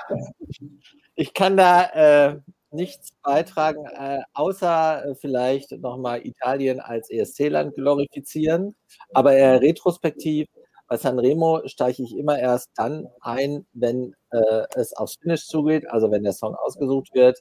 ich 1.15 1.34
kann 1.34 1.57
da 1.57 1.84
äh, 2.31 2.39
nichts 2.71 3.11
beitragen, 3.21 3.86
äh, 3.86 4.21
außer 4.34 5.05
äh, 5.05 5.15
vielleicht 5.15 5.71
nochmal 5.71 6.25
Italien 6.25 6.79
als 6.79 7.09
ESC-Land 7.09 7.75
glorifizieren. 7.75 8.75
Aber 9.13 9.34
eher 9.34 9.61
retrospektiv, 9.61 10.47
bei 10.88 10.97
Sanremo 10.97 11.61
steige 11.65 12.03
ich 12.03 12.17
immer 12.17 12.38
erst 12.38 12.69
dann 12.75 13.07
ein, 13.21 13.65
wenn 13.73 14.15
äh, 14.31 14.63
es 14.75 14.95
aufs 14.95 15.17
Finish 15.21 15.47
zugeht, 15.47 15.89
also 15.89 16.11
wenn 16.11 16.23
der 16.23 16.34
Song 16.34 16.55
ausgesucht 16.55 17.13
wird. 17.13 17.39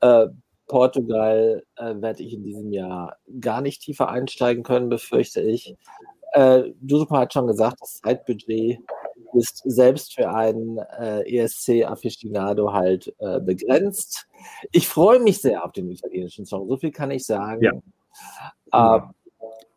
Äh, 0.00 0.28
Portugal 0.66 1.62
äh, 1.76 1.94
werde 1.96 2.22
ich 2.22 2.32
in 2.32 2.44
diesem 2.44 2.72
Jahr 2.72 3.16
gar 3.40 3.60
nicht 3.60 3.82
tiefer 3.82 4.08
einsteigen 4.08 4.62
können, 4.62 4.88
befürchte 4.88 5.40
ich. 5.42 5.76
Äh, 6.32 6.70
Dusupa 6.80 7.20
hat 7.20 7.32
schon 7.34 7.46
gesagt, 7.46 7.76
das 7.80 8.00
Zeitbudget 8.00 8.78
ist 9.34 9.62
selbst 9.64 10.14
für 10.14 10.30
einen 10.30 10.78
äh, 10.78 11.22
ESC-Afficionado 11.38 12.72
halt 12.72 13.14
äh, 13.18 13.40
begrenzt. 13.40 14.26
Ich 14.70 14.88
freue 14.88 15.20
mich 15.20 15.40
sehr 15.40 15.64
auf 15.64 15.72
den 15.72 15.90
italienischen 15.90 16.46
Song, 16.46 16.68
so 16.68 16.76
viel 16.76 16.90
kann 16.90 17.10
ich 17.10 17.24
sagen. 17.24 17.82
Ja. 18.72 18.96
Äh, 18.96 19.00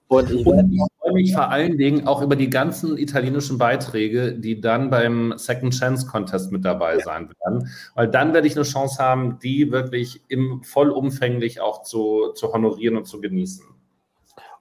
und 0.08 0.30
ich, 0.30 0.46
und 0.46 0.72
ich 0.72 0.82
freue 1.00 1.14
mich 1.14 1.34
vor 1.34 1.50
allen 1.50 1.78
Dingen 1.78 2.08
auch 2.08 2.22
über 2.22 2.36
die 2.36 2.50
ganzen 2.50 2.98
italienischen 2.98 3.58
Beiträge, 3.58 4.38
die 4.38 4.62
dann 4.62 4.92
beim 4.92 5.34
Second 5.38 5.74
Chance 5.74 6.06
Contest 6.06 6.52
mit 6.52 6.64
dabei 6.64 6.98
ja. 6.98 7.04
sein 7.04 7.30
werden. 7.40 7.70
Weil 7.96 8.10
dann 8.10 8.34
werde 8.34 8.48
ich 8.48 8.56
eine 8.56 8.66
Chance 8.66 9.04
haben, 9.04 9.40
die 9.40 9.72
wirklich 9.72 10.22
im 10.28 10.62
vollumfänglich 10.64 11.60
auch 11.60 11.82
zu, 11.82 12.34
zu 12.36 12.54
honorieren 12.54 12.98
und 12.98 13.06
zu 13.06 13.20
genießen. 13.20 13.66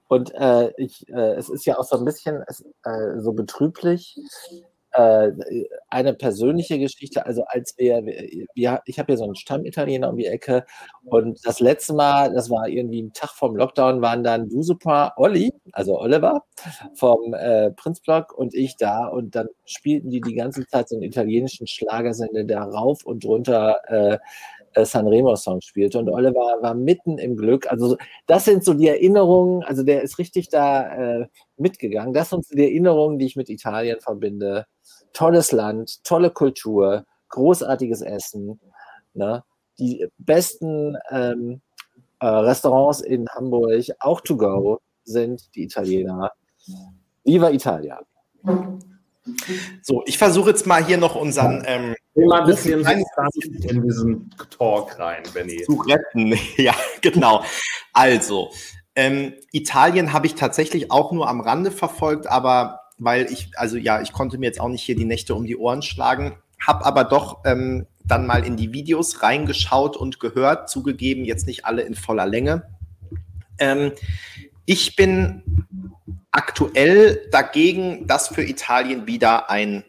Und 0.07 0.33
äh, 0.33 0.71
ich, 0.77 1.07
äh, 1.09 1.33
es 1.35 1.49
ist 1.49 1.65
ja 1.65 1.77
auch 1.77 1.83
so 1.83 1.97
ein 1.97 2.05
bisschen 2.05 2.43
äh, 2.83 3.19
so 3.19 3.33
betrüblich, 3.33 4.19
äh, 4.95 5.31
eine 5.89 6.13
persönliche 6.13 6.79
Geschichte, 6.79 7.25
also 7.25 7.43
als 7.47 7.75
wir, 7.77 8.05
wir 8.53 8.81
ich 8.85 8.99
habe 8.99 9.11
ja 9.11 9.17
so 9.17 9.25
einen 9.25 9.35
Stammitaliener 9.35 10.09
um 10.09 10.17
die 10.17 10.25
Ecke 10.25 10.65
und 11.03 11.45
das 11.45 11.59
letzte 11.59 11.93
Mal, 11.93 12.33
das 12.33 12.49
war 12.49 12.69
irgendwie 12.69 13.01
ein 13.01 13.11
Tag 13.11 13.31
vom 13.31 13.55
Lockdown, 13.57 14.01
waren 14.01 14.23
dann 14.23 14.47
du 14.47 14.63
super 14.63 15.13
Olli, 15.17 15.51
also 15.73 15.99
Oliver 15.99 16.43
vom 16.93 17.33
äh, 17.33 17.71
Prinzblock 17.71 18.33
und 18.33 18.53
ich 18.53 18.77
da 18.77 19.07
und 19.07 19.35
dann 19.35 19.47
spielten 19.65 20.09
die 20.09 20.21
die 20.21 20.35
ganze 20.35 20.65
Zeit 20.67 20.87
so 20.87 20.95
einen 20.95 21.03
italienischen 21.03 21.67
Schlagersender, 21.67 22.45
der 22.45 22.61
rauf 22.61 23.05
und 23.05 23.25
runter 23.25 23.77
äh, 23.87 24.17
äh 24.75 24.85
Sanremo-Song 24.85 25.59
spielte 25.61 25.99
und 25.99 26.09
Oliver 26.09 26.57
war 26.61 26.73
mitten 26.73 27.17
im 27.17 27.35
Glück. 27.35 27.69
Also 27.69 27.97
das 28.27 28.45
sind 28.45 28.63
so 28.63 28.73
die 28.73 28.87
Erinnerungen, 28.87 29.63
also 29.63 29.83
der 29.83 30.03
ist 30.03 30.19
richtig 30.19 30.49
da 30.49 31.21
äh, 31.21 31.27
mitgegangen. 31.57 32.13
Das 32.13 32.29
sind 32.29 32.45
so 32.45 32.55
die 32.55 32.63
Erinnerungen, 32.63 33.19
die 33.19 33.25
ich 33.25 33.35
mit 33.35 33.49
Italien 33.49 33.99
verbinde 33.99 34.65
tolles 35.15 35.51
Land, 35.51 36.03
tolle 36.03 36.29
Kultur, 36.29 37.05
großartiges 37.29 38.01
Essen, 38.01 38.59
ne? 39.13 39.43
die 39.79 40.07
besten 40.17 40.95
ähm, 41.09 41.61
äh, 42.19 42.27
Restaurants 42.27 43.01
in 43.01 43.27
Hamburg, 43.29 43.85
auch 43.99 44.21
to 44.21 44.37
go, 44.37 44.79
sind 45.03 45.53
die 45.55 45.63
Italiener. 45.63 46.31
Viva 47.23 47.49
Italia. 47.49 47.99
So, 49.81 50.03
ich 50.05 50.17
versuche 50.17 50.51
jetzt 50.51 50.67
mal 50.67 50.85
hier 50.85 50.97
noch 50.97 51.15
unseren 51.15 51.63
ähm, 51.65 51.95
mal 52.13 52.41
ein 52.41 52.47
bisschen 52.47 52.85
in 52.85 53.81
diesen 53.81 54.29
Talk 54.57 54.99
rein, 54.99 55.23
Benny. 55.33 55.63
Zu 55.63 55.81
retten, 55.81 56.37
ja, 56.57 56.75
genau. 57.01 57.43
Also, 57.93 58.51
ähm, 58.95 59.33
Italien 59.51 60.13
habe 60.13 60.27
ich 60.27 60.35
tatsächlich 60.35 60.91
auch 60.91 61.11
nur 61.11 61.27
am 61.27 61.41
Rande 61.41 61.71
verfolgt, 61.71 62.27
aber 62.27 62.84
weil 62.97 63.31
ich, 63.31 63.51
also 63.55 63.77
ja, 63.77 64.01
ich 64.01 64.13
konnte 64.13 64.37
mir 64.37 64.47
jetzt 64.47 64.59
auch 64.59 64.69
nicht 64.69 64.83
hier 64.83 64.95
die 64.95 65.05
Nächte 65.05 65.35
um 65.35 65.45
die 65.45 65.57
Ohren 65.57 65.81
schlagen, 65.81 66.37
habe 66.59 66.85
aber 66.85 67.03
doch 67.03 67.43
ähm, 67.45 67.87
dann 68.03 68.25
mal 68.25 68.45
in 68.45 68.57
die 68.57 68.73
Videos 68.73 69.21
reingeschaut 69.23 69.97
und 69.97 70.19
gehört, 70.19 70.69
zugegeben, 70.69 71.25
jetzt 71.25 71.47
nicht 71.47 71.65
alle 71.65 71.81
in 71.81 71.95
voller 71.95 72.25
Länge. 72.25 72.67
Ähm, 73.57 73.91
ich 74.65 74.95
bin 74.95 75.43
aktuell 76.31 77.27
dagegen, 77.31 78.07
dass 78.07 78.27
für 78.27 78.43
Italien 78.43 79.07
wieder 79.07 79.49
ein 79.49 79.83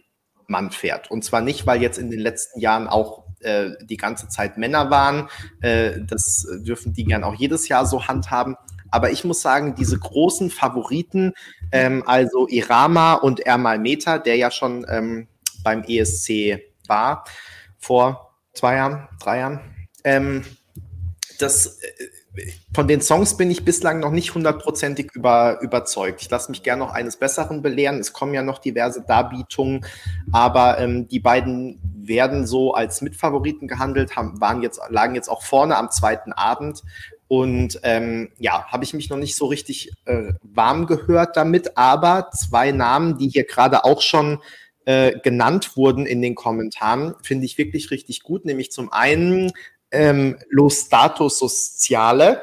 Mann 0.46 0.70
fährt. 0.70 1.10
Und 1.10 1.24
zwar 1.24 1.40
nicht, 1.40 1.66
weil 1.66 1.82
jetzt 1.82 1.98
in 1.98 2.10
den 2.10 2.20
letzten 2.20 2.60
Jahren 2.60 2.86
auch 2.86 3.24
äh, 3.40 3.70
die 3.82 3.96
ganze 3.96 4.28
Zeit 4.28 4.58
Männer 4.58 4.90
waren. 4.90 5.28
Äh, 5.60 6.00
das 6.06 6.46
dürfen 6.60 6.92
die 6.92 7.04
gern 7.04 7.24
auch 7.24 7.34
jedes 7.34 7.68
Jahr 7.68 7.86
so 7.86 8.06
handhaben. 8.06 8.56
Aber 8.90 9.10
ich 9.10 9.24
muss 9.24 9.42
sagen, 9.42 9.74
diese 9.74 9.98
großen 9.98 10.50
Favoriten, 10.50 11.32
ähm, 11.72 12.02
also 12.06 12.48
Irama 12.48 13.14
und 13.14 13.40
Ermal 13.40 13.78
Meta, 13.78 14.18
der 14.18 14.36
ja 14.36 14.50
schon 14.50 14.86
ähm, 14.88 15.28
beim 15.62 15.82
ESC 15.82 16.60
war, 16.86 17.24
vor 17.78 18.34
zwei 18.52 18.76
Jahren, 18.76 19.08
drei 19.20 19.38
Jahren, 19.38 19.60
ähm, 20.04 20.44
das, 21.38 21.78
äh, 21.82 22.42
von 22.74 22.86
den 22.88 23.00
Songs 23.00 23.36
bin 23.36 23.50
ich 23.50 23.64
bislang 23.64 24.00
noch 24.00 24.10
nicht 24.10 24.34
hundertprozentig 24.34 25.10
über, 25.14 25.60
überzeugt. 25.62 26.20
Ich 26.22 26.30
lasse 26.30 26.50
mich 26.50 26.62
gerne 26.62 26.84
noch 26.84 26.92
eines 26.92 27.16
Besseren 27.16 27.62
belehren. 27.62 27.98
Es 27.98 28.12
kommen 28.12 28.34
ja 28.34 28.42
noch 28.42 28.58
diverse 28.58 29.02
Darbietungen, 29.02 29.84
aber 30.32 30.78
ähm, 30.78 31.08
die 31.08 31.20
beiden 31.20 31.80
werden 31.94 32.46
so 32.46 32.74
als 32.74 33.00
Mitfavoriten 33.02 33.68
gehandelt, 33.68 34.16
haben, 34.16 34.40
waren 34.40 34.62
jetzt, 34.62 34.80
lagen 34.90 35.14
jetzt 35.14 35.28
auch 35.28 35.42
vorne 35.42 35.76
am 35.76 35.90
zweiten 35.90 36.32
Abend. 36.32 36.82
Und 37.28 37.80
ähm, 37.82 38.30
ja, 38.38 38.66
habe 38.66 38.84
ich 38.84 38.94
mich 38.94 39.10
noch 39.10 39.16
nicht 39.16 39.36
so 39.36 39.46
richtig 39.46 39.92
äh, 40.04 40.32
warm 40.42 40.86
gehört 40.86 41.36
damit, 41.36 41.76
aber 41.76 42.30
zwei 42.30 42.70
Namen, 42.70 43.18
die 43.18 43.28
hier 43.28 43.44
gerade 43.44 43.84
auch 43.84 44.00
schon 44.00 44.40
äh, 44.84 45.18
genannt 45.20 45.76
wurden 45.76 46.06
in 46.06 46.22
den 46.22 46.36
Kommentaren, 46.36 47.14
finde 47.22 47.46
ich 47.46 47.58
wirklich 47.58 47.90
richtig 47.90 48.22
gut. 48.22 48.44
Nämlich 48.44 48.70
zum 48.70 48.92
einen 48.92 49.52
ähm, 49.90 50.36
Lo 50.48 50.70
Stato 50.70 51.28
Sociale. 51.28 52.42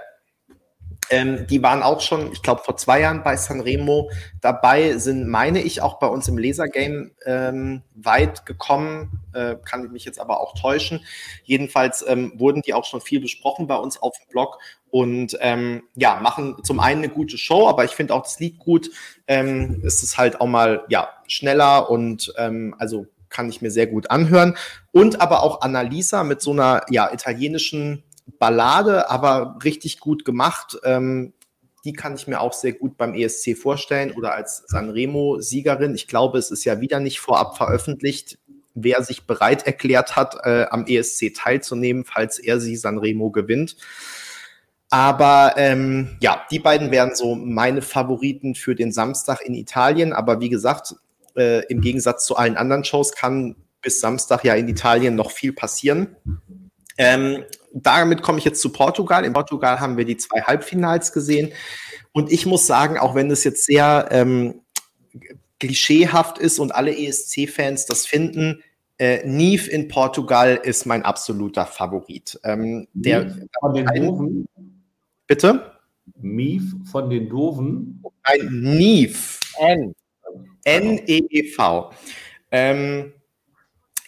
Ähm, 1.09 1.47
die 1.47 1.61
waren 1.61 1.83
auch 1.83 2.01
schon, 2.01 2.31
ich 2.31 2.41
glaube, 2.41 2.61
vor 2.63 2.77
zwei 2.77 3.01
Jahren 3.01 3.23
bei 3.23 3.35
Sanremo 3.35 4.09
dabei, 4.41 4.97
sind, 4.97 5.27
meine 5.27 5.61
ich, 5.61 5.81
auch 5.81 5.99
bei 5.99 6.07
uns 6.07 6.27
im 6.27 6.37
Lasergame 6.37 7.11
ähm, 7.25 7.83
weit 7.93 8.45
gekommen. 8.45 9.19
Äh, 9.33 9.55
kann 9.65 9.85
ich 9.85 9.91
mich 9.91 10.05
jetzt 10.05 10.19
aber 10.19 10.39
auch 10.39 10.53
täuschen. 10.53 11.01
Jedenfalls 11.43 12.03
ähm, 12.07 12.33
wurden 12.37 12.61
die 12.61 12.73
auch 12.73 12.85
schon 12.85 13.01
viel 13.01 13.19
besprochen 13.19 13.67
bei 13.67 13.75
uns 13.75 14.01
auf 14.01 14.15
dem 14.17 14.29
Blog 14.29 14.59
und 14.89 15.37
ähm, 15.41 15.83
ja, 15.95 16.19
machen 16.21 16.57
zum 16.63 16.79
einen 16.79 17.03
eine 17.03 17.13
gute 17.13 17.37
Show, 17.37 17.67
aber 17.67 17.83
ich 17.83 17.91
finde 17.91 18.13
auch 18.13 18.21
das 18.21 18.39
Lied 18.39 18.59
gut. 18.59 18.91
Ähm, 19.27 19.81
es 19.85 20.03
ist 20.03 20.17
halt 20.17 20.39
auch 20.39 20.47
mal 20.47 20.83
ja 20.87 21.09
schneller 21.27 21.89
und 21.89 22.31
ähm, 22.37 22.75
also 22.77 23.07
kann 23.33 23.49
ich 23.49 23.61
mir 23.61 23.71
sehr 23.71 23.87
gut 23.87 24.11
anhören. 24.11 24.55
Und 24.91 25.19
aber 25.19 25.43
auch 25.43 25.61
Annalisa 25.61 26.23
mit 26.23 26.41
so 26.41 26.51
einer 26.51 26.85
ja, 26.89 27.11
italienischen 27.11 28.03
Ballade, 28.39 29.09
aber 29.09 29.59
richtig 29.63 29.99
gut 29.99 30.25
gemacht. 30.25 30.77
Ähm, 30.83 31.33
die 31.85 31.93
kann 31.93 32.15
ich 32.15 32.27
mir 32.27 32.39
auch 32.39 32.53
sehr 32.53 32.73
gut 32.73 32.97
beim 32.97 33.13
ESC 33.13 33.57
vorstellen 33.57 34.11
oder 34.11 34.33
als 34.33 34.63
Sanremo-Siegerin. 34.67 35.95
Ich 35.95 36.07
glaube, 36.07 36.37
es 36.37 36.49
ist 36.49 36.63
ja 36.63 36.79
wieder 36.79 36.99
nicht 36.99 37.19
vorab 37.19 37.57
veröffentlicht, 37.57 38.39
wer 38.73 39.03
sich 39.03 39.27
bereit 39.27 39.67
erklärt 39.67 40.15
hat, 40.15 40.37
äh, 40.43 40.65
am 40.69 40.85
ESC 40.87 41.33
teilzunehmen, 41.35 42.05
falls 42.05 42.39
er 42.39 42.59
sie 42.59 42.75
Sanremo 42.75 43.31
gewinnt. 43.31 43.75
Aber 44.89 45.55
ähm, 45.57 46.17
ja, 46.21 46.45
die 46.51 46.59
beiden 46.59 46.91
wären 46.91 47.15
so 47.15 47.35
meine 47.35 47.81
Favoriten 47.81 48.55
für 48.55 48.75
den 48.75 48.91
Samstag 48.91 49.41
in 49.41 49.55
Italien. 49.55 50.13
Aber 50.13 50.39
wie 50.39 50.49
gesagt, 50.49 50.95
äh, 51.35 51.65
im 51.65 51.81
Gegensatz 51.81 52.25
zu 52.25 52.35
allen 52.35 52.57
anderen 52.57 52.83
Shows 52.83 53.11
kann 53.13 53.55
bis 53.81 53.99
Samstag 53.99 54.43
ja 54.45 54.53
in 54.53 54.67
Italien 54.69 55.15
noch 55.15 55.31
viel 55.31 55.51
passieren. 55.51 56.15
Ähm, 56.97 57.43
damit 57.73 58.21
komme 58.21 58.37
ich 58.37 58.45
jetzt 58.45 58.61
zu 58.61 58.71
Portugal. 58.71 59.25
In 59.25 59.33
Portugal 59.33 59.79
haben 59.79 59.97
wir 59.97 60.05
die 60.05 60.17
zwei 60.17 60.41
Halbfinals 60.41 61.11
gesehen. 61.11 61.51
Und 62.11 62.31
ich 62.31 62.45
muss 62.45 62.67
sagen, 62.67 62.97
auch 62.97 63.15
wenn 63.15 63.31
es 63.31 63.43
jetzt 63.43 63.65
sehr 63.65 64.07
ähm, 64.11 64.61
klischeehaft 65.59 66.37
ist 66.37 66.59
und 66.59 66.73
alle 66.73 66.95
ESC-Fans 66.95 67.85
das 67.85 68.05
finden, 68.05 68.63
äh, 68.99 69.25
Neve 69.25 69.69
in 69.69 69.87
Portugal 69.87 70.59
ist 70.61 70.85
mein 70.85 71.03
absoluter 71.03 71.65
Favorit. 71.65 72.39
Ähm, 72.43 72.87
der, 72.93 73.35
von 73.59 73.73
den 73.73 73.85
Doofen? 73.87 74.47
Bitte? 75.25 75.71
Mief 76.21 76.63
von 76.91 77.09
den 77.09 77.29
Doofen? 77.29 78.03
Ein 78.23 78.47
Neve. 78.51 79.17
N. 79.59 79.95
N-E-E-V. 80.65 81.91
Ähm, 82.51 83.13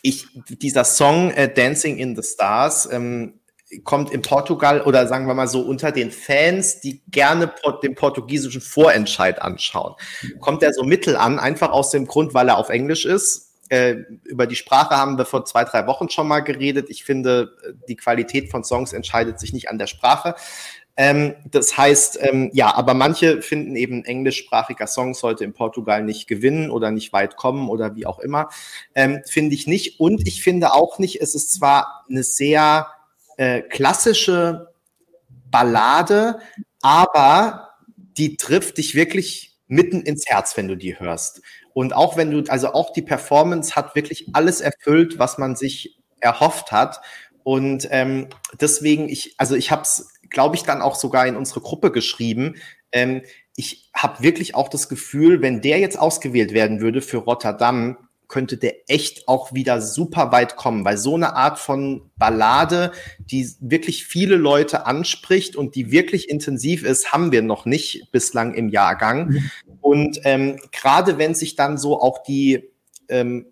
ich, 0.02 0.28
dieser 0.50 0.84
Song 0.84 1.32
äh, 1.32 1.52
Dancing 1.52 1.98
in 1.98 2.16
the 2.16 2.22
Stars 2.22 2.88
ähm, 2.92 3.40
kommt 3.84 4.12
in 4.12 4.22
Portugal 4.22 4.82
oder 4.82 5.08
sagen 5.08 5.28
wir 5.28 5.34
mal 5.34 5.48
so 5.48 5.62
unter 5.62 5.92
den 5.92 6.12
Fans, 6.12 6.80
die 6.82 7.02
gerne 7.10 7.52
den 7.84 7.96
portugiesischen 7.96 8.62
Vorentscheid 8.62 9.42
anschauen. 9.42 9.96
Kommt 10.40 10.64
er 10.64 10.74
so 10.74 10.84
mittel 10.84 11.16
an, 11.16 11.40
einfach 11.40 11.72
aus 11.72 11.90
dem 11.90 12.06
Grund, 12.06 12.34
weil 12.34 12.50
er 12.50 12.58
auf 12.58 12.70
Englisch 12.70 13.06
ist. 13.06 13.54
Äh, 13.70 14.04
über 14.24 14.46
die 14.46 14.56
Sprache 14.56 14.96
haben 14.96 15.18
wir 15.18 15.26
vor 15.26 15.44
zwei, 15.46 15.64
drei 15.64 15.88
Wochen 15.88 16.10
schon 16.10 16.28
mal 16.28 16.42
geredet. 16.42 16.90
Ich 16.90 17.04
finde, 17.04 17.56
die 17.90 17.96
Qualität 17.96 18.52
von 18.52 18.64
Songs 18.64 18.94
entscheidet 18.94 19.40
sich 19.40 19.54
nicht 19.54 19.70
an 19.70 19.80
der 19.80 19.88
Sprache. 19.88 20.36
Ähm, 20.98 21.36
das 21.52 21.78
heißt, 21.78 22.20
ähm, 22.22 22.52
ja, 22.54 22.74
aber 22.74 22.94
manche 22.94 23.42
finden 23.42 23.76
eben 23.76 24.06
englischsprachiger 24.06 24.88
Song 24.88 25.14
sollte 25.14 25.44
in 25.44 25.54
Portugal 25.54 26.04
nicht 26.04 26.28
gewinnen 26.28 26.70
oder 26.70 26.92
nicht 26.92 27.12
weit 27.12 27.36
kommen 27.36 27.70
oder 27.70 27.96
wie 27.96 28.06
auch 28.06 28.20
immer. 28.20 28.50
Ähm, 28.94 29.22
finde 29.26 29.56
ich 29.56 29.68
nicht. 29.68 30.00
Und 30.00 30.26
ich 30.28 30.42
finde 30.42 30.74
auch 30.74 31.00
nicht, 31.00 31.20
es 31.22 31.36
ist 31.36 31.52
zwar 31.52 32.06
eine 32.10 32.24
sehr 32.24 32.88
äh, 33.38 33.62
klassische 33.62 34.74
Ballade, 35.52 36.40
aber 36.82 37.70
die 37.96 38.38
trifft 38.38 38.78
dich 38.78 38.96
wirklich 38.96 39.58
mitten 39.68 40.02
ins 40.02 40.28
Herz, 40.28 40.56
wenn 40.58 40.68
du 40.68 40.76
die 40.76 41.00
hörst. 41.00 41.42
Und 41.74 41.94
auch 41.94 42.18
wenn 42.18 42.32
du, 42.32 42.44
also 42.50 42.74
auch 42.74 42.94
die 42.94 43.02
Performance 43.02 43.76
hat 43.76 43.96
wirklich 43.96 44.30
alles 44.34 44.62
erfüllt, 44.62 45.20
was 45.20 45.38
man 45.38 45.56
sich 45.56 46.00
erhofft 46.20 46.72
hat. 46.72 47.02
Und 47.44 47.88
ähm, 47.92 48.30
deswegen, 48.60 49.10
ich, 49.10 49.36
also 49.38 49.56
ich 49.56 49.72
habe 49.72 49.84
es 49.84 50.10
glaube 50.30 50.56
ich, 50.56 50.64
dann 50.64 50.82
auch 50.82 50.96
sogar 50.96 51.28
in 51.28 51.36
unsere 51.36 51.62
Gruppe 51.62 51.92
geschrieben. 51.92 52.56
Ähm, 52.92 53.22
ich 53.56 53.90
habe 53.96 54.22
wirklich 54.22 54.56
auch 54.56 54.70
das 54.70 54.90
Gefühl, 54.90 55.42
wenn 55.42 55.62
der 55.62 55.80
jetzt 55.80 55.98
ausgewählt 55.98 56.54
werden 56.54 56.82
würde 56.82 57.02
für 57.02 57.18
Rotterdam, 57.18 57.98
könnte 58.28 58.58
der 58.58 58.90
echt 58.90 59.28
auch 59.28 59.54
wieder 59.54 59.82
super 59.82 60.32
weit 60.32 60.56
kommen, 60.56 60.86
weil 60.86 60.98
so 60.98 61.16
eine 61.16 61.36
Art 61.36 61.60
von 61.60 62.10
Ballade, 62.18 62.92
die 63.20 63.50
wirklich 63.60 64.06
viele 64.06 64.36
Leute 64.36 64.86
anspricht 64.86 65.56
und 65.56 65.76
die 65.76 65.92
wirklich 65.92 66.30
intensiv 66.30 66.84
ist, 66.84 67.12
haben 67.12 67.32
wir 67.32 67.42
noch 67.42 67.66
nicht 67.66 68.12
bislang 68.12 68.54
im 68.54 68.70
Jahrgang. 68.70 69.28
Mhm. 69.28 69.52
Und 69.82 70.20
ähm, 70.24 70.60
gerade 70.72 71.18
wenn 71.18 71.36
sich 71.36 71.56
dann 71.56 71.78
so 71.78 72.02
auch 72.02 72.24
die 72.24 72.70
ähm, 73.10 73.48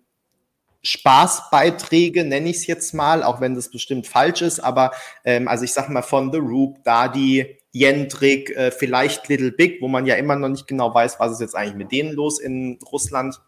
Spaßbeiträge, 0.82 2.24
nenne 2.24 2.50
ich 2.50 2.56
es 2.58 2.66
jetzt 2.66 2.92
mal, 2.92 3.22
auch 3.22 3.40
wenn 3.40 3.54
das 3.54 3.70
bestimmt 3.70 4.06
falsch 4.06 4.42
ist, 4.42 4.60
aber 4.60 4.92
ähm, 5.24 5.48
also 5.48 5.64
ich 5.64 5.72
sag 5.72 5.88
mal 5.88 6.02
von 6.02 6.30
The 6.30 6.38
Roop, 6.38 6.84
Dadi, 6.84 7.56
Jendrik, 7.72 8.50
äh, 8.50 8.70
vielleicht 8.70 9.28
Little 9.28 9.50
Big, 9.50 9.80
wo 9.80 9.88
man 9.88 10.06
ja 10.06 10.14
immer 10.14 10.36
noch 10.36 10.48
nicht 10.48 10.66
genau 10.66 10.94
weiß, 10.94 11.18
was 11.18 11.32
ist 11.32 11.40
jetzt 11.40 11.56
eigentlich 11.56 11.74
mit 11.74 11.90
denen 11.90 12.12
los 12.12 12.38
in 12.38 12.78
Russland. 12.92 13.40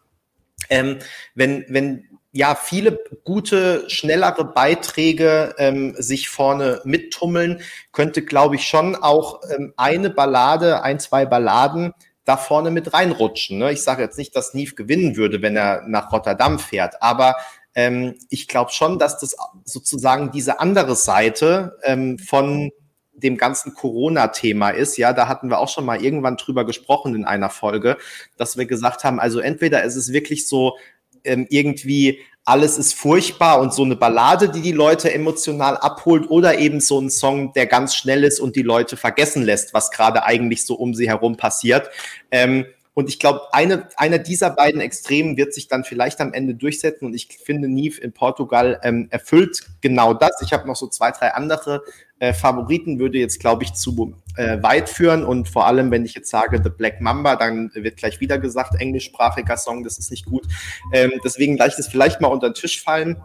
Ähm, 0.69 0.99
wenn, 1.35 1.65
wenn 1.69 2.07
ja 2.31 2.55
viele 2.55 2.99
gute, 3.23 3.89
schnellere 3.89 4.45
Beiträge 4.45 5.55
ähm, 5.57 5.95
sich 5.97 6.29
vorne 6.29 6.81
mittummeln, 6.83 7.61
könnte, 7.91 8.21
glaube 8.21 8.55
ich, 8.55 8.67
schon 8.67 8.95
auch 8.95 9.41
ähm, 9.49 9.73
eine 9.77 10.09
Ballade, 10.09 10.83
ein, 10.83 10.99
zwei 10.99 11.25
Balladen 11.25 11.93
da 12.25 12.37
vorne 12.37 12.71
mit 12.71 12.93
reinrutschen. 12.93 13.57
Ne? 13.57 13.71
Ich 13.71 13.83
sage 13.83 14.03
jetzt 14.03 14.17
nicht, 14.17 14.35
dass 14.35 14.53
Neve 14.53 14.75
gewinnen 14.75 15.15
würde, 15.15 15.41
wenn 15.41 15.55
er 15.55 15.83
nach 15.87 16.11
Rotterdam 16.11 16.59
fährt, 16.59 17.01
aber 17.01 17.37
ähm, 17.73 18.15
ich 18.29 18.47
glaube 18.47 18.71
schon, 18.71 18.99
dass 18.99 19.19
das 19.19 19.35
sozusagen 19.63 20.31
diese 20.31 20.59
andere 20.59 20.95
Seite 20.95 21.77
ähm, 21.83 22.19
von 22.19 22.71
dem 23.17 23.37
ganzen 23.37 23.73
Corona-Thema 23.73 24.69
ist. 24.69 24.97
Ja, 24.97 25.13
da 25.13 25.27
hatten 25.27 25.49
wir 25.49 25.59
auch 25.59 25.69
schon 25.69 25.85
mal 25.85 26.03
irgendwann 26.03 26.37
drüber 26.37 26.65
gesprochen 26.65 27.15
in 27.15 27.25
einer 27.25 27.49
Folge, 27.49 27.97
dass 28.37 28.57
wir 28.57 28.65
gesagt 28.65 29.03
haben, 29.03 29.19
also 29.19 29.39
entweder 29.39 29.83
ist 29.83 29.95
es 29.95 30.13
wirklich 30.13 30.47
so 30.47 30.77
ähm, 31.23 31.47
irgendwie 31.49 32.19
alles 32.47 32.77
ist 32.77 32.93
furchtbar 32.93 33.59
und 33.59 33.73
so 33.73 33.83
eine 33.83 33.97
Ballade, 33.97 34.47
die 34.47 34.61
die 34.61 34.71
Leute 34.71 35.13
emotional 35.13 35.75
abholt 35.75 36.29
oder 36.29 36.57
eben 36.57 36.79
so 36.79 36.97
ein 36.97 37.09
Song, 37.09 37.51
der 37.51 37.65
ganz 37.65 37.93
schnell 37.93 38.23
ist 38.23 38.39
und 38.39 38.55
die 38.55 38.61
Leute 38.61 38.95
vergessen 38.95 39.43
lässt, 39.43 39.73
was 39.73 39.91
gerade 39.91 40.23
eigentlich 40.23 40.65
so 40.65 40.75
um 40.75 40.93
sie 40.93 41.09
herum 41.09 41.35
passiert. 41.35 41.89
Ähm, 42.31 42.65
Und 42.97 43.09
ich 43.09 43.19
glaube, 43.19 43.41
eine, 43.51 43.87
einer 43.95 44.17
dieser 44.17 44.49
beiden 44.49 44.81
Extremen 44.81 45.37
wird 45.37 45.53
sich 45.53 45.67
dann 45.67 45.83
vielleicht 45.83 46.19
am 46.19 46.33
Ende 46.33 46.55
durchsetzen. 46.55 47.05
Und 47.05 47.13
ich 47.13 47.27
finde, 47.27 47.67
Neve 47.67 48.01
in 48.01 48.11
Portugal 48.11 48.79
ähm, 48.81 49.05
erfüllt 49.11 49.67
genau 49.81 50.15
das. 50.15 50.41
Ich 50.41 50.51
habe 50.51 50.65
noch 50.65 50.75
so 50.75 50.87
zwei, 50.87 51.11
drei 51.11 51.35
andere 51.35 51.83
äh, 52.17 52.33
Favoriten, 52.33 52.97
würde 52.97 53.19
jetzt, 53.19 53.39
glaube 53.39 53.63
ich, 53.63 53.73
zu 53.75 54.15
äh, 54.35 54.63
weit 54.63 54.89
führen. 54.89 55.23
Und 55.23 55.47
vor 55.47 55.67
allem, 55.67 55.91
wenn 55.91 56.05
ich 56.05 56.15
jetzt 56.15 56.31
sage 56.31 56.59
The 56.63 56.71
Black 56.71 56.99
Mamba, 56.99 57.35
dann 57.35 57.69
wird 57.75 57.97
gleich 57.97 58.19
wieder 58.19 58.39
gesagt, 58.39 58.73
englischsprachiger 58.81 59.57
Song, 59.57 59.83
das 59.83 59.99
ist 59.99 60.09
nicht 60.09 60.25
gut. 60.25 60.47
Ähm, 60.91 61.11
deswegen 61.23 61.55
gleich 61.55 61.75
das 61.75 61.87
vielleicht 61.87 62.19
mal 62.19 62.29
unter 62.29 62.49
den 62.49 62.55
Tisch 62.55 62.81
fallen. 62.81 63.21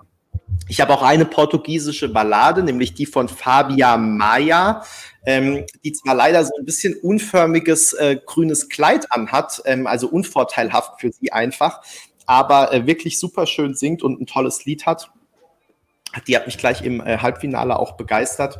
Ich 0.69 0.81
habe 0.81 0.95
auch 0.95 1.03
eine 1.03 1.25
portugiesische 1.25 2.09
Ballade, 2.09 2.63
nämlich 2.63 2.95
die 2.95 3.07
von 3.07 3.29
Fabia 3.29 3.97
Maya, 3.97 4.85
ähm, 5.27 5.67
die 5.85 5.93
zwar 5.93 6.15
leider 6.15 6.45
so 6.45 6.53
ein 6.59 6.65
bisschen 6.65 6.95
unförmiges 6.95 7.93
äh, 7.93 8.19
grünes 8.25 8.69
Kleid 8.69 9.13
anhat, 9.13 9.63
ähm, 9.67 9.87
also 9.87 10.09
unvorteilhaft 10.09 11.01
für 11.01 11.13
sie 11.13 11.33
einfach, 11.33 11.83
aber 12.27 12.73
äh, 12.73 12.87
wirklich 12.87 13.19
super 13.19 13.47
schön 13.47 13.75
singt 13.75 14.03
und 14.03 14.21
ein 14.21 14.27
tolles 14.27 14.65
Lied 14.65 14.87
hat. 14.87 15.11
Die 16.27 16.37
hat 16.37 16.47
mich 16.47 16.59
gleich 16.59 16.83
im 16.83 17.01
äh, 17.01 17.19
Halbfinale 17.19 17.79
auch 17.79 17.93
begeistert. 17.97 18.59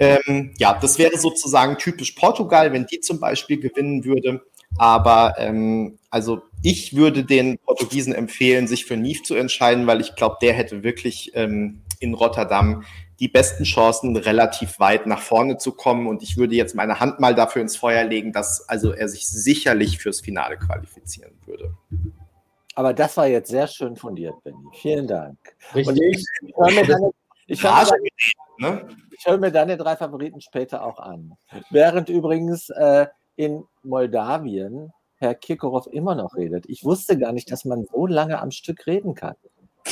Ähm, 0.00 0.54
ja, 0.58 0.78
das 0.80 0.98
wäre 0.98 1.18
sozusagen 1.18 1.76
typisch 1.78 2.12
Portugal, 2.12 2.72
wenn 2.72 2.86
die 2.86 3.00
zum 3.00 3.20
Beispiel 3.20 3.58
gewinnen 3.58 4.04
würde. 4.04 4.42
Aber 4.76 5.34
ähm, 5.38 5.98
also 6.10 6.42
ich 6.62 6.96
würde 6.96 7.24
den 7.24 7.58
Portugiesen 7.58 8.12
empfehlen, 8.12 8.66
sich 8.66 8.84
für 8.84 8.96
Neve 8.96 9.22
zu 9.22 9.34
entscheiden, 9.34 9.86
weil 9.86 10.00
ich 10.00 10.14
glaube, 10.16 10.36
der 10.42 10.52
hätte 10.54 10.82
wirklich 10.82 11.32
ähm, 11.34 11.82
in 12.00 12.14
Rotterdam 12.14 12.84
die 13.20 13.28
besten 13.28 13.64
Chancen, 13.64 14.16
relativ 14.16 14.78
weit 14.78 15.06
nach 15.06 15.20
vorne 15.20 15.56
zu 15.58 15.72
kommen. 15.72 16.06
Und 16.06 16.22
ich 16.22 16.36
würde 16.36 16.54
jetzt 16.54 16.74
meine 16.74 17.00
Hand 17.00 17.18
mal 17.18 17.34
dafür 17.34 17.62
ins 17.62 17.76
Feuer 17.76 18.04
legen, 18.04 18.32
dass 18.32 18.68
also 18.68 18.92
er 18.92 19.08
sich 19.08 19.26
sicherlich 19.26 19.98
fürs 19.98 20.20
Finale 20.20 20.56
qualifizieren 20.56 21.32
würde. 21.44 21.74
Aber 22.76 22.94
das 22.94 23.16
war 23.16 23.26
jetzt 23.26 23.50
sehr 23.50 23.66
schön 23.66 23.96
fundiert, 23.96 24.34
Benny. 24.44 24.56
Vielen 24.74 25.08
Dank. 25.08 25.36
Richtig. 25.74 25.88
Und 25.88 26.00
ich 26.00 26.56
höre 26.56 26.70
mir 26.70 26.86
deine, 26.86 27.10
ich 27.48 27.62
höre 27.62 27.70
mir 27.70 27.76
Rage 27.76 27.90
deine, 28.60 28.76
ne? 28.76 28.88
ich 29.10 29.26
höre 29.26 29.38
mir 29.38 29.50
deine 29.50 29.76
drei 29.76 29.96
Favoriten 29.96 30.40
später 30.40 30.84
auch 30.84 31.00
an. 31.00 31.32
Während 31.70 32.08
übrigens 32.08 32.70
äh, 32.70 33.06
in 33.34 33.64
Moldawien 33.82 34.92
Herr 35.18 35.34
Kirkorov 35.34 35.88
immer 35.90 36.14
noch 36.14 36.36
redet. 36.36 36.64
Ich 36.68 36.84
wusste 36.84 37.18
gar 37.18 37.32
nicht, 37.32 37.50
dass 37.50 37.64
man 37.64 37.84
so 37.84 38.06
lange 38.06 38.40
am 38.40 38.50
Stück 38.50 38.86
reden 38.86 39.14
kann. 39.14 39.34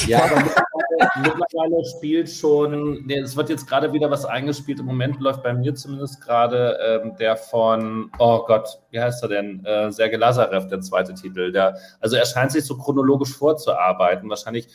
Ja, 0.07 0.25
aber 0.25 0.37
mittlerweile, 0.37 1.37
mittlerweile 1.39 1.85
spielt 1.97 2.31
schon, 2.31 3.07
nee, 3.07 3.19
es 3.19 3.37
wird 3.37 3.49
jetzt 3.49 3.67
gerade 3.67 3.93
wieder 3.93 4.11
was 4.11 4.25
eingespielt. 4.25 4.79
Im 4.79 4.87
Moment 4.87 5.21
läuft 5.21 5.43
bei 5.43 5.55
mir 5.55 5.75
zumindest 5.75 6.21
gerade 6.21 6.79
ähm, 6.87 7.17
der 7.17 7.37
von, 7.37 8.11
oh 8.19 8.45
Gott, 8.47 8.69
wie 8.91 9.01
heißt 9.01 9.23
er 9.23 9.29
denn? 9.29 9.65
Äh, 9.65 9.91
Sergei 9.91 10.17
Lazarev, 10.17 10.69
der 10.69 10.81
zweite 10.81 11.15
Titel. 11.15 11.51
Der, 11.51 11.77
also 12.01 12.17
er 12.17 12.27
scheint 12.27 12.53
sich 12.53 12.65
so 12.65 12.77
chronologisch 12.77 13.35
vorzuarbeiten. 13.37 14.29
Wahrscheinlich, 14.29 14.69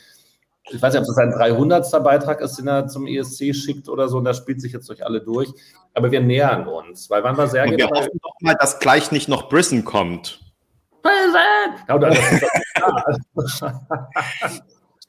ich 0.70 0.80
weiß 0.80 0.92
nicht, 0.94 1.00
ob 1.02 1.06
das 1.06 1.18
ein 1.18 1.32
300. 1.32 1.90
Beitrag 2.04 2.40
ist, 2.40 2.56
den 2.56 2.68
er 2.68 2.86
zum 2.86 3.06
ESC 3.06 3.54
schickt 3.54 3.88
oder 3.88 4.08
so. 4.08 4.18
Und 4.18 4.24
da 4.24 4.34
spielt 4.34 4.60
sich 4.60 4.72
jetzt 4.72 4.88
durch 4.88 5.04
alle 5.04 5.20
durch. 5.20 5.52
Aber 5.94 6.10
wir 6.10 6.20
nähern 6.20 6.66
uns, 6.66 7.10
weil 7.10 7.22
wann 7.24 7.36
war 7.36 7.48
Sergei 7.48 7.72
Und 7.72 7.78
wir 7.78 7.88
hoffen 7.88 8.18
doch 8.22 8.34
mal, 8.40 8.54
dass 8.54 8.78
gleich 8.78 9.12
nicht 9.12 9.28
noch 9.28 9.48
Brisson 9.48 9.84
kommt. 9.84 10.40
Oder- 11.92 12.14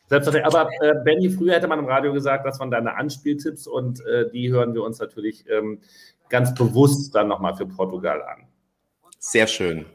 Selbstverständlich. 0.09 0.55
Aber 0.55 0.69
äh, 0.81 0.93
Benny, 1.03 1.29
früher 1.29 1.53
hätte 1.53 1.67
man 1.67 1.79
im 1.79 1.85
Radio 1.85 2.13
gesagt, 2.13 2.45
das 2.45 2.59
waren 2.59 2.69
deine 2.69 2.95
Anspieltipps 2.95 3.65
und 3.67 4.05
äh, 4.05 4.29
die 4.29 4.51
hören 4.51 4.73
wir 4.73 4.83
uns 4.83 4.99
natürlich 4.99 5.45
ähm, 5.49 5.79
ganz 6.29 6.53
bewusst 6.53 7.15
dann 7.15 7.27
nochmal 7.27 7.55
für 7.55 7.65
Portugal 7.65 8.21
an. 8.21 8.47
Sehr 9.19 9.47
schön. 9.47 9.85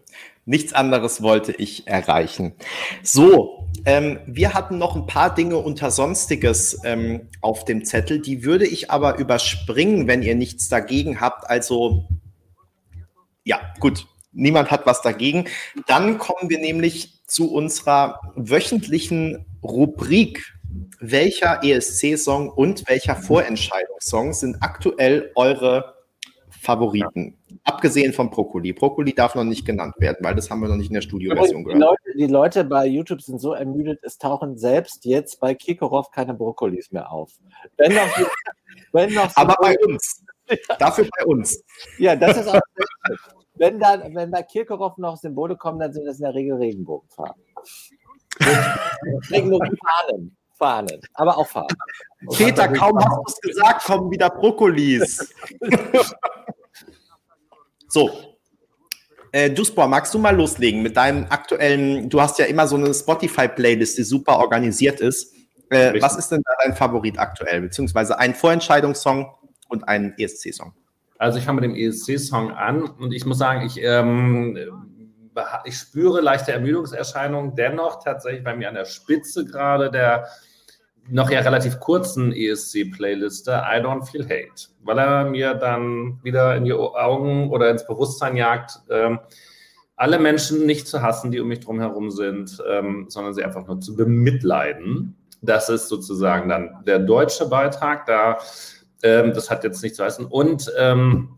Nichts 0.48 0.72
anderes 0.72 1.20
wollte 1.20 1.52
ich 1.52 1.86
erreichen. 1.86 2.54
So, 3.02 3.68
ähm, 3.84 4.18
wir 4.24 4.54
hatten 4.54 4.78
noch 4.78 4.96
ein 4.96 5.04
paar 5.04 5.34
Dinge 5.34 5.58
unter 5.58 5.90
Sonstiges 5.90 6.80
ähm, 6.84 7.28
auf 7.42 7.66
dem 7.66 7.84
Zettel. 7.84 8.18
Die 8.18 8.44
würde 8.44 8.66
ich 8.66 8.90
aber 8.90 9.18
überspringen, 9.18 10.06
wenn 10.06 10.22
ihr 10.22 10.34
nichts 10.34 10.70
dagegen 10.70 11.20
habt. 11.20 11.50
Also, 11.50 12.08
ja, 13.44 13.60
gut. 13.78 14.06
Niemand 14.32 14.70
hat 14.70 14.86
was 14.86 15.02
dagegen. 15.02 15.44
Dann 15.86 16.16
kommen 16.16 16.48
wir 16.48 16.60
nämlich 16.60 17.26
zu 17.26 17.52
unserer 17.52 18.18
wöchentlichen 18.34 19.44
Rubrik. 19.62 20.54
Welcher 20.98 21.62
ESC-Song 21.62 22.48
und 22.48 22.88
welcher 22.88 23.16
Vorentscheidungssong 23.16 24.32
sind 24.32 24.62
aktuell 24.62 25.30
eure 25.34 25.94
Favoriten? 26.48 27.38
Abgesehen 27.68 28.14
von 28.14 28.30
Brokkoli. 28.30 28.72
Brokkoli 28.72 29.14
darf 29.14 29.34
noch 29.34 29.44
nicht 29.44 29.66
genannt 29.66 29.94
werden, 29.98 30.18
weil 30.20 30.34
das 30.34 30.50
haben 30.50 30.60
wir 30.60 30.68
noch 30.68 30.76
nicht 30.76 30.88
in 30.88 30.94
der 30.94 31.02
Studioversion 31.02 31.64
gehört. 31.64 31.82
Leute, 31.82 32.16
die 32.16 32.26
Leute 32.26 32.64
bei 32.64 32.86
YouTube 32.86 33.20
sind 33.20 33.40
so 33.40 33.52
ermüdet, 33.52 34.00
es 34.02 34.16
tauchen 34.16 34.56
selbst 34.56 35.04
jetzt 35.04 35.38
bei 35.38 35.54
Kikorov 35.54 36.10
keine 36.10 36.32
Brokkolis 36.32 36.90
mehr 36.92 37.12
auf. 37.12 37.30
Wenn 37.76 37.94
noch, 37.94 38.08
wenn 38.92 39.12
noch 39.12 39.30
Aber 39.36 39.54
bei 39.60 39.76
uns. 39.86 40.24
Dafür 40.78 41.06
bei 41.18 41.26
uns. 41.26 41.62
Ja, 41.98 42.16
das 42.16 42.38
ist 42.38 42.48
auch 42.48 42.60
wenn, 43.56 43.78
da, 43.78 44.02
wenn 44.14 44.30
bei 44.30 44.42
Kirkorov 44.42 44.96
noch 44.96 45.18
Symbole 45.18 45.56
kommen, 45.56 45.78
dann 45.78 45.92
sind 45.92 46.06
das 46.06 46.18
in 46.18 46.24
der 46.24 46.34
Regel 46.34 46.56
Regenbogenfarben. 46.56 47.42
Regenbogenfahnen. 49.30 50.34
Fahnen, 50.58 51.00
aber 51.14 51.38
auch 51.38 51.46
Farben. 51.46 51.76
Peter, 52.36 52.66
kaum 52.66 52.98
hast 52.98 53.38
du 53.44 53.48
es 53.48 53.54
gesagt, 53.54 53.84
kommen 53.84 54.10
wieder 54.10 54.28
Brokkolis. 54.28 55.32
so. 57.89 58.10
Äh, 59.32 59.51
Duspor, 59.51 59.89
magst 59.89 60.15
du 60.15 60.19
mal 60.19 60.35
loslegen 60.35 60.82
mit 60.82 60.97
deinem 60.97 61.27
aktuellen, 61.28 62.09
du 62.09 62.20
hast 62.20 62.39
ja 62.39 62.47
immer 62.47 62.66
so 62.66 62.77
eine 62.77 62.94
Spotify-Playlist, 62.94 63.98
die 63.98 64.02
super 64.02 64.39
organisiert 64.39 65.01
ist. 65.01 65.35
Äh, 65.70 66.01
was 66.01 66.16
ist 66.16 66.31
denn 66.31 66.43
da 66.44 66.52
dein 66.65 66.74
Favorit 66.74 67.19
aktuell? 67.19 67.60
Beziehungsweise 67.60 68.19
ein 68.19 68.35
Vorentscheidungssong 68.35 69.31
und 69.69 69.86
ein 69.86 70.15
ESC-Song? 70.16 70.73
Also 71.19 71.39
ich 71.39 71.44
fange 71.44 71.60
mit 71.60 71.70
dem 71.70 71.77
ESC-Song 71.77 72.52
an 72.52 72.85
und 72.85 73.12
ich 73.12 73.27
muss 73.27 73.39
sagen, 73.39 73.66
ich, 73.66 73.82
ähm, 73.82 74.56
ich 75.65 75.77
spüre 75.77 76.20
leichte 76.20 76.52
Ermüdungserscheinungen, 76.52 77.55
dennoch 77.55 78.02
tatsächlich 78.02 78.44
bei 78.44 78.56
mir 78.56 78.69
an 78.69 78.74
der 78.74 78.86
Spitze 78.86 79.44
gerade 79.44 79.90
der 79.90 80.28
noch 81.10 81.30
ja 81.30 81.40
relativ 81.40 81.80
kurzen 81.80 82.32
ESC-Playliste 82.32 83.51
I 83.51 83.80
Don't 83.80 84.05
Feel 84.05 84.24
Hate, 84.24 84.68
weil 84.82 84.98
er 84.98 85.24
mir 85.24 85.55
dann 85.55 86.18
wieder 86.22 86.56
in 86.56 86.64
die 86.64 86.72
Augen 86.72 87.51
oder 87.51 87.70
ins 87.70 87.86
Bewusstsein 87.86 88.36
jagt, 88.36 88.80
ähm, 88.90 89.18
alle 89.97 90.18
Menschen 90.18 90.64
nicht 90.64 90.86
zu 90.86 91.02
hassen, 91.02 91.32
die 91.32 91.40
um 91.40 91.48
mich 91.48 91.60
drum 91.60 91.80
herum 91.80 92.10
sind, 92.10 92.62
ähm, 92.70 93.06
sondern 93.09 93.35
sie 93.35 93.43
einfach 93.43 93.66
nur 93.66 93.80
zu 93.80 93.97
bemitleiden. 93.97 95.16
Das 95.43 95.68
ist 95.68 95.89
sozusagen 95.89 96.48
dann 96.48 96.85
der 96.86 97.01
deutsche 97.01 97.48
Beitrag. 97.48 98.06
Da, 98.06 98.39
ähm, 99.02 99.32
das 99.35 99.51
hat 99.51 99.64
jetzt 99.64 99.82
nichts 99.82 99.98
zu 99.98 100.05
heißen. 100.05 100.24
Und 100.26 100.72
ähm, 100.78 101.36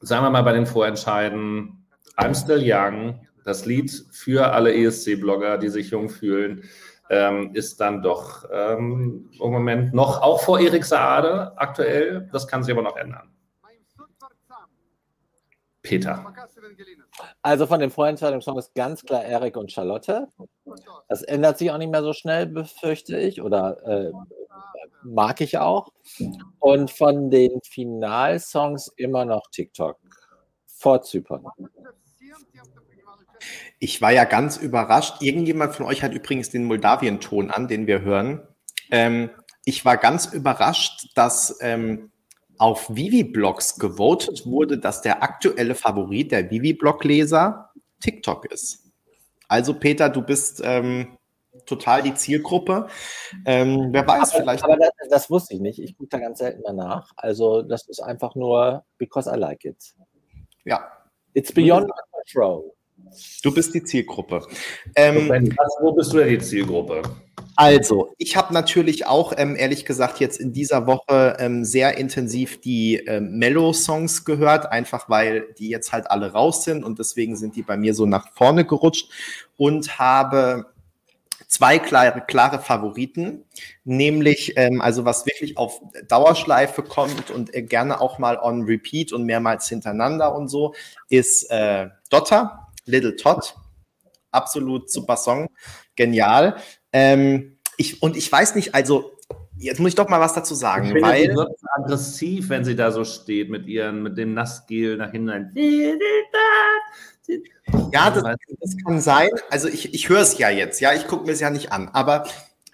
sagen 0.00 0.24
wir 0.24 0.30
mal 0.30 0.42
bei 0.42 0.52
den 0.52 0.66
Vorentscheiden, 0.66 1.84
I'm 2.16 2.34
Still 2.34 2.62
Young, 2.62 3.26
das 3.44 3.66
Lied 3.66 3.90
für 4.10 4.52
alle 4.52 4.74
ESC-Blogger, 4.74 5.58
die 5.58 5.68
sich 5.68 5.90
jung 5.90 6.08
fühlen, 6.08 6.64
ähm, 7.10 7.54
ist 7.54 7.80
dann 7.80 8.02
doch 8.02 8.44
ähm, 8.50 9.30
im 9.32 9.50
Moment 9.50 9.94
noch 9.94 10.22
auch 10.22 10.40
vor 10.40 10.58
Erik 10.58 10.84
Saade 10.84 11.52
aktuell. 11.56 12.28
Das 12.32 12.46
kann 12.46 12.62
sich 12.62 12.72
aber 12.72 12.82
noch 12.82 12.96
ändern. 12.96 13.30
Peter. 15.84 16.32
Also 17.42 17.66
von 17.66 17.78
den 17.78 17.90
Vorentscheidungssongs 17.90 18.66
ist 18.66 18.74
ganz 18.74 19.02
klar 19.02 19.22
Erik 19.22 19.56
und 19.58 19.70
Charlotte. 19.70 20.28
Das 21.08 21.22
ändert 21.22 21.58
sich 21.58 21.70
auch 21.70 21.76
nicht 21.76 21.90
mehr 21.90 22.02
so 22.02 22.14
schnell, 22.14 22.46
befürchte 22.46 23.18
ich, 23.18 23.42
oder 23.42 23.86
äh, 23.86 24.10
mag 25.02 25.42
ich 25.42 25.58
auch. 25.58 25.92
Und 26.58 26.90
von 26.90 27.30
den 27.30 27.60
Finalsongs 27.62 28.88
immer 28.96 29.26
noch 29.26 29.42
TikTok. 29.50 29.98
Vor 30.66 31.02
Zypern. 31.02 31.46
Ich 33.84 34.00
war 34.00 34.12
ja 34.12 34.24
ganz 34.24 34.56
überrascht. 34.56 35.20
Irgendjemand 35.20 35.74
von 35.74 35.84
euch 35.84 36.02
hat 36.02 36.14
übrigens 36.14 36.48
den 36.48 36.64
Moldawien-Ton 36.64 37.50
an, 37.50 37.68
den 37.68 37.86
wir 37.86 38.00
hören. 38.00 38.40
Ähm, 38.90 39.28
ich 39.66 39.84
war 39.84 39.98
ganz 39.98 40.24
überrascht, 40.24 41.10
dass 41.14 41.58
ähm, 41.60 42.10
auf 42.56 42.88
Vivi-Blogs 42.88 43.78
gewotet 43.78 44.46
wurde, 44.46 44.78
dass 44.78 45.02
der 45.02 45.22
aktuelle 45.22 45.74
Favorit 45.74 46.32
der 46.32 46.50
Vivi-Blog-Leser 46.50 47.72
TikTok 48.00 48.50
ist. 48.50 48.90
Also 49.48 49.74
Peter, 49.74 50.08
du 50.08 50.22
bist 50.22 50.62
ähm, 50.64 51.18
total 51.66 52.02
die 52.02 52.14
Zielgruppe. 52.14 52.88
Ähm, 53.44 53.88
wer 53.90 54.06
weiß, 54.06 54.32
aber, 54.32 54.40
vielleicht. 54.40 54.64
Aber 54.64 54.76
das, 54.78 54.92
das, 55.10 55.30
wusste 55.30 55.56
ich 55.56 55.60
nicht. 55.60 55.78
Ich 55.78 55.94
gucke 55.98 56.08
da 56.08 56.20
ganz 56.20 56.38
selten 56.38 56.62
danach. 56.64 57.12
Also 57.16 57.60
das 57.60 57.86
ist 57.86 58.00
einfach 58.00 58.34
nur 58.34 58.86
because 58.96 59.30
I 59.30 59.36
like 59.36 59.62
it. 59.66 59.94
Ja. 60.64 60.90
It's 61.34 61.52
beyond 61.52 61.88
my 61.88 62.00
control. 62.12 62.73
Du 63.42 63.52
bist 63.52 63.74
die 63.74 63.82
Zielgruppe. 63.82 64.46
Ähm, 64.96 65.28
Was, 65.28 65.76
wo 65.80 65.92
bist 65.92 66.12
du 66.12 66.18
denn 66.18 66.28
die 66.28 66.38
Zielgruppe? 66.38 67.02
Also, 67.56 68.14
ich 68.18 68.36
habe 68.36 68.52
natürlich 68.52 69.06
auch, 69.06 69.32
ähm, 69.36 69.54
ehrlich 69.54 69.84
gesagt, 69.84 70.18
jetzt 70.18 70.40
in 70.40 70.52
dieser 70.52 70.86
Woche 70.86 71.36
ähm, 71.38 71.64
sehr 71.64 71.96
intensiv 71.98 72.60
die 72.60 72.96
ähm, 72.96 73.38
Mellow-Songs 73.38 74.24
gehört, 74.24 74.72
einfach 74.72 75.08
weil 75.08 75.54
die 75.58 75.68
jetzt 75.68 75.92
halt 75.92 76.10
alle 76.10 76.32
raus 76.32 76.64
sind 76.64 76.82
und 76.82 76.98
deswegen 76.98 77.36
sind 77.36 77.54
die 77.54 77.62
bei 77.62 77.76
mir 77.76 77.94
so 77.94 78.06
nach 78.06 78.32
vorne 78.32 78.64
gerutscht 78.64 79.08
und 79.56 80.00
habe 80.00 80.66
zwei 81.46 81.78
klare, 81.78 82.22
klare 82.26 82.58
Favoriten, 82.58 83.44
nämlich 83.84 84.54
ähm, 84.56 84.80
also 84.80 85.04
was 85.04 85.24
wirklich 85.24 85.56
auf 85.56 85.80
Dauerschleife 86.08 86.82
kommt 86.82 87.30
und 87.30 87.54
äh, 87.54 87.62
gerne 87.62 88.00
auch 88.00 88.18
mal 88.18 88.36
on 88.36 88.62
repeat 88.62 89.12
und 89.12 89.24
mehrmals 89.24 89.68
hintereinander 89.68 90.34
und 90.34 90.48
so, 90.48 90.74
ist 91.08 91.48
äh, 91.50 91.88
Dotter, 92.10 92.63
Little 92.86 93.16
Todd. 93.16 93.54
Absolut 94.30 94.90
super 94.90 95.16
Song, 95.16 95.48
genial. 95.96 96.56
Ähm, 96.92 97.58
ich, 97.76 98.02
und 98.02 98.16
ich 98.16 98.30
weiß 98.30 98.54
nicht, 98.54 98.74
also 98.74 99.12
jetzt 99.56 99.80
muss 99.80 99.90
ich 99.90 99.94
doch 99.94 100.08
mal 100.08 100.20
was 100.20 100.34
dazu 100.34 100.54
sagen, 100.54 100.96
Ich 100.96 101.02
weil 101.02 101.30
sie 101.30 101.36
wird 101.36 101.50
aggressiv, 101.76 102.48
wenn 102.48 102.64
sie 102.64 102.76
da 102.76 102.90
so 102.90 103.04
steht 103.04 103.50
mit 103.50 103.66
ihren, 103.66 104.02
mit 104.02 104.18
dem 104.18 104.34
Nassgel 104.34 104.96
nach 104.96 105.12
hinten. 105.12 105.58
Ja, 107.92 108.10
das, 108.10 108.22
das 108.60 108.76
kann 108.84 109.00
sein. 109.00 109.30
Also 109.50 109.68
ich, 109.68 109.94
ich 109.94 110.08
höre 110.08 110.20
es 110.20 110.36
ja 110.38 110.50
jetzt, 110.50 110.80
ja, 110.80 110.92
ich 110.92 111.06
gucke 111.06 111.26
mir 111.26 111.32
es 111.32 111.40
ja 111.40 111.50
nicht 111.50 111.72
an, 111.72 111.88
aber 111.88 112.24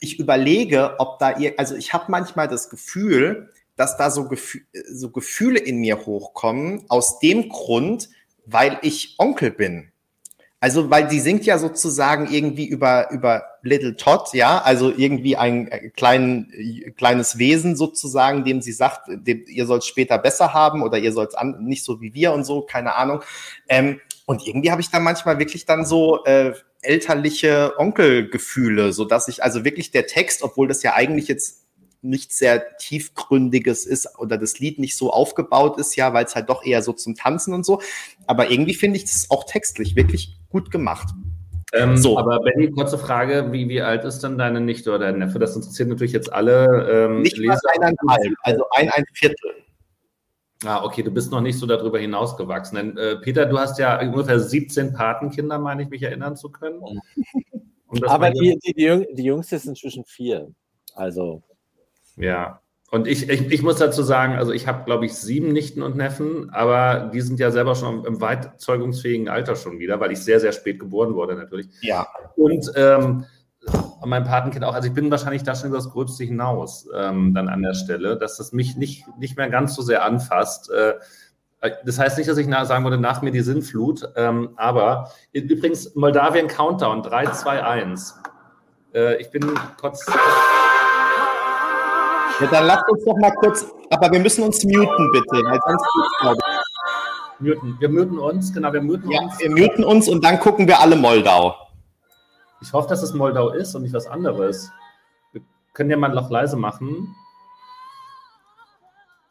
ich 0.01 0.19
überlege, 0.19 0.95
ob 0.99 1.19
da 1.19 1.37
ihr, 1.37 1.55
also 1.59 1.77
ich 1.77 1.93
habe 1.93 2.07
manchmal 2.09 2.49
das 2.49 2.70
Gefühl, 2.70 3.51
dass 3.77 3.97
da 3.97 4.11
so, 4.11 4.28
Gefü 4.28 4.61
so 4.91 5.11
Gefühle 5.11 5.59
in 5.59 5.78
mir 5.78 6.07
hochkommen, 6.07 6.85
aus 6.89 7.19
dem 7.19 7.49
Grund, 7.49 8.09
weil 8.47 8.78
ich 8.82 9.15
Onkel 9.19 9.51
bin. 9.51 9.90
Also, 10.62 10.91
weil 10.91 11.09
die 11.09 11.20
singt 11.20 11.47
ja 11.47 11.57
sozusagen 11.59 12.31
irgendwie 12.31 12.66
über, 12.66 13.11
über 13.11 13.45
Little 13.62 13.97
Todd, 13.97 14.28
ja, 14.35 14.61
also 14.61 14.93
irgendwie 14.95 15.37
ein 15.37 15.69
äh, 15.69 15.89
klein, 15.89 16.53
äh, 16.53 16.91
kleines 16.91 17.39
Wesen 17.39 17.77
sozusagen, 17.77 18.45
dem 18.45 18.61
sie 18.61 18.73
sagt, 18.73 19.09
dem, 19.09 19.45
ihr 19.47 19.65
sollt 19.65 19.85
später 19.85 20.19
besser 20.19 20.53
haben 20.53 20.82
oder 20.82 20.99
ihr 20.99 21.12
sollt 21.12 21.32
nicht 21.61 21.82
so 21.82 22.03
wie 22.03 22.12
wir 22.12 22.32
und 22.32 22.45
so, 22.45 22.61
keine 22.61 22.95
Ahnung. 22.95 23.23
Ähm, 23.69 24.01
und 24.27 24.47
irgendwie 24.47 24.70
habe 24.70 24.82
ich 24.82 24.91
da 24.91 25.01
manchmal 25.01 25.39
wirklich 25.39 25.65
dann 25.65 25.87
so 25.87 26.24
äh, 26.24 26.53
elterliche 26.82 27.73
Onkelgefühle, 27.78 28.93
so 28.93 29.07
dass 29.07 29.28
ich 29.28 29.43
also 29.43 29.65
wirklich 29.65 29.91
der 29.91 30.07
Text, 30.07 30.43
obwohl 30.43 30.69
das 30.69 30.82
ja 30.82 30.95
eigentlich 30.95 31.27
jetzt 31.27 31.60
nichts 32.03 32.39
sehr 32.39 32.77
tiefgründiges 32.79 33.87
ist 33.87 34.19
oder 34.19 34.39
das 34.39 34.59
Lied 34.59 34.79
nicht 34.79 34.97
so 34.97 35.11
aufgebaut 35.13 35.79
ist, 35.79 35.97
ja, 35.97 36.13
weil 36.13 36.25
es 36.25 36.35
halt 36.35 36.49
doch 36.49 36.65
eher 36.65 36.83
so 36.83 36.93
zum 36.93 37.15
Tanzen 37.15 37.55
und 37.55 37.65
so. 37.65 37.81
Aber 38.27 38.51
irgendwie 38.51 38.75
finde 38.75 38.97
ich 38.97 39.05
das 39.05 39.27
auch 39.31 39.45
textlich 39.45 39.97
wirklich 39.97 40.39
gut 40.49 40.71
gemacht. 40.71 41.09
Ähm, 41.73 41.97
So. 41.97 42.19
Aber 42.19 42.41
Benny, 42.41 42.71
kurze 42.71 42.99
Frage, 42.99 43.53
wie, 43.53 43.69
wie 43.69 43.83
alt 43.83 44.05
ist 44.05 44.21
denn 44.21 44.39
deine 44.39 44.61
Nichte 44.61 44.91
oder 44.91 45.07
dein 45.07 45.19
Neffe? 45.19 45.39
Das 45.39 45.55
interessiert 45.55 45.89
natürlich 45.89 46.13
jetzt 46.13 46.33
alle 46.33 47.07
ähm, 47.07 47.23
Nicht 47.23 47.39
mal 47.39 47.59
eineinhalb, 47.75 48.35
also 48.43 48.65
ein, 48.73 48.89
ein 48.91 49.05
Viertel. 49.13 49.51
Ah, 50.65 50.85
okay, 50.85 51.03
du 51.03 51.11
bist 51.11 51.31
noch 51.31 51.41
nicht 51.41 51.59
so 51.59 51.67
darüber 51.67 51.99
hinausgewachsen. 51.99 52.77
Denn, 52.77 52.97
äh, 52.99 53.17
Peter, 53.17 53.47
du 53.47 53.59
hast 53.59 53.79
ja 53.79 53.99
ungefähr 54.01 54.39
17 54.39 54.93
Patenkinder, 54.93 55.59
meine 55.59 55.83
ich 55.83 55.89
mich 55.89 56.03
erinnern 56.03 56.37
zu 56.37 56.51
können. 56.51 56.81
Und 57.87 58.03
das 58.03 58.11
Aber 58.11 58.31
die, 58.31 58.59
die, 58.65 58.75
die, 58.75 58.83
Jüng 58.83 59.07
die 59.13 59.25
Jüngste 59.25 59.57
ist 59.57 59.67
inzwischen 59.67 60.05
vier. 60.05 60.53
Also, 60.95 61.43
Ja. 62.21 62.61
Und 62.91 63.07
ich, 63.07 63.29
ich, 63.29 63.53
ich 63.53 63.63
muss 63.63 63.77
dazu 63.77 64.03
sagen, 64.03 64.35
also 64.35 64.53
ich 64.53 64.67
habe, 64.67 64.85
glaube 64.85 65.07
ich, 65.07 65.15
sieben 65.15 65.53
Nichten 65.53 65.83
und 65.83 65.97
Neffen, 65.97 66.51
aber 66.51 67.11
die 67.15 67.21
sind 67.21 67.39
ja 67.39 67.53
selber 67.53 67.77
schon 67.77 68.05
im 68.05 68.21
weit 68.21 68.61
zeugungsfähigen 68.61 69.29
Alter 69.29 69.55
schon 69.55 69.79
wieder, 69.79 70.01
weil 70.01 70.11
ich 70.11 70.19
sehr, 70.19 70.41
sehr 70.41 70.51
spät 70.53 70.81
geboren 70.81 71.15
wurde 71.15 71.37
natürlich. 71.37 71.69
Ja. 71.83 72.09
Und 72.35 72.71
ähm, 72.75 73.25
mein 74.05 74.25
Patenkind 74.25 74.65
auch. 74.65 74.75
Also 74.75 74.89
ich 74.89 74.95
bin 74.95 75.11
wahrscheinlich 75.11 75.45
da 75.45 75.55
schon 75.55 75.69
über 75.69 75.79
das 75.79 75.91
Gröbste 75.91 76.25
hinaus 76.25 76.89
ähm, 76.95 77.33
dann 77.33 77.49
an 77.49 77.63
der 77.63 77.75
Stelle, 77.75 78.17
dass 78.17 78.39
das 78.39 78.53
mich 78.53 78.77
nicht, 78.77 79.05
nicht 79.19 79.37
mehr 79.37 79.51
ganz 79.51 79.75
so 79.77 79.83
sehr 79.83 80.05
anfasst. 80.05 80.71
Äh, 80.71 80.95
das 81.85 81.99
heißt 81.99 82.17
nicht, 82.19 82.29
dass 82.29 82.39
ich 82.39 82.47
sagen 82.47 82.85
würde, 82.85 82.99
nach 82.99 83.21
mir 83.23 83.31
die 83.31 83.43
Sinnflut, 83.43 84.09
ähm, 84.17 84.51
aber 84.57 85.11
übrigens 85.33 85.95
Moldawien 85.95 86.49
Countdown 86.49 87.03
3, 87.03 87.27
2, 87.27 87.63
1. 87.63 88.15
Äh, 88.95 89.21
ich 89.21 89.31
bin 89.31 89.43
kurz. 89.79 90.07
Ja. 92.41 92.47
Dann 92.51 92.67
lasst 92.67 92.89
uns 92.89 93.05
doch 93.05 93.17
mal 93.19 93.31
kurz, 93.33 93.67
aber 93.91 94.11
wir 94.12 94.21
müssen 94.21 94.45
uns 94.45 94.65
muten, 94.65 95.11
bitte, 95.12 95.45
weil 95.45 95.61
sonst 95.67 95.85
geht's. 96.23 96.45
Muten. 97.41 97.77
Wir 97.81 97.89
muten 97.89 98.19
uns, 98.19 98.53
genau, 98.53 98.73
wir 98.73 98.83
muten 98.83 99.11
Ja, 99.11 99.21
uns. 99.23 99.39
wir 99.39 99.51
muten 99.51 99.83
uns 99.83 100.09
und 100.09 100.23
dann 100.23 100.39
gucken 100.41 100.69
wir 100.69 100.79
alle 100.81 100.95
Moldau. 100.97 101.55
Ich 102.61 102.73
hoffe, 102.75 102.89
dass 102.89 103.03
es 103.03 103.15
Moldau 103.15 103.49
ist 103.51 103.75
und 103.75 103.83
nicht 103.83 103.95
was 103.95 104.07
anderes. 104.07 104.71
Wir 105.33 105.41
können 105.73 105.91
ja 105.91 105.97
mal 105.97 106.09
noch 106.09 106.29
leise 106.29 106.57
machen. 106.57 107.15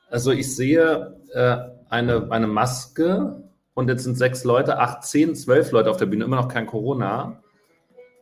Also 0.10 0.31
ich 0.31 0.56
sehe 0.56 1.15
äh, 1.34 1.57
eine, 1.90 2.27
eine 2.31 2.48
Maske 2.48 3.44
und 3.76 3.90
jetzt 3.90 4.03
sind 4.03 4.18
sechs 4.18 4.44
Leute, 4.44 4.80
acht, 4.80 5.03
zehn, 5.03 5.36
zwölf 5.36 5.72
Leute 5.72 5.91
auf 5.91 5.98
der 5.98 6.07
Bühne, 6.07 6.26
immer 6.26 6.38
noch 6.38 6.48
kein 6.48 6.65
Corona. 6.65 7.44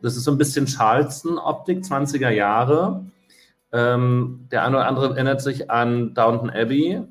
Das 0.01 0.17
ist 0.17 0.25
so 0.25 0.31
ein 0.31 0.37
bisschen 0.37 0.65
Charleston-Optik, 0.65 1.79
20er 1.83 2.29
Jahre. 2.29 3.05
Ähm, 3.73 4.47
der 4.51 4.63
eine 4.63 4.77
oder 4.77 4.87
andere 4.87 5.09
erinnert 5.09 5.41
sich 5.41 5.69
an 5.69 6.13
Downton 6.13 6.49
Abbey. 6.49 7.01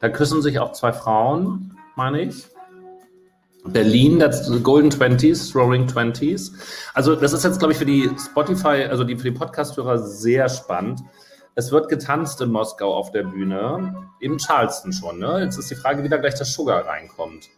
Da 0.00 0.08
küssen 0.08 0.42
sich 0.42 0.58
auch 0.58 0.72
zwei 0.72 0.92
Frauen, 0.92 1.76
meine 1.96 2.20
ich. 2.22 2.46
Berlin, 3.64 4.18
das 4.18 4.50
Golden 4.62 4.90
Twenties, 4.90 5.54
Roaring 5.54 5.86
Twenties. 5.88 6.52
Also 6.94 7.16
das 7.16 7.32
ist 7.32 7.44
jetzt, 7.44 7.58
glaube 7.58 7.72
ich, 7.72 7.78
für 7.78 7.86
die 7.86 8.10
Spotify, 8.18 8.86
also 8.88 9.02
die, 9.02 9.16
für 9.16 9.30
die 9.30 9.36
Podcast-Hörer 9.36 9.98
sehr 9.98 10.48
spannend. 10.48 11.00
Es 11.56 11.72
wird 11.72 11.88
getanzt 11.88 12.40
in 12.42 12.52
Moskau 12.52 12.94
auf 12.94 13.12
der 13.12 13.22
Bühne, 13.22 14.08
in 14.20 14.38
Charleston 14.38 14.92
schon. 14.92 15.18
Ne? 15.18 15.40
Jetzt 15.42 15.58
ist 15.58 15.70
die 15.70 15.74
Frage, 15.74 16.04
wie 16.04 16.08
da 16.08 16.18
gleich 16.18 16.34
das 16.34 16.52
Sugar 16.52 16.86
reinkommt. 16.86 17.48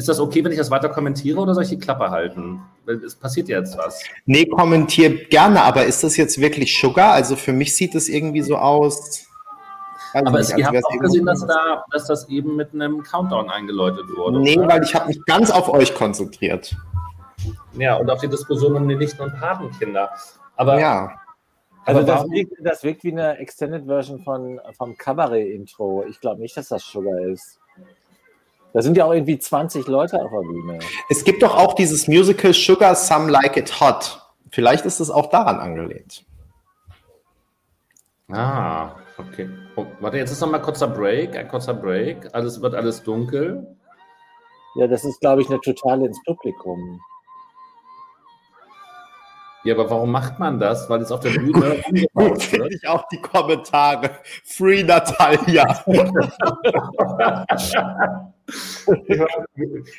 Ist 0.00 0.08
das 0.08 0.18
okay, 0.18 0.42
wenn 0.42 0.50
ich 0.50 0.56
das 0.56 0.70
weiter 0.70 0.88
kommentiere 0.88 1.38
oder 1.38 1.52
soll 1.52 1.62
ich 1.62 1.68
die 1.68 1.78
Klappe 1.78 2.10
halten? 2.10 2.62
Weil 2.86 3.04
Es 3.04 3.14
passiert 3.14 3.50
ja 3.50 3.58
jetzt 3.58 3.76
was. 3.76 4.02
Nee, 4.24 4.46
kommentier 4.46 5.26
gerne, 5.26 5.60
aber 5.60 5.84
ist 5.84 6.02
das 6.02 6.16
jetzt 6.16 6.40
wirklich 6.40 6.74
Sugar? 6.74 7.12
Also 7.12 7.36
für 7.36 7.52
mich 7.52 7.76
sieht 7.76 7.94
es 7.94 8.08
irgendwie 8.08 8.40
so 8.40 8.56
aus. 8.56 9.26
weiß 10.14 10.22
Aber 10.24 10.38
nicht, 10.38 10.52
es, 10.52 10.56
ihr 10.56 10.66
als 10.68 10.76
habt 10.76 10.86
auch 10.86 10.98
gesehen, 11.00 11.26
dass, 11.26 11.46
da, 11.46 11.84
dass 11.92 12.06
das 12.06 12.30
eben 12.30 12.56
mit 12.56 12.72
einem 12.72 13.02
Countdown 13.02 13.50
eingeläutet 13.50 14.06
wurde. 14.16 14.40
Nee, 14.40 14.56
oder? 14.56 14.68
weil 14.68 14.84
ich 14.84 14.94
habe 14.94 15.08
mich 15.08 15.22
ganz 15.26 15.50
auf 15.50 15.68
euch 15.68 15.94
konzentriert. 15.94 16.74
Ja, 17.74 17.96
und 17.96 18.10
auf 18.10 18.22
die 18.22 18.28
Diskussion 18.28 18.76
um 18.76 18.88
die 18.88 18.96
Nichten- 18.96 19.20
und 19.20 19.38
Patenkinder. 19.38 20.08
Aber 20.56 20.80
ja. 20.80 21.12
also 21.84 22.00
Aber 22.00 22.06
das, 22.10 22.24
wirkt, 22.30 22.52
das 22.60 22.82
wirkt 22.84 23.04
wie 23.04 23.12
eine 23.12 23.36
Extended 23.36 23.84
Version 23.84 24.20
von, 24.20 24.62
vom 24.78 24.96
Cabaret-Intro. 24.96 26.06
Ich 26.08 26.18
glaube 26.20 26.40
nicht, 26.40 26.56
dass 26.56 26.68
das 26.68 26.86
Sugar 26.86 27.18
ist. 27.20 27.59
Da 28.72 28.82
sind 28.82 28.96
ja 28.96 29.04
auch 29.04 29.12
irgendwie 29.12 29.38
20 29.38 29.86
Leute 29.88 30.20
auf 30.22 30.30
der 30.30 30.40
Bühne. 30.40 30.78
Es 31.08 31.24
gibt 31.24 31.42
doch 31.42 31.56
auch 31.56 31.74
dieses 31.74 32.06
Musical 32.06 32.52
Sugar 32.52 32.94
Some 32.94 33.30
Like 33.30 33.56
It 33.56 33.80
Hot. 33.80 34.20
Vielleicht 34.50 34.84
ist 34.84 35.00
es 35.00 35.10
auch 35.10 35.26
daran 35.30 35.58
angelehnt. 35.58 36.24
Ah, 38.30 38.94
okay. 39.18 39.48
Oh, 39.76 39.86
warte, 40.00 40.18
jetzt 40.18 40.30
ist 40.30 40.40
noch 40.40 40.50
mal 40.50 40.60
kurzer 40.60 40.86
Break, 40.86 41.36
ein 41.36 41.48
kurzer 41.48 41.74
Break. 41.74 42.28
Alles 42.32 42.60
wird 42.60 42.74
alles 42.74 43.02
dunkel. 43.02 43.66
Ja, 44.76 44.86
das 44.86 45.04
ist, 45.04 45.20
glaube 45.20 45.42
ich, 45.42 45.48
eine 45.48 45.60
totale 45.60 46.06
ins 46.06 46.22
Publikum. 46.24 47.00
Ja, 49.62 49.74
aber 49.74 49.90
warum 49.90 50.10
macht 50.10 50.38
man 50.38 50.58
das? 50.58 50.88
Weil 50.88 51.02
es 51.02 51.12
auf 51.12 51.20
der 51.20 51.30
Bühne 51.30 51.82
Gut, 52.14 52.42
finde 52.42 52.74
ich 52.74 52.88
auch 52.88 53.06
die 53.08 53.20
Kommentare. 53.20 54.10
Free 54.44 54.82
Natalia. 54.82 55.82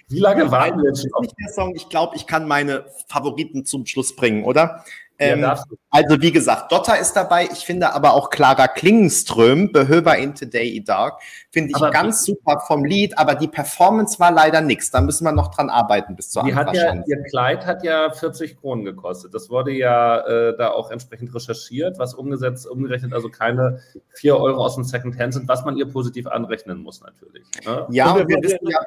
Wie 0.08 0.20
lange 0.20 0.52
waren 0.52 0.82
wir 0.82 0.90
jetzt 0.90 1.08
schon. 1.56 1.76
Ich 1.76 1.90
glaube, 1.90 2.16
ich 2.16 2.26
kann 2.26 2.48
meine 2.48 2.86
Favoriten 3.08 3.66
zum 3.66 3.86
Schluss 3.86 4.16
bringen, 4.16 4.46
oder? 4.46 4.84
Ähm, 5.22 5.46
also 5.92 6.22
wie 6.22 6.32
gesagt, 6.32 6.72
Dotter 6.72 6.98
ist 6.98 7.14
dabei. 7.14 7.48
Ich 7.52 7.66
finde 7.66 7.94
aber 7.94 8.14
auch 8.14 8.30
Clara 8.30 8.68
Klingenström, 8.68 9.72
Behöver 9.72 10.18
in 10.18 10.34
Today 10.34 10.84
Dark, 10.84 11.22
finde 11.52 11.70
ich 11.70 11.76
Aber 11.76 11.92
ganz 11.92 12.26
super 12.26 12.60
vom 12.66 12.84
Lied, 12.84 13.18
aber 13.18 13.36
die 13.36 13.48
Performance 13.48 14.20
war 14.20 14.32
leider 14.32 14.62
nichts. 14.62 14.90
Da 14.90 15.02
müssen 15.02 15.24
wir 15.26 15.32
noch 15.32 15.54
dran 15.54 15.70
arbeiten 15.70 16.16
bis 16.16 16.32
zur 16.32 16.44
Die 16.44 16.56
hat 16.56 16.74
ja, 16.76 16.96
ihr 17.06 17.24
Kleid 17.24 17.66
hat 17.66 17.84
ja 17.84 18.10
40 18.10 18.60
Kronen 18.60 18.84
gekostet. 18.84 19.34
Das 19.34 19.50
wurde 19.50 19.72
ja 19.72 20.20
äh, 20.22 20.58
da 20.58 20.72
auch 20.72 20.90
entsprechend 20.90 21.34
recherchiert, 21.36 22.00
was 22.00 22.16
umgesetzt, 22.16 22.68
umgerechnet 22.68 23.14
also 23.14 23.30
keine 23.30 23.80
4 24.16 24.38
Euro 24.38 24.64
aus 24.64 24.76
dem 24.76 24.84
Secondhand 24.84 25.34
sind, 25.34 25.48
was 25.48 25.64
man 25.66 25.78
ihr 25.78 25.88
positiv 25.88 26.26
anrechnen 26.26 26.82
muss 26.82 27.02
natürlich. 27.02 27.46
Ne? 27.66 27.86
Ja, 27.92 28.12
Und 28.12 28.28
wir 28.28 28.38
und 28.38 28.44
wir 28.44 28.50
wissen 28.50 28.68
ja, 28.68 28.80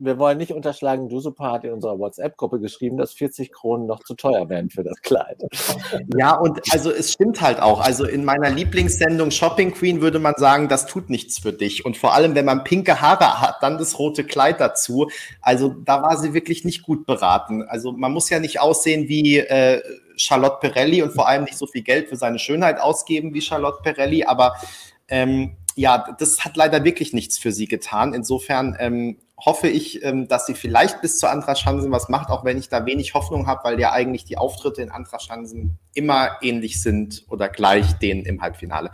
Wir 0.00 0.16
wollen 0.18 0.38
nicht 0.38 0.52
unterschlagen, 0.52 1.08
Dusupa 1.08 1.52
hat 1.52 1.64
in 1.64 1.72
unserer 1.72 1.98
WhatsApp-Gruppe 1.98 2.60
geschrieben, 2.60 2.96
dass 2.96 3.12
40 3.14 3.50
Kronen 3.50 3.86
noch 3.86 4.04
zu 4.04 4.14
teuer 4.14 4.48
wären 4.48 4.70
für 4.70 4.84
das 4.84 5.00
Kleid. 5.02 5.42
Ja, 6.16 6.36
und 6.36 6.60
also 6.72 6.92
es 6.92 7.12
stimmt 7.12 7.40
halt 7.40 7.60
auch. 7.60 7.80
Also 7.80 8.04
in 8.04 8.24
meiner 8.24 8.48
Lieblingssendung 8.48 9.32
Shopping 9.32 9.72
Queen 9.72 10.00
würde 10.00 10.20
man 10.20 10.34
sagen, 10.36 10.68
das 10.68 10.86
tut 10.86 11.10
nichts 11.10 11.40
für 11.40 11.52
dich. 11.52 11.84
Und 11.84 11.96
vor 11.96 12.14
allem, 12.14 12.36
wenn 12.36 12.44
man 12.44 12.62
pinke 12.62 13.00
Haare 13.00 13.40
hat, 13.40 13.56
dann 13.60 13.76
das 13.78 13.98
rote 13.98 14.22
Kleid 14.22 14.60
dazu. 14.60 15.10
Also 15.40 15.70
da 15.70 16.00
war 16.02 16.16
sie 16.16 16.32
wirklich 16.32 16.64
nicht 16.64 16.84
gut 16.84 17.04
beraten. 17.04 17.64
Also 17.64 17.90
man 17.90 18.12
muss 18.12 18.30
ja 18.30 18.38
nicht 18.38 18.60
aussehen 18.60 19.08
wie 19.08 19.38
äh, 19.38 19.82
Charlotte 20.16 20.58
Perelli 20.60 21.02
und 21.02 21.12
vor 21.12 21.26
allem 21.26 21.44
nicht 21.44 21.58
so 21.58 21.66
viel 21.66 21.82
Geld 21.82 22.08
für 22.08 22.16
seine 22.16 22.38
Schönheit 22.38 22.80
ausgeben 22.80 23.34
wie 23.34 23.40
Charlotte 23.40 23.82
Perelli, 23.82 24.24
aber 24.24 24.54
ähm, 25.08 25.56
ja, 25.74 26.06
das 26.18 26.44
hat 26.44 26.56
leider 26.56 26.84
wirklich 26.84 27.12
nichts 27.12 27.38
für 27.38 27.52
sie 27.52 27.66
getan. 27.66 28.12
Insofern 28.12 28.76
ähm, 28.80 29.16
hoffe 29.44 29.68
ich, 29.68 30.02
ähm, 30.04 30.26
dass 30.26 30.46
sie 30.46 30.54
vielleicht 30.54 31.00
bis 31.00 31.18
zu 31.18 31.28
Andra 31.28 31.54
Schansen 31.54 31.92
was 31.92 32.08
macht, 32.08 32.30
auch 32.30 32.44
wenn 32.44 32.58
ich 32.58 32.68
da 32.68 32.84
wenig 32.86 33.14
Hoffnung 33.14 33.46
habe, 33.46 33.62
weil 33.64 33.80
ja 33.80 33.92
eigentlich 33.92 34.24
die 34.24 34.36
Auftritte 34.36 34.82
in 34.82 34.90
Andra 34.90 35.20
Schansen 35.20 35.78
immer 35.94 36.38
ähnlich 36.42 36.82
sind 36.82 37.24
oder 37.28 37.48
gleich 37.48 37.92
denen 37.94 38.24
im 38.24 38.42
Halbfinale. 38.42 38.90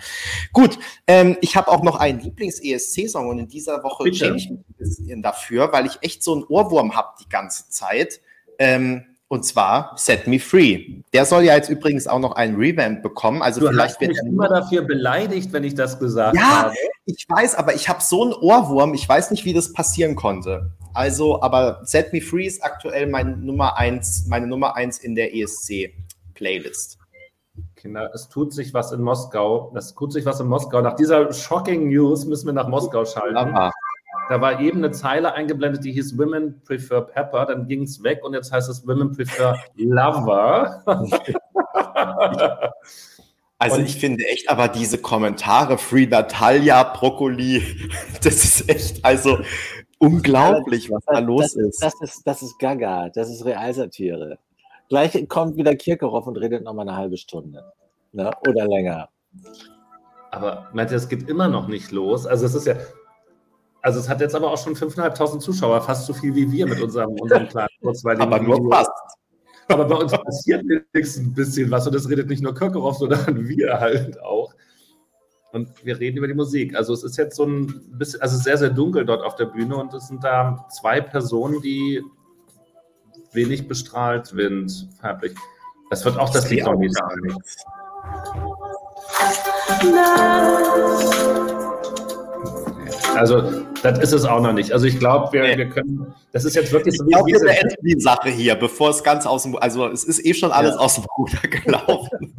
Gut, 0.52 0.78
ähm, 1.06 1.36
ich 1.40 1.56
habe 1.56 1.68
auch 1.68 1.82
noch 1.82 1.96
einen 1.96 2.20
Lieblings-ESC-Song 2.20 3.28
und 3.28 3.38
in 3.38 3.48
dieser 3.48 3.82
Woche 3.82 4.12
schäme 4.12 4.36
ich 4.36 4.50
mich 4.50 4.60
ein 4.60 4.74
bisschen 4.76 5.22
dafür, 5.22 5.72
weil 5.72 5.86
ich 5.86 5.98
echt 6.02 6.22
so 6.22 6.34
einen 6.34 6.44
Ohrwurm 6.44 6.94
habe 6.94 7.08
die 7.20 7.28
ganze 7.28 7.70
Zeit. 7.70 8.20
Ähm, 8.58 9.04
und 9.34 9.44
zwar 9.44 9.94
Set 9.96 10.28
Me 10.28 10.38
Free. 10.38 11.02
Der 11.12 11.24
soll 11.24 11.42
ja 11.42 11.56
jetzt 11.56 11.68
übrigens 11.68 12.06
auch 12.06 12.20
noch 12.20 12.36
einen 12.36 12.54
Revamp 12.54 13.02
bekommen. 13.02 13.42
Also 13.42 13.60
du 13.60 13.66
vielleicht 13.66 13.94
hast 13.96 14.00
mich 14.00 14.10
wird 14.10 14.28
immer 14.28 14.48
dafür 14.48 14.82
beleidigt, 14.82 15.52
wenn 15.52 15.64
ich 15.64 15.74
das 15.74 15.98
gesagt 15.98 16.36
ja, 16.36 16.62
habe. 16.62 16.74
ich 17.04 17.26
weiß, 17.28 17.56
aber 17.56 17.74
ich 17.74 17.88
habe 17.88 18.00
so 18.00 18.22
einen 18.22 18.32
Ohrwurm. 18.32 18.94
Ich 18.94 19.08
weiß 19.08 19.32
nicht, 19.32 19.44
wie 19.44 19.52
das 19.52 19.72
passieren 19.72 20.14
konnte. 20.14 20.70
Also, 20.92 21.42
aber 21.42 21.80
Set 21.82 22.12
Me 22.12 22.20
Free 22.20 22.46
ist 22.46 22.62
aktuell 22.62 23.08
meine 23.08 23.36
Nummer 23.36 23.76
eins, 23.76 24.26
meine 24.28 24.46
Nummer 24.46 24.76
eins 24.76 24.98
in 24.98 25.16
der 25.16 25.34
ESC-Playlist. 25.34 26.98
Kinder, 27.74 28.12
es 28.14 28.28
tut 28.28 28.52
sich 28.52 28.72
was 28.72 28.92
in 28.92 29.02
Moskau. 29.02 29.72
Es 29.76 29.94
tut 29.94 30.12
sich 30.12 30.24
was 30.24 30.38
in 30.38 30.46
Moskau. 30.46 30.80
Nach 30.80 30.94
dieser 30.94 31.32
shocking 31.32 31.88
News 31.88 32.24
müssen 32.24 32.46
wir 32.46 32.52
nach 32.52 32.68
Moskau 32.68 33.04
schalten. 33.04 33.36
Aber 33.36 33.72
Da 34.28 34.40
war 34.40 34.60
eben 34.60 34.78
eine 34.78 34.90
Zeile 34.90 35.34
eingeblendet, 35.34 35.84
die 35.84 35.92
hieß 35.92 36.18
Women 36.18 36.62
Prefer 36.64 37.02
Pepper. 37.02 37.46
Dann 37.46 37.68
ging 37.68 37.82
es 37.82 38.02
weg 38.02 38.20
und 38.24 38.34
jetzt 38.34 38.52
heißt 38.52 38.68
es 38.68 38.86
Women 38.86 39.12
Prefer 39.12 39.58
Lover. 39.76 40.82
Also 43.58 43.76
Und- 43.76 43.84
ich 43.84 43.96
finde 43.96 44.24
echt, 44.26 44.50
aber 44.50 44.68
diese 44.68 44.98
Kommentare, 44.98 45.78
Free 45.78 46.06
Natalia, 46.06 46.82
Brokkoli, 46.82 47.62
das 48.22 48.44
ist 48.44 48.68
echt, 48.68 49.04
also 49.04 49.38
unglaublich, 49.98 50.90
was 50.90 51.02
da 51.06 51.20
los 51.20 51.54
das, 51.54 51.56
ist. 51.56 51.82
Das 51.82 51.94
ist, 52.02 52.26
das 52.26 52.42
ist 52.42 52.58
Gaga, 52.58 53.08
das 53.10 53.30
ist 53.30 53.44
Realsatire. 53.44 54.38
Gleich 54.88 55.28
kommt 55.28 55.56
wieder 55.56 55.74
Kirchhoff 55.76 56.26
und 56.26 56.36
redet 56.36 56.64
noch 56.64 56.74
mal 56.74 56.82
eine 56.82 56.96
halbe 56.96 57.16
Stunde. 57.16 57.64
Ne? 58.12 58.30
Oder 58.46 58.66
länger. 58.66 59.08
Aber 60.30 60.68
meint 60.74 60.90
ihr, 60.90 60.96
es 60.96 61.08
geht 61.08 61.28
immer 61.28 61.48
noch 61.48 61.68
nicht 61.68 61.90
los? 61.90 62.26
Also 62.26 62.44
es 62.44 62.54
ist 62.54 62.66
ja, 62.66 62.74
also 63.84 64.00
es 64.00 64.08
hat 64.08 64.22
jetzt 64.22 64.34
aber 64.34 64.50
auch 64.50 64.56
schon 64.56 64.74
5.500 64.74 65.40
Zuschauer, 65.40 65.82
fast 65.82 66.06
so 66.06 66.14
viel 66.14 66.34
wie 66.34 66.50
wir 66.50 66.66
mit 66.66 66.80
unserem, 66.80 67.10
unserem 67.20 67.46
kleinen 67.46 67.68
kurzweiligen 67.82 68.32
aber 68.32 68.42
nur 68.42 68.56
Video. 68.56 68.70
passt. 68.70 68.90
Aber 69.68 69.84
bei 69.84 69.96
uns 69.96 70.10
passiert 70.10 70.64
wenigstens 70.64 71.26
ein 71.26 71.34
bisschen 71.34 71.70
was 71.70 71.86
und 71.86 71.94
es 71.94 72.08
redet 72.08 72.30
nicht 72.30 72.42
nur 72.42 72.54
Kirchhoff, 72.54 72.96
sondern 72.96 73.46
wir 73.48 73.78
halt 73.78 74.18
auch. 74.22 74.54
Und 75.52 75.68
wir 75.84 76.00
reden 76.00 76.16
über 76.16 76.26
die 76.26 76.34
Musik. 76.34 76.74
Also 76.74 76.94
es 76.94 77.04
ist 77.04 77.18
jetzt 77.18 77.36
so 77.36 77.44
ein 77.44 77.66
bisschen, 77.98 78.22
also 78.22 78.38
sehr, 78.38 78.56
sehr 78.56 78.70
dunkel 78.70 79.04
dort 79.04 79.22
auf 79.22 79.36
der 79.36 79.46
Bühne 79.46 79.76
und 79.76 79.92
es 79.92 80.08
sind 80.08 80.24
da 80.24 80.66
zwei 80.70 81.02
Personen, 81.02 81.60
die 81.60 82.02
wenig 83.34 83.68
bestrahlt 83.68 84.28
sind, 84.28 84.88
farblich. 84.98 85.34
Das 85.90 86.06
wird 86.06 86.18
auch 86.18 86.30
das 86.30 86.48
Lied 86.48 86.64
noch 86.64 86.76
nicht 86.76 86.94
sein. 86.94 87.36
Also, 93.16 93.62
das 93.82 93.98
ist 94.00 94.12
es 94.12 94.24
auch 94.24 94.40
noch 94.40 94.52
nicht. 94.52 94.72
Also, 94.72 94.86
ich 94.86 94.98
glaube, 94.98 95.32
wir, 95.32 95.42
Nee. 95.42 95.56
wir 95.56 95.68
können. 95.68 96.12
Das 96.32 96.44
ist 96.44 96.56
jetzt 96.56 96.72
wirklich 96.72 96.96
so 96.96 97.04
Ich 97.04 97.10
glaube, 97.12 97.28
wie 97.28 97.32
wir 97.34 97.40
beenden 97.40 97.76
die 97.84 98.00
Sache 98.00 98.28
hier, 98.28 98.54
bevor 98.56 98.90
es 98.90 99.02
ganz 99.04 99.24
aus 99.26 99.44
dem, 99.44 99.56
also 99.56 99.86
es 99.86 100.02
ist 100.04 100.24
eh 100.24 100.34
schon 100.34 100.50
alles 100.52 100.74
Ja. 100.74 100.80
aus 100.80 100.94
dem 100.96 101.04
Ruder 101.16 101.38
gelaufen. 101.48 102.34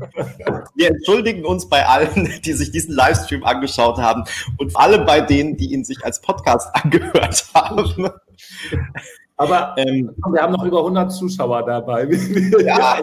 wir 0.76 0.88
entschuldigen 0.90 1.46
uns 1.46 1.70
bei 1.70 1.86
allen, 1.86 2.30
die 2.44 2.54
sich 2.54 2.72
diesen 2.72 2.94
Livestream 2.94 3.44
angeschaut 3.44 3.98
haben 3.98 4.24
und 4.58 4.72
vor 4.74 4.82
allem 4.82 5.06
bei 5.06 5.22
denen, 5.22 5.56
die 5.58 5.74
ihn 5.74 5.84
sich 5.86 6.04
als 6.04 6.20
Podcast 6.22 6.68
angehört 6.84 7.46
haben. 7.54 8.10
Aber 9.38 9.76
Ähm, 9.78 10.16
wir 10.32 10.42
haben 10.42 10.54
noch 10.54 10.64
über 10.64 10.80
100 10.80 11.12
Zuschauer 11.12 11.64
dabei. 11.66 12.06
Ja, 12.66 13.02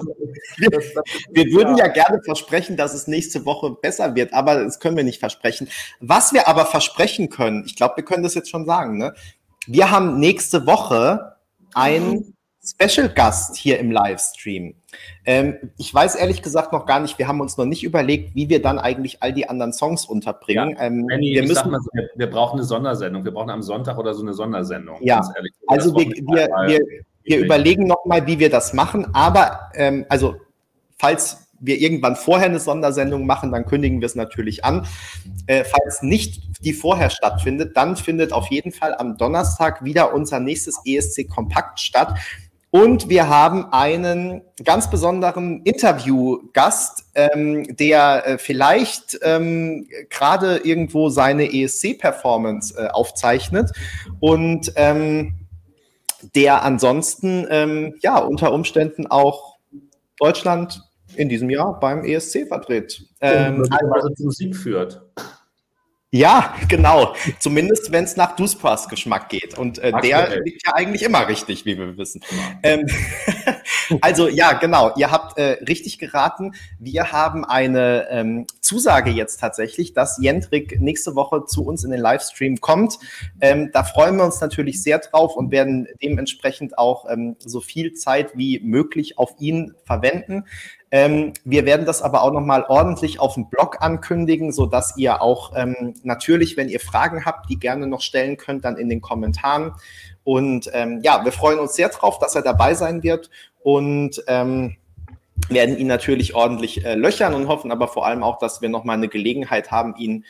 das- 0.70 0.84
Wir 1.30 1.44
würden 1.52 1.76
ja 1.76 1.88
gerne 1.88 2.20
versprechen, 2.24 2.76
dass 2.76 2.94
es 2.94 3.06
nächste 3.06 3.44
Woche 3.44 3.70
besser 3.82 4.14
wird, 4.14 4.32
aber 4.32 4.64
das 4.64 4.80
können 4.80 4.96
wir 4.96 5.04
nicht 5.04 5.20
versprechen. 5.20 5.68
Was 6.00 6.32
wir 6.32 6.48
aber 6.48 6.64
versprechen 6.66 7.28
können, 7.28 7.64
ich 7.66 7.76
glaube, 7.76 7.96
wir 7.96 8.04
können 8.04 8.22
das 8.22 8.34
jetzt 8.34 8.48
schon 8.50 8.64
sagen, 8.64 8.96
ne? 8.98 9.14
Wir 9.66 9.90
haben 9.90 10.18
nächste 10.18 10.66
Woche 10.66 11.36
einen 11.74 12.34
Special 12.64 13.08
Gast 13.08 13.56
hier 13.56 13.78
im 13.78 13.90
Livestream. 13.90 14.74
Ähm, 15.24 15.70
ich 15.78 15.92
weiß 15.94 16.16
ehrlich 16.16 16.42
gesagt 16.42 16.72
noch 16.72 16.84
gar 16.84 16.98
nicht, 16.98 17.18
wir 17.18 17.28
haben 17.28 17.40
uns 17.40 17.56
noch 17.56 17.64
nicht 17.64 17.84
überlegt, 17.84 18.34
wie 18.34 18.48
wir 18.48 18.60
dann 18.60 18.78
eigentlich 18.78 19.22
all 19.22 19.32
die 19.32 19.48
anderen 19.48 19.72
Songs 19.72 20.04
unterbringen. 20.04 20.76
Ähm, 20.80 21.06
Benny, 21.06 21.34
wir 21.34 21.46
müssen 21.46 21.70
mal 21.70 21.80
wir, 21.92 22.08
wir 22.16 22.30
brauchen 22.30 22.58
eine 22.58 22.64
Sondersendung. 22.64 23.24
Wir 23.24 23.32
brauchen 23.32 23.50
am 23.50 23.62
Sonntag 23.62 23.98
oder 23.98 24.14
so 24.14 24.22
eine 24.22 24.34
Sondersendung. 24.34 24.96
Ja. 25.00 25.22
Also 25.68 25.94
wir, 25.96 26.06
wir, 26.06 26.48
wir, 26.66 26.80
wir 27.22 27.38
überlegen 27.38 27.86
nochmal, 27.86 28.26
wie 28.26 28.38
wir 28.38 28.50
das 28.50 28.72
machen. 28.72 29.14
Aber 29.14 29.70
ähm, 29.74 30.06
also 30.08 30.34
falls 30.98 31.46
wir 31.62 31.80
irgendwann 31.80 32.16
vorher 32.16 32.48
eine 32.48 32.58
Sondersendung 32.58 33.24
machen, 33.24 33.52
dann 33.52 33.64
kündigen 33.64 34.00
wir 34.00 34.06
es 34.06 34.16
natürlich 34.16 34.64
an. 34.64 34.86
Äh, 35.46 35.64
falls 35.64 36.02
nicht 36.02 36.64
die 36.64 36.72
vorher 36.72 37.08
stattfindet, 37.10 37.76
dann 37.76 37.96
findet 37.96 38.32
auf 38.32 38.48
jeden 38.48 38.72
Fall 38.72 38.94
am 38.96 39.16
Donnerstag 39.16 39.84
wieder 39.84 40.12
unser 40.12 40.40
nächstes 40.40 40.80
ESC 40.84 41.28
Kompakt 41.28 41.78
statt. 41.78 42.18
Und 42.74 43.10
wir 43.10 43.28
haben 43.28 43.70
einen 43.70 44.40
ganz 44.64 44.88
besonderen 44.88 45.60
Interviewgast, 45.62 47.04
ähm, 47.14 47.76
der 47.76 48.26
äh, 48.26 48.38
vielleicht 48.38 49.18
ähm, 49.20 49.86
gerade 50.08 50.56
irgendwo 50.64 51.10
seine 51.10 51.52
ESC-Performance 51.52 52.74
äh, 52.78 52.88
aufzeichnet 52.88 53.70
und 54.20 54.72
ähm, 54.76 55.34
der 56.34 56.62
ansonsten 56.62 57.46
ähm, 57.50 57.94
ja 58.00 58.16
unter 58.16 58.54
Umständen 58.54 59.06
auch 59.06 59.58
Deutschland 60.18 60.80
in 61.14 61.28
diesem 61.28 61.50
Jahr 61.50 61.78
beim 61.78 62.06
ESC 62.06 62.48
vertritt. 62.48 63.06
Ähm, 63.20 63.58
möglicherweise 63.58 64.14
zu 64.14 64.24
Musik 64.24 64.56
führt. 64.56 65.02
Ja, 66.14 66.54
genau. 66.68 67.14
Zumindest 67.38 67.90
wenn 67.90 68.04
es 68.04 68.16
nach 68.16 68.36
Duspas 68.36 68.86
Geschmack 68.90 69.30
geht. 69.30 69.56
Und 69.56 69.78
äh, 69.78 69.92
der 70.02 70.18
Aktuell. 70.18 70.42
liegt 70.44 70.66
ja 70.66 70.74
eigentlich 70.74 71.02
immer 71.02 71.26
richtig, 71.26 71.64
wie 71.64 71.78
wir 71.78 71.96
wissen. 71.96 72.22
Ähm, 72.62 72.86
also 74.02 74.28
ja, 74.28 74.52
genau. 74.52 74.92
Ihr 74.96 75.10
habt 75.10 75.38
äh, 75.38 75.56
richtig 75.66 75.98
geraten. 75.98 76.52
Wir 76.78 77.12
haben 77.12 77.46
eine 77.46 78.08
ähm, 78.10 78.46
Zusage 78.60 79.10
jetzt 79.10 79.40
tatsächlich, 79.40 79.94
dass 79.94 80.18
Jendrik 80.20 80.82
nächste 80.82 81.14
Woche 81.14 81.46
zu 81.46 81.64
uns 81.64 81.82
in 81.82 81.90
den 81.90 82.00
Livestream 82.00 82.60
kommt. 82.60 82.98
Ähm, 83.40 83.70
da 83.72 83.82
freuen 83.82 84.16
wir 84.16 84.24
uns 84.24 84.38
natürlich 84.38 84.82
sehr 84.82 84.98
drauf 84.98 85.34
und 85.34 85.50
werden 85.50 85.88
dementsprechend 86.02 86.76
auch 86.76 87.06
ähm, 87.08 87.36
so 87.38 87.62
viel 87.62 87.94
Zeit 87.94 88.36
wie 88.36 88.60
möglich 88.60 89.16
auf 89.16 89.34
ihn 89.38 89.74
verwenden. 89.86 90.44
Ähm, 90.94 91.32
wir 91.44 91.64
werden 91.64 91.86
das 91.86 92.02
aber 92.02 92.22
auch 92.22 92.32
nochmal 92.32 92.66
ordentlich 92.68 93.18
auf 93.18 93.34
dem 93.34 93.48
Blog 93.48 93.78
ankündigen, 93.80 94.52
so 94.52 94.66
dass 94.66 94.96
ihr 94.98 95.22
auch 95.22 95.52
ähm, 95.56 95.94
natürlich, 96.02 96.58
wenn 96.58 96.68
ihr 96.68 96.80
Fragen 96.80 97.24
habt, 97.24 97.48
die 97.48 97.58
gerne 97.58 97.86
noch 97.86 98.02
stellen 98.02 98.36
könnt, 98.36 98.66
dann 98.66 98.76
in 98.76 98.90
den 98.90 99.00
Kommentaren. 99.00 99.72
Und 100.22 100.70
ähm, 100.74 101.00
ja, 101.02 101.24
wir 101.24 101.32
freuen 101.32 101.58
uns 101.58 101.74
sehr 101.74 101.88
drauf, 101.88 102.18
dass 102.18 102.34
er 102.34 102.42
dabei 102.42 102.74
sein 102.74 103.02
wird 103.02 103.30
und 103.62 104.22
ähm, 104.28 104.76
werden 105.48 105.78
ihn 105.78 105.86
natürlich 105.86 106.34
ordentlich 106.34 106.84
äh, 106.84 106.94
löchern 106.94 107.32
und 107.32 107.48
hoffen 107.48 107.72
aber 107.72 107.88
vor 107.88 108.06
allem 108.06 108.22
auch, 108.22 108.38
dass 108.38 108.60
wir 108.60 108.68
nochmal 108.68 108.98
eine 108.98 109.08
Gelegenheit 109.08 109.70
haben, 109.70 109.96
ihn 109.96 110.26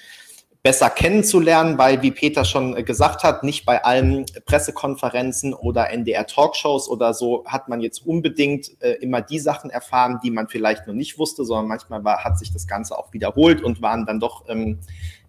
besser 0.62 0.90
kennenzulernen, 0.90 1.76
weil, 1.76 2.02
wie 2.02 2.12
Peter 2.12 2.44
schon 2.44 2.76
äh, 2.76 2.82
gesagt 2.84 3.24
hat, 3.24 3.43
nicht 3.43 3.66
bei 3.66 3.82
allen 3.84 4.26
Pressekonferenzen 4.44 5.55
oder 5.55 5.90
NDR-Talkshows 5.90 6.89
oder 6.89 7.14
so 7.14 7.44
hat 7.47 7.68
man 7.68 7.80
jetzt 7.80 8.06
unbedingt 8.06 8.70
äh, 8.80 8.93
immer 9.01 9.22
die 9.22 9.40
Sachen 9.40 9.70
erfahren, 9.70 10.20
die 10.22 10.30
man 10.30 10.48
vielleicht 10.48 10.86
noch 10.86 10.94
nicht 10.94 11.18
wusste, 11.18 11.44
sondern 11.44 11.66
manchmal 11.66 12.05
war, 12.05 12.22
hat 12.22 12.39
sich 12.39 12.52
das 12.52 12.68
Ganze 12.68 12.97
auch 12.97 13.12
wiederholt 13.12 13.62
und 13.62 13.82
waren 13.82 14.06
dann 14.06 14.20
doch 14.20 14.48
ähm, 14.48 14.78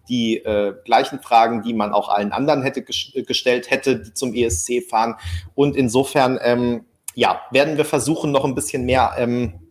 die 0.08 0.36
äh, 0.36 0.74
gleichen 0.84 1.20
Fragen, 1.20 1.62
die 1.62 1.74
man 1.74 1.92
auch 1.92 2.10
allen 2.10 2.30
anderen 2.30 2.62
hätte 2.62 2.82
ges 2.82 3.12
gestellt 3.26 3.70
hätte, 3.70 4.00
die 4.00 4.14
zum 4.14 4.34
ESC 4.34 4.84
fahren. 4.88 5.16
Und 5.54 5.74
insofern, 5.74 6.38
ähm, 6.42 6.84
ja, 7.14 7.40
werden 7.50 7.76
wir 7.76 7.84
versuchen, 7.84 8.30
noch 8.30 8.44
ein 8.44 8.54
bisschen 8.54 8.84
mehr 8.84 9.14
ähm, 9.16 9.63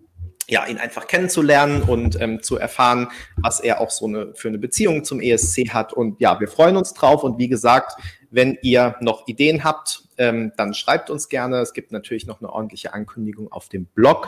ja, 0.48 0.66
ihn 0.66 0.78
einfach 0.78 1.08
kennenzulernen 1.08 1.84
und 1.84 2.20
ähm, 2.20 2.44
zu 2.44 2.58
erfahren, 2.58 3.10
was 3.38 3.60
er 3.60 3.80
auch 3.80 3.90
so 3.90 4.06
eine 4.06 4.34
für 4.36 4.50
eine 4.50 4.58
Beziehung 4.58 5.04
zum 5.04 5.22
ESC 5.22 5.70
hat. 5.74 5.94
Und 5.94 6.20
ja, 6.20 6.40
wir 6.40 6.48
freuen 6.48 6.78
uns 6.78 6.94
drauf. 6.94 7.24
Und 7.24 7.38
wie 7.38 7.48
gesagt, 7.48 8.00
wenn 8.30 8.58
ihr 8.62 8.96
noch 9.00 9.28
Ideen 9.28 9.64
habt, 9.64 10.04
ähm, 10.18 10.52
dann 10.58 10.74
schreibt 10.74 11.10
uns 11.10 11.30
gerne. 11.30 11.58
Es 11.60 11.74
gibt 11.74 11.92
natürlich 11.92 12.26
noch 12.26 12.42
eine 12.42 12.52
ordentliche 12.52 12.94
Ankündigung 12.94 13.52
auf 13.52 13.70
dem 13.70 13.86
Blog. 13.86 14.28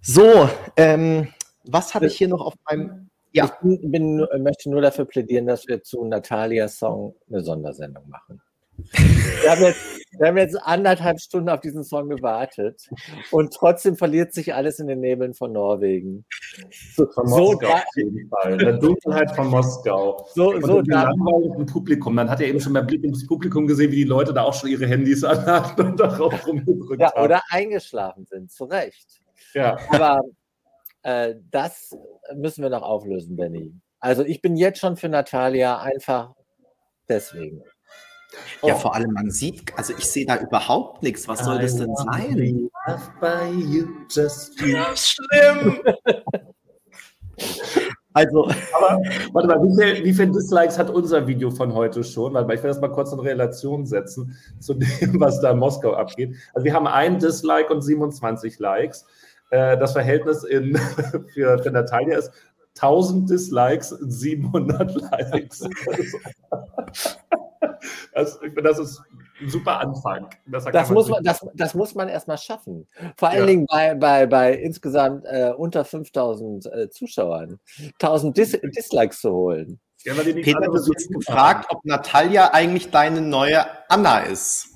So, 0.00 0.48
ähm, 0.76 1.28
was 1.64 1.94
habe 1.94 2.06
ich 2.06 2.16
hier 2.16 2.28
noch 2.28 2.40
auf 2.40 2.54
meinem? 2.68 3.10
Ja. 3.32 3.44
Ich 3.44 3.50
bin, 3.60 3.90
bin, 3.90 4.26
möchte 4.42 4.70
nur 4.70 4.80
dafür 4.80 5.04
plädieren, 5.04 5.46
dass 5.46 5.68
wir 5.68 5.82
zu 5.82 6.04
Natalias 6.04 6.78
Song 6.78 7.14
eine 7.28 7.42
Sondersendung 7.42 8.08
machen. 8.08 8.40
Wir 8.78 9.50
haben, 9.50 9.62
jetzt, 9.62 9.80
wir 10.18 10.28
haben 10.28 10.36
jetzt 10.36 10.56
anderthalb 10.62 11.20
Stunden 11.20 11.48
auf 11.48 11.60
diesen 11.60 11.82
Song 11.82 12.08
gewartet 12.08 12.88
und 13.32 13.52
trotzdem 13.52 13.96
verliert 13.96 14.32
sich 14.32 14.54
alles 14.54 14.78
in 14.78 14.86
den 14.86 15.00
Nebeln 15.00 15.34
von 15.34 15.52
Norwegen. 15.52 16.24
So, 16.94 17.06
von 17.10 17.28
Moskau 17.28 17.66
so 17.66 17.72
auf 17.72 17.84
jeden 17.96 18.28
Fall. 18.28 18.52
In 18.52 18.58
der 18.58 18.78
Dunkelheit 18.78 19.34
von 19.34 19.48
Moskau. 19.48 20.26
So, 20.34 20.54
und 20.54 20.64
so 20.64 20.80
langweiligen 20.80 21.66
Publikum. 21.66 22.14
Man 22.14 22.30
hat 22.30 22.40
ja 22.40 22.46
eben 22.46 22.60
schon 22.60 22.72
beim 22.72 22.86
Blick 22.86 23.02
ins 23.04 23.26
Publikum 23.26 23.66
gesehen, 23.66 23.90
wie 23.90 23.96
die 23.96 24.04
Leute 24.04 24.32
da 24.32 24.42
auch 24.42 24.54
schon 24.54 24.70
ihre 24.70 24.86
Handys 24.86 25.24
anhatten 25.24 25.88
und 25.88 26.00
darauf 26.00 26.46
rumgedrückt 26.46 27.00
ja, 27.00 27.12
haben. 27.12 27.24
Oder 27.24 27.42
eingeschlafen 27.50 28.26
sind, 28.26 28.50
zu 28.50 28.64
Recht. 28.64 29.20
Ja. 29.54 29.76
Aber 29.90 30.20
äh, 31.02 31.34
das 31.50 31.96
müssen 32.34 32.62
wir 32.62 32.70
noch 32.70 32.82
auflösen, 32.82 33.36
Benny. 33.36 33.72
Also 33.98 34.24
ich 34.24 34.40
bin 34.40 34.56
jetzt 34.56 34.78
schon 34.78 34.96
für 34.96 35.08
Natalia 35.08 35.78
einfach 35.78 36.34
deswegen. 37.08 37.62
Ja, 38.62 38.74
oh. 38.74 38.78
vor 38.78 38.94
allem, 38.94 39.12
man 39.12 39.30
sieht, 39.30 39.72
also 39.76 39.94
ich 39.96 40.04
sehe 40.04 40.26
da 40.26 40.36
überhaupt 40.36 41.02
nichts. 41.02 41.28
Was 41.28 41.44
soll 41.44 41.56
I 41.56 41.62
das 41.62 41.76
denn 41.76 41.94
sein? 41.96 42.70
Schlimm. 44.96 45.80
also, 48.12 48.50
aber 48.74 49.00
warte 49.32 49.48
mal, 49.48 49.62
wie 49.62 49.74
viele 49.76 50.04
wie 50.04 50.12
viel 50.12 50.30
Dislikes 50.32 50.78
hat 50.78 50.90
unser 50.90 51.26
Video 51.26 51.50
von 51.50 51.72
heute 51.72 52.04
schon? 52.04 52.34
Warte 52.34 52.48
mal, 52.48 52.54
ich 52.54 52.62
will 52.62 52.68
das 52.68 52.80
mal 52.80 52.92
kurz 52.92 53.12
in 53.12 53.20
Relation 53.20 53.86
setzen 53.86 54.36
zu 54.58 54.74
dem, 54.74 55.20
was 55.20 55.40
da 55.40 55.52
in 55.52 55.58
Moskau 55.58 55.94
abgeht. 55.94 56.36
Also 56.52 56.64
wir 56.64 56.74
haben 56.74 56.86
ein 56.86 57.18
Dislike 57.18 57.72
und 57.72 57.82
27 57.82 58.58
Likes. 58.58 59.06
Äh, 59.50 59.78
das 59.78 59.92
Verhältnis 59.92 60.44
in, 60.44 60.76
für, 61.32 61.58
für 61.58 61.70
Natalia 61.70 62.18
ist 62.18 62.32
1000 62.76 63.30
Dislikes, 63.30 63.88
700 63.88 64.94
Likes. 64.94 65.64
Finde, 68.40 68.62
das 68.62 68.78
ist 68.78 69.02
ein 69.40 69.48
super 69.48 69.80
Anfang. 69.80 70.28
Das 70.46 70.90
muss, 70.90 71.08
man, 71.08 71.22
das, 71.22 71.46
das 71.54 71.74
muss 71.74 71.94
man 71.94 72.08
erstmal 72.08 72.38
schaffen. 72.38 72.86
Vor 73.16 73.28
allen 73.28 73.40
ja. 73.40 73.46
Dingen 73.46 73.66
bei, 73.66 73.94
bei, 73.94 74.26
bei 74.26 74.54
insgesamt 74.54 75.24
äh, 75.26 75.52
unter 75.56 75.84
5000 75.84 76.66
äh, 76.66 76.90
Zuschauern 76.90 77.58
1000 78.00 78.36
Dis 78.36 78.58
Dislikes 78.76 79.20
zu 79.20 79.32
holen. 79.32 79.80
Ja, 80.04 80.14
Peter, 80.14 80.60
du 80.60 80.74
hast 80.74 81.08
gefragt, 81.08 81.66
ob 81.70 81.84
Natalia 81.84 82.52
eigentlich 82.52 82.90
deine 82.90 83.20
neue 83.20 83.64
Anna 83.88 84.20
ist. 84.20 84.68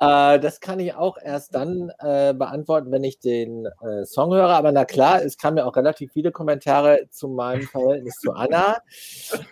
Äh, 0.00 0.40
das 0.40 0.60
kann 0.60 0.80
ich 0.80 0.94
auch 0.94 1.16
erst 1.22 1.54
dann 1.54 1.90
äh, 1.98 2.34
beantworten, 2.34 2.90
wenn 2.90 3.04
ich 3.04 3.20
den 3.20 3.66
äh, 3.66 4.04
Song 4.04 4.34
höre. 4.34 4.50
Aber 4.50 4.72
na 4.72 4.84
klar, 4.84 5.22
es 5.22 5.38
kamen 5.38 5.58
ja 5.58 5.64
auch 5.64 5.76
relativ 5.76 6.12
viele 6.12 6.32
Kommentare 6.32 7.06
zu 7.10 7.28
meinem 7.28 7.62
Verhältnis 7.62 8.16
zu 8.16 8.32
Anna. 8.32 8.78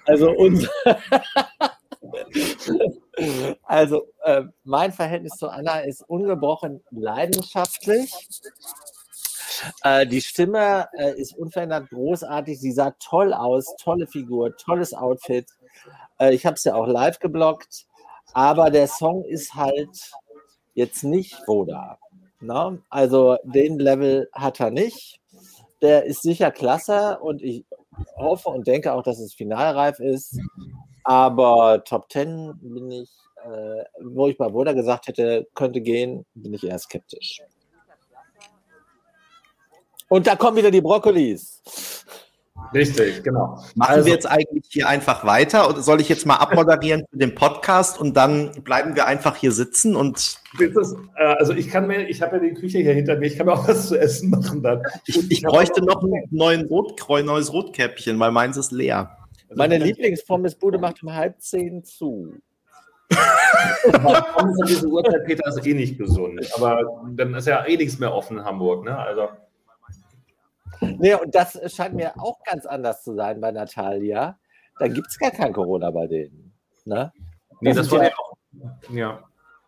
Also 0.06 0.30
unser 0.30 0.68
Also, 3.64 4.06
äh, 4.24 4.44
mein 4.64 4.92
Verhältnis 4.92 5.36
zu 5.36 5.48
Anna 5.48 5.80
ist 5.80 6.02
ungebrochen 6.08 6.82
leidenschaftlich. 6.90 8.28
Äh, 9.84 10.06
die 10.06 10.20
Stimme 10.20 10.88
äh, 10.96 11.18
ist 11.20 11.36
unverändert 11.36 11.90
großartig. 11.90 12.58
Sie 12.58 12.72
sah 12.72 12.92
toll 12.98 13.32
aus, 13.32 13.76
tolle 13.78 14.06
Figur, 14.06 14.56
tolles 14.56 14.94
Outfit. 14.94 15.46
Äh, 16.18 16.34
ich 16.34 16.46
habe 16.46 16.56
es 16.56 16.64
ja 16.64 16.74
auch 16.74 16.86
live 16.86 17.18
geblockt. 17.18 17.86
Aber 18.34 18.70
der 18.70 18.88
Song 18.88 19.24
ist 19.24 19.54
halt 19.54 20.12
jetzt 20.74 21.04
nicht 21.04 21.36
Voda. 21.46 21.98
Ne? 22.40 22.82
Also 22.88 23.36
den 23.44 23.78
Level 23.78 24.28
hat 24.32 24.60
er 24.60 24.70
nicht. 24.70 25.20
Der 25.82 26.04
ist 26.04 26.22
sicher 26.22 26.50
klasse 26.50 27.18
und 27.20 27.42
ich 27.42 27.64
hoffe 28.16 28.48
und 28.48 28.66
denke 28.66 28.92
auch, 28.92 29.02
dass 29.02 29.18
es 29.18 29.34
finalreif 29.34 29.98
ist. 30.00 30.38
Aber 31.04 31.82
Top 31.84 32.10
10 32.10 32.54
bin 32.60 32.90
ich, 32.90 33.10
äh, 33.44 33.84
wo 34.00 34.28
ich 34.28 34.36
bei 34.36 34.52
Woda 34.52 34.72
gesagt 34.72 35.08
hätte, 35.08 35.46
könnte 35.54 35.80
gehen, 35.80 36.24
bin 36.34 36.54
ich 36.54 36.64
eher 36.64 36.78
skeptisch. 36.78 37.40
Und 40.08 40.26
da 40.26 40.36
kommen 40.36 40.58
wieder 40.58 40.70
die 40.70 40.82
Brokkolis. 40.82 41.62
Richtig, 42.74 43.22
genau. 43.22 43.58
Machen 43.74 43.94
also, 43.94 44.06
wir 44.06 44.12
jetzt 44.12 44.26
eigentlich 44.26 44.64
hier 44.68 44.88
einfach 44.88 45.24
weiter 45.24 45.68
oder 45.68 45.82
soll 45.82 46.00
ich 46.00 46.08
jetzt 46.08 46.26
mal 46.26 46.36
abmoderieren 46.36 47.04
für 47.10 47.18
den 47.18 47.34
Podcast 47.34 47.98
und 47.98 48.16
dann 48.16 48.52
bleiben 48.62 48.94
wir 48.94 49.06
einfach 49.06 49.36
hier 49.36 49.52
sitzen 49.52 49.96
und. 49.96 50.38
Ist, 50.58 50.96
äh, 51.16 51.22
also 51.22 51.52
ich 51.52 51.68
kann 51.68 51.86
mir, 51.86 52.08
ich 52.08 52.22
habe 52.22 52.36
ja 52.36 52.42
die 52.42 52.54
Küche 52.54 52.78
hier 52.78 52.92
hinter 52.92 53.16
mir, 53.16 53.26
ich 53.26 53.36
kann 53.36 53.46
mir 53.46 53.54
auch 53.54 53.68
was 53.68 53.88
zu 53.88 53.98
essen 53.98 54.30
machen 54.30 54.62
dann. 54.62 54.82
Ich, 55.06 55.16
ich, 55.16 55.30
ich 55.30 55.42
bräuchte 55.42 55.84
noch 55.84 56.02
ein 56.02 56.24
neuen 56.30 56.66
Rot, 56.66 57.02
neues 57.08 57.52
Rotkäppchen, 57.52 58.18
weil 58.18 58.32
meins 58.32 58.56
ist 58.56 58.72
leer. 58.72 59.21
Also 59.52 59.58
Meine 59.58 59.76
Lieblingspommes-Bude 59.76 60.78
macht 60.78 61.02
um 61.02 61.12
halb 61.12 61.38
zehn 61.42 61.84
zu. 61.84 62.34
Pommes 63.92 64.62
an 64.62 64.66
diese 64.66 64.86
Uhrzeit, 64.86 65.26
Peter, 65.26 65.46
ist 65.46 65.66
eh 65.66 65.74
nicht 65.74 65.98
gesund. 65.98 66.40
Aber 66.56 67.04
dann 67.10 67.34
ist 67.34 67.46
ja 67.46 67.66
eh 67.66 67.76
nichts 67.76 67.98
mehr 67.98 68.14
offen 68.14 68.38
in 68.38 68.44
Hamburg. 68.44 68.86
Ne? 68.86 68.96
Also. 68.96 69.28
Nee, 70.80 71.14
und 71.14 71.34
das 71.34 71.60
scheint 71.70 71.94
mir 71.94 72.18
auch 72.18 72.42
ganz 72.44 72.64
anders 72.64 73.02
zu 73.02 73.14
sein 73.14 73.42
bei 73.42 73.52
Natalia. 73.52 74.38
Da 74.78 74.88
gibt 74.88 75.08
es 75.08 75.18
gar 75.18 75.30
kein 75.30 75.52
Corona 75.52 75.90
bei 75.90 76.06
denen. 76.06 76.54
Ne? 76.86 77.12
Nee, 77.60 77.74
das, 77.74 77.88
das 77.88 77.98
war 77.98 78.04
ja 78.04 78.12
auch. 78.16 78.36
Ja. 78.90 79.22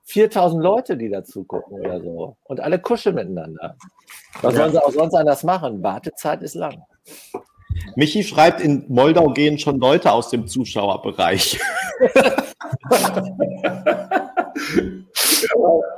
4000 0.04 0.62
Leute, 0.62 0.96
die 0.96 1.10
dazu 1.10 1.44
gucken 1.44 1.80
oder 1.80 2.00
so. 2.00 2.38
Und 2.44 2.60
alle 2.60 2.78
kuscheln 2.78 3.16
miteinander. 3.16 3.76
Was 4.40 4.54
ja. 4.54 4.60
sollen 4.60 4.72
sie 4.72 4.82
auch 4.82 4.92
sonst 4.92 5.14
anders 5.14 5.44
machen? 5.44 5.82
Wartezeit 5.82 6.42
ist 6.42 6.54
lang. 6.54 6.82
Michi 7.96 8.24
schreibt, 8.24 8.60
in 8.60 8.84
Moldau 8.88 9.32
gehen 9.32 9.58
schon 9.58 9.78
Leute 9.78 10.12
aus 10.12 10.30
dem 10.30 10.46
Zuschauerbereich. 10.46 11.58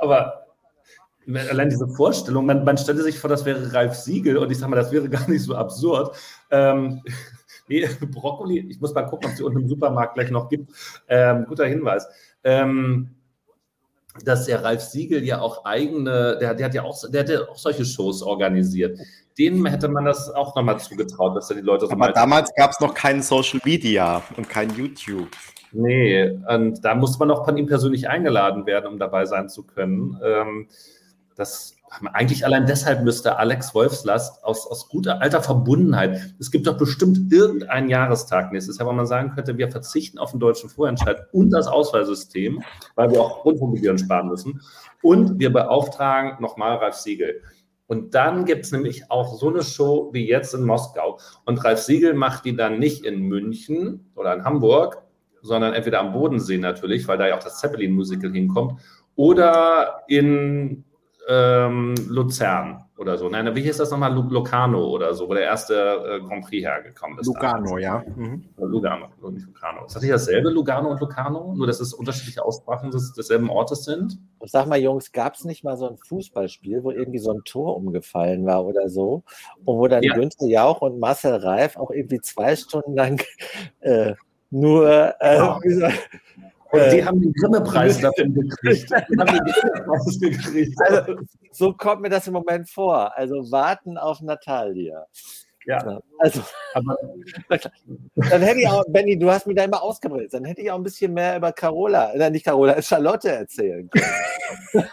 aber, 0.01 0.45
allein 1.49 1.69
diese 1.69 1.87
Vorstellung, 1.87 2.45
man, 2.45 2.63
man 2.63 2.77
stelle 2.77 3.03
sich 3.03 3.19
vor, 3.19 3.29
das 3.29 3.45
wäre 3.45 3.73
Ralf 3.73 3.95
Siegel 3.95 4.37
und 4.37 4.51
ich 4.51 4.57
sage 4.59 4.69
mal, 4.69 4.77
das 4.77 4.91
wäre 4.91 5.09
gar 5.09 5.29
nicht 5.29 5.43
so 5.43 5.55
absurd. 5.55 6.15
Ähm, 6.51 7.01
nee, 7.67 7.87
Brokkoli, 8.11 8.67
ich 8.69 8.79
muss 8.79 8.93
mal 8.93 9.03
gucken, 9.03 9.25
ob 9.25 9.31
es 9.31 9.37
die 9.37 9.43
unten 9.43 9.61
im 9.61 9.67
Supermarkt 9.67 10.15
gleich 10.15 10.31
noch 10.31 10.49
gibt. 10.49 10.71
Ähm, 11.07 11.45
guter 11.47 11.65
Hinweis. 11.65 12.07
Ähm, 12.43 13.11
dass 14.23 14.45
der 14.45 14.63
Ralf 14.63 14.81
Siegel 14.81 15.23
ja 15.23 15.41
auch 15.41 15.65
eigene, 15.65 16.37
der, 16.39 16.55
der 16.55 16.65
hat 16.65 16.73
ja 16.73 16.83
auch, 16.83 16.97
der 17.09 17.21
hat 17.21 17.29
ja 17.29 17.47
auch 17.47 17.57
solche 17.57 17.85
Shows 17.85 18.23
organisiert. 18.23 18.99
Denen 19.37 19.65
hätte 19.65 19.87
man 19.87 20.05
das 20.05 20.29
auch 20.29 20.55
nochmal 20.55 20.79
zugetraut, 20.79 21.35
dass 21.35 21.47
da 21.47 21.55
die 21.55 21.61
Leute 21.61 21.85
so 21.85 21.91
Aber 21.91 22.11
damals 22.11 22.53
gab 22.55 22.71
es 22.71 22.79
noch 22.79 22.93
keinen 22.93 23.21
Social 23.21 23.59
Media 23.63 24.23
und 24.35 24.49
kein 24.49 24.69
YouTube. 24.75 25.29
Nee, 25.71 26.31
und 26.47 26.83
da 26.83 26.95
musste 26.95 27.19
man 27.19 27.31
auch 27.31 27.45
von 27.45 27.57
ihm 27.57 27.67
persönlich 27.67 28.09
eingeladen 28.09 28.65
werden, 28.65 28.87
um 28.87 28.99
dabei 28.99 29.25
sein 29.25 29.49
zu 29.49 29.63
können. 29.63 30.19
Ähm, 30.23 30.67
das 31.35 31.77
eigentlich 32.13 32.45
allein 32.45 32.65
deshalb 32.65 33.03
müsste 33.03 33.37
Alex 33.37 33.73
Wolfslast 33.73 34.43
aus, 34.43 34.67
aus 34.67 34.89
guter 34.89 35.21
alter 35.21 35.41
Verbundenheit, 35.41 36.33
es 36.39 36.51
gibt 36.51 36.67
doch 36.67 36.77
bestimmt 36.77 37.31
irgendeinen 37.31 37.89
Jahrestag 37.89 38.51
nächstes 38.51 38.77
Jahr, 38.77 38.87
wo 38.87 38.91
man 38.91 39.07
sagen 39.07 39.31
könnte, 39.33 39.57
wir 39.57 39.71
verzichten 39.71 40.17
auf 40.17 40.31
den 40.31 40.39
deutschen 40.39 40.69
Vorentscheid 40.69 41.27
und 41.31 41.51
das 41.51 41.67
Auswahlsystem, 41.67 42.61
weil 42.95 43.11
wir 43.11 43.21
auch 43.21 43.45
Rundfunkgebühren 43.45 43.97
sparen 43.97 44.27
müssen. 44.27 44.61
Und 45.01 45.39
wir 45.39 45.53
beauftragen 45.53 46.41
nochmal 46.41 46.77
Ralf 46.77 46.95
Siegel. 46.95 47.41
Und 47.87 48.13
dann 48.13 48.45
gibt 48.45 48.65
es 48.65 48.71
nämlich 48.71 49.09
auch 49.09 49.37
so 49.39 49.49
eine 49.49 49.63
Show 49.63 50.09
wie 50.13 50.27
jetzt 50.27 50.53
in 50.53 50.63
Moskau. 50.63 51.19
Und 51.45 51.63
Ralf 51.63 51.79
Siegel 51.79 52.13
macht 52.13 52.45
die 52.45 52.55
dann 52.55 52.79
nicht 52.79 53.05
in 53.05 53.21
München 53.21 54.11
oder 54.15 54.33
in 54.33 54.43
Hamburg, 54.43 55.01
sondern 55.41 55.73
entweder 55.73 56.01
am 56.01 56.11
Bodensee 56.11 56.57
natürlich, 56.57 57.07
weil 57.07 57.17
da 57.17 57.27
ja 57.27 57.37
auch 57.37 57.43
das 57.43 57.59
Zeppelin-Musical 57.59 58.31
hinkommt, 58.31 58.79
oder 59.15 60.03
in 60.07 60.83
ähm, 61.27 61.93
Luzern 62.07 62.85
oder 62.97 63.17
so. 63.17 63.29
Nein, 63.29 63.53
wie 63.55 63.61
hieß 63.61 63.77
das 63.77 63.91
nochmal? 63.91 64.13
Lucano 64.13 64.87
oder 64.87 65.13
so, 65.13 65.27
wo 65.27 65.33
der 65.33 65.43
erste 65.43 65.75
äh, 65.75 66.19
Grand 66.25 66.45
Prix 66.45 66.65
hergekommen 66.65 67.19
ist. 67.19 67.27
Lugano, 67.27 67.77
ja. 67.77 68.03
Mhm. 68.15 68.45
Lugano, 68.57 69.07
nicht 69.31 69.45
Lucano. 69.45 69.85
Ist 69.85 69.95
das 69.95 70.01
nicht 70.01 70.13
dasselbe, 70.13 70.49
Lugano 70.49 70.89
und 70.89 70.99
Lucano? 70.99 71.53
Nur, 71.53 71.67
dass 71.67 71.79
es 71.79 71.93
unterschiedliche 71.93 72.43
Aussprachen 72.43 72.91
des, 72.91 73.13
desselben 73.13 73.49
Ortes 73.49 73.83
sind? 73.83 74.17
Und 74.39 74.49
sag 74.49 74.67
mal, 74.67 74.79
Jungs, 74.79 75.11
gab 75.11 75.35
es 75.35 75.43
nicht 75.43 75.63
mal 75.63 75.77
so 75.77 75.89
ein 75.89 75.97
Fußballspiel, 75.97 76.83
wo 76.83 76.91
irgendwie 76.91 77.19
so 77.19 77.31
ein 77.31 77.41
Tor 77.43 77.75
umgefallen 77.75 78.45
war 78.45 78.65
oder 78.65 78.89
so? 78.89 79.23
Und 79.65 79.77
wo 79.77 79.87
dann 79.87 80.03
ja. 80.03 80.13
Günther 80.15 80.47
Jauch 80.47 80.81
und 80.81 80.99
Marcel 80.99 81.35
Reif 81.35 81.75
auch 81.77 81.91
irgendwie 81.91 82.21
zwei 82.21 82.55
Stunden 82.55 82.95
lang 82.95 83.21
äh, 83.81 84.13
nur 84.49 85.13
äh, 85.19 85.35
ja. 85.35 85.59
Und 86.71 86.79
die 86.91 86.99
äh, 86.99 87.05
haben 87.05 87.21
den 87.21 87.33
Grimme-Preis 87.33 87.99
dafür 87.99 88.27
gekriegt. 88.29 88.91
Den 89.09 89.17
Grimme-Preis 89.17 90.19
gekriegt. 90.19 90.77
Also, 90.81 91.15
so 91.51 91.73
kommt 91.73 92.01
mir 92.01 92.09
das 92.09 92.27
im 92.27 92.33
Moment 92.33 92.69
vor. 92.69 93.15
Also 93.17 93.51
warten 93.51 93.97
auf 93.97 94.21
Natalia. 94.21 95.05
Ja. 95.67 95.99
Also, 96.19 96.41
aber, 96.73 96.95
dann 98.15 98.41
hätte 98.41 98.59
ich 98.61 98.67
auch, 98.69 98.85
Benny, 98.87 99.19
du 99.19 99.29
hast 99.29 99.47
mich 99.47 99.57
da 99.57 99.65
immer 99.65 99.83
ausgebremst, 99.83 100.33
dann 100.33 100.45
hätte 100.45 100.61
ich 100.61 100.71
auch 100.71 100.77
ein 100.77 100.83
bisschen 100.83 101.13
mehr 101.13 101.35
über 101.35 101.51
Carola, 101.51 102.13
äh, 102.13 102.29
nicht 102.29 102.45
Carola, 102.45 102.81
Charlotte 102.81 103.29
erzählen 103.29 103.89
können. 103.89 104.87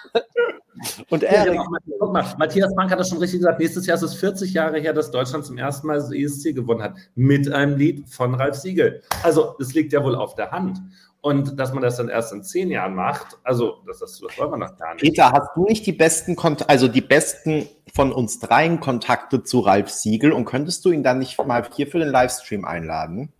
Und 1.10 1.22
er. 1.22 1.46
Ja, 1.46 1.52
genau. 1.52 1.64
Guck 2.00 2.12
mal, 2.12 2.24
Matthias 2.38 2.72
Frank 2.74 2.90
hat 2.90 2.98
das 2.98 3.08
schon 3.08 3.18
richtig 3.18 3.38
gesagt. 3.38 3.60
Nächstes 3.60 3.86
Jahr 3.86 3.96
ist 3.96 4.02
es 4.02 4.14
40 4.14 4.52
Jahre 4.52 4.80
her, 4.80 4.92
dass 4.92 5.12
Deutschland 5.12 5.46
zum 5.46 5.56
ersten 5.58 5.86
Mal 5.86 5.94
das 5.94 6.12
ESC 6.12 6.54
gewonnen 6.54 6.82
hat. 6.82 6.96
Mit 7.14 7.50
einem 7.50 7.76
Lied 7.76 8.08
von 8.08 8.34
Ralf 8.34 8.56
Siegel. 8.56 9.00
Also, 9.22 9.54
es 9.60 9.74
liegt 9.74 9.92
ja 9.92 10.02
wohl 10.02 10.16
auf 10.16 10.34
der 10.34 10.50
Hand. 10.50 10.78
Und 11.24 11.58
dass 11.58 11.72
man 11.72 11.82
das 11.82 11.96
dann 11.96 12.10
erst 12.10 12.34
in 12.34 12.42
zehn 12.42 12.70
Jahren 12.70 12.94
macht, 12.94 13.38
also 13.44 13.78
das, 13.86 14.00
das, 14.00 14.20
das 14.20 14.38
wollen 14.38 14.50
wir 14.50 14.58
noch 14.58 14.76
gar 14.76 14.92
nicht. 14.92 15.04
Peter, 15.04 15.32
hast 15.32 15.56
du 15.56 15.64
nicht 15.64 15.86
die 15.86 15.92
besten 15.92 16.36
Kont 16.36 16.68
also 16.68 16.86
die 16.86 17.00
besten 17.00 17.66
von 17.94 18.12
uns 18.12 18.40
dreien 18.40 18.78
Kontakte 18.78 19.42
zu 19.42 19.60
Ralf 19.60 19.88
Siegel 19.88 20.32
und 20.32 20.44
könntest 20.44 20.84
du 20.84 20.90
ihn 20.90 21.02
dann 21.02 21.20
nicht 21.20 21.42
mal 21.42 21.66
hier 21.74 21.86
für 21.86 21.98
den 21.98 22.10
Livestream 22.10 22.66
einladen? 22.66 23.32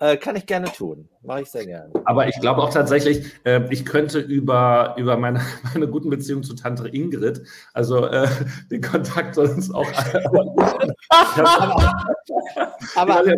Äh, 0.00 0.16
kann 0.16 0.34
ich 0.34 0.46
gerne 0.46 0.66
tun. 0.66 1.08
Mache 1.22 1.42
ich 1.42 1.50
sehr 1.52 1.64
gerne. 1.64 1.92
Aber 2.06 2.26
ich 2.26 2.40
glaube 2.40 2.60
auch 2.60 2.70
tatsächlich, 2.70 3.24
äh, 3.44 3.60
ich 3.70 3.86
könnte 3.86 4.18
über, 4.18 4.96
über 4.98 5.16
meine, 5.16 5.42
meine 5.74 5.86
guten 5.86 6.10
Beziehungen 6.10 6.42
zu 6.42 6.56
Tante 6.56 6.88
Ingrid, 6.88 7.42
also 7.72 8.04
äh, 8.06 8.26
den 8.72 8.82
Kontakt 8.82 9.38
uns 9.38 9.72
auch. 9.72 9.86
aber, 11.10 11.94
aber 12.96 13.22
du 13.22 13.36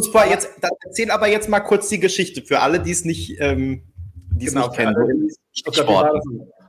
zwar 0.00 0.28
jetzt, 0.28 0.50
erzähl 0.84 1.10
aber 1.10 1.28
jetzt 1.28 1.48
mal 1.48 1.60
kurz 1.60 1.88
die 1.88 2.00
Geschichte 2.00 2.42
für 2.42 2.60
alle, 2.60 2.80
die 2.80 2.90
es 2.90 3.04
nicht, 3.04 3.40
ähm, 3.40 3.82
die 4.30 4.46
es 4.46 4.54
genau, 4.54 4.68
nicht 4.68 4.76
kennen. 4.76 5.28
Sport. 5.52 6.22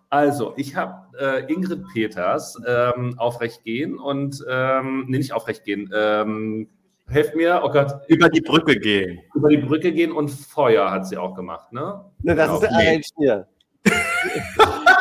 Also, 0.10 0.54
ich 0.58 0.76
habe 0.76 1.18
äh, 1.20 1.52
Ingrid 1.52 1.86
Peters 1.92 2.56
ähm, 2.68 3.18
aufrecht 3.18 3.64
gehen 3.64 3.98
und, 3.98 4.44
ähm, 4.48 5.06
nee, 5.08 5.18
nicht 5.18 5.34
aufrecht 5.34 5.64
gehen, 5.64 5.90
ähm, 5.96 6.68
Helft 7.08 7.36
mir, 7.36 7.62
oh 7.64 7.70
Gott. 7.70 7.94
Über 8.08 8.30
die 8.30 8.42
Brücke 8.42 8.80
gehen. 8.80 9.20
Über 9.36 9.50
die 9.50 9.58
Brücke 9.58 9.92
gehen 9.92 10.12
und 10.12 10.30
Feuer 10.30 10.90
hat 10.90 11.08
sie 11.08 11.18
auch 11.18 11.36
gemacht, 11.36 11.72
ne? 11.74 12.06
Ne, 12.22 12.36
das 12.36 12.48
genau. 12.48 12.62
ist 12.62 12.70
ein 12.72 13.04
Stier. 13.04 13.48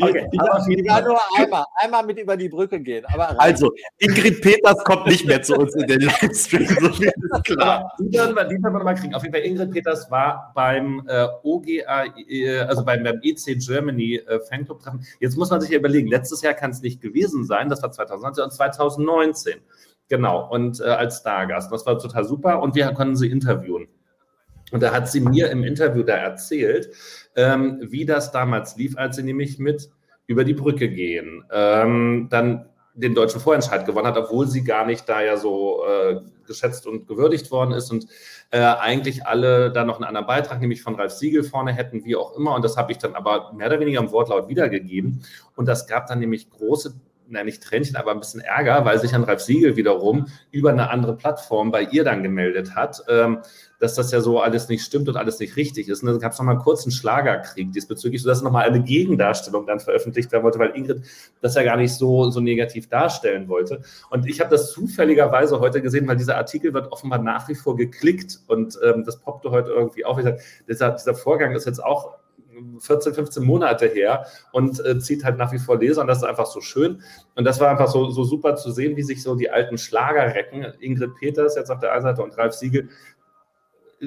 okay, 0.00 0.28
die, 0.32 0.38
die, 0.68 0.82
die 0.82 0.88
war 0.88 1.02
nur 1.02 1.18
einmal, 1.36 1.64
einmal 1.76 2.04
mit 2.04 2.18
über 2.18 2.36
die 2.36 2.48
Brücke 2.48 2.80
gehen. 2.80 3.04
Also, 3.38 3.72
Ingrid 3.98 4.40
Peters 4.40 4.82
kommt 4.84 5.06
nicht 5.06 5.26
mehr 5.26 5.42
zu 5.42 5.54
uns 5.54 5.74
in 5.74 5.86
den 5.86 6.00
Livestream, 6.00 6.66
so 6.66 6.92
viel 6.92 7.08
ist 7.08 7.44
klar. 7.44 7.92
Die 7.98 8.12
werden, 8.12 8.34
wir, 8.34 8.44
die 8.44 8.62
werden 8.62 8.74
wir 8.74 8.84
mal 8.84 8.94
kriegen. 8.94 9.14
Auf 9.14 9.22
jeden 9.22 9.34
Fall, 9.34 9.44
Ingrid 9.44 9.70
Peters 9.72 10.10
war 10.10 10.52
beim 10.54 11.06
äh, 11.08 11.26
OGA, 11.42 12.06
äh, 12.28 12.60
also 12.60 12.84
beim, 12.84 13.02
beim 13.02 13.20
EC 13.22 13.58
Germany 13.58 14.16
äh, 14.16 14.40
Fanclub-Treffen. 14.48 15.06
Jetzt 15.20 15.36
muss 15.36 15.50
man 15.50 15.60
sich 15.60 15.70
ja 15.70 15.78
überlegen, 15.78 16.08
letztes 16.08 16.42
Jahr 16.42 16.54
kann 16.54 16.70
es 16.70 16.82
nicht 16.82 17.00
gewesen 17.00 17.44
sein, 17.44 17.68
das 17.68 17.82
war 17.82 17.92
2019 17.92 18.44
und 18.44 18.52
2019. 18.52 19.54
Genau, 20.08 20.50
und 20.50 20.80
äh, 20.80 20.84
als 20.84 21.18
Stargast. 21.18 21.72
Das 21.72 21.86
war 21.86 21.98
total 21.98 22.24
super 22.24 22.60
und 22.60 22.74
wir 22.74 22.92
konnten 22.92 23.16
sie 23.16 23.30
interviewen. 23.30 23.88
Und 24.74 24.82
da 24.82 24.92
hat 24.92 25.08
sie 25.08 25.20
mir 25.20 25.52
im 25.52 25.62
Interview 25.62 26.02
da 26.02 26.16
erzählt, 26.16 26.90
ähm, 27.36 27.78
wie 27.80 28.04
das 28.04 28.32
damals 28.32 28.76
lief, 28.76 28.98
als 28.98 29.14
sie 29.14 29.22
nämlich 29.22 29.60
mit 29.60 29.88
über 30.26 30.42
die 30.42 30.52
Brücke 30.52 30.88
gehen. 30.88 31.44
Ähm, 31.52 32.26
dann 32.28 32.66
den 32.94 33.14
deutschen 33.14 33.40
Vorentscheid 33.40 33.86
gewonnen 33.86 34.08
hat, 34.08 34.16
obwohl 34.16 34.48
sie 34.48 34.64
gar 34.64 34.84
nicht 34.84 35.08
da 35.08 35.22
ja 35.22 35.36
so 35.36 35.84
äh, 35.86 36.20
geschätzt 36.48 36.88
und 36.88 37.06
gewürdigt 37.06 37.52
worden 37.52 37.70
ist 37.70 37.92
und 37.92 38.08
äh, 38.50 38.58
eigentlich 38.58 39.24
alle 39.24 39.70
da 39.70 39.84
noch 39.84 39.96
einen 39.96 40.06
anderen 40.06 40.26
Beitrag, 40.26 40.60
nämlich 40.60 40.82
von 40.82 40.96
Ralf 40.96 41.12
Siegel 41.12 41.44
vorne 41.44 41.72
hätten, 41.72 42.04
wie 42.04 42.16
auch 42.16 42.36
immer. 42.36 42.56
Und 42.56 42.64
das 42.64 42.76
habe 42.76 42.90
ich 42.90 42.98
dann 42.98 43.14
aber 43.14 43.52
mehr 43.52 43.68
oder 43.68 43.78
weniger 43.78 44.00
im 44.00 44.10
Wortlaut 44.10 44.48
wiedergegeben. 44.48 45.24
Und 45.54 45.66
das 45.66 45.86
gab 45.86 46.08
dann 46.08 46.18
nämlich 46.18 46.50
große 46.50 46.94
na 47.34 47.44
nicht 47.44 47.62
Tränchen, 47.62 47.96
aber 47.96 48.12
ein 48.12 48.20
bisschen 48.20 48.40
Ärger, 48.40 48.84
weil 48.84 48.98
sich 48.98 49.12
Herrn 49.12 49.24
Ralf 49.24 49.40
Siegel 49.40 49.76
wiederum 49.76 50.26
über 50.50 50.70
eine 50.70 50.90
andere 50.90 51.16
Plattform 51.16 51.70
bei 51.70 51.82
ihr 51.82 52.04
dann 52.04 52.22
gemeldet 52.22 52.74
hat, 52.74 53.02
ähm, 53.08 53.38
dass 53.78 53.94
das 53.94 54.10
ja 54.12 54.20
so 54.20 54.40
alles 54.40 54.68
nicht 54.68 54.82
stimmt 54.82 55.08
und 55.08 55.16
alles 55.16 55.38
nicht 55.40 55.56
richtig 55.56 55.88
ist. 55.88 56.02
Und 56.02 56.08
dann 56.08 56.18
gab 56.18 56.32
es 56.32 56.38
nochmal 56.38 56.54
einen 56.54 56.64
kurzen 56.64 56.90
Schlagerkrieg 56.90 57.72
diesbezüglich, 57.72 58.22
sodass 58.22 58.40
nochmal 58.40 58.66
eine 58.66 58.82
Gegendarstellung 58.82 59.66
dann 59.66 59.80
veröffentlicht 59.80 60.32
werden 60.32 60.42
wollte, 60.42 60.58
weil 60.58 60.70
Ingrid 60.74 61.02
das 61.42 61.54
ja 61.54 61.62
gar 61.62 61.76
nicht 61.76 61.92
so, 61.92 62.30
so 62.30 62.40
negativ 62.40 62.88
darstellen 62.88 63.48
wollte. 63.48 63.82
Und 64.10 64.26
ich 64.26 64.40
habe 64.40 64.50
das 64.50 64.72
zufälligerweise 64.72 65.60
heute 65.60 65.82
gesehen, 65.82 66.08
weil 66.08 66.16
dieser 66.16 66.36
Artikel 66.36 66.72
wird 66.72 66.90
offenbar 66.92 67.18
nach 67.18 67.48
wie 67.48 67.54
vor 67.54 67.76
geklickt 67.76 68.40
und 68.46 68.78
ähm, 68.82 69.04
das 69.04 69.18
poppte 69.18 69.50
heute 69.50 69.72
irgendwie 69.72 70.04
auf. 70.04 70.18
Ich 70.18 70.24
sag, 70.24 70.38
dieser, 70.68 70.90
dieser 70.92 71.14
Vorgang 71.14 71.52
ist 71.54 71.66
jetzt 71.66 71.82
auch 71.84 72.14
14, 72.80 73.14
15 73.14 73.44
Monate 73.44 73.86
her 73.86 74.26
und 74.52 74.84
äh, 74.84 74.98
zieht 74.98 75.24
halt 75.24 75.38
nach 75.38 75.52
wie 75.52 75.58
vor 75.58 75.78
Leser 75.78 76.02
und 76.02 76.06
das 76.06 76.18
ist 76.18 76.24
einfach 76.24 76.46
so 76.46 76.60
schön. 76.60 77.02
Und 77.34 77.44
das 77.44 77.60
war 77.60 77.70
einfach 77.70 77.88
so, 77.88 78.10
so 78.10 78.24
super 78.24 78.56
zu 78.56 78.70
sehen, 78.70 78.96
wie 78.96 79.02
sich 79.02 79.22
so 79.22 79.34
die 79.34 79.50
alten 79.50 79.78
Schlagerrecken, 79.78 80.64
Ingrid 80.80 81.14
Peters 81.16 81.56
jetzt 81.56 81.70
auf 81.70 81.80
der 81.80 81.92
einen 81.92 82.02
Seite 82.02 82.22
und 82.22 82.36
Ralf 82.36 82.54
Siegel, 82.54 82.88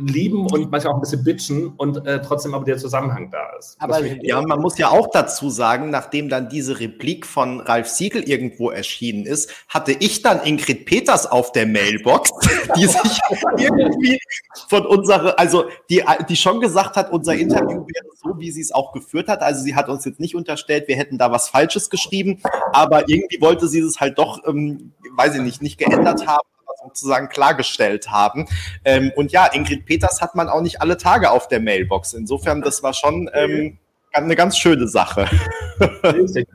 lieben 0.06 0.48
und 0.48 0.72
manchmal 0.72 0.94
auch 0.94 0.98
ein 0.98 1.02
bisschen 1.02 1.24
bitchen 1.24 1.74
und 1.78 2.06
äh, 2.06 2.22
trotzdem 2.22 2.54
aber 2.54 2.66
der 2.66 2.78
Zusammenhang 2.78 3.30
da 3.32 3.58
ist. 3.58 3.76
Aber 3.80 4.06
ja, 4.06 4.42
man 4.42 4.60
muss 4.60 4.78
ja 4.78 4.90
auch 4.90 5.10
dazu 5.12 5.50
sagen, 5.50 5.90
nachdem 5.90 6.30
dann 6.30 6.50
diese 6.50 6.80
Replik 6.80 7.26
von 7.26 7.60
Ralf 7.62 7.88
Siegel 7.88 8.24
irgendwo 8.24 8.70
erschienen 8.70 9.26
ist, 9.26 9.52
hatte 9.68 9.92
ich 9.92 10.22
dann 10.22 10.42
Ingrid 10.44 10.86
Peters 10.86 11.26
auf 11.26 11.52
der 11.52 11.66
Mailbox, 11.66 12.32
die 12.76 12.86
sich 12.86 13.20
irgendwie 13.58 14.20
von 14.68 14.86
unserer, 14.86 15.38
also 15.40 15.66
die, 15.90 16.04
die 16.30 16.36
schon 16.36 16.60
gesagt 16.60 16.96
hat, 16.96 17.12
unser 17.12 17.36
Interview 17.36 17.86
wäre 17.86 18.06
so, 18.16 18.40
wie 18.40 18.52
sie 18.52 18.62
es 18.62 18.72
auch 18.72 18.94
geführt 18.94 19.28
hat. 19.28 19.42
Also 19.42 19.62
sie 19.62 19.76
hat 19.76 19.90
uns 19.90 20.06
jetzt 20.06 20.20
nicht 20.20 20.36
unterstellt, 20.36 20.88
wir 20.88 20.96
hätten 20.96 21.18
da 21.18 21.32
was 21.32 21.50
Falsches 21.50 21.90
geschrieben, 21.90 22.42
aber 22.74 23.10
irgendwie 23.10 23.42
wollte 23.42 23.68
sie 23.68 23.80
es 23.80 24.00
halt 24.00 24.18
doch, 24.18 24.46
ähm, 24.46 24.94
weiß 25.16 25.36
ich 25.36 25.42
nicht, 25.42 25.62
nicht 25.62 25.78
geändert 25.78 26.28
haben 26.28 26.48
sozusagen 26.84 27.30
klargestellt 27.30 28.10
haben. 28.10 28.48
Ähm, 28.86 29.12
und 29.16 29.32
ja, 29.32 29.48
Ingrid 29.48 29.86
Peters 29.86 30.22
hat 30.22 30.36
man 30.36 30.50
auch 30.50 30.62
nicht 30.62 30.82
alle 30.82 30.98
Tage 30.98 31.32
auf 31.32 31.48
der 31.48 31.60
Mailbox. 31.60 32.14
Insofern, 32.14 32.62
das 32.62 32.84
war 32.84 32.94
schon 32.94 33.30
ähm, 33.34 33.78
eine 34.24 34.36
ganz 34.36 34.58
schöne 34.58 34.88
Sache. 34.88 35.28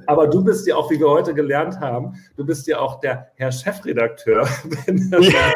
Aber 0.06 0.26
du 0.26 0.42
bist 0.42 0.66
ja 0.66 0.76
auch, 0.76 0.90
wie 0.90 0.98
wir 0.98 1.08
heute 1.08 1.34
gelernt 1.34 1.78
haben, 1.80 2.14
du 2.36 2.44
bist 2.44 2.66
ja 2.66 2.78
auch 2.78 3.00
der 3.00 3.30
Herr 3.36 3.52
Chefredakteur. 3.52 4.48
Ja. 5.20 5.52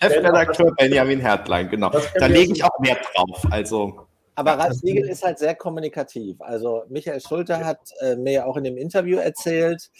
Chefredakteur 0.00 0.74
Benjamin 0.76 1.20
Hertlein, 1.20 1.68
genau. 1.68 1.90
Da 2.18 2.26
lege 2.26 2.52
ich 2.52 2.64
auch 2.64 2.80
Wert 2.80 3.00
drauf. 3.14 3.46
Also. 3.50 4.06
Aber 4.34 4.52
Ralf 4.52 4.74
Siegel 4.74 5.08
ist 5.08 5.24
halt 5.24 5.38
sehr 5.38 5.54
kommunikativ. 5.54 6.40
Also 6.40 6.84
Michael 6.88 7.20
Schulte 7.20 7.64
hat 7.64 7.80
äh, 8.00 8.16
mir 8.16 8.32
ja 8.32 8.44
auch 8.44 8.56
in 8.56 8.64
dem 8.64 8.76
Interview 8.76 9.18
erzählt, 9.18 9.90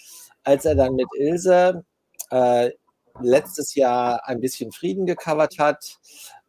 als 0.43 0.65
er 0.65 0.75
dann 0.75 0.95
mit 0.95 1.07
Ilse 1.17 1.83
äh, 2.31 2.71
letztes 3.21 3.75
Jahr 3.75 4.27
ein 4.27 4.39
bisschen 4.39 4.71
Frieden 4.71 5.05
gecovert 5.05 5.59
hat, 5.59 5.97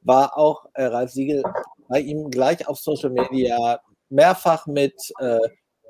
war 0.02 0.36
auch 0.36 0.66
äh, 0.74 0.84
Ralf 0.84 1.10
Siegel 1.10 1.42
bei 1.88 2.00
ihm 2.00 2.30
gleich 2.30 2.66
auf 2.68 2.78
Social 2.78 3.10
Media 3.10 3.80
mehrfach 4.10 4.66
mit 4.66 4.94
äh, 5.20 5.38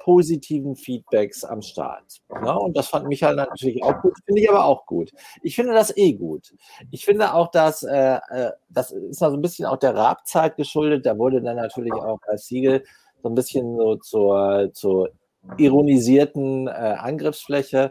positiven 0.01 0.75
Feedbacks 0.75 1.45
am 1.45 1.61
Start. 1.61 2.23
Ja, 2.31 2.55
und 2.55 2.77
das 2.77 2.89
fand 2.89 3.09
Michael 3.09 3.37
natürlich 3.37 3.83
auch 3.83 4.01
gut, 4.01 4.15
finde 4.25 4.41
ich 4.41 4.49
aber 4.49 4.65
auch 4.65 4.87
gut. 4.87 5.13
Ich 5.43 5.55
finde 5.55 5.75
das 5.75 5.95
eh 5.97 6.15
gut. 6.15 6.55
Ich 6.91 7.05
finde 7.05 7.35
auch, 7.35 7.51
dass 7.51 7.83
äh, 7.83 8.19
äh 8.31 8.53
das 8.71 8.91
ist 8.93 9.23
also 9.23 9.37
ein 9.37 9.43
bisschen 9.43 9.67
auch 9.67 9.77
der 9.77 9.95
Rabzeit 9.95 10.57
geschuldet. 10.57 11.05
Da 11.05 11.19
wurde 11.19 11.43
dann 11.43 11.57
natürlich 11.57 11.93
auch 11.93 12.19
Ralf 12.27 12.41
Siegel 12.41 12.85
so 13.23 13.29
ein 13.29 13.35
bisschen 13.35 13.77
so 13.77 13.97
zur, 13.97 14.71
zur 14.73 15.11
ironisierten 15.59 16.69
äh, 16.69 16.71
Angriffsfläche. 16.71 17.91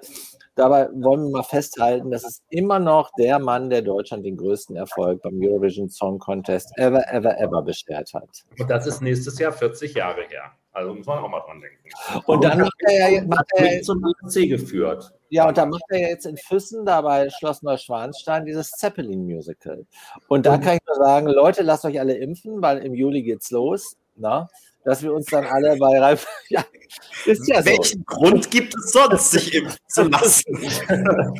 Dabei 0.57 0.89
wollen 0.91 1.25
wir 1.25 1.38
mal 1.38 1.43
festhalten, 1.43 2.09
das 2.09 2.23
ist 2.23 2.43
immer 2.49 2.79
noch 2.79 3.11
der 3.19 3.38
Mann, 3.38 3.69
der 3.69 3.84
Deutschland 3.84 4.25
den 4.25 4.38
größten 4.38 4.75
Erfolg 4.75 5.21
beim 5.21 5.39
Eurovision 5.39 5.88
Song 5.88 6.17
Contest 6.17 6.71
ever, 6.77 7.07
ever, 7.13 7.39
ever 7.39 7.61
beschert 7.61 8.11
hat. 8.15 8.27
Und 8.57 8.67
das 8.67 8.88
ist 8.88 9.01
nächstes 9.01 9.38
Jahr 9.38 9.51
40 9.51 9.93
Jahre 9.93 10.23
her. 10.23 10.51
Also 10.71 10.93
muss 10.93 11.05
man 11.05 11.19
auch 11.19 11.29
mal 11.29 11.41
dran 11.41 11.61
denken. 11.61 11.89
Und 12.25 12.43
dann 12.43 12.59
macht 12.59 12.81
er 12.88 13.09
ja 13.09 13.23
macht 13.25 13.45
er, 13.55 13.81
zum 13.84 14.03
C 14.27 14.47
geführt. 14.47 15.11
Ja, 15.29 15.47
und 15.47 15.57
dann 15.57 15.69
macht 15.69 15.84
er 15.89 16.09
jetzt 16.09 16.25
in 16.25 16.38
Füssen, 16.38 16.85
da 16.85 17.01
bei 17.01 17.29
Schloss 17.29 17.61
Neuschwanstein, 17.61 18.45
dieses 18.45 18.71
Zeppelin-Musical. 18.71 19.85
Und 20.27 20.45
da 20.45 20.57
kann 20.57 20.75
ich 20.75 20.81
nur 20.88 20.95
sagen, 20.95 21.27
Leute, 21.27 21.61
lasst 21.61 21.85
euch 21.85 21.99
alle 21.99 22.15
impfen, 22.17 22.61
weil 22.61 22.79
im 22.79 22.93
Juli 22.95 23.23
geht's 23.23 23.51
los. 23.51 23.97
Na? 24.15 24.49
Dass 24.88 25.03
wir 25.03 25.14
uns 25.14 25.26
dann 25.26 25.45
alle 25.45 25.76
bei 25.77 25.99
Ralf. 25.99 26.26
Ja, 26.49 26.64
ist 27.26 27.45
ja 27.49 27.64
Welchen 27.65 27.99
so. 27.99 28.03
Grund 28.05 28.49
gibt 28.49 28.73
es 28.73 28.93
sonst, 28.93 29.31
sich 29.31 29.53
impfen 29.53 29.77
zu 29.89 30.03
lassen? 30.03 30.57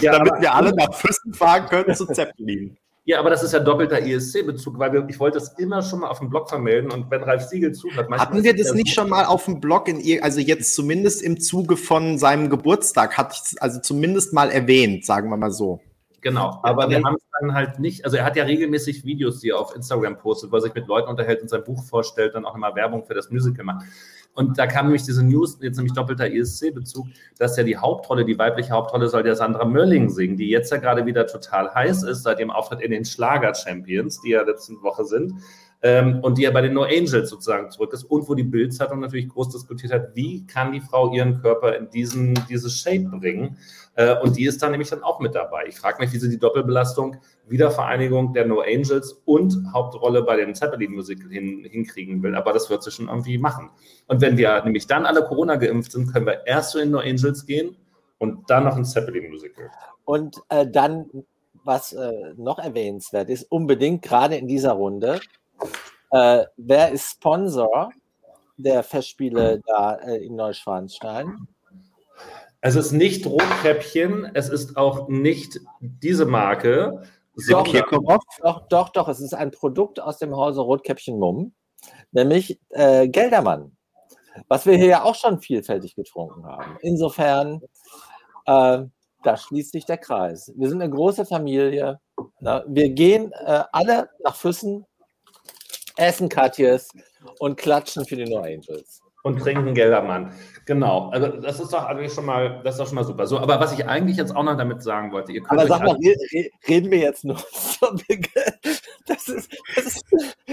ja, 0.00 0.12
Damit 0.12 0.40
wir 0.40 0.54
alle 0.54 0.74
nach 0.74 0.94
Füssen 0.94 1.34
fahren 1.34 1.66
können 1.68 1.94
zu 1.94 2.06
Zeppelin. 2.06 2.78
Ja, 3.04 3.18
aber 3.18 3.28
das 3.28 3.42
ist 3.42 3.52
ja 3.52 3.58
doppelter 3.58 4.00
ESC-Bezug, 4.00 4.78
weil 4.78 4.94
wir, 4.94 5.06
ich 5.06 5.20
wollte 5.20 5.36
es 5.36 5.50
immer 5.58 5.82
schon 5.82 6.00
mal 6.00 6.08
auf 6.08 6.20
dem 6.20 6.30
Blog 6.30 6.48
vermelden 6.48 6.90
und 6.90 7.10
wenn 7.10 7.22
Ralf 7.22 7.42
Siegel 7.42 7.72
zuhört. 7.72 8.10
Hatten 8.10 8.42
wir 8.42 8.56
das 8.56 8.72
nicht 8.72 8.94
schon 8.94 9.10
mal 9.10 9.26
auf 9.26 9.44
dem 9.44 9.60
Blog, 9.60 9.88
in, 9.88 10.22
also 10.22 10.40
jetzt 10.40 10.74
zumindest 10.74 11.20
im 11.20 11.38
Zuge 11.40 11.76
von 11.76 12.16
seinem 12.16 12.48
Geburtstag, 12.48 13.18
hatte 13.18 13.34
ich 13.34 13.52
es 13.52 13.58
also 13.58 13.80
zumindest 13.80 14.32
mal 14.32 14.50
erwähnt, 14.50 15.04
sagen 15.04 15.28
wir 15.28 15.36
mal 15.36 15.50
so. 15.50 15.80
Genau, 16.20 16.58
aber 16.64 16.90
wir 16.90 17.02
haben 17.04 17.14
es 17.14 17.22
dann 17.40 17.54
halt 17.54 17.78
nicht, 17.78 18.04
also 18.04 18.16
er 18.16 18.24
hat 18.24 18.34
ja 18.34 18.44
regelmäßig 18.44 19.04
Videos, 19.04 19.38
die 19.38 19.50
er 19.50 19.60
auf 19.60 19.74
Instagram 19.76 20.18
postet, 20.18 20.50
wo 20.50 20.56
er 20.56 20.62
sich 20.62 20.74
mit 20.74 20.88
Leuten 20.88 21.08
unterhält 21.08 21.42
und 21.42 21.48
sein 21.48 21.62
Buch 21.62 21.84
vorstellt, 21.84 22.34
dann 22.34 22.44
auch 22.44 22.56
immer 22.56 22.74
Werbung 22.74 23.04
für 23.04 23.14
das 23.14 23.30
Musical 23.30 23.64
macht. 23.64 23.86
Und 24.34 24.58
da 24.58 24.66
kam 24.66 24.86
nämlich 24.86 25.02
diese 25.02 25.24
News, 25.24 25.58
jetzt 25.60 25.76
nämlich 25.76 25.94
doppelter 25.94 26.26
ESC-Bezug, 26.26 27.06
dass 27.38 27.56
ja 27.56 27.64
die 27.64 27.76
Hauptrolle, 27.76 28.24
die 28.24 28.38
weibliche 28.38 28.70
Hauptrolle 28.70 29.08
soll 29.08 29.26
ja 29.26 29.34
Sandra 29.34 29.64
Mörling 29.64 30.10
singen, 30.10 30.36
die 30.36 30.48
jetzt 30.48 30.70
ja 30.70 30.78
gerade 30.78 31.06
wieder 31.06 31.26
total 31.26 31.72
heiß 31.74 32.04
ist, 32.04 32.22
seit 32.22 32.38
dem 32.38 32.50
Auftritt 32.50 32.80
in 32.80 32.90
den 32.90 33.04
Schlager-Champions, 33.04 34.20
die 34.20 34.30
ja 34.30 34.42
letzte 34.42 34.74
Woche 34.82 35.04
sind. 35.04 35.34
ähm, 35.82 36.20
und 36.22 36.38
die 36.38 36.42
ja 36.42 36.50
bei 36.50 36.60
den 36.60 36.74
No 36.74 36.82
Angels 36.82 37.30
sozusagen 37.30 37.70
zurück 37.70 37.92
ist 37.92 38.04
und 38.04 38.28
wo 38.28 38.34
die 38.34 38.42
Bildzeitung 38.42 39.00
natürlich 39.00 39.28
groß 39.28 39.50
diskutiert 39.50 39.92
hat, 39.92 40.14
wie 40.14 40.46
kann 40.46 40.72
die 40.72 40.80
Frau 40.80 41.12
ihren 41.12 41.40
Körper 41.40 41.76
in 41.76 41.88
diesen, 41.90 42.34
diese 42.48 42.68
Shape 42.70 43.08
bringen. 43.18 43.58
Äh, 43.98 44.16
und 44.20 44.36
die 44.36 44.44
ist 44.44 44.62
da 44.62 44.70
nämlich 44.70 44.90
dann 44.90 45.02
auch 45.02 45.18
mit 45.18 45.34
dabei. 45.34 45.64
Ich 45.66 45.80
frage 45.80 46.00
mich, 46.00 46.12
wie 46.12 46.18
sie 46.18 46.28
die 46.28 46.38
Doppelbelastung, 46.38 47.16
Wiedervereinigung 47.48 48.32
der 48.32 48.46
No 48.46 48.60
Angels 48.60 49.20
und 49.24 49.56
Hauptrolle 49.72 50.22
bei 50.22 50.36
dem 50.36 50.54
Zeppelin-Musical 50.54 51.28
hin, 51.28 51.66
hinkriegen 51.68 52.22
will. 52.22 52.36
Aber 52.36 52.52
das 52.52 52.70
wird 52.70 52.84
sie 52.84 52.92
schon 52.92 53.08
irgendwie 53.08 53.38
machen. 53.38 53.70
Und 54.06 54.20
wenn 54.20 54.36
wir 54.36 54.62
nämlich 54.62 54.86
dann 54.86 55.04
alle 55.04 55.24
Corona 55.24 55.56
geimpft 55.56 55.90
sind, 55.90 56.12
können 56.12 56.26
wir 56.26 56.46
erst 56.46 56.70
zu 56.70 56.78
den 56.78 56.92
No 56.92 57.00
Angels 57.00 57.44
gehen 57.44 57.76
und 58.18 58.48
dann 58.48 58.64
noch 58.64 58.76
ein 58.76 58.84
Zeppelin-Musical. 58.84 59.68
Und 60.04 60.36
äh, 60.48 60.64
dann, 60.64 61.10
was 61.64 61.92
äh, 61.92 62.12
noch 62.36 62.60
erwähnenswert 62.60 63.28
ist, 63.28 63.50
unbedingt 63.50 64.02
gerade 64.02 64.36
in 64.36 64.46
dieser 64.46 64.74
Runde, 64.74 65.18
äh, 66.12 66.44
wer 66.56 66.92
ist 66.92 67.10
Sponsor 67.10 67.90
der 68.58 68.84
Festspiele 68.84 69.60
da 69.66 69.96
äh, 69.96 70.24
in 70.24 70.36
Neuschwanstein? 70.36 71.48
Es 72.60 72.74
ist 72.74 72.92
nicht 72.92 73.24
Rotkäppchen, 73.24 74.30
es 74.34 74.48
ist 74.48 74.76
auch 74.76 75.08
nicht 75.08 75.60
diese 75.80 76.26
Marke. 76.26 77.02
Doch, 77.48 77.72
doch, 78.42 78.66
doch, 78.68 78.88
doch, 78.88 79.08
es 79.08 79.20
ist 79.20 79.32
ein 79.32 79.52
Produkt 79.52 80.00
aus 80.00 80.18
dem 80.18 80.34
Hause 80.34 80.62
Rotkäppchen 80.62 81.20
Mumm, 81.20 81.54
nämlich 82.10 82.60
äh, 82.70 83.06
Geldermann, 83.06 83.76
was 84.48 84.66
wir 84.66 84.76
hier 84.76 84.86
ja 84.86 85.02
auch 85.04 85.14
schon 85.14 85.40
vielfältig 85.40 85.94
getrunken 85.94 86.44
haben. 86.46 86.76
Insofern, 86.80 87.60
äh, 88.46 88.82
da 89.22 89.36
schließt 89.36 89.70
sich 89.70 89.84
der 89.84 89.98
Kreis. 89.98 90.52
Wir 90.56 90.68
sind 90.68 90.82
eine 90.82 90.90
große 90.92 91.26
Familie. 91.26 92.00
Na, 92.40 92.64
wir 92.66 92.90
gehen 92.90 93.30
äh, 93.32 93.62
alle 93.70 94.10
nach 94.24 94.34
Füssen, 94.34 94.84
essen 95.96 96.28
Katjes 96.28 96.90
und 97.38 97.56
klatschen 97.56 98.04
für 98.04 98.16
die 98.16 98.24
No 98.24 98.38
Angels 98.38 99.00
und 99.22 99.38
trinken 99.38 99.74
Geldermann. 99.74 100.32
Genau. 100.64 101.08
Also 101.10 101.28
das 101.28 101.60
ist 101.60 101.72
doch 101.72 101.84
eigentlich 101.86 102.12
schon 102.12 102.26
mal, 102.26 102.60
das 102.62 102.74
ist 102.74 102.80
doch 102.80 102.86
schon 102.86 102.96
mal 102.96 103.04
super. 103.04 103.26
So, 103.26 103.38
aber 103.38 103.58
was 103.58 103.72
ich 103.72 103.86
eigentlich 103.86 104.16
jetzt 104.16 104.34
auch 104.36 104.42
noch 104.42 104.56
damit 104.56 104.82
sagen 104.82 105.12
wollte, 105.12 105.32
ihr 105.32 105.42
könnt. 105.42 105.60
Aber 105.60 105.68
sag 105.68 105.82
mal, 105.82 105.96
reden 106.68 106.90
wir 106.90 106.98
jetzt 106.98 107.24
nur 107.24 107.36
das 109.06 109.28
ist, 109.28 109.50
das 109.74 109.86
ist, 109.86 110.04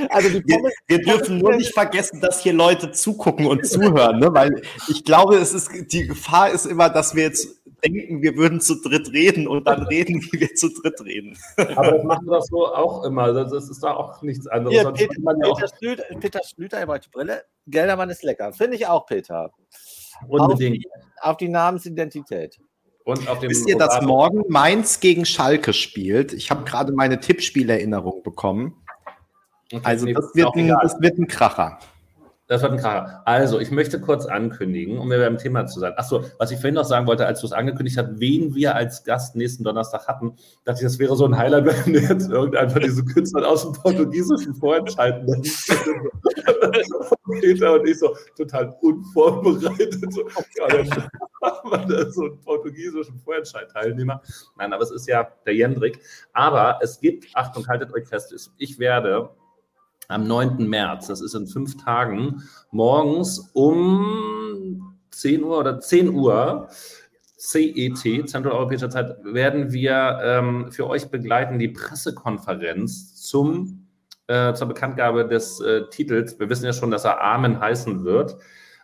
also 0.09 0.29
die 0.29 0.45
wir, 0.45 0.71
wir 0.87 1.01
dürfen 1.01 1.39
nur 1.39 1.55
nicht 1.55 1.73
vergessen, 1.73 2.21
dass 2.21 2.41
hier 2.41 2.53
Leute 2.53 2.91
zugucken 2.91 3.45
und 3.45 3.65
zuhören, 3.67 4.19
ne? 4.19 4.33
weil 4.33 4.61
ich 4.87 5.03
glaube, 5.03 5.35
es 5.35 5.53
ist 5.53 5.69
die 5.91 6.07
Gefahr 6.07 6.49
ist 6.49 6.65
immer, 6.65 6.89
dass 6.89 7.15
wir 7.15 7.23
jetzt 7.23 7.64
denken, 7.83 8.21
wir 8.21 8.35
würden 8.35 8.61
zu 8.61 8.81
dritt 8.81 9.11
reden 9.11 9.47
und 9.47 9.67
dann 9.67 9.83
reden, 9.83 10.21
wie 10.21 10.39
wir 10.39 10.53
zu 10.55 10.69
dritt 10.69 11.01
reden. 11.01 11.37
Aber 11.57 11.91
das 11.91 12.03
machen 12.03 12.25
wir 12.25 12.37
doch 12.37 12.45
so 12.45 12.67
auch 12.67 13.03
immer. 13.03 13.33
Das 13.33 13.51
ist 13.51 13.83
da 13.83 13.93
auch 13.95 14.21
nichts 14.21 14.47
anderes. 14.47 14.79
Hier, 14.79 14.91
Peter, 14.91 15.13
Peter, 15.15 15.67
Schlüter, 15.77 16.03
Peter 16.19 16.41
Schlüter, 16.43 16.79
ihr 16.79 16.87
wollt 16.87 17.11
Brille. 17.11 17.43
Geldermann 17.67 18.09
ist 18.09 18.23
lecker. 18.23 18.53
Finde 18.53 18.75
ich 18.75 18.87
auch, 18.87 19.05
Peter. 19.05 19.51
Unbedingt. 20.27 20.85
Auf 20.85 20.91
die, 20.93 21.21
auf 21.21 21.37
die 21.37 21.49
Namensidentität. 21.49 22.59
Und 23.03 23.27
auf 23.29 23.39
dem 23.39 23.51
Wisst 23.51 23.67
ihr, 23.67 23.77
dass 23.77 24.01
morgen 24.01 24.43
Mainz 24.47 24.99
gegen 24.99 25.25
Schalke 25.25 25.73
spielt? 25.73 26.33
Ich 26.33 26.49
habe 26.49 26.63
gerade 26.63 26.91
meine 26.91 27.19
Tippspielerinnerung 27.19 28.23
bekommen. 28.23 28.83
Okay, 29.71 29.81
also 29.83 30.05
das, 30.07 30.33
wird 30.33 30.55
ein, 30.55 30.67
das 30.67 30.99
wird 30.99 31.17
ein 31.19 31.27
Kracher. 31.27 31.79
Das 32.47 32.61
wird 32.61 32.73
ein 32.73 32.77
Kracher. 32.77 33.23
Also, 33.25 33.59
ich 33.59 33.71
möchte 33.71 33.99
kurz 33.99 34.27
ankündigen, 34.27 34.99
um 34.99 35.07
mir 35.07 35.17
beim 35.17 35.39
Thema 35.39 35.65
zu 35.65 35.79
sein. 35.79 35.93
Achso, 35.97 36.23
was 36.37 36.51
ich 36.51 36.57
vorhin 36.57 36.75
noch 36.75 36.85
sagen 36.85 37.07
wollte, 37.07 37.25
als 37.25 37.41
du 37.41 37.47
es 37.47 37.53
angekündigt 37.53 37.97
hast, 37.97 38.19
wen 38.19 38.53
wir 38.53 38.75
als 38.75 39.03
Gast 39.03 39.35
nächsten 39.35 39.63
Donnerstag 39.63 40.07
hatten, 40.07 40.35
dachte 40.63 40.81
ich, 40.81 40.83
das 40.83 40.99
wäre 40.99 41.15
so 41.15 41.25
ein 41.25 41.35
Highlight, 41.35 41.65
wenn 41.85 41.93
wir 41.93 42.01
jetzt 42.01 42.29
irgendeinen 42.29 42.69
von 42.69 42.81
diesen 42.83 43.05
Künstlern 43.07 43.45
aus 43.45 43.63
dem 43.63 43.73
Portugiesischen 43.73 44.53
vorentscheiden. 44.53 45.43
Peter 47.41 47.73
und 47.73 47.87
ich 47.87 47.97
so 47.97 48.15
total 48.37 48.75
unvorbereitet. 48.81 50.13
So, 50.13 50.21
ja, 50.57 50.67
dann 50.67 52.11
so 52.11 52.25
einen 52.25 52.39
portugiesischen 52.41 53.17
Vorentscheid-Teilnehmer. 53.19 54.21
Nein, 54.57 54.71
aber 54.71 54.83
es 54.83 54.91
ist 54.91 55.07
ja 55.07 55.27
der 55.45 55.55
Jendrik. 55.55 55.99
Aber 56.33 56.79
es 56.81 56.99
gibt, 56.99 57.25
Achtung, 57.33 57.67
haltet 57.67 57.91
euch 57.93 58.07
fest, 58.07 58.33
ich 58.57 58.77
werde 58.77 59.29
am 60.07 60.27
9. 60.27 60.67
März, 60.67 61.07
das 61.07 61.21
ist 61.21 61.33
in 61.33 61.47
fünf 61.47 61.77
Tagen, 61.77 62.43
morgens 62.71 63.51
um 63.53 64.97
10 65.11 65.43
Uhr 65.43 65.59
oder 65.59 65.79
10 65.79 66.09
Uhr 66.09 66.69
CET, 67.37 68.29
Zentraleuropäischer 68.29 68.89
Zeit, 68.89 69.17
werden 69.23 69.71
wir 69.71 70.19
ähm, 70.23 70.71
für 70.71 70.87
euch 70.87 71.09
begleiten 71.09 71.59
die 71.59 71.67
Pressekonferenz 71.67 73.15
zum, 73.21 73.87
äh, 74.27 74.53
zur 74.53 74.67
Bekanntgabe 74.67 75.27
des 75.27 75.59
äh, 75.61 75.83
Titels. 75.89 76.39
Wir 76.39 76.49
wissen 76.49 76.65
ja 76.65 76.73
schon, 76.73 76.91
dass 76.91 77.05
er 77.05 77.21
Amen 77.21 77.59
heißen 77.59 78.03
wird, 78.03 78.37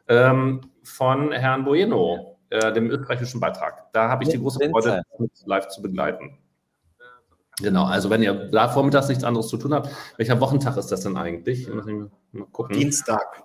ähm, 0.08 0.62
von 0.84 1.32
Herrn 1.32 1.66
Bueno, 1.66 2.38
äh, 2.50 2.72
dem 2.74 2.90
österreichischen 2.90 3.40
Beitrag. 3.40 3.92
Da 3.94 4.10
habe 4.10 4.24
ich 4.24 4.30
die 4.30 4.38
große 4.38 4.70
Freude, 4.70 5.02
live 5.46 5.68
zu 5.70 5.82
begleiten. 5.82 6.38
Genau, 7.62 7.86
also 7.86 8.10
wenn 8.10 8.24
ihr 8.24 8.34
da 8.34 8.70
vormittags 8.70 9.08
nichts 9.08 9.24
anderes 9.24 9.48
zu 9.48 9.58
tun 9.58 9.74
habt, 9.74 9.90
welcher 10.18 10.40
Wochentag 10.40 10.78
ist 10.78 10.88
das 10.88 11.02
denn 11.02 11.18
eigentlich? 11.18 11.68
Dienstag. 12.72 13.44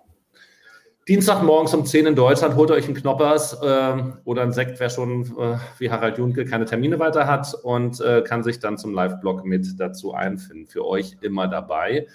Dienstag 1.08 1.44
morgens 1.44 1.72
um 1.72 1.86
10 1.86 2.06
in 2.06 2.16
Deutschland, 2.16 2.56
holt 2.56 2.72
euch 2.72 2.86
einen 2.86 2.94
Knoppers 2.94 3.52
äh, 3.62 3.96
oder 4.24 4.42
einen 4.42 4.52
Sekt, 4.52 4.80
wer 4.80 4.90
schon 4.90 5.22
äh, 5.38 5.56
wie 5.78 5.88
Harald 5.88 6.18
Junke 6.18 6.44
keine 6.44 6.64
Termine 6.64 6.98
weiter 6.98 7.28
hat 7.28 7.54
und 7.62 8.00
äh, 8.00 8.22
kann 8.22 8.42
sich 8.42 8.58
dann 8.58 8.76
zum 8.76 8.92
Live-Blog 8.92 9.44
mit 9.44 9.78
dazu 9.78 10.14
einfinden. 10.14 10.66
Für 10.66 10.84
euch 10.84 11.16
immer 11.20 11.46
dabei. 11.46 12.08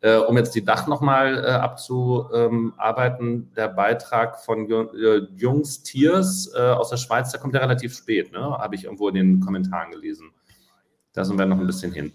Äh, 0.00 0.16
um 0.16 0.38
jetzt 0.38 0.54
die 0.54 0.64
Dach 0.64 0.86
nochmal 0.86 1.44
äh, 1.44 1.48
abzuarbeiten, 1.48 3.52
der 3.54 3.68
Beitrag 3.68 4.40
von 4.40 4.70
äh, 4.70 5.26
Jungs 5.36 5.82
Tiers 5.82 6.50
äh, 6.56 6.60
aus 6.60 6.88
der 6.88 6.98
Schweiz, 6.98 7.32
der 7.32 7.40
kommt 7.40 7.54
ja 7.54 7.60
relativ 7.60 7.94
spät, 7.94 8.32
ne? 8.32 8.38
habe 8.38 8.76
ich 8.76 8.84
irgendwo 8.84 9.08
in 9.08 9.16
den 9.16 9.40
Kommentaren 9.40 9.90
gelesen. 9.90 10.30
Da 11.18 11.24
sind 11.24 11.36
wir 11.36 11.46
noch 11.46 11.58
ein 11.58 11.66
bisschen 11.66 11.90
hin. 11.90 12.12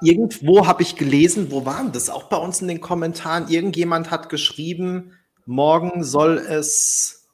Irgendwo 0.00 0.66
habe 0.66 0.80
ich 0.80 0.96
gelesen, 0.96 1.50
wo 1.50 1.66
waren 1.66 1.92
das? 1.92 2.08
Auch 2.08 2.30
bei 2.30 2.38
uns 2.38 2.62
in 2.62 2.68
den 2.68 2.80
Kommentaren. 2.80 3.46
Irgendjemand 3.48 4.10
hat 4.10 4.30
geschrieben, 4.30 5.12
morgen 5.44 6.02
soll 6.02 6.38
es 6.38 7.28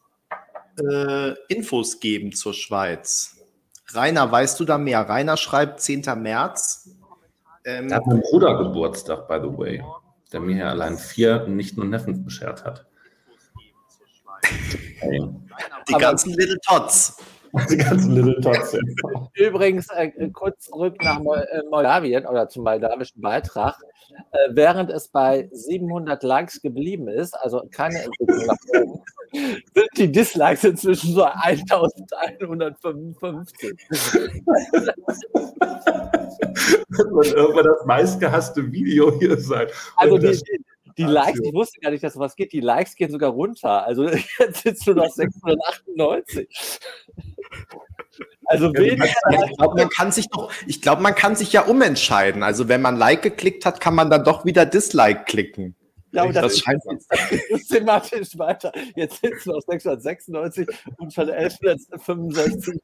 äh, 0.76 1.34
Infos 1.46 2.00
geben 2.00 2.32
zur 2.32 2.52
Schweiz. 2.52 3.36
Rainer, 3.92 4.32
weißt 4.32 4.58
du 4.58 4.64
da 4.64 4.76
mehr? 4.76 5.08
Rainer 5.08 5.36
schreibt 5.36 5.80
10. 5.82 6.02
März. 6.16 6.90
Ähm, 7.64 7.90
da 7.90 7.94
hat 7.96 8.08
mein 8.08 8.20
Bruder 8.20 8.58
Geburtstag, 8.58 9.28
by 9.28 9.38
the 9.40 9.56
way, 9.56 9.84
der 10.32 10.40
mir 10.40 10.56
ja 10.56 10.70
allein 10.70 10.98
vier 10.98 11.46
Nichten 11.46 11.80
und 11.80 11.90
Neffen 11.90 12.24
beschert 12.24 12.64
hat. 12.64 12.86
Die 15.88 15.94
ganzen 15.94 16.32
Little 16.32 16.58
Tots. 16.66 17.18
Die 17.70 17.76
ganzen 17.76 18.14
Little 18.14 18.40
Tots. 18.40 18.76
Übrigens, 19.34 19.88
äh, 19.90 20.10
kurz 20.30 20.64
zurück 20.64 20.96
nach 21.02 21.20
äh, 21.20 21.62
Moldawien 21.70 22.26
oder 22.26 22.48
zum 22.48 22.64
moldawischen 22.64 23.20
Beitrag. 23.20 23.76
Äh, 24.32 24.48
während 24.50 24.90
es 24.90 25.06
bei 25.08 25.48
700 25.52 26.24
Likes 26.24 26.62
geblieben 26.62 27.06
ist, 27.08 27.34
also 27.34 27.62
keine 27.70 28.02
Entwicklung 28.02 28.46
nach 28.46 28.56
oben, 28.80 29.02
sind 29.32 29.88
die 29.96 30.10
Dislikes 30.10 30.64
inzwischen 30.64 31.14
so 31.14 31.22
1155. 31.24 33.76
das 33.88 34.14
wird 36.98 37.34
irgendwann 37.34 37.64
das 37.64 37.84
meistgehasste 37.86 38.72
Video 38.72 39.16
hier 39.18 39.38
sein. 39.38 39.68
Also 39.96 40.18
die, 40.18 40.32
die 40.32 40.64
Likes, 41.02 41.40
ich 41.42 41.52
wusste 41.52 41.80
gar 41.80 41.90
nicht, 41.90 42.04
dass 42.04 42.14
sowas 42.14 42.36
geht. 42.36 42.52
Die 42.52 42.60
Likes 42.60 42.94
gehen 42.94 43.10
sogar 43.10 43.30
runter. 43.30 43.84
Also 43.84 44.08
jetzt 44.38 44.62
sitzt 44.62 44.86
du 44.86 44.94
noch 44.94 45.10
698. 45.10 46.48
Also 48.46 48.72
weniger. 48.74 49.04
Ich 49.04 49.56
glaube, 49.56 49.74
man 49.76 49.88
kann 49.88 50.12
sich 50.12 50.28
doch, 50.28 50.52
ich 50.66 50.80
glaube, 50.80 51.02
man 51.02 51.14
kann 51.14 51.34
sich 51.34 51.52
ja 51.52 51.62
umentscheiden. 51.62 52.42
Also 52.42 52.68
wenn 52.68 52.80
man 52.82 52.96
Like 52.96 53.22
geklickt 53.22 53.66
hat, 53.66 53.80
kann 53.80 53.94
man 53.94 54.10
dann 54.10 54.24
doch 54.24 54.44
wieder 54.44 54.66
Dislike 54.66 55.24
klicken. 55.24 55.74
Ja, 56.14 56.22
aber 56.22 56.32
das, 56.32 56.42
das 56.42 56.58
scheint 56.60 56.82
systematisch 57.50 58.38
weiter. 58.38 58.70
Jetzt 58.94 59.20
sitzen 59.20 59.50
noch 59.50 59.60
696 59.62 60.68
und 60.98 61.12
schon 61.12 61.28
1165. 61.28 62.80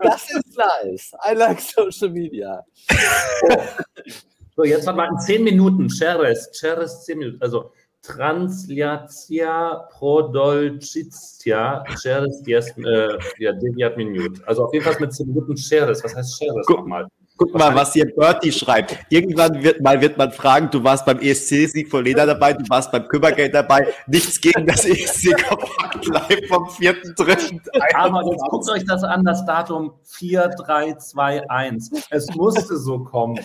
Das 0.00 0.30
ist 0.30 0.56
nice. 0.56 1.12
I 1.28 1.34
like 1.34 1.60
Social 1.60 2.10
Media. 2.10 2.64
So, 4.56 4.64
jetzt 4.64 4.86
warte 4.86 4.98
mal 4.98 5.08
in 5.08 5.18
10 5.18 5.44
Minuten. 5.44 5.88
Cheres, 5.88 6.50
Cheres 6.52 7.04
10 7.04 7.18
Minuten. 7.18 7.42
Also 7.42 7.72
Translatia 8.02 9.88
Prodolcitia 9.92 11.84
Cheres 12.00 12.42
äh, 12.46 13.18
ja, 13.38 13.52
Deviat 13.52 13.96
Minute. 13.96 14.42
Also 14.46 14.64
auf 14.64 14.74
jeden 14.74 14.84
Fall 14.84 14.96
mit 14.98 15.14
10 15.14 15.28
Minuten 15.28 15.56
Cheres. 15.56 16.02
Was 16.02 16.14
heißt 16.14 16.38
Cheres 16.38 16.68
nochmal? 16.68 17.06
Guck 17.36 17.54
mal, 17.54 17.72
was 17.74 17.94
hier 17.94 18.06
Bertie 18.14 18.52
schreibt. 18.52 18.96
Irgendwann 19.08 19.62
wird 19.62 19.80
mal 19.80 19.98
wird 20.00 20.18
man 20.18 20.30
fragen, 20.32 20.68
du 20.70 20.84
warst 20.84 21.06
beim 21.06 21.18
ESC-Sieg 21.18 21.90
von 21.90 22.04
Leder 22.04 22.26
dabei, 22.26 22.52
du 22.52 22.62
warst 22.68 22.92
beim 22.92 23.08
Kümmergeld 23.08 23.54
dabei. 23.54 23.88
Nichts 24.06 24.38
gegen 24.40 24.66
das 24.66 24.84
ESC 24.84 25.34
Kompakt 25.48 26.06
Live 26.06 26.46
vom 26.48 26.64
4.3. 26.64 27.58
Aber 27.94 28.30
jetzt 28.30 28.44
guckt 28.48 28.70
euch 28.70 28.84
das 28.84 29.02
an, 29.02 29.24
das 29.24 29.44
Datum 29.46 29.94
4321. 30.04 32.04
Es 32.10 32.26
musste 32.34 32.76
so 32.76 32.98
kommen. 33.00 33.40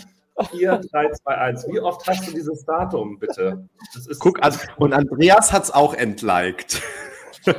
4, 0.51 0.81
3, 0.91 1.11
2, 1.11 1.35
1. 1.35 1.67
Wie 1.69 1.79
oft 1.79 2.07
hast 2.07 2.27
du 2.27 2.31
dieses 2.31 2.63
Datum, 2.65 3.19
bitte? 3.19 3.67
Guck, 4.19 4.43
also, 4.43 4.59
und 4.77 4.93
Andreas 4.93 5.51
hat 5.51 5.63
es 5.63 5.71
auch 5.71 5.93
entliked. 5.93 6.81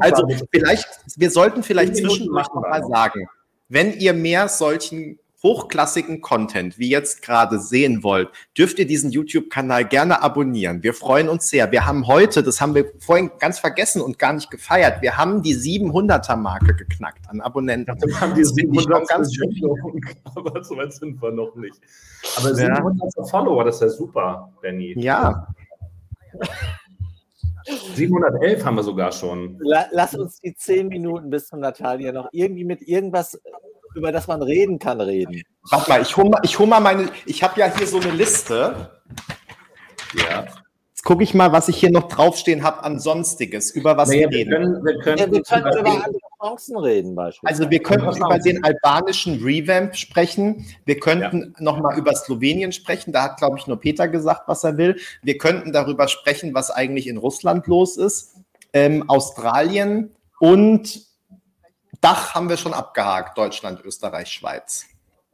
also 0.00 0.28
vielleicht, 0.52 0.86
wir 1.16 1.30
sollten 1.30 1.62
vielleicht 1.62 1.96
zwischendurch 1.96 2.46
noch 2.54 2.62
mal 2.62 2.84
sagen, 2.84 3.26
wenn 3.68 3.92
ihr 3.94 4.12
mehr 4.12 4.48
solchen 4.48 5.18
hochklassigen 5.44 6.22
Content 6.22 6.78
wie 6.78 6.88
jetzt 6.88 7.22
gerade 7.22 7.60
sehen 7.60 8.02
wollt, 8.02 8.30
dürft 8.58 8.78
ihr 8.78 8.86
diesen 8.86 9.10
YouTube-Kanal 9.10 9.84
gerne 9.84 10.22
abonnieren. 10.22 10.82
Wir 10.82 10.94
freuen 10.94 11.28
uns 11.28 11.48
sehr. 11.48 11.70
Wir 11.70 11.86
haben 11.86 12.08
heute, 12.08 12.42
das 12.42 12.60
haben 12.60 12.74
wir 12.74 12.90
vorhin 12.98 13.30
ganz 13.38 13.58
vergessen 13.58 14.00
und 14.00 14.18
gar 14.18 14.32
nicht 14.32 14.50
gefeiert, 14.50 15.02
wir 15.02 15.16
haben 15.16 15.42
die 15.42 15.54
700er-Marke 15.54 16.74
geknackt 16.74 17.28
an 17.28 17.42
Abonnenten. 17.42 17.94
Wir 18.02 18.20
haben 18.20 18.34
die 18.34 18.44
700 18.44 19.06
ganz 19.06 19.34
schön 19.34 19.54
aber 20.34 20.64
so 20.64 20.76
weit 20.76 20.92
sind 20.92 21.20
wir 21.20 21.30
noch 21.30 21.54
nicht. 21.54 21.78
Aber 22.38 22.54
700 22.54 23.12
ja. 23.16 23.24
Follower, 23.24 23.64
das 23.64 23.76
ist 23.76 23.80
ja 23.82 23.88
super, 23.90 24.52
Benny. 24.62 24.94
Ja. 24.98 25.46
711 27.94 28.64
haben 28.64 28.76
wir 28.76 28.82
sogar 28.82 29.12
schon. 29.12 29.58
Lass 29.92 30.14
uns 30.14 30.40
die 30.40 30.54
10 30.54 30.88
Minuten 30.88 31.30
bis 31.30 31.48
zum 31.48 31.60
Natalia 31.60 32.12
noch 32.12 32.28
irgendwie 32.32 32.64
mit 32.64 32.82
irgendwas 32.82 33.40
über 33.94 34.12
das 34.12 34.26
man 34.26 34.42
reden 34.42 34.78
kann, 34.78 35.00
reden. 35.00 35.42
Warte 35.70 35.90
mal, 35.90 36.02
ich 36.02 36.16
hole 36.16 36.30
mal, 36.30 36.40
hol 36.42 36.66
mal 36.66 36.80
meine, 36.80 37.08
ich 37.26 37.42
habe 37.42 37.58
ja 37.58 37.72
hier 37.74 37.86
so 37.86 38.00
eine 38.00 38.10
Liste. 38.10 38.90
Ja. 40.14 40.46
Jetzt 40.90 41.04
gucke 41.04 41.22
ich 41.22 41.34
mal, 41.34 41.52
was 41.52 41.68
ich 41.68 41.76
hier 41.76 41.90
noch 41.90 42.08
draufstehen 42.08 42.62
habe 42.62 42.82
an 42.82 42.98
Sonstiges, 42.98 43.70
über 43.70 43.96
was 43.96 44.08
naja, 44.08 44.30
wir 44.30 44.38
reden. 44.38 44.50
Wir 44.50 44.58
können, 44.58 44.84
wir 44.84 44.98
können, 45.00 45.18
ja, 45.18 45.32
wir 45.32 45.42
können 45.42 45.66
über, 45.66 45.80
über 45.80 46.04
andere 46.04 46.18
Chancen 46.40 46.76
reden, 46.76 47.14
beispielsweise. 47.14 47.62
Also 47.62 47.70
wir 47.70 47.82
könnten 47.82 48.16
über 48.16 48.38
den 48.38 48.64
albanischen 48.64 49.42
Revamp 49.42 49.96
sprechen. 49.96 50.66
Wir 50.84 50.98
könnten 50.98 51.54
ja. 51.56 51.62
nochmal 51.62 51.98
über 51.98 52.14
Slowenien 52.14 52.72
sprechen. 52.72 53.12
Da 53.12 53.22
hat, 53.22 53.38
glaube 53.38 53.58
ich, 53.58 53.66
nur 53.66 53.80
Peter 53.80 54.08
gesagt, 54.08 54.42
was 54.46 54.64
er 54.64 54.76
will. 54.76 54.96
Wir 55.22 55.38
könnten 55.38 55.72
darüber 55.72 56.08
sprechen, 56.08 56.54
was 56.54 56.70
eigentlich 56.70 57.06
in 57.06 57.16
Russland 57.16 57.66
los 57.66 57.96
ist. 57.96 58.34
Ähm, 58.72 59.08
Australien 59.08 60.14
und 60.40 61.13
Dach 62.04 62.34
haben 62.34 62.50
wir 62.50 62.58
schon 62.58 62.74
abgehakt, 62.74 63.38
Deutschland, 63.38 63.82
Österreich, 63.82 64.28
Schweiz. 64.28 64.84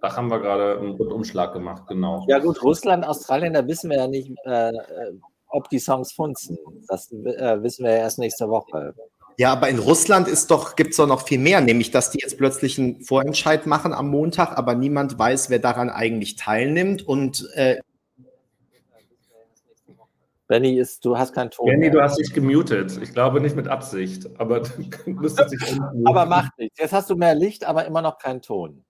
Dach 0.01 0.17
haben 0.17 0.29
wir 0.29 0.39
gerade 0.39 0.79
einen 0.79 0.93
Rundumschlag 0.93 1.53
gemacht, 1.53 1.83
genau. 1.89 2.25
Ja 2.29 2.39
gut, 2.39 2.63
Russland, 2.63 3.05
Australien, 3.05 3.55
da 3.55 3.67
wissen 3.67 3.91
wir 3.91 3.97
ja 3.97 4.07
nicht, 4.07 4.31
äh, 4.45 4.71
ob 5.49 5.69
die 5.69 5.81
Songs 5.81 6.13
funzen. 6.13 6.57
Das 6.87 7.11
äh, 7.11 7.61
wissen 7.61 7.85
wir 7.85 7.91
ja 7.91 7.99
erst 7.99 8.21
nächste 8.21 8.49
Woche. 8.49 8.95
Ja, 9.37 9.51
aber 9.51 9.69
in 9.69 9.81
Russland 9.81 10.29
ist 10.29 10.53
doch, 10.53 10.77
gibt 10.77 10.91
es 10.91 10.99
doch 10.99 11.09
noch 11.09 11.27
viel 11.27 11.41
mehr, 11.41 11.61
nämlich 11.61 11.91
dass 11.91 12.13
die 12.13 12.21
jetzt 12.23 12.39
plötzlich 12.39 12.79
einen 12.79 13.03
Vorentscheid 13.03 13.67
machen 13.67 13.93
am 13.93 14.09
Montag, 14.09 14.57
aber 14.57 14.77
niemand 14.77 15.19
weiß, 15.19 15.51
wer 15.51 15.59
daran 15.59 15.91
eigentlich 15.91 16.37
teilnimmt. 16.37 17.03
Und 17.03 17.49
äh, 17.55 17.79
Benny, 20.51 20.81
ist, 20.81 21.05
du 21.05 21.17
hast 21.17 21.33
keinen 21.33 21.53
Ton. 21.53 21.67
Benny, 21.67 21.93
du 21.93 22.03
hast 22.03 22.19
dich 22.19 22.33
gemutet. 22.33 22.99
Ich 23.01 23.13
glaube 23.13 23.41
nicht 23.41 23.55
mit 23.55 23.69
Absicht, 23.69 24.29
aber 24.37 24.59
du 24.59 24.71
müsstest 25.07 25.53
dich 25.53 25.81
Aber 26.05 26.27
macht 26.27 26.59
nichts. 26.59 26.77
Jetzt 26.77 26.93
hast 26.93 27.09
du 27.09 27.15
mehr 27.15 27.37
Licht, 27.37 27.65
aber 27.65 27.85
immer 27.85 28.03
noch 28.03 28.19
keinen 28.19 28.43
Ton. 28.43 28.85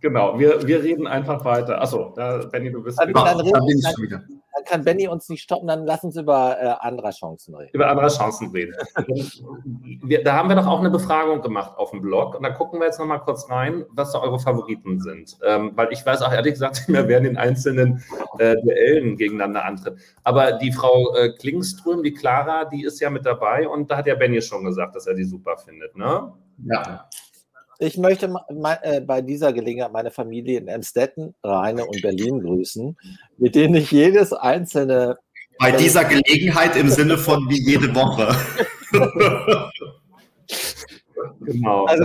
Genau, 0.00 0.38
wir, 0.38 0.66
wir 0.66 0.82
reden 0.82 1.06
einfach 1.06 1.44
weiter. 1.44 1.80
Achso, 1.80 2.14
Benny, 2.50 2.72
du 2.72 2.82
bist 2.82 2.98
dann, 2.98 3.08
wieder. 3.08 3.24
Dann, 3.24 3.40
reden, 3.40 3.52
dann 3.52 3.66
bin 3.66 3.78
ich 3.78 3.84
dann, 3.84 4.02
wieder 4.02 4.22
dann 4.60 4.64
kann 4.64 4.84
Benny 4.84 5.08
uns 5.08 5.28
nicht 5.28 5.42
stoppen, 5.42 5.68
dann 5.68 5.86
lass 5.86 6.04
uns 6.04 6.16
über 6.16 6.56
äh, 6.60 6.74
andere 6.80 7.10
Chancen 7.10 7.54
reden. 7.54 7.70
Über 7.72 7.88
andere 7.88 8.08
Chancen 8.08 8.50
reden. 8.50 8.74
wir, 10.02 10.24
da 10.24 10.34
haben 10.34 10.48
wir 10.48 10.56
doch 10.56 10.66
auch 10.66 10.80
eine 10.80 10.90
Befragung 10.90 11.40
gemacht 11.42 11.76
auf 11.76 11.90
dem 11.90 12.00
Blog 12.00 12.34
und 12.34 12.42
da 12.42 12.50
gucken 12.50 12.80
wir 12.80 12.86
jetzt 12.86 12.98
nochmal 12.98 13.20
kurz 13.20 13.48
rein, 13.48 13.84
was 13.90 14.12
da 14.12 14.20
eure 14.20 14.38
Favoriten 14.38 15.00
sind. 15.00 15.38
Ähm, 15.44 15.72
weil 15.74 15.92
ich 15.92 16.04
weiß 16.04 16.22
auch 16.22 16.32
ehrlich 16.32 16.54
gesagt 16.54 16.76
nicht 16.76 16.88
mehr, 16.88 17.08
wer 17.08 17.18
in 17.18 17.24
den 17.24 17.36
einzelnen 17.36 18.02
äh, 18.38 18.56
Duellen 18.56 19.16
gegeneinander 19.16 19.64
antritt. 19.64 19.98
Aber 20.24 20.52
die 20.52 20.72
Frau 20.72 21.14
äh, 21.14 21.32
Klingström, 21.32 22.02
die 22.02 22.12
Clara, 22.12 22.64
die 22.64 22.84
ist 22.84 23.00
ja 23.00 23.10
mit 23.10 23.24
dabei 23.26 23.68
und 23.68 23.90
da 23.90 23.98
hat 23.98 24.06
ja 24.06 24.14
Benny 24.14 24.42
schon 24.42 24.64
gesagt, 24.64 24.96
dass 24.96 25.06
er 25.06 25.14
die 25.14 25.24
super 25.24 25.56
findet, 25.56 25.96
ne? 25.96 26.32
Ja. 26.64 27.08
Ich 27.82 27.96
möchte 27.96 28.30
äh, 28.82 29.00
bei 29.00 29.22
dieser 29.22 29.54
Gelegenheit 29.54 29.90
meine 29.90 30.10
Familie 30.10 30.58
in 30.58 30.68
Emstetten, 30.68 31.34
Rheine 31.42 31.86
und 31.86 32.02
Berlin 32.02 32.40
grüßen, 32.40 32.94
mit 33.38 33.54
denen 33.54 33.74
ich 33.74 33.90
jedes 33.90 34.34
einzelne. 34.34 35.16
Bei 35.58 35.72
dieser 35.72 36.04
Gelegenheit 36.04 36.76
im 36.76 36.90
Sinne 36.90 37.16
von 37.16 37.48
wie 37.48 37.58
jede 37.58 37.94
Woche. 37.94 38.36
genau. 41.40 41.86
Also, 41.86 42.04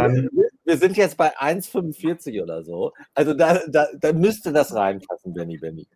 wir 0.63 0.77
sind 0.77 0.95
jetzt 0.95 1.17
bei 1.17 1.37
1,45 1.37 2.41
oder 2.41 2.63
so. 2.63 2.93
Also 3.13 3.33
da, 3.33 3.59
da, 3.67 3.87
da 3.99 4.13
müsste 4.13 4.53
das 4.53 4.73
reinpassen, 4.73 5.33
Benny 5.33 5.57
Benny. 5.57 5.87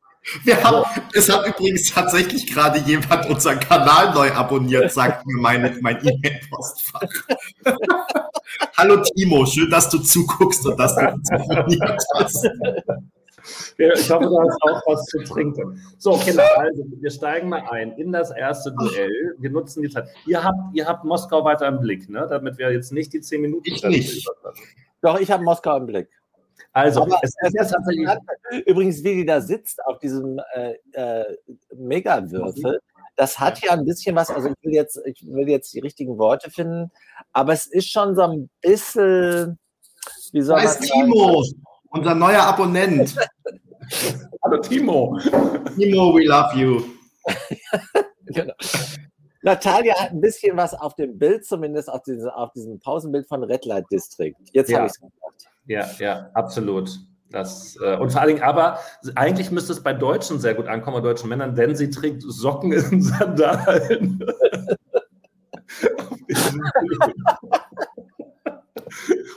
Wir 0.43 0.63
haben, 0.63 0.85
es 1.13 1.29
hat 1.29 1.47
übrigens 1.47 1.89
tatsächlich 1.91 2.45
gerade 2.53 2.79
jemand 2.79 3.29
unseren 3.29 3.59
Kanal 3.59 4.13
neu 4.13 4.31
abonniert, 4.31 4.91
sagt 4.91 5.25
mir 5.25 5.41
meine, 5.41 5.75
mein 5.81 5.97
E-Mail-Postfach. 6.05 7.09
Hallo 8.77 8.97
Timo, 8.97 9.45
schön, 9.45 9.69
dass 9.69 9.89
du 9.89 9.99
zuguckst 9.99 10.65
und 10.65 10.79
dass 10.79 10.95
du 10.95 11.07
uns 11.07 11.31
abonniert 11.31 12.03
hast. 12.15 12.47
Ja, 13.77 13.93
ich 13.93 14.09
hoffe, 14.11 14.25
du 14.25 14.39
hast 14.39 14.61
auch 14.61 14.81
was 14.85 15.05
zu 15.05 15.23
trinken. 15.23 15.81
So, 15.97 16.17
Kinder, 16.17 16.43
also 16.57 16.83
wir 16.99 17.09
steigen 17.09 17.49
mal 17.49 17.63
ein 17.69 17.93
in 17.93 18.11
das 18.11 18.31
erste 18.31 18.73
Duell. 18.73 19.35
Wir 19.39 19.49
nutzen 19.49 19.81
die 19.81 19.89
Zeit. 19.89 20.09
Ihr 20.27 20.43
habt, 20.43 20.75
ihr 20.75 20.85
habt 20.85 21.05
Moskau 21.05 21.43
weiter 21.43 21.67
im 21.67 21.79
Blick, 21.79 22.09
ne? 22.09 22.27
damit 22.29 22.57
wir 22.57 22.71
jetzt 22.71 22.91
nicht 22.91 23.13
die 23.13 23.21
zehn 23.21 23.41
Minuten. 23.41 23.63
Ich 23.65 23.83
nicht. 23.83 24.27
Doch, 25.01 25.19
ich 25.19 25.31
habe 25.31 25.43
Moskau 25.43 25.77
im 25.77 25.85
Blick. 25.85 26.09
Also, 26.73 27.01
Aber 27.01 27.19
es 27.23 27.33
ist 27.41 27.55
tatsächlich. 27.55 28.07
Übrigens, 28.65 29.03
wie 29.03 29.15
die 29.15 29.25
da 29.25 29.41
sitzt 29.41 29.83
auf 29.85 29.99
diesem 29.99 30.39
äh, 30.53 30.75
äh, 30.93 31.25
Megawürfel, 31.75 32.79
das 33.15 33.39
hat 33.39 33.59
ja 33.61 33.73
ein 33.73 33.85
bisschen 33.85 34.15
was, 34.15 34.29
also 34.29 34.49
ich 34.49 34.55
will 34.61 34.73
jetzt, 34.73 34.99
ich 35.05 35.25
will 35.27 35.49
jetzt 35.49 35.73
die 35.73 35.79
richtigen 35.79 36.17
Worte 36.17 36.49
finden, 36.49 36.91
aber 37.33 37.53
es 37.53 37.65
ist 37.65 37.91
schon 37.91 38.15
so 38.15 38.21
ein 38.21 38.49
bisschen, 38.61 39.59
wie 40.31 40.41
soll 40.41 40.63
man 40.63 40.79
Timo, 40.79 41.43
unser 41.89 42.15
neuer 42.15 42.43
Abonnent. 42.43 43.15
Hallo 44.43 44.61
Timo. 44.61 45.19
Timo, 45.75 46.13
we 46.15 46.25
love 46.25 46.57
you. 46.57 46.83
genau. 48.27 48.53
Natalia 49.41 49.95
hat 49.95 50.11
ein 50.11 50.21
bisschen 50.21 50.55
was 50.57 50.73
auf 50.73 50.95
dem 50.95 51.17
Bild, 51.17 51.45
zumindest 51.45 51.89
auf 51.89 52.03
diesem, 52.03 52.29
auf 52.29 52.51
diesem 52.53 52.79
Pausenbild 52.79 53.27
von 53.27 53.43
Red 53.43 53.65
Light 53.65 53.85
District. 53.91 54.35
Jetzt 54.51 54.69
ja. 54.69 54.77
habe 54.77 54.87
ich 54.87 54.93
es 54.93 54.99
gesagt. 54.99 55.38
Ja, 55.69 55.87
ja, 55.99 56.29
absolut. 56.33 56.99
Das, 57.29 57.77
äh, 57.79 57.95
und 57.95 58.11
vor 58.11 58.21
allen 58.21 58.29
Dingen, 58.29 58.41
aber 58.41 58.79
eigentlich 59.13 59.51
müsste 59.51 59.71
es 59.71 59.83
bei 59.83 59.93
Deutschen 59.93 60.39
sehr 60.39 60.55
gut 60.55 60.67
ankommen, 60.67 60.97
bei 60.97 61.09
deutschen 61.09 61.29
Männern, 61.29 61.53
denn 61.53 61.75
sie 61.75 61.91
trägt 61.91 62.23
Socken 62.23 62.71
in 62.71 63.01
Sandalen. 63.03 64.19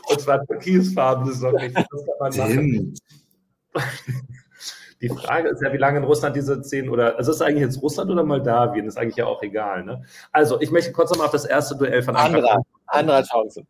und 0.09 0.21
zwar 0.21 0.43
türkisfarbene 0.47 1.35
Socken. 1.35 1.75
Machen. 2.19 2.95
Die 5.03 5.11
Frage 5.11 5.51
ist 5.51 5.61
ja, 5.61 5.71
wie 5.73 5.79
lange 5.79 5.99
in 5.99 6.05
Russland 6.05 6.35
diese 6.35 6.63
zehn 6.63 6.89
oder, 6.89 7.19
also 7.19 7.33
ist 7.33 7.37
es 7.37 7.43
eigentlich 7.43 7.65
jetzt 7.65 7.83
Russland 7.83 8.11
oder 8.11 8.25
Moldawien? 8.25 8.87
Ist 8.87 8.97
eigentlich 8.97 9.17
ja 9.17 9.27
auch 9.27 9.43
egal, 9.43 9.85
ne? 9.85 10.03
Also, 10.31 10.59
ich 10.63 10.71
möchte 10.71 10.93
kurz 10.93 11.11
nochmal 11.11 11.27
auf 11.27 11.33
das 11.33 11.45
erste 11.45 11.77
Duell 11.77 12.03
von 12.03 12.17
Anderer, 12.17 12.63
anderer 12.87 13.23
Chance. 13.23 13.65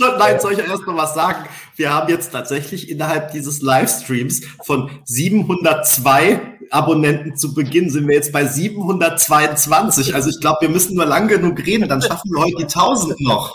So, 0.00 0.06
nein, 0.16 0.40
soll 0.40 0.54
ich 0.54 0.60
erst 0.60 0.86
noch 0.86 0.96
was 0.96 1.12
sagen? 1.12 1.44
Wir 1.76 1.92
haben 1.92 2.08
jetzt 2.08 2.32
tatsächlich 2.32 2.88
innerhalb 2.88 3.32
dieses 3.32 3.60
Livestreams 3.60 4.40
von 4.64 4.90
702 5.04 6.40
Abonnenten 6.70 7.36
zu 7.36 7.52
Beginn 7.52 7.90
sind 7.90 8.08
wir 8.08 8.14
jetzt 8.14 8.32
bei 8.32 8.46
722. 8.46 10.14
Also 10.14 10.30
ich 10.30 10.40
glaube, 10.40 10.62
wir 10.62 10.70
müssen 10.70 10.96
nur 10.96 11.04
lang 11.04 11.28
genug 11.28 11.58
reden, 11.66 11.86
dann 11.86 12.00
schaffen 12.00 12.30
wir 12.30 12.40
heute 12.40 12.56
die 12.56 12.62
1000 12.62 13.20
noch. 13.20 13.54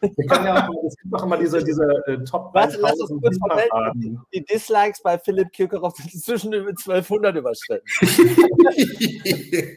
Wir 0.00 0.26
können 0.26 0.46
ja 0.46 0.68
auch, 0.68 0.84
es 0.84 0.96
gibt 0.96 1.14
doch 1.14 1.22
immer 1.22 1.36
diese, 1.36 1.62
diese 1.62 1.84
äh, 2.06 2.24
Top 2.24 2.52
Warte, 2.54 2.76
lass 2.80 2.98
uns 2.98 3.12
kurz 3.22 3.38
vermelden. 3.38 4.20
Die 4.34 4.44
Dislikes 4.44 5.00
bei 5.00 5.16
Philipp 5.16 5.52
Kirchhoff 5.52 5.94
sind 5.94 6.12
inzwischen 6.12 6.52
über 6.52 6.70
1200 6.70 7.36
überschritten. 7.36 7.86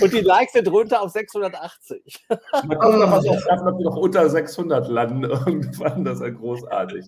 Und 0.00 0.12
die 0.12 0.20
Likes 0.20 0.52
sind 0.52 0.68
runter 0.68 1.00
auf 1.02 1.10
680. 1.10 2.26
Mal 2.28 2.78
gucken, 2.78 3.02
ob 3.02 3.78
wir 3.78 3.84
noch 3.84 3.96
unter 3.96 4.28
600 4.28 4.88
landen 4.88 5.24
irgendwann. 5.24 6.04
Das 6.04 6.16
ist 6.16 6.22
ja 6.22 6.30
großartig. 6.30 7.06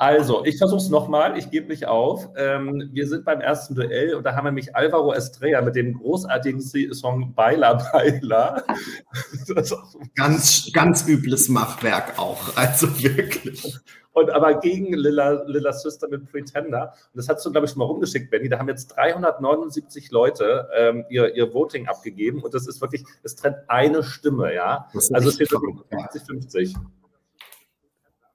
Also, 0.00 0.46
ich 0.46 0.56
versuche 0.56 0.80
es 0.80 0.88
nochmal, 0.88 1.36
ich 1.36 1.50
gebe 1.50 1.68
nicht 1.68 1.86
auf. 1.86 2.26
Ähm, 2.34 2.88
wir 2.90 3.06
sind 3.06 3.26
beim 3.26 3.42
ersten 3.42 3.74
Duell 3.74 4.14
und 4.14 4.24
da 4.24 4.34
haben 4.34 4.46
wir 4.46 4.50
nämlich 4.50 4.74
Alvaro 4.74 5.12
Estrella 5.12 5.60
mit 5.60 5.76
dem 5.76 5.92
großartigen 5.92 6.62
Song 6.94 7.34
Baila 7.34 7.74
Baila. 7.74 8.64
ganz, 10.14 10.70
ganz 10.72 11.06
übles 11.06 11.50
Machwerk 11.50 12.18
auch, 12.18 12.56
also 12.56 12.86
wirklich. 13.02 13.78
Und 14.12 14.30
aber 14.30 14.54
gegen 14.54 14.92
Lilla, 14.92 15.44
Lilla 15.46 15.72
Sister 15.72 16.08
mit 16.08 16.30
Pretender. 16.30 16.92
Und 17.12 17.18
das 17.18 17.28
hast 17.28 17.44
du, 17.46 17.52
glaube 17.52 17.66
ich, 17.66 17.72
schon 17.72 17.78
mal 17.78 17.84
rumgeschickt, 17.84 18.30
Benny. 18.30 18.48
Da 18.48 18.58
haben 18.58 18.68
jetzt 18.68 18.88
379 18.96 20.10
Leute 20.10 20.68
ähm, 20.76 21.04
ihr, 21.08 21.34
ihr 21.36 21.54
Voting 21.54 21.86
abgegeben. 21.86 22.42
Und 22.42 22.52
das 22.52 22.66
ist 22.66 22.80
wirklich, 22.80 23.04
es 23.22 23.36
trennt 23.36 23.58
eine 23.68 24.02
Stimme, 24.02 24.52
ja. 24.52 24.88
Also 25.12 25.28
es 25.28 25.34
steht 25.34 25.52
wirklich 25.52 25.76
50-50. 25.90 26.76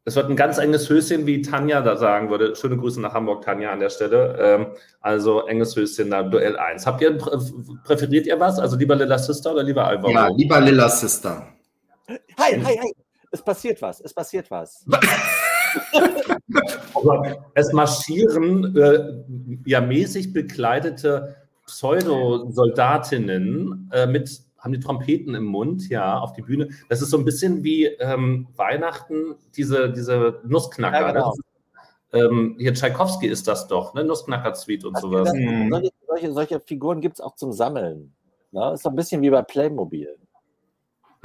Es 0.07 0.15
wird 0.15 0.29
ein 0.29 0.35
ganz 0.35 0.59
enges 0.59 0.87
Höschen, 0.87 1.25
wie 1.25 1.41
Tanja 1.41 1.81
da 1.81 1.97
sagen 1.97 2.29
würde. 2.29 2.55
Schöne 2.55 2.77
Grüße 2.77 3.01
nach 3.01 3.13
Hamburg, 3.13 3.43
Tanja, 3.43 3.71
an 3.71 3.79
der 3.79 3.89
Stelle. 3.89 4.37
Ähm, 4.39 4.67
also 5.01 5.47
enges 5.47 5.75
Höschen, 5.75 6.11
da 6.11 6.21
Duell 6.23 6.57
1. 6.57 6.85
Habt 6.85 7.01
ihr, 7.01 7.17
präferiert 7.83 8.27
ihr 8.27 8.39
was? 8.39 8.59
Also 8.59 8.77
lieber 8.77 8.95
Lilla 8.95 9.17
Sister 9.17 9.51
oder 9.51 9.63
lieber 9.63 9.85
Alvaro? 9.85 10.13
Ja, 10.13 10.27
lieber 10.27 10.61
Lilla 10.61 10.87
Sister. 10.89 11.47
Hi, 12.07 12.61
hi, 12.63 12.77
hi. 12.77 12.93
Es 13.31 13.41
passiert 13.41 13.81
was, 13.81 13.99
es 13.99 14.13
passiert 14.13 14.49
was. 14.49 14.85
es 17.53 17.71
marschieren 17.73 18.75
äh, 18.75 19.23
ja 19.65 19.81
mäßig 19.81 20.33
bekleidete 20.33 21.35
Pseudosoldatinnen 21.65 23.91
äh, 23.93 24.07
mit 24.07 24.45
haben 24.65 24.73
die 24.73 24.79
Trompeten 24.79 25.35
im 25.35 25.45
Mund, 25.45 25.89
ja, 25.89 26.19
auf 26.19 26.33
die 26.33 26.41
Bühne. 26.41 26.69
Das 26.89 27.03
ist 27.03 27.11
so 27.11 27.19
ein 27.19 27.25
bisschen 27.25 27.63
wie 27.63 27.85
ähm, 27.85 28.47
Weihnachten, 28.55 29.35
diese, 29.55 29.91
diese 29.91 30.41
Nussknacker. 30.43 31.01
Ja, 31.01 31.11
genau. 31.11 31.33
ähm, 32.13 32.55
hier 32.57 32.73
Tchaikovsky 32.73 33.27
ist 33.27 33.47
das 33.47 33.67
doch, 33.67 33.93
ne? 33.93 34.03
Nussknacker-Suite 34.03 34.85
und 34.85 34.97
sowas. 34.97 35.25
Das, 35.25 35.35
mhm. 35.35 35.69
solche, 35.69 35.91
solche, 36.07 36.31
solche, 36.31 36.59
Figuren 36.59 36.99
gibt 36.99 37.17
es 37.17 37.21
auch 37.21 37.35
zum 37.35 37.51
Sammeln. 37.51 38.15
Ne? 38.51 38.73
Ist 38.73 38.81
so 38.81 38.89
ein 38.89 38.95
bisschen 38.95 39.21
wie 39.21 39.29
bei 39.29 39.43
Playmobil. 39.43 40.17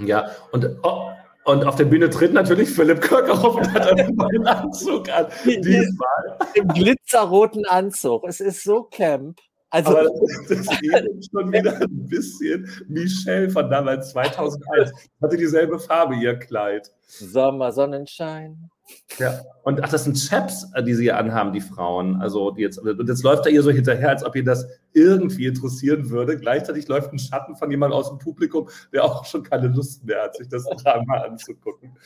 Ja, 0.01 0.31
und, 0.53 0.67
oh, 0.83 1.09
und 1.45 1.65
auf 1.65 1.77
der 1.77 1.85
Bühne 1.85 2.11
tritt 2.11 2.33
natürlich 2.33 2.71
Philipp 2.71 3.01
Kirchhoff 3.01 3.57
und 3.57 3.73
hat 3.73 3.91
einen 3.91 4.15
neuen 4.15 4.47
Anzug 4.47 5.09
an. 5.09 5.27
Diesmal. 5.45 6.39
Im 6.55 6.69
glitzerroten 6.69 7.65
Anzug. 7.67 8.25
Es 8.27 8.41
ist 8.41 8.63
so 8.63 8.85
Camp. 8.85 9.41
Also, 9.71 9.91
Aber 9.91 10.09
das 10.49 10.51
ist 10.51 11.31
schon 11.31 11.53
wieder 11.53 11.81
ein 11.81 12.09
bisschen 12.09 12.69
Michelle 12.89 13.49
von 13.51 13.71
damals 13.71 14.11
2001. 14.11 14.93
Hatte 15.23 15.37
dieselbe 15.37 15.79
Farbe, 15.79 16.17
ihr 16.17 16.37
Kleid. 16.37 16.91
Sommer, 17.07 17.71
Sonnenschein. 17.71 18.71
Ja, 19.19 19.41
und 19.65 19.83
ach, 19.83 19.89
das 19.89 20.05
sind 20.05 20.17
Chaps, 20.17 20.67
äh, 20.75 20.83
die 20.83 20.95
sie 20.95 21.05
hier 21.05 21.19
anhaben, 21.19 21.53
die 21.53 21.61
Frauen. 21.61 22.21
Also 22.21 22.53
die 22.53 22.63
jetzt, 22.63 22.79
und 22.79 23.09
jetzt 23.09 23.23
läuft 23.23 23.47
er 23.47 23.53
ihr 23.53 23.63
so 23.63 23.71
hinterher, 23.71 24.11
als 24.11 24.25
ob 24.25 24.37
ihr 24.37 24.45
das 24.45 24.67
irgendwie 24.93 25.47
interessieren 25.47 26.11
würde. 26.11 26.37
Gleichzeitig 26.37 26.89
läuft 26.89 27.13
ein 27.13 27.19
Schatten 27.19 27.57
von 27.57 27.71
jemandem 27.71 27.99
aus 27.99 28.09
dem 28.09 28.19
Publikum, 28.19 28.69
der 28.93 29.05
auch 29.05 29.25
schon 29.25 29.43
keine 29.43 29.69
Lust 29.69 30.05
mehr 30.05 30.23
hat, 30.23 30.37
sich 30.37 30.49
das 30.49 30.65
Drama 30.83 31.19
anzugucken. 31.19 31.97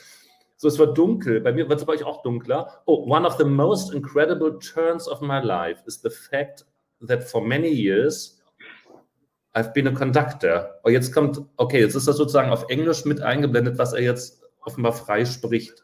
So, 0.56 0.69
es 0.69 0.78
wird 0.78 0.97
dunkel. 0.97 1.40
Bei 1.40 1.52
mir 1.52 1.69
wird 1.69 1.81
es 1.81 1.86
bei 1.86 1.93
euch 1.94 2.05
auch 2.05 2.23
dunkler. 2.23 2.82
Oh, 2.86 3.05
one 3.06 3.27
of 3.27 3.36
the 3.36 3.44
most 3.44 3.93
incredible 3.93 4.59
turns 4.59 5.09
of 5.09 5.20
my 5.20 5.40
life 5.40 5.82
is 5.86 6.01
the 6.01 6.11
fact 6.11 6.65
that 7.06 7.23
for 7.23 7.44
many 7.44 7.69
years 7.69 8.40
I've 9.55 9.73
been 9.73 9.86
a 9.86 9.93
conductor. 9.93 10.81
Oh, 10.82 10.89
jetzt 10.90 11.12
kommt, 11.12 11.40
okay, 11.56 11.81
jetzt 11.81 11.94
ist 11.94 12.09
das 12.09 12.16
sozusagen 12.16 12.51
auf 12.51 12.69
Englisch 12.69 13.05
mit 13.05 13.20
eingeblendet, 13.20 13.78
was 13.78 13.93
er 13.93 14.02
jetzt 14.02 14.43
offenbar 14.65 14.93
frei 14.93 15.24
spricht. 15.24 15.84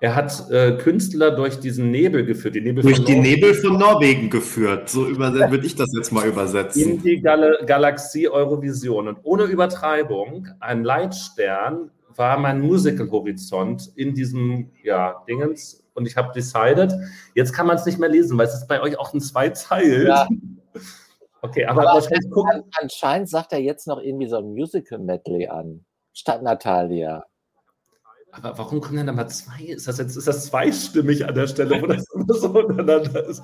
Er 0.00 0.14
hat 0.14 0.50
äh, 0.50 0.78
Künstler 0.78 1.30
durch 1.30 1.60
diesen 1.60 1.90
Nebel 1.90 2.24
geführt. 2.24 2.54
Die 2.54 2.62
Nebel 2.62 2.82
durch 2.82 3.04
die 3.04 3.16
Nebel 3.16 3.52
von 3.52 3.76
Norwegen 3.76 4.30
geführt. 4.30 4.88
So 4.88 5.06
würde 5.06 5.66
ich 5.66 5.76
das 5.76 5.92
jetzt 5.94 6.10
mal 6.10 6.26
übersetzen. 6.26 6.82
In 6.82 7.02
die 7.02 7.20
Gal 7.20 7.58
Galaxie 7.66 8.28
Eurovision. 8.28 9.08
Und 9.08 9.18
ohne 9.24 9.44
Übertreibung, 9.44 10.48
ein 10.58 10.84
Leitstern 10.84 11.90
war 12.16 12.38
mein 12.38 12.60
Musical-Horizont 12.60 13.92
in 13.94 14.14
diesem 14.14 14.70
ja, 14.82 15.22
Dingens 15.28 15.84
und 15.94 16.06
ich 16.06 16.16
habe 16.16 16.32
decided, 16.32 16.94
jetzt 17.34 17.52
kann 17.52 17.66
man 17.66 17.76
es 17.76 17.84
nicht 17.84 17.98
mehr 17.98 18.08
lesen, 18.08 18.38
weil 18.38 18.46
es 18.46 18.54
ist 18.54 18.68
bei 18.68 18.80
euch 18.80 18.98
auch 18.98 19.12
ein 19.12 19.20
Zweiteil. 19.20 20.06
Ja. 20.06 20.28
Okay, 21.42 21.64
aber, 21.64 21.88
aber. 21.88 22.06
Anscheinend 22.78 23.30
sagt 23.30 23.54
er 23.54 23.60
jetzt 23.60 23.86
noch 23.86 23.98
irgendwie 23.98 24.28
so 24.28 24.36
ein 24.36 24.52
Musical-Medley 24.52 25.48
an, 25.48 25.86
statt 26.12 26.42
Natalia. 26.42 27.24
Aber 28.32 28.56
warum 28.58 28.80
kommen 28.80 28.98
denn 28.98 29.06
da 29.06 29.12
mal 29.12 29.28
zwei? 29.28 29.64
Ist 29.64 29.88
das 29.88 29.98
jetzt 29.98 30.16
ist 30.16 30.28
das 30.28 30.46
zweistimmig 30.46 31.26
an 31.26 31.34
der 31.34 31.46
Stelle, 31.46 31.80
wo 31.82 31.86
das 31.86 32.04
immer 32.14 32.34
so 32.34 32.48
untereinander 32.48 33.26
ist? 33.26 33.42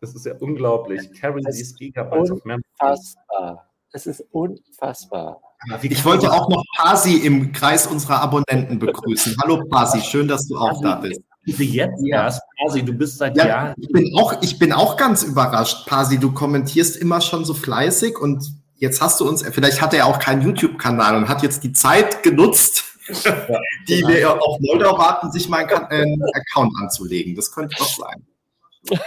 Das 0.00 0.14
ist 0.14 0.26
ja 0.26 0.34
unglaublich. 0.38 1.00
Carry 1.20 1.42
these 1.42 1.74
Gigabytes 1.74 2.30
of 2.30 2.44
Memory. 2.44 2.62
Unfassbar. 2.80 3.68
Es 3.92 4.06
ist 4.06 4.24
unfassbar. 4.32 5.40
Ich 5.82 6.04
wollte 6.04 6.32
auch 6.32 6.48
noch 6.48 6.62
Pasi 6.76 7.16
im 7.16 7.52
Kreis 7.52 7.86
unserer 7.86 8.20
Abonnenten 8.22 8.78
begrüßen. 8.78 9.36
Hallo 9.42 9.64
Pasi, 9.68 10.00
schön, 10.00 10.28
dass 10.28 10.46
du 10.46 10.56
auch 10.56 10.80
da 10.82 10.96
bist. 10.96 11.20
Jetzt 11.44 12.04
erst, 12.06 12.42
Pasi, 12.60 12.84
du 12.84 12.92
bist 12.92 13.18
seit 13.18 13.36
ja, 13.36 13.46
Jahren. 13.46 13.74
Ich 13.78 13.88
bin, 13.88 14.12
auch, 14.16 14.40
ich 14.42 14.58
bin 14.58 14.72
auch 14.72 14.96
ganz 14.96 15.22
überrascht, 15.22 15.86
Pasi. 15.86 16.18
Du 16.18 16.32
kommentierst 16.32 16.96
immer 16.96 17.20
schon 17.20 17.44
so 17.44 17.54
fleißig 17.54 18.18
und 18.18 18.52
jetzt 18.76 19.00
hast 19.00 19.18
du 19.18 19.28
uns, 19.28 19.42
vielleicht 19.42 19.80
hat 19.80 19.94
er 19.94 20.06
auch 20.06 20.18
keinen 20.18 20.42
YouTube-Kanal 20.42 21.16
und 21.16 21.28
hat 21.28 21.42
jetzt 21.42 21.64
die 21.64 21.72
Zeit 21.72 22.22
genutzt, 22.22 22.84
die 23.88 24.00
genau. 24.00 24.08
wir 24.08 24.42
auf 24.42 24.60
Moldau 24.60 24.98
warten, 24.98 25.30
sich 25.30 25.48
mal 25.48 25.64
einen 25.66 26.22
Account 26.34 26.72
anzulegen. 26.80 27.34
Das 27.34 27.52
könnte 27.52 27.76
doch 27.78 27.88
sein. 27.88 28.26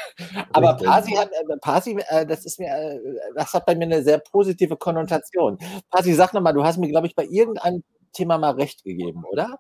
Aber 0.53 0.73
Pasi 0.75 1.11
hat, 1.13 1.29
äh, 1.31 1.57
Pasi, 1.59 1.97
äh, 2.09 2.25
das 2.25 2.45
ist 2.45 2.59
mir, 2.59 2.67
äh, 2.67 2.99
das 3.35 3.53
hat 3.53 3.65
bei 3.65 3.75
mir 3.75 3.85
eine 3.85 4.03
sehr 4.03 4.19
positive 4.19 4.75
Konnotation. 4.75 5.57
Pasi, 5.89 6.13
sag 6.13 6.33
nochmal, 6.33 6.53
du 6.53 6.63
hast 6.63 6.77
mir, 6.77 6.89
glaube 6.89 7.07
ich, 7.07 7.15
bei 7.15 7.25
irgendeinem 7.25 7.83
Thema 8.13 8.37
mal 8.37 8.51
recht 8.51 8.83
gegeben, 8.83 9.23
oder? 9.25 9.59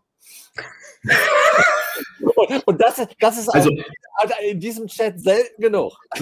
und, 2.35 2.63
und 2.67 2.81
das, 2.81 3.07
das 3.19 3.37
ist 3.37 3.49
also, 3.49 3.69
also 4.15 4.33
in 4.47 4.59
diesem 4.59 4.87
Chat 4.87 5.19
selten 5.19 5.61
genug. 5.61 5.97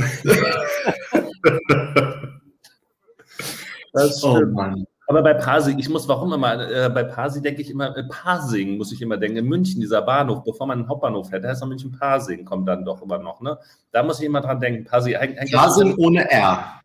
das 3.94 4.24
oh 4.24 4.36
stimmt. 4.36 4.52
Oh 4.52 4.56
Mann. 4.56 4.86
Aber 5.10 5.24
bei 5.24 5.34
Pasing, 5.34 5.80
ich 5.80 5.90
muss, 5.90 6.08
warum 6.08 6.32
immer, 6.34 6.70
äh, 6.70 6.88
bei 6.88 7.04
Pasing 7.04 7.42
denke 7.42 7.64
ich 7.64 7.72
immer, 7.72 7.98
äh, 7.98 8.04
Pasing 8.04 8.78
muss 8.78 8.92
ich 8.92 9.02
immer 9.02 9.18
denken, 9.18 9.38
in 9.38 9.46
München, 9.46 9.82
dieser 9.82 10.04
Bahnhof, 10.04 10.44
bevor 10.44 10.68
man 10.68 10.78
einen 10.78 10.88
Hauptbahnhof 10.88 11.30
fährt, 11.30 11.44
da 11.44 11.50
heißt 11.50 11.62
noch 11.62 11.68
München 11.68 11.92
Pasing, 11.92 12.46
kommt 12.46 12.68
dann 12.68 12.86
doch 12.86 13.02
immer 13.02 13.18
noch, 13.18 13.42
ne? 13.42 13.58
Da 13.92 14.04
muss 14.04 14.20
ich 14.20 14.28
immer 14.28 14.42
dran 14.42 14.60
denken, 14.60 14.86
Pasing. 14.86 15.16
Pasing 15.52 15.96
ohne 15.98 16.30
R. 16.30 16.82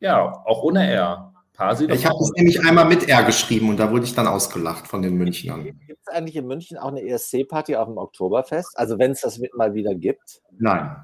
Ja, 0.00 0.42
auch 0.46 0.62
ohne 0.62 0.90
R. 0.90 1.34
Pasi 1.52 1.84
ich 1.84 2.06
habe 2.06 2.16
das 2.18 2.32
nämlich 2.34 2.64
einmal 2.64 2.86
mit 2.86 3.08
R 3.08 3.22
geschrieben 3.24 3.68
und 3.68 3.76
da 3.76 3.90
wurde 3.90 4.04
ich 4.04 4.14
dann 4.14 4.26
ausgelacht 4.26 4.88
von 4.88 5.02
den 5.02 5.16
Münchnern. 5.16 5.64
Gibt 5.86 6.00
es 6.00 6.08
eigentlich 6.12 6.34
in 6.34 6.46
München 6.46 6.78
auch 6.78 6.88
eine 6.88 7.02
ESC-Party 7.02 7.76
auf 7.76 7.88
dem 7.88 7.98
Oktoberfest? 7.98 8.76
Also 8.76 8.98
wenn 8.98 9.12
es 9.12 9.20
das 9.20 9.38
mal 9.54 9.74
wieder 9.74 9.94
gibt? 9.94 10.40
Nein. 10.58 10.96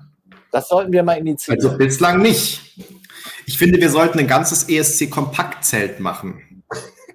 Das 0.51 0.69
sollten 0.69 0.91
wir 0.91 1.05
mal 1.05 1.19
initiieren. 1.19 1.62
Also 1.62 1.78
bislang 1.78 2.23
nicht. 2.23 2.78
Ich 3.47 3.59
finde, 3.59 3.81
wir 3.81 3.91
sollten 3.91 4.19
ein 4.19 4.27
ganzes 4.27 4.69
ESC-Kompaktzelt 4.69 6.01
machen. 6.01 6.65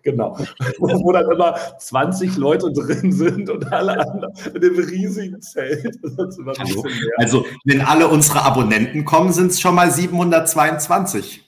Genau. 0.03 0.37
Wo 0.79 1.11
dann 1.11 1.31
immer 1.31 1.55
20 1.79 2.37
Leute 2.37 2.71
drin 2.71 3.11
sind 3.11 3.49
und 3.49 3.71
alle 3.73 3.99
anderen 3.99 4.33
in 4.53 4.61
dem 4.61 4.77
riesigen 4.77 5.41
Zelt. 5.41 5.97
Also, 6.59 6.83
also, 7.17 7.45
wenn 7.63 7.81
alle 7.81 8.07
unsere 8.07 8.43
Abonnenten 8.43 9.03
kommen, 9.03 9.33
sind 9.33 9.51
es 9.51 9.59
schon 9.59 9.73
mal 9.75 9.89
722. 9.89 11.43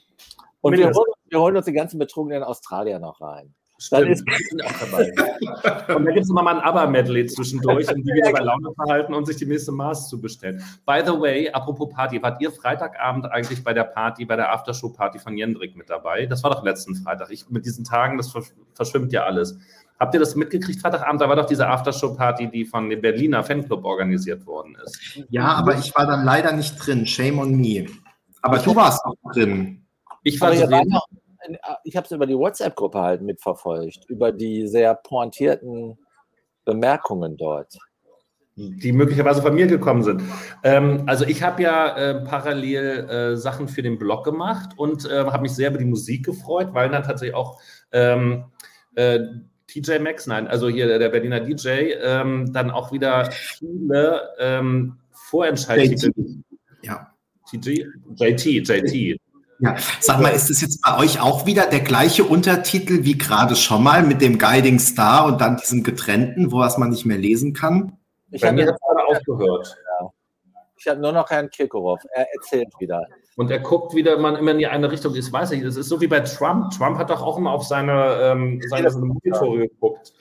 Und 0.62 0.78
wir 0.78 0.92
holen 0.92 1.12
wir 1.30 1.40
holen 1.40 1.58
uns 1.58 1.66
die 1.66 1.74
ganzen 1.74 2.00
betrogenen 2.00 2.44
Australier 2.44 3.00
noch 3.00 3.22
rein. 3.22 3.54
Dann 3.92 4.08
ist 4.08 4.24
auch 4.66 4.72
dabei. 4.80 5.96
und 5.96 6.06
da 6.06 6.12
gibt 6.12 6.24
es 6.24 6.30
immer 6.30 6.42
mal 6.42 6.56
ein 6.56 6.62
Aber-Medley 6.62 7.28
zwischendurch, 7.28 7.88
um 7.94 8.04
die 8.04 8.12
wieder 8.12 8.32
bei 8.32 8.40
Laune 8.40 8.74
verhalten 8.74 9.14
und 9.14 9.26
sich 9.26 9.38
die 9.38 9.46
nächste 9.46 9.72
Maß 9.72 10.10
zu 10.10 10.20
bestellen. 10.20 10.64
By 10.86 11.02
the 11.06 11.12
way, 11.12 11.50
apropos 11.50 11.90
Party, 11.94 12.22
wart 12.22 12.42
ihr 12.42 12.52
Freitagabend 12.52 13.28
eigentlich 13.32 13.64
bei 13.64 13.74
der 13.74 13.84
Party, 13.84 14.26
bei 14.26 14.36
der 14.36 14.52
Aftershow-Party 14.52 15.20
von 15.20 15.38
Jendrik 15.38 15.76
mit 15.76 15.90
dabei? 15.90 16.26
Das 16.26 16.44
war 16.44 16.52
doch 16.52 16.64
letzten 16.64 16.96
Freitag. 16.96 17.30
Ich, 17.30 17.50
mit 17.50 17.66
diesen 17.66 17.84
Tagen, 17.84 18.18
das 18.18 18.34
verschwimmt 18.74 19.14
ja 19.14 19.26
alles. 19.26 19.58
Habt 20.00 20.14
ihr 20.14 20.20
das 20.20 20.36
mitgekriegt, 20.36 20.82
Freitagabend? 20.82 21.22
Da 21.22 21.30
war 21.30 21.36
doch 21.36 21.48
diese 21.48 21.68
Aftershow-Party, 21.68 22.50
die 22.50 22.66
von 22.66 22.90
dem 22.90 23.02
Berliner 23.02 23.44
Fanclub 23.44 23.84
organisiert 23.84 24.46
worden 24.46 24.76
ist. 24.84 25.24
Ja, 25.30 25.54
aber 25.54 25.78
ich 25.78 25.96
war 25.96 26.06
dann 26.06 26.24
leider 26.24 26.52
nicht 26.52 26.76
drin. 26.78 27.06
Shame 27.06 27.40
on 27.40 27.56
me. 27.56 27.86
Aber 28.42 28.60
du 28.60 28.76
warst 28.76 29.04
auch 29.06 29.16
drin. 29.34 29.86
Ich 30.24 30.40
war 30.42 30.52
drin. 30.52 30.98
Ich 31.84 31.96
habe 31.96 32.06
es 32.06 32.12
über 32.12 32.26
die 32.26 32.38
WhatsApp-Gruppe 32.38 33.00
halt 33.00 33.22
mitverfolgt, 33.22 34.06
über 34.10 34.32
die 34.32 34.68
sehr 34.68 34.96
pointierten 34.96 35.98
Bemerkungen 36.66 37.38
dort. 37.38 37.78
Die 38.56 38.92
möglicherweise 38.92 39.44
von 39.44 39.54
mir 39.54 39.68
gekommen 39.68 40.02
sind. 40.02 40.24
Ähm, 40.64 41.04
also 41.06 41.26
ich 41.26 41.44
habe 41.44 41.62
ja 41.62 41.96
äh, 41.96 42.26
parallel 42.26 43.08
äh, 43.08 43.38
Sachen 43.38 43.68
für 43.68 43.84
den 43.84 44.00
Blog 44.00 44.24
gemacht 44.24 44.72
und 44.78 45.06
äh, 45.06 45.26
habe 45.26 45.44
mich 45.44 45.52
sehr 45.52 45.70
über 45.70 45.78
die 45.78 45.86
Musik 45.86 46.26
gefreut, 46.26 46.70
weil 46.74 46.90
dann 46.90 47.04
tatsächlich 47.04 47.36
auch 47.36 47.62
ähm, 47.92 48.46
äh, 48.96 49.20
TJ 49.68 50.00
Max, 50.00 50.26
nein, 50.26 50.48
also 50.48 50.70
hier 50.70 50.98
der 50.98 51.10
Berliner 51.10 51.42
DJ, 51.42 51.94
ähm, 52.02 52.52
dann 52.52 52.72
auch 52.72 52.92
wieder 52.92 53.30
viele 53.32 54.30
ähm, 54.40 54.98
Vorentscheidungen. 55.12 56.44
Ja. 56.82 57.14
TG? 57.50 57.86
JT, 58.16 58.46
JT. 58.68 59.20
Ja, 59.60 59.76
sag 60.00 60.22
mal, 60.22 60.30
ist 60.30 60.50
es 60.50 60.62
jetzt 60.62 60.82
bei 60.82 60.98
euch 61.00 61.20
auch 61.20 61.46
wieder 61.46 61.66
der 61.66 61.80
gleiche 61.80 62.24
Untertitel 62.24 63.04
wie 63.04 63.18
gerade 63.18 63.56
schon 63.56 63.84
mal 63.84 64.04
mit 64.04 64.22
dem 64.22 64.38
Guiding 64.38 64.80
Star 64.80 65.26
und 65.26 65.42
dann 65.42 65.58
diesem 65.58 65.84
getrennten, 65.84 66.52
wo 66.52 66.60
was 66.60 66.78
man 66.78 66.90
nicht 66.90 67.06
mehr 67.06 67.18
lesen 67.18 67.54
kann? 67.54 67.94
Ich 68.30 68.44
habe 68.44 68.60
jetzt 68.60 68.80
gerade 68.80 69.08
aufgehört. 69.08 69.76
Ja. 70.00 70.10
Ich 70.78 70.88
habe 70.88 71.02
nur 71.02 71.12
noch 71.12 71.30
Herrn 71.30 71.50
Kirkorov. 71.50 72.00
Er 72.14 72.28
erzählt 72.34 72.70
wieder. 72.80 73.04
Und 73.36 73.52
er 73.52 73.60
guckt 73.60 73.96
wieder 73.96 74.18
man 74.18 74.36
immer 74.36 74.52
in 74.52 74.60
die 74.60 74.68
eine 74.68 74.92
Richtung. 74.92 75.16
Ich 75.16 75.32
weiß 75.32 75.52
nicht, 75.52 75.64
es 75.64 75.76
ist 75.76 75.90
so 75.90 76.02
wie 76.02 76.08
bei 76.08 76.20
Trump. 76.22 76.72
Trump 76.72 76.98
hat 76.98 77.10
doch 77.10 77.22
auch 77.22 77.38
immer 77.38 77.52
auf 77.52 77.64
seine, 77.64 78.18
ähm, 78.22 78.62
seine, 78.68 78.90
seine 78.90 79.06
Monitore 79.06 79.68
geguckt. 79.68 80.14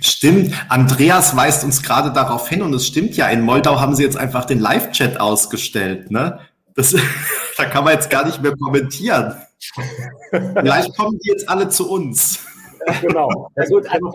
Stimmt, 0.00 0.54
Andreas 0.68 1.36
weist 1.36 1.64
uns 1.64 1.82
gerade 1.82 2.12
darauf 2.12 2.48
hin 2.48 2.62
und 2.62 2.72
es 2.74 2.86
stimmt 2.86 3.16
ja, 3.16 3.26
in 3.28 3.40
Moldau 3.40 3.80
haben 3.80 3.94
sie 3.96 4.04
jetzt 4.04 4.16
einfach 4.16 4.44
den 4.44 4.60
Live-Chat 4.60 5.18
ausgestellt, 5.18 6.12
ne? 6.12 6.38
Das, 6.74 6.94
da 7.56 7.64
kann 7.66 7.84
man 7.84 7.94
jetzt 7.94 8.10
gar 8.10 8.24
nicht 8.26 8.42
mehr 8.42 8.54
kommentieren. 8.56 9.34
Vielleicht 10.30 10.96
kommen 10.96 11.18
die 11.18 11.30
jetzt 11.30 11.48
alle 11.48 11.68
zu 11.68 11.90
uns. 11.90 12.44
Genau. 13.00 13.50
Ja, 13.56 13.64
gut, 13.66 13.86
also, 13.88 14.10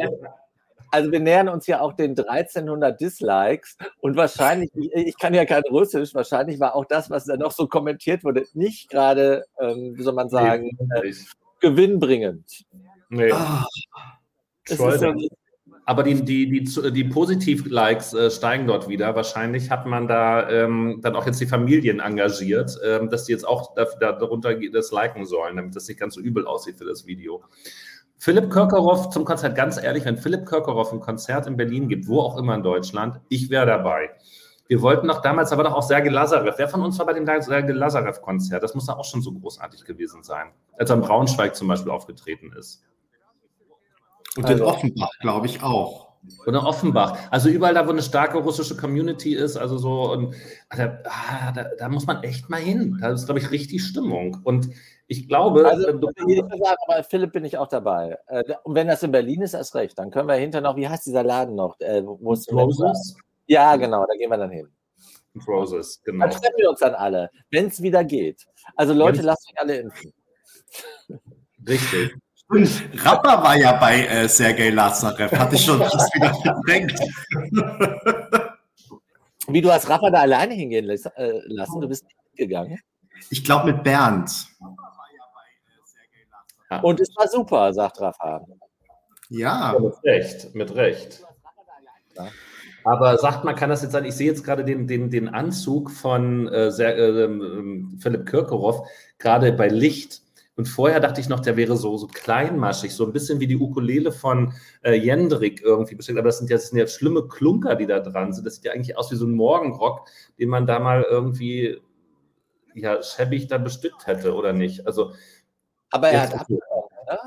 also, 0.92 1.12
wir 1.12 1.20
nähern 1.20 1.50
uns 1.50 1.66
ja 1.68 1.82
auch 1.82 1.94
den 1.94 2.12
1300 2.12 3.00
Dislikes 3.00 3.78
und 4.02 4.16
wahrscheinlich, 4.16 4.70
ich, 4.76 4.92
ich, 4.94 5.18
kann 5.18 5.34
ja 5.34 5.46
kein 5.46 5.64
Russisch, 5.64 6.14
wahrscheinlich 6.14 6.60
war 6.60 6.76
auch 6.76 6.86
das, 6.86 7.10
was 7.10 7.26
da 7.26 7.38
noch 7.38 7.52
so 7.52 7.68
kommentiert 7.68 8.24
wurde, 8.24 8.46
nicht 8.54 8.90
gerade, 8.90 9.46
ähm, 9.60 9.94
wie 9.96 10.04
soll 10.04 10.14
man 10.14 10.30
sagen, 10.30 10.70
äh, 10.96 11.14
gewinnbringend. 11.60 12.66
Nee. 13.10 13.32
Ah. 13.32 13.66
So, 14.68 14.92
aber 15.90 16.04
die, 16.04 16.24
die, 16.24 16.48
die, 16.48 16.92
die 16.92 17.04
Positiv-Likes 17.04 18.14
äh, 18.14 18.30
steigen 18.30 18.68
dort 18.68 18.88
wieder. 18.88 19.16
Wahrscheinlich 19.16 19.72
hat 19.72 19.88
man 19.88 20.08
da 20.08 20.48
ähm, 20.48 21.00
dann 21.02 21.16
auch 21.16 21.26
jetzt 21.26 21.42
die 21.42 21.48
Familien 21.48 22.00
engagiert, 22.00 22.80
ähm, 22.86 23.10
dass 23.10 23.24
die 23.24 23.32
jetzt 23.32 23.48
auch 23.48 23.74
da, 23.74 23.88
da, 24.00 24.12
darunter 24.12 24.54
das 24.72 24.92
liken 24.92 25.26
sollen, 25.26 25.56
damit 25.56 25.76
das 25.76 25.88
nicht 25.88 26.00
ganz 26.00 26.14
so 26.14 26.22
übel 26.22 26.46
aussieht 26.46 26.78
für 26.78 26.86
das 26.86 27.08
Video. 27.08 27.42
Philipp 28.20 28.52
Kirkorov 28.52 29.10
zum 29.10 29.26
Konzert, 29.26 29.56
ganz 29.56 29.82
ehrlich, 29.82 30.06
wenn 30.06 30.18
Philipp 30.18 30.46
Kirkorov 30.46 30.94
ein 30.94 31.00
Konzert 31.00 31.48
in 31.48 31.58
Berlin 31.58 31.90
gibt, 31.90 32.08
wo 32.08 32.20
auch 32.20 32.38
immer 32.38 32.54
in 32.54 32.62
Deutschland, 32.62 33.20
ich 33.28 33.50
wäre 33.50 33.66
dabei. 33.66 34.12
Wir 34.68 34.84
wollten 34.84 35.08
noch 35.08 35.24
damals, 35.24 35.52
aber 35.52 35.64
doch 35.64 35.74
auch 35.74 35.82
Sergei 35.82 36.12
Lazarev. 36.12 36.54
Wer 36.60 36.70
von 36.70 36.84
uns 36.84 37.00
war 37.00 37.08
bei 37.08 37.14
dem 37.14 37.26
Sergei 37.26 37.74
Lazarev-Konzert? 37.74 38.62
Das 38.62 38.76
muss 38.76 38.86
da 38.86 38.94
auch 38.94 39.06
schon 39.06 39.24
so 39.24 39.32
großartig 39.32 39.86
gewesen 39.86 40.22
sein, 40.22 40.50
als 40.78 40.92
er 40.92 40.98
in 40.98 41.02
Braunschweig 41.02 41.56
zum 41.56 41.68
Beispiel 41.68 41.92
aufgetreten 41.92 42.54
ist. 42.56 42.84
Und 44.38 44.46
also, 44.46 44.64
in 44.64 44.70
Offenbach, 44.70 45.12
glaube 45.20 45.48
ich, 45.48 45.62
auch. 45.64 46.10
Oder 46.46 46.66
Offenbach. 46.66 47.18
Also 47.32 47.50
überall 47.50 47.74
da, 47.74 47.88
wo 47.88 47.92
eine 47.92 48.02
starke 48.02 48.38
russische 48.40 48.76
Community 48.76 49.36
ist, 49.36 49.56
also 49.56 49.78
so, 49.78 50.12
und 50.12 50.36
da, 50.70 51.00
ah, 51.06 51.52
da, 51.54 51.66
da 51.78 51.90
muss 51.90 52.06
man 52.06 52.24
echt 52.24 52.50
mal 52.50 52.60
hin. 52.60 52.98
Da 53.02 53.12
ist, 53.12 53.26
glaube 53.26 53.40
ich, 53.40 53.52
richtig 53.52 53.84
Stimmung. 53.84 54.38
Und 54.44 54.70
ich 55.08 55.28
glaube. 55.28 55.66
Also, 55.66 55.88
ich 55.88 56.38
sagen, 56.38 56.78
aber 56.88 57.04
Philipp 57.04 57.32
bin 57.32 57.46
ich 57.46 57.58
auch 57.58 57.68
dabei. 57.68 58.18
Äh, 58.28 58.44
und 58.64 58.76
wenn 58.76 58.88
das 58.88 59.02
in 59.02 59.12
Berlin 59.12 59.42
ist, 59.42 59.54
erst 59.54 59.76
recht. 59.76 59.98
Dann 59.98 60.12
können 60.12 60.28
wir 60.28 60.36
hinter 60.36 60.62
noch, 60.62 60.76
wie 60.76 60.88
heißt 60.88 61.06
dieser 61.06 61.24
Laden 61.24 61.56
noch? 61.56 61.80
Äh, 61.80 62.04
wo 62.06 62.34
es 62.34 62.52
Roses? 62.52 63.16
Ja, 63.48 63.76
genau, 63.78 64.06
da 64.06 64.16
gehen 64.18 64.30
wir 64.30 64.38
dann 64.38 64.52
hin. 64.52 64.68
Roses, 65.48 66.02
genau. 66.04 66.26
Dann 66.26 66.32
treffen 66.32 66.58
wir 66.58 66.70
uns 66.70 66.80
dann 66.80 66.96
alle, 66.96 67.30
wenn 67.50 67.68
es 67.68 67.82
wieder 67.82 68.04
geht. 68.04 68.46
Also 68.76 68.94
Leute, 68.94 69.22
lasst 69.22 69.48
euch 69.48 69.60
alle 69.60 69.78
impfen. 69.78 70.14
Richtig. 71.68 72.16
Und 72.50 73.06
Rapper 73.06 73.44
war 73.44 73.56
ja 73.58 73.74
bei 73.74 74.06
äh, 74.06 74.28
Sergei 74.28 74.72
Lazarev, 74.72 75.32
hatte 75.38 75.56
ich 75.56 75.64
schon 75.64 75.80
fast 75.80 76.14
wieder 76.16 76.34
verdrängt. 76.34 77.00
Wie 79.48 79.62
du 79.62 79.72
hast 79.72 79.88
Rapper 79.88 80.12
da 80.12 80.22
alleine 80.22 80.56
hingehen 80.56 80.90
äh, 80.90 81.42
lassen, 81.46 81.82
du 81.82 81.88
bist 81.88 82.06
gegangen? 82.36 82.80
Ich 83.30 83.44
glaube 83.44 83.72
mit 83.72 83.84
Bernd. 83.84 84.32
Und 86.82 87.00
es 87.00 87.10
war 87.16 87.28
super, 87.28 87.74
sagt 87.74 88.02
Rafa. 88.02 88.46
Ja. 89.30 89.74
ja. 89.74 89.80
Mit 89.80 89.94
Recht, 90.04 90.56
mit 90.56 90.76
Recht. 90.76 91.24
Aber 92.84 93.18
sagt 93.18 93.44
man, 93.44 93.56
kann 93.56 93.70
das 93.70 93.82
jetzt 93.82 93.92
sein? 93.92 94.06
Ich 94.06 94.16
sehe 94.16 94.28
jetzt 94.28 94.44
gerade 94.44 94.64
den, 94.64 94.88
den, 94.88 95.10
den 95.10 95.30
Anzug 95.30 95.92
von 95.92 96.48
äh, 96.48 96.72
sehr, 96.72 96.98
äh, 96.98 97.30
Philipp 98.00 98.26
Kirkorov, 98.26 98.88
gerade 99.18 99.52
bei 99.54 99.68
Licht. 99.68 100.22
Und 100.60 100.66
vorher 100.66 101.00
dachte 101.00 101.22
ich 101.22 101.30
noch, 101.30 101.40
der 101.40 101.56
wäre 101.56 101.78
so, 101.78 101.96
so 101.96 102.08
kleinmaschig, 102.08 102.94
so 102.94 103.06
ein 103.06 103.14
bisschen 103.14 103.40
wie 103.40 103.48
die 103.48 103.56
Ukulele 103.56 104.12
von 104.12 104.52
äh, 104.82 104.94
Jendrik 104.94 105.62
irgendwie 105.62 105.96
bestimmt. 105.96 106.20
Aber 106.20 106.28
das 106.28 106.40
sind, 106.40 106.50
ja, 106.50 106.58
das 106.58 106.68
sind 106.68 106.78
ja 106.78 106.86
schlimme 106.86 107.30
Klunker, 107.30 107.78
die 107.78 107.86
da 107.86 108.02
dran 108.02 108.34
sind. 108.34 108.46
Das 108.46 108.56
sieht 108.56 108.66
ja 108.66 108.74
eigentlich 108.74 108.98
aus 108.98 109.10
wie 109.10 109.16
so 109.16 109.26
ein 109.26 109.36
Morgenrock, 109.36 110.10
den 110.38 110.50
man 110.50 110.68
da 110.68 110.80
mal 110.80 111.04
irgendwie 111.10 111.80
ja, 112.74 113.02
schäbig 113.02 113.48
da 113.48 113.58
bestückt 113.58 114.06
hätte, 114.06 114.36
oder 114.36 114.52
nicht? 114.52 114.86
Also, 114.86 115.14
aber 115.92 116.10
er 116.10 116.24
hat 116.24 116.34
abgebrochen, 116.34 116.98
oder? 117.04 117.20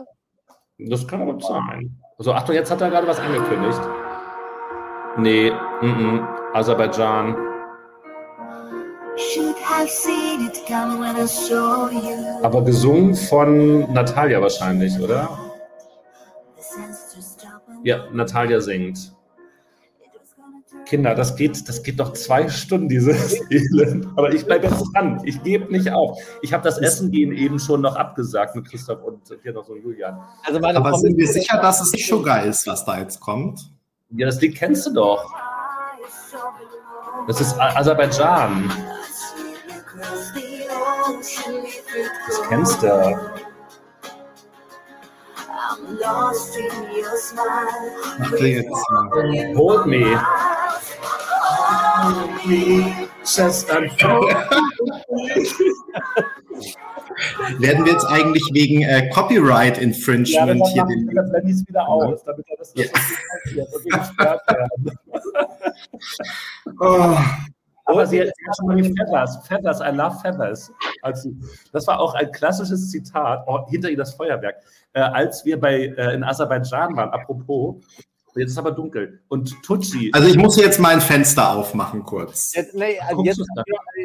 Das 0.77 1.09
kann 1.09 1.25
gut 1.25 1.43
sein. 1.43 1.99
Also, 2.19 2.35
Achtung, 2.35 2.55
jetzt 2.55 2.71
hat 2.71 2.83
er 2.83 2.91
gerade 2.91 3.07
was 3.07 3.19
angekündigt. 3.19 3.81
Nee, 5.17 5.49
m 5.81 6.21
-m, 6.21 6.53
Aserbaidschan. 6.53 7.52
Aber 12.43 12.65
gesungen 12.65 13.15
von 13.15 13.93
Natalia 13.93 14.41
wahrscheinlich, 14.41 14.99
oder? 14.99 15.29
Ja, 17.83 18.07
Natalia 18.13 18.61
singt. 18.61 19.15
Kinder, 20.87 21.15
das 21.15 21.37
geht, 21.37 21.69
das 21.69 21.83
geht 21.83 22.01
doch 22.01 22.13
zwei 22.13 22.49
Stunden, 22.49 22.89
dieses 22.89 23.41
Elend. 23.51 24.07
Aber 24.17 24.33
ich 24.33 24.45
bleibe 24.45 24.67
jetzt 24.67 24.83
dran. 24.95 25.21
Ich 25.25 25.43
gebe 25.43 25.71
nicht 25.73 25.91
auf. 25.93 26.19
Ich 26.43 26.53
habe 26.53 26.63
das 26.65 26.79
Essen 26.79 27.11
gehen 27.11 27.33
eben 27.33 27.59
schon 27.59 27.81
noch 27.81 27.97
abgesagt 27.97 28.57
mit 28.57 28.69
Christoph 28.69 29.03
und 29.03 29.21
hier 29.43 29.53
noch 29.53 29.65
so 29.65 29.77
Julian. 29.77 30.21
Also 30.45 30.59
Aber 30.59 30.95
sind 30.99 31.17
wir 31.17 31.29
sicher, 31.29 31.59
dass 31.61 31.81
es 31.81 31.93
nicht 31.93 32.07
Sugar 32.07 32.45
ist, 32.45 32.67
was 32.67 32.85
da 32.85 32.99
jetzt 32.99 33.21
kommt? 33.21 33.61
Ja, 34.11 34.27
das 34.27 34.41
Lied 34.41 34.57
kennst 34.57 34.87
du 34.87 34.93
doch. 34.93 35.33
Das 37.27 37.41
ist 37.41 37.59
Aserbaidschan. 37.59 38.71
Das 41.03 42.43
kennst 42.49 42.83
du. 42.83 43.19
Ach, 45.49 45.79
jetzt 47.03 47.35
mal. 47.35 47.67
Hold 49.57 49.87
me. 49.87 50.23
Werden 57.59 57.85
wir 57.85 57.93
jetzt 57.93 58.07
eigentlich 58.07 58.49
wegen 58.53 58.81
äh, 58.83 59.09
Copyright 59.11 59.79
Infringement 59.79 60.61
ja, 60.61 60.67
hier 60.73 60.85
den. 60.85 61.11
Das 61.15 61.31
ich 61.45 61.69
wieder 61.69 61.87
aus, 61.87 62.25
damit 62.25 62.47
er 62.49 62.57
das, 62.57 62.73
das 62.73 62.91
ja. 63.55 63.65
gesperrt 63.99 64.41
werden. 64.49 64.99
oh. 66.81 67.15
Aber 67.93 68.07
sie, 68.07 68.23
hat 68.23 68.33
schon 68.57 68.67
mal 68.67 68.77
die 68.77 68.95
Feathers. 68.95 69.47
Feathers, 69.47 69.81
I 69.81 69.95
love 69.95 70.19
Feathers. 70.21 70.73
Also, 71.03 71.31
das 71.73 71.87
war 71.87 72.01
auch 72.01 72.15
ein 72.15 72.31
klassisches 72.33 72.91
Zitat, 72.91 73.45
oh, 73.47 73.67
hinter 73.69 73.91
ihr 73.91 73.97
das 73.97 74.15
Feuerwerk. 74.15 74.57
Äh, 74.93 75.01
als 75.01 75.45
wir 75.45 75.61
bei, 75.61 75.87
äh, 75.97 76.15
in 76.15 76.25
Aserbaidschan 76.25 76.97
waren, 76.97 77.11
apropos, 77.11 77.83
Jetzt 78.35 78.53
ist 78.53 78.59
aber 78.59 78.71
dunkel. 78.71 79.21
Und 79.29 79.63
Tucci. 79.63 80.11
Also 80.15 80.29
ich 80.29 80.37
muss 80.39 80.57
jetzt 80.57 80.81
mein 80.81 81.03
Fenster 81.03 81.55
aufmachen 81.55 82.03
kurz. 82.03 82.55
Jetzt, 82.55 82.75
nee, 82.75 82.99
also 82.99 83.23
jetzt 83.25 83.43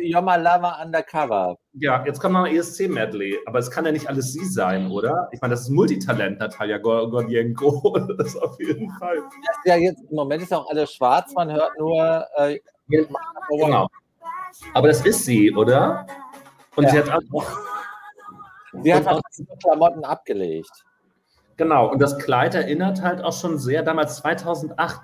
Yoma 0.03 0.35
Lava 0.35 0.81
Undercover. 0.83 1.57
Ja, 1.73 2.03
jetzt 2.05 2.19
kommt 2.19 2.33
noch 2.33 2.43
ein 2.43 2.53
ESC-Medley. 2.53 3.37
Aber 3.45 3.59
es 3.59 3.71
kann 3.71 3.85
ja 3.85 3.91
nicht 3.93 4.07
alles 4.07 4.33
sie 4.33 4.43
sein, 4.43 4.91
oder? 4.91 5.29
Ich 5.31 5.39
meine, 5.39 5.53
das 5.53 5.61
ist 5.61 5.69
Multitalent, 5.69 6.39
Natalia 6.39 6.77
Gordienko. 6.77 7.97
Das 8.17 8.35
auf 8.35 8.59
jeden 8.59 8.89
Fall. 8.91 9.19
Ja, 9.65 9.75
jetzt 9.75 10.01
im 10.09 10.15
Moment 10.15 10.41
ist 10.41 10.53
auch 10.53 10.69
alles 10.69 10.93
schwarz. 10.93 11.33
Man 11.33 11.51
hört 11.51 11.77
nur. 11.77 12.25
Äh, 12.35 12.59
genau. 12.87 13.87
Aber 14.73 14.87
das 14.87 15.05
ist 15.05 15.25
sie, 15.25 15.53
oder? 15.53 16.05
Und 16.75 16.85
ja. 16.85 16.89
sie 16.89 16.99
hat 16.99 17.09
auch. 17.33 17.45
Sie 18.83 18.93
hat 18.93 19.07
auch 19.07 19.21
Klamotten 19.61 20.03
abgelegt. 20.03 20.71
Genau, 21.55 21.91
und 21.91 21.99
das 21.99 22.19
Kleid 22.19 22.53
erinnert 22.53 23.01
halt 23.01 23.23
auch 23.23 23.33
schon 23.33 23.57
sehr, 23.57 23.81
damals 23.81 24.17
2008, 24.17 25.01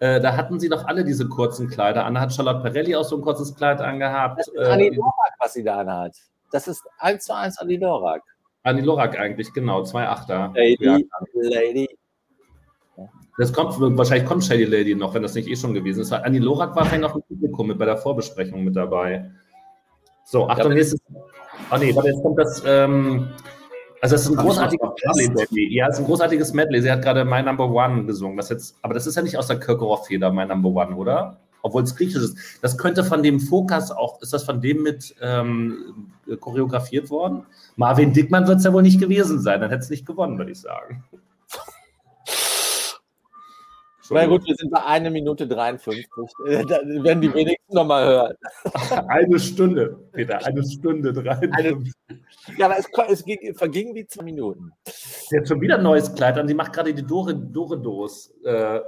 äh, 0.00 0.20
da 0.20 0.36
hatten 0.36 0.58
sie 0.58 0.68
doch 0.68 0.84
alle 0.86 1.04
diese 1.04 1.28
kurzen 1.28 1.68
Kleider 1.68 2.04
an. 2.04 2.14
Da 2.14 2.22
hat 2.22 2.34
Charlotte 2.34 2.60
Perelli 2.60 2.96
auch 2.96 3.04
so 3.04 3.16
ein 3.16 3.22
kurzes 3.22 3.54
Kleid 3.54 3.80
angehabt. 3.80 4.40
Das 4.40 4.48
ist 4.48 4.58
Annie 4.58 4.88
äh, 4.88 4.96
Lorak, 4.96 5.34
was 5.38 5.52
sie 5.52 5.62
da 5.62 5.78
anhat. 5.78 6.16
Das 6.50 6.66
ist 6.66 6.82
eins 6.98 7.24
zu 7.24 7.36
eins 7.36 7.56
Annie 7.58 7.78
Lorak. 7.78 8.22
Annie 8.64 8.82
Lorak 8.82 9.16
eigentlich, 9.16 9.52
genau, 9.52 9.84
zwei 9.84 10.08
Achter. 10.08 10.52
Lady, 10.56 10.84
ja. 10.84 10.98
Lady. 11.34 11.88
Das 13.38 13.52
kommt, 13.52 13.80
wahrscheinlich 13.96 14.26
kommt 14.26 14.44
Shady 14.44 14.64
Lady 14.64 14.94
noch, 14.94 15.14
wenn 15.14 15.22
das 15.22 15.34
nicht 15.34 15.48
eh 15.48 15.56
schon 15.56 15.72
gewesen 15.72 16.00
ist. 16.00 16.12
Annie 16.12 16.40
Lorak 16.40 16.76
war 16.76 16.84
vielleicht 16.84 17.02
noch 17.02 17.16
im 17.16 17.22
Publikum 17.22 17.68
mit 17.68 17.78
bei 17.78 17.86
der 17.86 17.96
Vorbesprechung 17.96 18.62
mit 18.62 18.76
dabei. 18.76 19.30
So, 20.24 20.48
Achtung, 20.48 20.70
ja, 20.70 20.74
nächstes. 20.74 21.00
Oh 21.70 21.76
nee, 21.78 21.94
warte, 21.94 22.10
jetzt 22.10 22.22
kommt 22.22 22.38
das. 22.38 22.62
Ähm, 22.66 23.28
also 24.02 24.16
das 24.16 24.22
ist 24.22 24.30
ein 24.30 24.36
großartiges 24.36 24.88
Medley. 25.28 25.74
Ja, 25.74 25.86
es 25.88 25.94
ist 25.94 26.00
ein 26.00 26.06
großartiges 26.06 26.52
Medley. 26.52 26.82
Sie 26.82 26.90
hat 26.90 27.02
gerade 27.02 27.24
My 27.24 27.42
Number 27.42 27.70
One 27.70 28.04
gesungen. 28.04 28.36
Was 28.36 28.48
jetzt, 28.50 28.76
aber 28.82 28.94
das 28.94 29.06
ist 29.06 29.14
ja 29.14 29.22
nicht 29.22 29.38
aus 29.38 29.46
der 29.46 29.60
Kirkorov-Feder, 29.60 30.30
My 30.32 30.44
Number 30.44 30.68
One, 30.70 30.96
oder? 30.96 31.38
Obwohl 31.62 31.84
es 31.84 31.94
griechisch 31.94 32.22
ist. 32.22 32.36
Das 32.60 32.76
könnte 32.76 33.04
von 33.04 33.22
dem 33.22 33.38
Fokas 33.38 33.92
auch, 33.92 34.20
ist 34.20 34.32
das 34.32 34.42
von 34.42 34.60
dem 34.60 34.82
mit 34.82 35.14
ähm, 35.22 36.08
choreografiert 36.40 37.10
worden? 37.10 37.46
Marvin 37.76 38.12
Dickmann 38.12 38.48
wird 38.48 38.58
es 38.58 38.64
ja 38.64 38.72
wohl 38.72 38.82
nicht 38.82 39.00
gewesen 39.00 39.40
sein. 39.40 39.60
Dann 39.60 39.70
hätte 39.70 39.84
es 39.84 39.90
nicht 39.90 40.04
gewonnen, 40.04 40.36
würde 40.36 40.50
ich 40.50 40.60
sagen. 40.60 41.04
Na 44.12 44.26
gut, 44.26 44.46
wir 44.46 44.54
sind 44.54 44.70
bei 44.70 44.84
1 44.84 45.10
Minute 45.10 45.46
53. 45.46 46.06
Äh, 46.46 46.64
Da 46.66 46.80
werden 46.84 47.20
die 47.20 47.32
wenigsten 47.32 47.74
nochmal 47.74 48.06
hören. 48.06 48.36
Eine 49.08 49.38
Stunde, 49.38 49.98
Peter, 50.12 50.44
eine 50.44 50.62
Stunde 50.64 51.12
53. 51.12 51.94
Ja, 52.58 52.66
aber 52.66 52.78
es, 52.78 52.86
es 53.08 53.24
ging, 53.24 53.54
verging 53.54 53.94
wie 53.94 54.06
zwei 54.06 54.24
Minuten. 54.24 54.72
Sie 54.86 55.38
hat 55.38 55.48
schon 55.48 55.60
wieder 55.60 55.76
ein 55.76 55.82
neues 55.82 56.14
Kleid 56.14 56.38
an. 56.38 56.48
Sie 56.48 56.54
macht 56.54 56.72
gerade 56.72 56.92
die 56.92 57.06
Dore, 57.06 57.34
Dore 57.34 57.78
Dos. 57.78 58.34
Äh, 58.44 58.80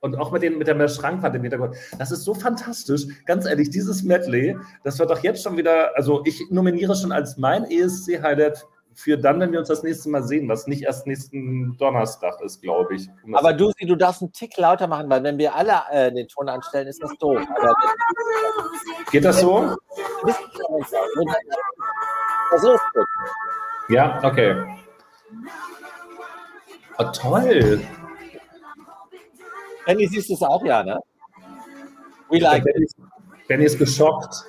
und 0.00 0.16
auch 0.16 0.30
mit, 0.30 0.42
den, 0.42 0.58
mit 0.58 0.68
der 0.68 0.88
Schrankwand 0.88 1.34
im 1.34 1.42
Hintergrund. 1.42 1.74
Das 1.98 2.10
ist 2.10 2.24
so 2.24 2.34
fantastisch. 2.34 3.02
Ganz 3.26 3.46
ehrlich, 3.46 3.70
dieses 3.70 4.02
Medley, 4.02 4.56
das 4.84 4.98
wird 4.98 5.10
doch 5.10 5.22
jetzt 5.22 5.42
schon 5.42 5.56
wieder, 5.56 5.96
also 5.96 6.22
ich 6.24 6.40
nominiere 6.50 6.94
schon 6.94 7.10
als 7.10 7.36
mein 7.36 7.64
ESC-Highlight 7.64 8.64
für 8.98 9.16
dann, 9.16 9.38
wenn 9.38 9.52
wir 9.52 9.60
uns 9.60 9.68
das 9.68 9.84
nächste 9.84 10.08
Mal 10.08 10.24
sehen, 10.24 10.48
was 10.48 10.66
nicht 10.66 10.82
erst 10.82 11.06
nächsten 11.06 11.76
Donnerstag 11.78 12.40
ist, 12.40 12.60
glaube 12.60 12.96
ich. 12.96 13.08
Um 13.22 13.36
Aber 13.36 13.52
du, 13.52 13.70
du 13.78 13.94
darfst 13.94 14.22
einen 14.22 14.32
Tick 14.32 14.56
lauter 14.56 14.88
machen, 14.88 15.08
weil 15.08 15.22
wenn 15.22 15.38
wir 15.38 15.54
alle 15.54 15.82
äh, 15.92 16.12
den 16.12 16.26
Ton 16.26 16.48
anstellen, 16.48 16.88
ist 16.88 17.00
das 17.00 17.16
doof. 17.18 17.38
Aber 17.56 17.74
Geht 19.12 19.24
das 19.24 19.40
so? 19.40 19.76
Versuch's. 22.48 22.82
Ja, 23.88 24.20
okay. 24.24 24.64
Oh, 26.98 27.04
toll. 27.12 27.80
Benny, 29.86 30.08
siehst 30.08 30.28
du 30.28 30.34
es 30.34 30.42
auch, 30.42 30.64
ja, 30.64 30.82
ne? 30.82 30.98
We 32.30 32.40
like 32.40 32.64
Benny 33.46 33.64
ist 33.64 33.78
geschockt. 33.78 34.44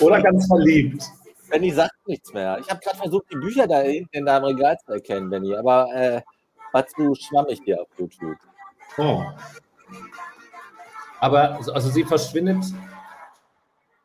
Oder 0.00 0.20
ganz 0.20 0.48
verliebt. 0.48 1.04
Benny 1.52 1.70
sagt 1.70 2.08
nichts 2.08 2.32
mehr. 2.32 2.58
Ich 2.60 2.70
habe 2.70 2.80
gerade 2.80 2.96
versucht, 2.96 3.26
die 3.30 3.36
Bücher 3.36 3.66
da 3.66 3.80
hinten 3.80 4.08
in 4.16 4.24
deinem 4.24 4.44
Regal 4.44 4.78
zu 4.78 4.92
erkennen, 4.92 5.28
Benny, 5.28 5.54
aber 5.54 5.86
äh, 5.94 6.22
war 6.72 6.86
zu 6.86 7.14
schwammig 7.14 7.60
hier 7.62 7.82
auf 7.82 7.88
YouTube. 7.98 8.38
Oh. 8.96 9.22
Aber 11.20 11.56
also 11.56 11.90
sie 11.90 12.04
verschwindet. 12.04 12.64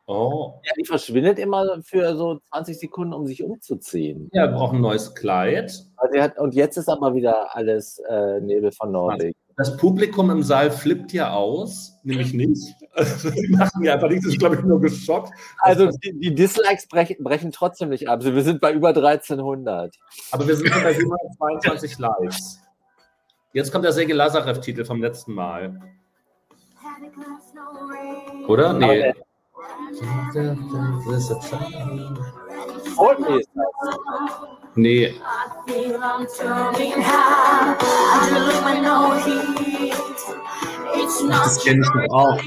Oh. 0.06 0.60
Ja, 0.62 0.72
die 0.78 0.84
verschwindet 0.84 1.38
immer 1.38 1.82
für 1.82 2.14
so 2.16 2.38
20 2.52 2.78
Sekunden, 2.78 3.14
um 3.14 3.26
sich 3.26 3.42
umzuziehen. 3.42 4.28
Ja, 4.32 4.50
wir 4.50 4.56
brauchen 4.56 4.76
ein 4.76 4.82
neues 4.82 5.14
Kleid. 5.14 5.72
Also 5.96 6.20
hat, 6.20 6.38
und 6.38 6.54
jetzt 6.54 6.76
ist 6.76 6.88
aber 6.88 7.14
wieder 7.14 7.56
alles 7.56 7.98
äh, 8.10 8.40
Nebel 8.40 8.72
von 8.72 8.92
Norwegen. 8.92 9.34
Das 9.56 9.74
Publikum 9.78 10.30
im 10.30 10.42
Saal 10.42 10.70
flippt 10.70 11.14
ja 11.14 11.32
aus, 11.32 11.98
nämlich 12.04 12.34
nicht. 12.34 12.76
Also, 12.98 13.30
die 13.30 13.48
machen 13.48 13.84
ja 13.84 13.94
einfach 13.94 14.08
nichts, 14.08 14.24
das 14.24 14.34
ist, 14.34 14.40
glaube 14.40 14.56
ich, 14.56 14.62
nur 14.62 14.80
geschockt. 14.80 15.32
Also 15.58 15.88
die, 16.04 16.18
die 16.18 16.34
Dislikes 16.34 16.88
brechen, 16.88 17.22
brechen 17.22 17.52
trotzdem 17.52 17.90
nicht 17.90 18.08
ab. 18.08 18.18
Also 18.20 18.34
wir 18.34 18.42
sind 18.42 18.60
bei 18.60 18.72
über 18.72 18.88
1300. 18.88 19.94
Aber 20.32 20.48
wir 20.48 20.56
sind 20.56 20.68
schon 20.68 20.82
bei 20.82 20.94
722 20.94 21.98
Likes. 21.98 22.60
Jetzt 23.52 23.72
kommt 23.72 23.84
der 23.84 23.92
Sergei 23.92 24.14
Lazarev-Titel 24.14 24.84
vom 24.84 25.00
letzten 25.00 25.32
Mal. 25.32 25.80
Oder? 28.46 28.72
Nee. 28.72 29.14
ist 31.14 31.30
das. 31.30 31.50
Nee. 34.74 35.14
Das 41.28 41.64
kenne 41.64 41.82
ich 41.82 41.88
doch 41.88 42.14
auch. 42.14 42.38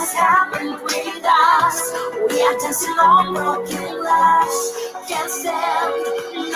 It's 0.00 0.14
happened 0.14 0.80
with 0.80 1.24
us. 1.28 1.92
We 2.30 2.40
are 2.40 2.56
dancing 2.58 2.98
on 2.98 3.34
broken 3.34 4.00
glass. 4.00 4.72
Can't 5.06 5.28
stand 5.28 5.92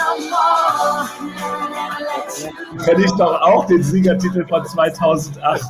no 0.01 0.17
more. 0.33 1.05
Never, 1.21 1.69
never 1.69 2.01
let 2.09 2.33
you 2.41 2.79
Kenne 2.87 3.05
ich 3.05 3.13
doch 3.13 3.43
auch 3.43 3.67
den 3.67 3.83
Siegertitel 3.83 4.47
von 4.47 4.65
2008. 4.65 5.63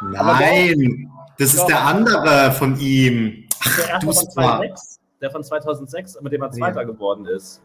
Nein, 0.00 1.12
das 1.38 1.52
ist 1.52 1.66
der 1.66 1.84
andere 1.84 2.52
von 2.52 2.78
ihm. 2.80 3.46
Der 3.76 3.88
erste 3.90 4.06
du 4.06 4.12
von 4.14 4.30
Star. 4.30 4.58
2006, 4.58 5.00
der 5.20 5.30
von 5.30 5.44
2006, 5.44 6.20
mit 6.22 6.32
dem 6.32 6.40
er 6.40 6.50
Zweiter 6.50 6.86
geworden 6.86 7.26
ist. 7.26 7.60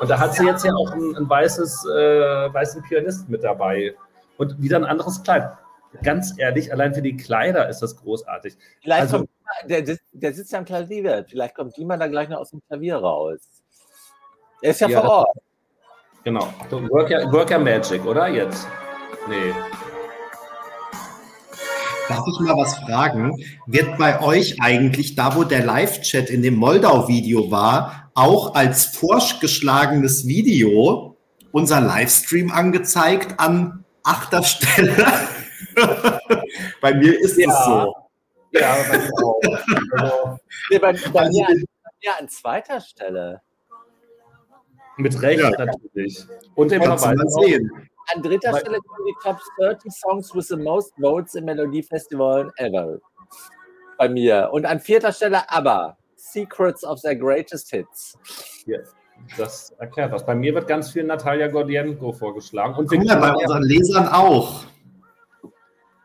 Und 0.00 0.08
da 0.08 0.20
hat 0.20 0.34
sie 0.34 0.44
jetzt 0.44 0.64
ja 0.64 0.72
auch 0.72 0.92
ein, 0.92 1.16
ein 1.16 1.28
weißes, 1.28 1.84
äh, 1.86 2.54
weißen 2.54 2.80
Pianist 2.84 3.28
mit 3.28 3.42
dabei. 3.42 3.96
Und 4.38 4.62
wieder 4.62 4.76
ein 4.76 4.84
anderes 4.84 5.20
Kleid. 5.20 5.50
Ganz 6.02 6.34
ehrlich, 6.38 6.72
allein 6.72 6.94
für 6.94 7.02
die 7.02 7.16
Kleider 7.16 7.68
ist 7.68 7.80
das 7.80 7.96
großartig. 7.96 8.54
Vielleicht 8.82 9.02
Also- 9.02 9.18
kommt 9.18 9.30
der, 9.68 9.82
der, 9.82 9.98
der 10.12 10.32
sitzt 10.32 10.52
ja 10.52 10.58
am 10.58 10.64
Klavier. 10.64 11.26
Vielleicht 11.28 11.54
kommt 11.54 11.76
jemand 11.76 12.00
da 12.00 12.06
gleich 12.06 12.28
noch 12.28 12.38
aus 12.38 12.50
dem 12.50 12.62
Klavier 12.66 12.96
raus. 12.96 13.40
Er 14.62 14.70
ist 14.70 14.80
ja, 14.80 14.88
Ja, 14.88 15.00
vor 15.00 15.10
Ort. 15.10 15.36
Genau. 16.24 16.48
Worker, 16.70 17.30
Worker 17.32 17.58
Magic, 17.58 18.04
oder? 18.06 18.28
Jetzt. 18.28 18.66
Nee. 19.28 19.52
Darf 22.08 22.24
ich 22.26 22.40
mal 22.40 22.56
was 22.56 22.74
fragen? 22.78 23.36
Wird 23.66 23.98
bei 23.98 24.20
euch 24.20 24.60
eigentlich, 24.60 25.14
da 25.14 25.36
wo 25.36 25.44
der 25.44 25.64
Live-Chat 25.64 26.30
in 26.30 26.42
dem 26.42 26.54
Moldau-Video 26.56 27.50
war, 27.50 28.10
auch 28.14 28.54
als 28.54 28.86
vorgeschlagenes 28.86 30.26
Video 30.26 31.16
unser 31.52 31.80
Livestream 31.80 32.50
angezeigt 32.50 33.38
an 33.38 33.84
achter 34.02 34.42
Stelle? 34.42 35.06
bei 36.80 36.94
mir 36.94 37.18
ist 37.20 37.32
es 37.32 37.44
Ja. 37.44 37.64
so. 37.64 37.94
Ja, 38.52 38.76
bei 38.90 38.98
mir 38.98 39.10
auch. 39.24 39.40
Also, 39.98 40.38
Nee, 40.70 40.78
bei, 40.78 40.92
bei, 41.12 41.20
Also 41.20 41.38
mir, 41.40 41.48
an- 41.48 41.64
bei 41.84 41.90
mir 42.04 42.20
an 42.20 42.28
zweiter 42.28 42.80
Stelle. 42.80 43.40
mit 44.98 45.20
Recht 45.22 45.40
Ja. 45.40 45.50
natürlich. 45.50 46.24
Und 46.54 46.68
Verweis 46.70 47.02
auf- 47.36 47.44
sehen. 47.44 47.88
An 48.14 48.20
dritter 48.22 48.58
Stelle 48.58 48.78
kommen 48.80 49.06
die 49.06 49.14
Top 49.22 49.38
30 49.58 49.90
Songs 49.92 50.34
with 50.34 50.48
the 50.48 50.56
most 50.56 50.92
votes 51.00 51.34
im 51.34 51.44
Melodiefestival 51.44 52.50
ever. 52.56 52.98
Bei 53.96 54.08
mir. 54.08 54.50
Und 54.52 54.66
an 54.66 54.80
vierter 54.80 55.12
Stelle 55.12 55.48
aber 55.50 55.96
Secrets 56.16 56.84
of 56.84 57.00
their 57.00 57.14
Greatest 57.16 57.70
Hits. 57.70 58.18
Das 59.38 59.70
erklärt 59.78 60.10
was. 60.12 60.26
Bei 60.26 60.34
mir 60.34 60.52
wird 60.54 60.66
ganz 60.66 60.90
viel 60.90 61.04
Natalia 61.04 61.46
Gordienko 61.46 62.12
vorgeschlagen. 62.12 62.74
Und, 62.74 62.88
Guck 62.90 63.04
mal, 63.04 63.16
bei 63.16 63.32
unseren 63.34 63.62
Lesern 63.62 64.08
auch. 64.08 64.64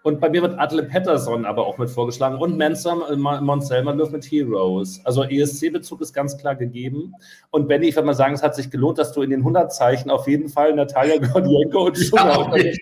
Und 0.07 0.21
bei 0.21 0.29
mir 0.29 0.41
wird 0.41 0.57
Adle 0.57 0.83
Patterson 0.83 1.45
aber 1.45 1.67
auch 1.67 1.77
mit 1.77 1.89
vorgeschlagen. 1.89 2.37
Und 2.37 2.57
Manson 2.57 3.01
äh, 3.09 3.17
Mont 3.17 3.65
Selma 3.65 3.91
mit 3.91 4.23
Heroes. 4.23 5.01
Also 5.03 5.23
ESC-Bezug 5.23 5.99
ist 5.99 6.13
ganz 6.13 6.37
klar 6.37 6.55
gegeben. 6.55 7.13
Und 7.49 7.67
Benny, 7.67 7.89
ich 7.89 7.95
würde 7.97 8.05
mal 8.05 8.13
sagen, 8.13 8.33
es 8.33 8.41
hat 8.41 8.55
sich 8.55 8.71
gelohnt, 8.71 8.99
dass 8.99 9.11
du 9.11 9.21
in 9.21 9.31
den 9.31 9.41
100 9.41 9.73
Zeichen 9.73 10.09
auf 10.09 10.25
jeden 10.29 10.47
Fall 10.47 10.73
Natalia 10.73 11.17
Gordienko 11.33 11.87
und 11.87 12.19
auf 12.19 12.55
jeden 12.55 12.77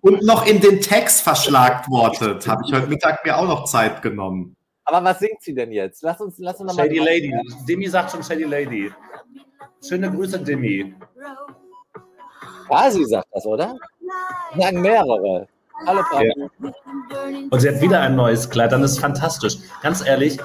Und 0.00 0.24
noch 0.24 0.44
in 0.48 0.60
den 0.60 0.80
Text 0.80 1.22
verschlagwortet. 1.22 2.48
Habe 2.48 2.62
ich 2.66 2.74
heute 2.74 2.88
Mittag 2.88 3.24
mir 3.24 3.38
auch 3.38 3.46
noch 3.46 3.64
Zeit 3.66 4.02
genommen. 4.02 4.56
Aber 4.86 5.04
was 5.04 5.20
singt 5.20 5.40
sie 5.40 5.54
denn 5.54 5.70
jetzt? 5.70 6.02
Lass 6.02 6.20
uns, 6.20 6.34
lass 6.38 6.58
uns 6.58 6.72
noch 6.72 6.82
Shady 6.82 6.98
mal 6.98 7.04
Lady. 7.04 7.32
Demi 7.68 7.86
sagt 7.86 8.10
schon 8.10 8.24
Shady 8.24 8.42
Lady. 8.42 8.90
Schöne 9.88 10.10
Grüße, 10.10 10.40
Demi. 10.40 10.96
Quasi 12.66 13.04
sagt 13.04 13.28
das, 13.30 13.46
oder? 13.46 13.76
Sagen 14.56 14.80
mehrere. 14.80 15.46
Hallo, 15.84 16.02
Frau. 16.04 16.22
Ja. 16.22 16.32
Und 17.50 17.60
sie 17.60 17.68
hat 17.68 17.80
wieder 17.80 18.00
ein 18.00 18.16
neues 18.16 18.48
Kleid, 18.48 18.72
dann 18.72 18.82
ist 18.82 18.98
fantastisch. 18.98 19.58
Ganz 19.82 20.04
ehrlich, 20.04 20.38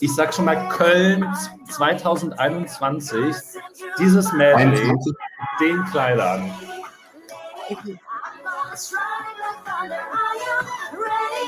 ich 0.00 0.14
sag 0.14 0.32
schon 0.32 0.46
mal 0.46 0.68
Köln 0.70 1.26
2021, 1.68 3.36
dieses 3.98 4.32
21. 4.32 5.12
den 5.60 5.84
Kleidern. 5.86 6.50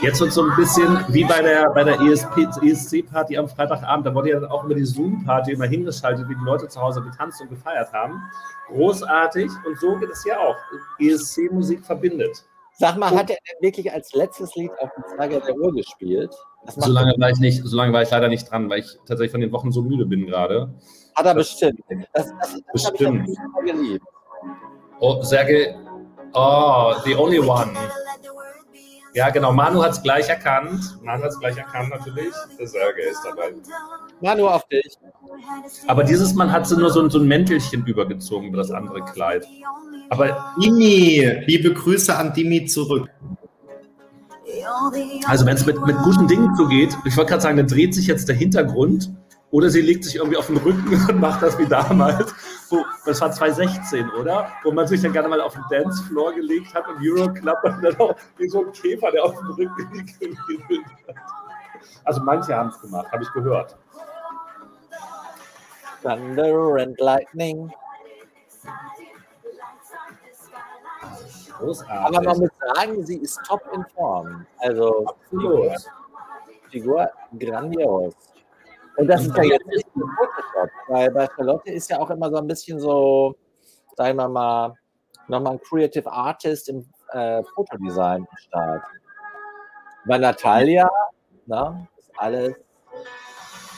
Jetzt 0.02 0.20
wird 0.20 0.32
so 0.32 0.42
ein 0.42 0.54
bisschen 0.56 1.04
wie 1.08 1.24
bei 1.24 1.40
der, 1.40 1.70
bei 1.70 1.82
der 1.82 1.98
ESC-Party 2.00 3.38
am 3.38 3.48
Freitagabend. 3.48 4.06
Da 4.06 4.14
wurde 4.14 4.30
ja 4.30 4.40
dann 4.40 4.50
auch 4.50 4.64
über 4.64 4.74
die 4.74 4.84
Zoom-Party 4.84 5.52
immer 5.52 5.66
hingeschaltet, 5.66 6.28
wie 6.28 6.34
die 6.34 6.44
Leute 6.44 6.68
zu 6.68 6.80
Hause 6.80 7.00
getanzt 7.00 7.40
und 7.40 7.48
gefeiert 7.48 7.92
haben. 7.92 8.20
Großartig. 8.68 9.50
Und 9.66 9.78
so 9.80 9.96
geht 9.96 10.10
es 10.10 10.22
hier 10.22 10.38
auch. 10.38 10.56
ESC-Musik 10.98 11.84
verbindet. 11.84 12.44
Sag 12.76 12.96
mal, 12.96 13.10
hat 13.10 13.30
er 13.30 13.36
denn 13.36 13.62
wirklich 13.62 13.92
als 13.92 14.12
letztes 14.14 14.54
Lied 14.56 14.70
auf 14.80 14.90
dem 14.96 15.04
Zeiger 15.16 15.40
der 15.40 15.56
Uhr 15.56 15.72
gespielt? 15.72 16.34
Das 16.66 16.74
So 16.74 16.90
lange 16.90 17.14
war 17.18 17.30
ich 17.30 17.38
nicht, 17.38 17.62
so 17.64 17.76
lange 17.76 17.92
war 17.92 18.02
ich 18.02 18.10
leider 18.10 18.28
nicht 18.28 18.50
dran, 18.50 18.68
weil 18.68 18.80
ich 18.80 18.98
tatsächlich 19.06 19.30
von 19.30 19.40
den 19.40 19.52
Wochen 19.52 19.70
so 19.70 19.82
müde 19.82 20.06
bin 20.06 20.26
gerade. 20.26 20.74
Hat 21.14 21.26
er 21.26 21.34
bestimmt. 21.34 21.80
Das, 22.12 22.26
das, 22.26 22.34
das 22.40 22.54
ich 22.56 22.90
Bestimmt. 22.90 23.28
Oh, 25.00 25.22
Sergei. 25.22 25.76
Oh, 26.32 26.94
the 27.04 27.14
only 27.14 27.38
one. 27.38 27.72
Ja, 29.14 29.30
genau. 29.30 29.52
Manu 29.52 29.82
hat 29.82 29.92
es 29.92 30.02
gleich 30.02 30.28
erkannt. 30.28 30.98
Manu 31.02 31.22
hat 31.22 31.30
es 31.30 31.38
gleich 31.38 31.56
erkannt, 31.56 31.90
natürlich. 31.90 32.34
Der 32.58 32.66
Sergei 32.66 33.02
ist 33.02 33.22
dabei. 33.24 33.52
Manu 34.20 34.46
auf 34.46 34.66
dich. 34.68 34.96
Aber 35.86 36.04
dieses 36.04 36.34
Mal 36.34 36.50
hat 36.50 36.66
sie 36.66 36.76
nur 36.76 36.90
so, 36.90 37.00
ein- 37.02 37.10
so 37.10 37.18
ein 37.18 37.26
Mäntelchen 37.26 37.84
übergezogen 37.86 38.48
über 38.48 38.58
das 38.58 38.70
andere 38.70 39.02
Kleid. 39.04 39.46
Aber 40.10 40.54
Dimi, 40.62 41.42
liebe 41.46 41.72
Grüße 41.72 42.14
an 42.16 42.32
Dimi 42.32 42.66
zurück. 42.66 43.08
also, 45.26 45.46
wenn 45.46 45.56
es 45.56 45.66
mit, 45.66 45.84
mit 45.84 45.96
guten 45.98 46.26
Dingen 46.28 46.54
zugeht, 46.54 46.96
ich 47.04 47.16
wollte 47.16 47.30
gerade 47.30 47.42
sagen, 47.42 47.56
dann 47.56 47.66
dreht 47.66 47.94
sich 47.94 48.06
jetzt 48.06 48.28
der 48.28 48.36
Hintergrund 48.36 49.10
Oder 49.50 49.70
sie 49.70 49.82
legt 49.82 50.02
sich 50.04 50.16
irgendwie 50.16 50.36
auf 50.36 50.48
den 50.48 50.56
Rücken 50.56 50.88
und 51.08 51.20
macht 51.20 51.40
das 51.42 51.56
wie 51.58 51.66
damals. 51.66 52.34
Wo, 52.70 52.84
das 53.06 53.20
war 53.20 53.30
2016, 53.30 54.10
oder? 54.20 54.48
Wo 54.64 54.72
man 54.72 54.86
sich 54.88 55.00
dann 55.00 55.12
gerne 55.12 55.28
mal 55.28 55.40
auf 55.40 55.54
den 55.54 55.62
Dancefloor 55.70 56.34
gelegt 56.34 56.74
hat 56.74 56.84
und 56.88 56.96
Euroclub 57.06 57.58
und 57.62 57.82
dann 57.84 57.96
auch 58.00 58.16
wie 58.36 58.48
so 58.48 58.64
ein 58.66 58.72
Käfer, 58.72 59.12
der 59.12 59.24
auf 59.24 59.38
dem 59.38 59.46
Rücken 59.50 59.92
liegt. 60.58 60.86
hat. 61.08 61.14
Also 62.04 62.20
manche 62.22 62.52
haben 62.54 62.70
es 62.70 62.80
gemacht, 62.80 63.06
habe 63.12 63.22
ich 63.22 63.32
gehört. 63.32 63.76
Thunder 66.04 66.76
and 66.76 67.00
Lightning. 67.00 67.72
Großartig. 71.58 71.90
Aber 71.90 72.22
man 72.22 72.38
muss 72.38 72.50
sagen, 72.74 73.06
sie 73.06 73.16
ist 73.16 73.40
top 73.46 73.62
in 73.72 73.84
Form. 73.94 74.46
Also 74.58 75.06
Absolut. 75.06 75.72
Figur 76.70 77.10
grandios. 77.38 78.14
Und 78.96 79.08
das 79.08 79.26
ist 79.26 79.36
ja 79.36 79.44
jetzt 79.44 79.66
nicht 79.66 79.96
nur 79.96 80.08
Photoshop, 80.16 80.70
weil 80.88 81.10
bei 81.10 81.26
Charlotte 81.34 81.70
ist 81.70 81.90
ja 81.90 81.98
auch 81.98 82.10
immer 82.10 82.30
so 82.30 82.36
ein 82.36 82.46
bisschen 82.46 82.78
so, 82.78 83.34
sagen 83.96 84.16
wir 84.18 84.28
mal, 84.28 84.74
nochmal 85.26 85.54
ein 85.54 85.60
Creative 85.60 86.10
Artist 86.10 86.68
im 86.68 86.86
äh, 87.12 87.42
Fotodesign 87.54 88.26
am 88.28 88.36
Start. 88.36 88.82
Bei 90.06 90.18
Natalia, 90.18 90.88
na, 91.46 91.86
ist 91.96 92.10
alles 92.16 92.54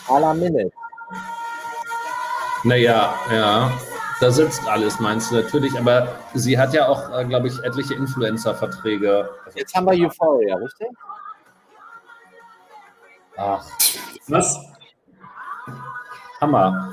à 0.08 0.18
la 0.20 0.34
minute. 0.34 0.72
Naja, 2.64 3.14
ja, 3.30 3.72
da 4.20 4.30
sitzt 4.30 4.66
alles, 4.66 4.98
meinst 4.98 5.30
du 5.30 5.36
natürlich, 5.36 5.78
aber 5.78 6.08
sie 6.34 6.58
hat 6.58 6.72
ja 6.72 6.88
auch, 6.88 7.10
äh, 7.16 7.24
glaube 7.24 7.48
ich, 7.48 7.62
etliche 7.62 7.94
Influencer-Verträge. 7.94 9.28
Jetzt 9.54 9.74
haben 9.74 9.86
wir 9.86 10.06
Euphoria, 10.06 10.56
richtig? 10.56 10.88
Ach, 13.36 13.64
Was? 14.28 14.58
Hammer. 16.40 16.92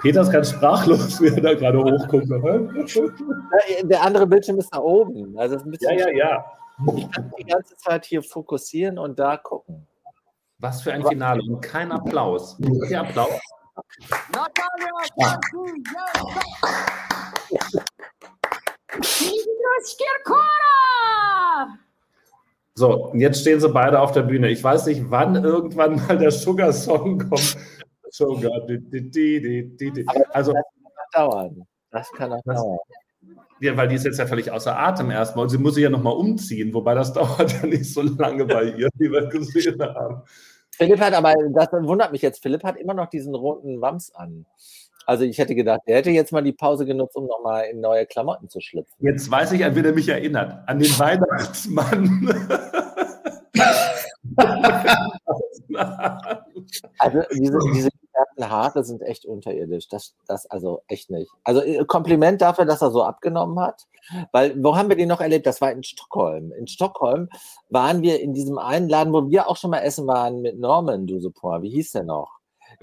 Peter 0.00 0.20
ist 0.22 0.30
ganz 0.32 0.50
sprachlos, 0.50 1.20
wie 1.20 1.28
er 1.28 1.40
da 1.40 1.54
gerade 1.54 1.78
hochguckt. 1.78 2.28
Der 3.82 4.02
andere 4.02 4.26
Bildschirm 4.26 4.58
ist 4.58 4.74
da 4.74 4.78
oben. 4.78 5.36
Also 5.38 5.56
ist 5.56 5.64
ein 5.64 5.72
Ja, 5.80 5.90
bisschen 5.94 5.98
ja, 5.98 6.10
ja. 6.10 6.44
Ich 6.94 7.10
kann 7.10 7.32
die 7.38 7.44
ganze 7.44 7.76
Zeit 7.76 8.04
hier 8.04 8.22
fokussieren 8.22 8.98
und 8.98 9.18
da 9.18 9.36
gucken. 9.38 9.86
Was 10.58 10.82
für 10.82 10.92
ein 10.92 11.04
Finale 11.04 11.42
und 11.42 11.60
kein 11.60 11.90
Applaus. 11.92 12.58
Okay, 12.62 12.96
Applaus. 12.96 13.30
So, 22.74 23.08
und 23.08 23.20
jetzt 23.20 23.40
stehen 23.40 23.58
sie 23.60 23.68
beide 23.70 24.00
auf 24.00 24.12
der 24.12 24.22
Bühne. 24.22 24.50
Ich 24.50 24.62
weiß 24.62 24.86
nicht, 24.86 25.10
wann 25.10 25.42
irgendwann 25.42 25.96
mal 26.06 26.18
der 26.18 26.30
Sugar-Song 26.30 27.18
kommt. 27.18 27.56
Sugar, 28.10 28.60
di, 28.66 28.78
di, 28.78 29.10
di, 29.10 29.40
di, 29.40 29.76
di, 29.76 29.90
di. 29.92 30.06
Also, 30.32 30.52
Das 30.52 30.62
kann 30.62 30.92
auch 30.94 31.10
dauern. 31.30 31.66
Das 31.90 32.12
kann 32.12 32.32
auch 32.32 32.42
dauern. 32.44 32.78
ja, 33.60 33.76
weil 33.76 33.88
die 33.88 33.94
ist 33.94 34.04
jetzt 34.04 34.18
ja 34.18 34.26
völlig 34.26 34.50
außer 34.50 34.78
Atem 34.78 35.10
erstmal 35.10 35.44
und 35.44 35.48
sie 35.48 35.58
muss 35.58 35.74
sich 35.74 35.84
ja 35.84 35.90
nochmal 35.90 36.14
umziehen, 36.14 36.72
wobei 36.74 36.94
das 36.94 37.12
dauert 37.14 37.52
ja 37.52 37.66
nicht 37.66 37.92
so 37.92 38.02
lange 38.02 38.44
bei 38.44 38.64
ihr, 38.64 38.88
wie 38.96 39.10
wir 39.10 39.26
gesehen 39.26 39.80
haben. 39.80 40.22
Philipp 40.76 41.00
hat 41.00 41.14
aber, 41.14 41.34
das 41.54 41.68
wundert 41.72 42.12
mich 42.12 42.22
jetzt, 42.22 42.42
Philipp 42.42 42.64
hat 42.64 42.76
immer 42.76 42.94
noch 42.94 43.08
diesen 43.08 43.34
roten 43.34 43.80
Wams 43.80 44.14
an. 44.14 44.46
Also 45.06 45.24
ich 45.24 45.38
hätte 45.38 45.54
gedacht, 45.54 45.82
er 45.86 45.98
hätte 45.98 46.10
jetzt 46.10 46.32
mal 46.32 46.42
die 46.42 46.52
Pause 46.52 46.84
genutzt, 46.84 47.16
um 47.16 47.26
nochmal 47.26 47.66
in 47.70 47.80
neue 47.80 48.06
Klamotten 48.06 48.48
zu 48.48 48.60
schlüpfen. 48.60 48.92
Jetzt 48.98 49.30
weiß 49.30 49.52
ich, 49.52 49.64
an 49.64 49.74
wen 49.76 49.84
er 49.84 49.92
mich 49.92 50.08
erinnert. 50.08 50.68
An 50.68 50.80
den 50.80 50.98
Weihnachtsmann. 50.98 52.28
Also 56.98 57.22
diese, 57.32 57.58
diese 57.74 57.88
gefärbten 58.16 58.50
Haare 58.50 58.84
sind 58.84 59.02
echt 59.02 59.24
unterirdisch. 59.26 59.88
Das, 59.88 60.14
das 60.26 60.46
also 60.50 60.82
echt 60.88 61.10
nicht. 61.10 61.30
Also 61.44 61.62
äh, 61.62 61.84
Kompliment 61.84 62.40
dafür, 62.40 62.64
dass 62.64 62.82
er 62.82 62.90
so 62.90 63.02
abgenommen 63.02 63.58
hat. 63.60 63.86
Weil, 64.32 64.54
wo 64.62 64.76
haben 64.76 64.88
wir 64.88 64.96
den 64.96 65.08
noch 65.08 65.20
erlebt? 65.20 65.46
Das 65.46 65.60
war 65.60 65.72
in 65.72 65.82
Stockholm. 65.82 66.52
In 66.52 66.66
Stockholm 66.66 67.28
waren 67.70 68.02
wir 68.02 68.20
in 68.20 68.32
diesem 68.32 68.58
einen 68.58 68.88
Laden, 68.88 69.12
wo 69.12 69.28
wir 69.28 69.48
auch 69.48 69.56
schon 69.56 69.70
mal 69.70 69.80
essen 69.80 70.06
waren 70.06 70.40
mit 70.42 70.58
Norman 70.58 71.06
Dusupor. 71.06 71.62
Wie 71.62 71.70
hieß 71.70 71.92
der 71.92 72.04
noch? 72.04 72.30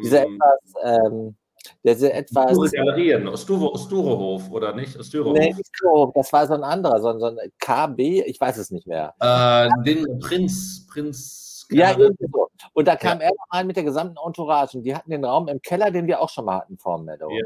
Dieser 0.02 0.28
Mhm. 0.28 0.36
etwas, 0.36 0.74
ähm, 0.84 1.36
der 1.84 1.96
sehr 1.96 2.16
etwas. 2.16 2.72
Galerien, 2.72 3.38
Sture, 3.38 3.78
Sturehof, 3.78 4.52
oder 4.52 4.74
nicht? 4.76 5.02
Sturehof. 5.06 5.34
Nee, 5.38 5.54
nicht 5.54 5.70
so, 5.82 6.12
das 6.14 6.34
war 6.34 6.46
so 6.46 6.54
ein 6.56 6.64
anderer, 6.64 7.00
so, 7.02 7.08
ein- 7.08 7.20
so 7.20 7.28
ein 7.28 7.38
KB, 7.60 8.22
ich 8.26 8.40
weiß 8.40 8.58
es 8.58 8.70
nicht 8.72 8.86
mehr. 8.88 9.14
Äh, 9.20 9.70
den 9.86 10.20
Prinz, 10.20 10.86
Prinz. 10.92 11.40
Ja, 11.74 11.98
irgendwie 11.98 12.28
so. 12.32 12.48
Und 12.74 12.88
da 12.88 12.96
kam 12.96 13.20
er 13.22 13.30
noch 13.30 13.58
rein 13.58 13.68
mit 13.68 13.76
der 13.76 13.84
gesamten 13.84 14.18
Entourage 14.26 14.78
und 14.78 14.84
die 14.84 14.96
hatten 14.96 15.10
den 15.12 15.24
Raum 15.26 15.48
im 15.48 15.62
Keller, 15.62 15.92
den 15.92 16.08
wir 16.08 16.22
auch 16.22 16.30
schon 16.30 16.46
mal 16.46 16.58
hatten 16.60 16.78
vor 16.78 16.98
dem 16.98 17.06
Meadow. 17.06 17.30
Ja. 17.32 17.44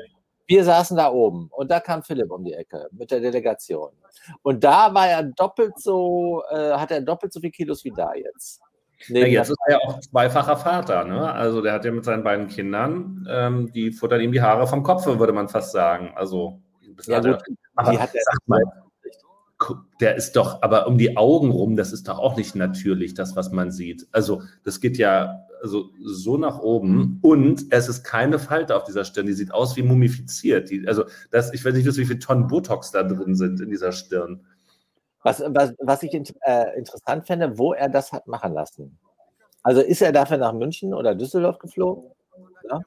Wir 0.49 0.63
saßen 0.63 0.95
da 0.95 1.11
oben 1.11 1.49
und 1.51 1.69
da 1.69 1.79
kam 1.81 2.03
Philipp 2.03 2.31
um 2.31 2.43
die 2.43 2.53
Ecke 2.53 2.87
mit 2.91 3.11
der 3.11 3.19
Delegation. 3.19 3.91
Und 4.43 4.63
da 4.63 4.93
war 4.93 5.07
er 5.07 5.23
doppelt 5.23 5.77
so, 5.77 6.41
äh, 6.49 6.71
hat 6.73 6.91
er 6.91 7.01
doppelt 7.01 7.33
so 7.33 7.41
viel 7.41 7.51
Kilos 7.51 7.83
wie 7.83 7.91
da 7.91 8.13
jetzt. 8.13 8.61
Ja, 9.07 9.13
Neben 9.13 9.31
jetzt 9.31 9.49
ist 9.49 9.57
er 9.67 9.73
ja 9.73 9.79
auch 9.85 9.99
zweifacher 9.99 10.57
Vater. 10.57 11.03
Ne? 11.03 11.31
Also 11.31 11.61
der 11.61 11.73
hat 11.73 11.85
ja 11.85 11.91
mit 11.91 12.05
seinen 12.05 12.23
beiden 12.23 12.47
Kindern, 12.47 13.27
ähm, 13.29 13.71
die 13.73 13.91
futtern 13.91 14.21
ihm 14.21 14.31
die 14.31 14.41
Haare 14.41 14.65
vom 14.67 14.83
Kopf, 14.83 15.05
würde 15.05 15.33
man 15.33 15.49
fast 15.49 15.71
sagen. 15.73 16.13
Also, 16.15 16.61
ja, 17.05 17.17
er- 17.17 17.21
gut, 17.33 17.43
aber 17.75 17.91
die 17.91 17.99
hat 17.99 18.15
er 18.15 18.21
mal, 18.45 18.61
der 19.99 20.15
ist 20.15 20.35
doch, 20.35 20.61
aber 20.61 20.87
um 20.87 20.97
die 20.97 21.17
Augen 21.17 21.51
rum, 21.51 21.75
das 21.75 21.91
ist 21.91 22.07
doch 22.07 22.19
auch 22.19 22.37
nicht 22.37 22.55
natürlich, 22.55 23.13
das, 23.13 23.35
was 23.35 23.51
man 23.51 23.71
sieht. 23.71 24.07
Also, 24.11 24.43
das 24.63 24.79
geht 24.79 24.97
ja 24.97 25.45
also, 25.61 25.89
so 26.03 26.37
nach 26.37 26.59
oben 26.59 27.19
und 27.23 27.65
es 27.71 27.89
ist 27.89 28.03
keine 28.03 28.37
Falte 28.37 28.75
auf 28.75 28.83
dieser 28.83 29.03
Stirn, 29.03 29.25
die 29.25 29.33
sieht 29.33 29.53
aus 29.53 29.75
wie 29.75 29.83
mumifiziert. 29.83 30.69
Die, 30.69 30.87
also, 30.87 31.05
das, 31.31 31.53
ich 31.53 31.65
weiß 31.65 31.73
nicht, 31.73 31.85
wie 31.85 32.05
viele 32.05 32.19
Tonnen 32.19 32.47
Botox 32.47 32.91
da 32.91 33.03
drin 33.03 33.35
sind 33.35 33.59
in 33.59 33.69
dieser 33.69 33.91
Stirn. 33.91 34.45
Was, 35.23 35.41
was, 35.41 35.73
was 35.79 36.03
ich 36.03 36.13
äh, 36.13 36.77
interessant 36.77 37.25
fände, 37.25 37.57
wo 37.57 37.73
er 37.73 37.89
das 37.89 38.11
hat 38.11 38.27
machen 38.27 38.53
lassen. 38.53 38.97
Also 39.63 39.81
ist 39.81 40.01
er 40.01 40.13
dafür 40.13 40.37
nach 40.37 40.53
München 40.53 40.93
oder 40.93 41.15
Düsseldorf 41.15 41.57
geflogen? 41.57 42.11
Ja? 42.69 42.81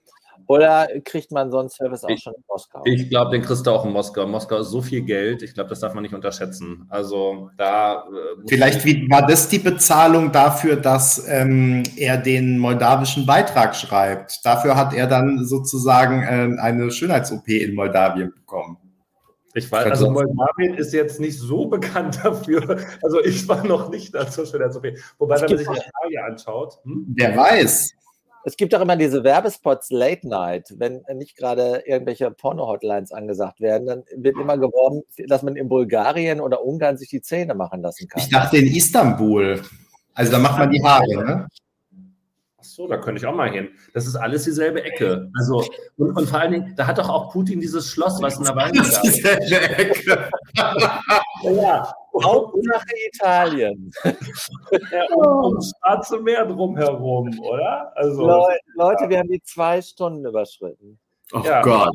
Oder 0.50 0.88
kriegt 1.04 1.30
man 1.30 1.48
so 1.52 1.58
einen 1.60 1.68
Service 1.68 2.02
auch 2.02 2.08
Ich- 2.08 2.22
schon 2.22 2.34
in 2.34 2.42
Moskau? 2.48 2.80
Ich 2.84 3.08
glaube, 3.08 3.30
den 3.30 3.42
kriegst 3.42 3.64
du 3.64 3.70
auch 3.70 3.84
in 3.84 3.92
Moskau. 3.92 4.26
Moskau 4.26 4.56
ist 4.58 4.70
so 4.70 4.82
viel 4.82 5.02
Geld, 5.02 5.42
ich 5.44 5.54
glaube, 5.54 5.70
das 5.70 5.78
darf 5.78 5.94
man 5.94 6.02
nicht 6.02 6.12
unterschätzen. 6.12 6.86
Also 6.88 7.50
da. 7.56 8.02
äh, 8.08 8.48
Vielleicht 8.48 8.84
wie, 8.84 9.08
war 9.08 9.24
das 9.24 9.48
die 9.48 9.60
Bezahlung 9.60 10.32
dafür, 10.32 10.74
dass 10.74 11.24
ähm, 11.28 11.84
er 11.96 12.16
den 12.16 12.58
moldawischen 12.58 13.26
Beitrag 13.26 13.76
schreibt. 13.76 14.44
Dafür 14.44 14.74
hat 14.74 14.92
er 14.92 15.06
dann 15.06 15.44
sozusagen 15.44 16.26
ähm, 16.28 16.58
eine 16.60 16.90
Schönheits-OP 16.90 17.46
in 17.46 17.76
Moldawien 17.76 18.32
bekommen. 18.34 18.76
Ich 19.54 19.70
weiß, 19.70 19.86
also 19.88 20.10
Moldawien 20.10 20.74
ist 20.74 20.92
jetzt 20.92 21.20
nicht 21.20 21.38
so 21.38 21.66
bekannt 21.66 22.18
dafür. 22.24 22.76
Also 23.04 23.22
ich 23.22 23.46
war 23.48 23.64
noch 23.64 23.88
nicht 23.88 24.12
da 24.16 24.28
zur 24.28 24.46
Schönheits-OP. 24.46 24.84
Wobei, 25.18 25.40
wenn 25.42 25.48
man 25.48 25.58
sich 25.58 25.68
Natalia 25.68 26.24
anschaut, 26.26 26.80
hm? 26.82 27.06
Wer 27.14 27.36
weiß. 27.36 27.92
Es 28.44 28.56
gibt 28.56 28.74
auch 28.74 28.80
immer 28.80 28.96
diese 28.96 29.22
Werbespots 29.22 29.90
Late 29.90 30.26
Night, 30.26 30.74
wenn 30.76 31.02
nicht 31.14 31.36
gerade 31.36 31.82
irgendwelche 31.86 32.30
Porno-Hotlines 32.30 33.12
angesagt 33.12 33.60
werden, 33.60 33.86
dann 33.86 34.04
wird 34.16 34.36
immer 34.38 34.56
geworben, 34.56 35.02
dass 35.28 35.42
man 35.42 35.56
in 35.56 35.68
Bulgarien 35.68 36.40
oder 36.40 36.64
Ungarn 36.64 36.96
sich 36.96 37.10
die 37.10 37.20
Zähne 37.20 37.54
machen 37.54 37.82
lassen 37.82 38.08
kann. 38.08 38.22
Ich 38.22 38.30
dachte 38.30 38.58
in 38.58 38.66
Istanbul. 38.66 39.62
Also 40.14 40.32
da 40.32 40.38
macht 40.38 40.58
man 40.58 40.70
die 40.70 40.82
Haare, 40.82 41.24
ne? 41.24 41.48
Ach 42.58 42.64
so, 42.64 42.86
da 42.86 42.98
könnte 42.98 43.20
ich 43.20 43.26
auch 43.26 43.34
mal 43.34 43.50
hin. 43.50 43.70
Das 43.94 44.06
ist 44.06 44.16
alles 44.16 44.44
dieselbe 44.44 44.84
Ecke. 44.84 45.30
Also, 45.38 45.64
und, 45.96 46.14
und 46.14 46.28
vor 46.28 46.40
allen 46.40 46.52
Dingen, 46.52 46.74
da 46.76 46.86
hat 46.86 46.98
doch 46.98 47.08
auch 47.08 47.32
Putin 47.32 47.58
dieses 47.58 47.86
Schloss, 47.88 48.20
was 48.20 48.36
in 48.36 48.44
der 48.44 48.54
Das 48.74 48.88
ist 48.88 49.00
dieselbe 49.02 49.76
Ecke. 49.78 50.30
Ja, 51.42 51.94
Hauptsache 52.22 52.86
Italien. 53.12 53.90
ja, 54.04 55.04
um, 55.14 55.54
um 55.54 55.58
Schwarze 55.60 56.20
Meer 56.20 56.46
drumherum, 56.46 57.38
oder? 57.40 57.92
Also, 57.96 58.26
Leu- 58.26 58.56
Leute, 58.76 59.08
wir 59.08 59.18
haben 59.18 59.28
die 59.30 59.42
zwei 59.42 59.80
Stunden 59.82 60.24
überschritten. 60.24 60.98
Oh 61.32 61.40
Ja. 61.44 61.62
Gott. 61.62 61.94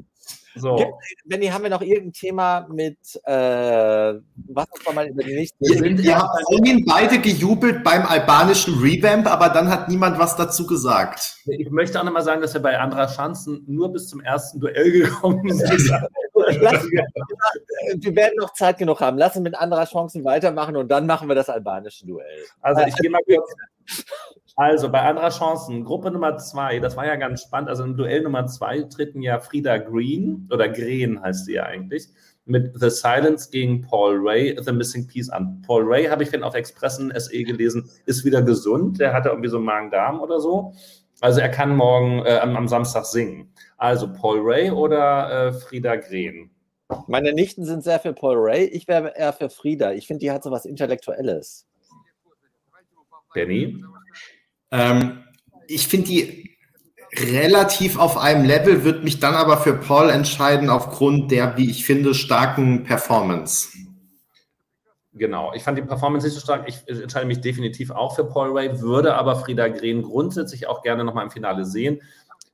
so. 0.55 0.75
Gibt- 0.77 0.91
Benni, 1.25 1.47
haben 1.47 1.63
wir 1.63 1.69
noch 1.69 1.81
irgendein 1.81 2.13
Thema 2.13 2.65
mit, 2.71 2.97
äh, 3.25 4.13
was 4.47 4.65
uns 4.71 4.95
mal 4.95 5.07
über 5.07 5.23
die 5.23 5.35
nächste 5.35 5.57
Wir 5.59 5.77
sind 5.79 5.99
Ihr 5.99 6.17
habt 6.17 6.29
vorhin 6.47 6.85
beide 6.85 7.19
gejubelt 7.19 7.83
beim 7.83 8.05
albanischen 8.05 8.79
Revamp, 8.79 9.27
aber 9.27 9.49
dann 9.49 9.69
hat 9.69 9.89
niemand 9.89 10.17
was 10.17 10.35
dazu 10.37 10.65
gesagt. 10.65 11.37
Ich 11.47 11.69
möchte 11.69 11.99
auch 11.99 12.05
nochmal 12.05 12.23
sagen, 12.23 12.41
dass 12.41 12.53
wir 12.53 12.61
bei 12.61 12.79
Andra 12.79 13.07
Schanzen 13.09 13.63
nur 13.67 13.91
bis 13.91 14.07
zum 14.07 14.21
ersten 14.21 14.59
Duell 14.61 14.91
gekommen 14.91 15.51
sind. 15.53 15.91
Lass- 16.59 16.85
wir 16.89 18.15
werden 18.15 18.33
noch 18.37 18.53
Zeit 18.53 18.77
genug 18.77 18.99
haben. 18.99 19.17
Lassen 19.17 19.43
mit 19.43 19.55
anderer 19.55 19.85
Chancen 19.85 20.23
weitermachen 20.25 20.75
und 20.75 20.89
dann 20.89 21.05
machen 21.05 21.27
wir 21.27 21.35
das 21.35 21.49
albanische 21.49 22.05
Duell. 22.05 22.43
Also 22.61 22.81
ich 22.85 22.95
gehe 22.95 23.09
mal 23.09 23.21
kurz. 23.25 23.53
Also 24.57 24.89
bei 24.89 25.01
anderer 25.01 25.29
Chancen, 25.29 25.83
Gruppe 25.83 26.11
Nummer 26.11 26.37
zwei, 26.37 26.79
das 26.79 26.95
war 26.95 27.05
ja 27.05 27.15
ganz 27.17 27.43
spannend. 27.43 27.69
Also 27.69 27.83
im 27.83 27.97
Duell 27.97 28.21
Nummer 28.21 28.47
zwei 28.47 28.81
treten 28.83 29.21
ja 29.21 29.39
Frieda 29.39 29.77
Green 29.77 30.47
oder 30.51 30.69
Green 30.69 31.21
heißt 31.21 31.45
sie 31.45 31.53
ja 31.55 31.63
eigentlich 31.63 32.07
mit 32.45 32.79
The 32.79 32.89
Silence 32.89 33.49
gegen 33.49 33.81
Paul 33.81 34.17
Ray, 34.21 34.55
The 34.61 34.71
Missing 34.71 35.07
Piece 35.07 35.29
an. 35.29 35.63
Paul 35.65 35.83
Ray 35.85 36.05
habe 36.05 36.23
ich 36.23 36.29
vorhin 36.29 36.43
auf 36.43 36.53
Expressen 36.53 37.11
SE 37.17 37.43
gelesen, 37.43 37.89
ist 38.05 38.23
wieder 38.23 38.41
gesund. 38.43 38.99
Der 38.99 39.13
hatte 39.13 39.29
irgendwie 39.29 39.49
so 39.49 39.59
Magen-Darm 39.59 40.21
oder 40.21 40.39
so. 40.39 40.73
Also 41.21 41.39
er 41.39 41.49
kann 41.49 41.75
morgen 41.75 42.23
äh, 42.25 42.37
am, 42.37 42.55
am 42.55 42.67
Samstag 42.67 43.05
singen. 43.05 43.51
Also 43.77 44.11
Paul 44.11 44.39
Ray 44.41 44.71
oder 44.71 45.47
äh, 45.47 45.53
Frieda 45.53 45.95
Green? 45.97 46.49
Meine 47.07 47.33
Nichten 47.33 47.65
sind 47.65 47.83
sehr 47.83 47.99
für 47.99 48.13
Paul 48.13 48.37
Ray. 48.37 48.65
Ich 48.65 48.87
wäre 48.87 49.13
eher 49.15 49.33
für 49.33 49.49
Frieda. 49.49 49.91
Ich 49.93 50.07
finde, 50.07 50.19
die 50.19 50.31
hat 50.31 50.43
so 50.43 50.51
was 50.51 50.65
Intellektuelles. 50.65 51.65
Benny? 53.33 53.83
Ähm, 54.71 55.23
ich 55.67 55.87
finde 55.87 56.07
die 56.07 56.57
relativ 57.17 57.97
auf 57.97 58.17
einem 58.17 58.45
Level, 58.45 58.83
würde 58.83 59.01
mich 59.01 59.19
dann 59.19 59.35
aber 59.35 59.57
für 59.57 59.73
Paul 59.73 60.09
entscheiden 60.09 60.69
aufgrund 60.69 61.31
der, 61.31 61.57
wie 61.57 61.69
ich 61.69 61.85
finde, 61.85 62.13
starken 62.13 62.83
Performance. 62.83 63.69
Genau, 65.13 65.53
ich 65.53 65.63
fand 65.63 65.77
die 65.77 65.81
Performance 65.81 66.27
nicht 66.27 66.33
so 66.33 66.41
stark. 66.41 66.67
Ich 66.67 66.85
entscheide 66.87 67.25
mich 67.25 67.39
definitiv 67.39 67.89
auch 67.89 68.15
für 68.15 68.25
Paul 68.25 68.57
Ray, 68.57 68.81
würde 68.81 69.15
aber 69.15 69.37
Frieda 69.37 69.69
Green 69.69 70.03
grundsätzlich 70.03 70.67
auch 70.67 70.81
gerne 70.81 71.05
nochmal 71.05 71.23
im 71.23 71.31
Finale 71.31 71.63
sehen. 71.63 72.01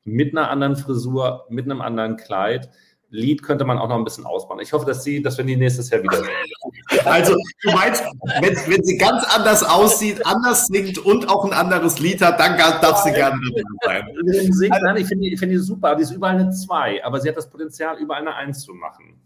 Mit 0.04 0.36
einer 0.36 0.50
anderen 0.50 0.76
Frisur, 0.76 1.46
mit 1.50 1.66
einem 1.66 1.82
anderen 1.82 2.18
Kleid. 2.18 2.70
Lied 3.12 3.44
könnte 3.44 3.66
man 3.66 3.78
auch 3.78 3.90
noch 3.90 3.98
ein 3.98 4.06
bisschen 4.06 4.26
ausbauen. 4.26 4.62
Ich 4.62 4.72
hoffe, 4.72 4.86
dass 4.86 5.04
sie, 5.04 5.22
dass 5.22 5.38
wir 5.38 5.44
die 5.44 5.58
nächstes 5.58 5.90
Jahr 5.90 6.02
wieder 6.02 6.18
sehen. 6.18 7.06
Also, 7.06 7.36
du 7.62 7.72
meinst, 7.72 8.04
wenn, 8.40 8.56
wenn 8.56 8.84
sie 8.84 8.98
ganz 8.98 9.26
anders 9.36 9.64
aussieht, 9.64 10.26
anders 10.26 10.68
singt 10.68 10.98
und 10.98 11.30
auch 11.30 11.44
ein 11.44 11.52
anderes 11.52 12.00
Lied 12.00 12.22
hat, 12.22 12.40
dann 12.40 12.58
darf 12.58 13.04
sie 13.04 13.12
gerne 13.12 13.38
dabei 13.84 14.00
sein. 14.00 14.54
Singt, 14.54 14.78
nein, 14.82 14.96
ich 14.96 15.08
finde 15.08 15.26
die, 15.26 15.34
ich 15.34 15.40
finde 15.40 15.56
die 15.56 15.62
super. 15.62 15.94
Die 15.96 16.04
ist 16.04 16.12
überall 16.12 16.36
eine 16.36 16.52
2, 16.52 17.04
aber 17.04 17.20
sie 17.20 17.28
hat 17.28 17.36
das 17.36 17.50
Potenzial, 17.50 17.98
überall 17.98 18.22
eine 18.22 18.34
1 18.34 18.64
zu 18.64 18.74
machen. 18.74 19.22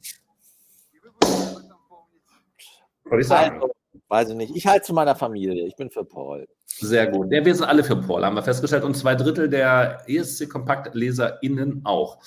Wollte 3.04 3.22
ich 3.22 3.28
sagen. 3.28 3.62
Also, 3.62 3.72
weiß 4.10 4.30
ich 4.30 4.36
nicht. 4.36 4.56
Ich 4.56 4.68
halte 4.68 4.86
zu 4.86 4.94
meiner 4.94 5.16
Familie. 5.16 5.66
Ich 5.66 5.76
bin 5.76 5.90
für 5.90 6.06
Paul. 6.06 6.48
Sehr 6.68 7.08
gut. 7.08 7.32
Ja, 7.32 7.44
wir 7.46 7.56
sind 7.56 7.66
alle 7.66 7.84
für 7.84 7.96
Paul, 7.96 8.26
haben 8.26 8.36
wir 8.36 8.44
festgestellt. 8.44 8.84
Und 8.84 8.96
zwei 8.96 9.16
Drittel 9.16 9.50
der 9.50 10.02
ESC-KompaktleserInnen 10.08 11.82
auch. 11.86 12.18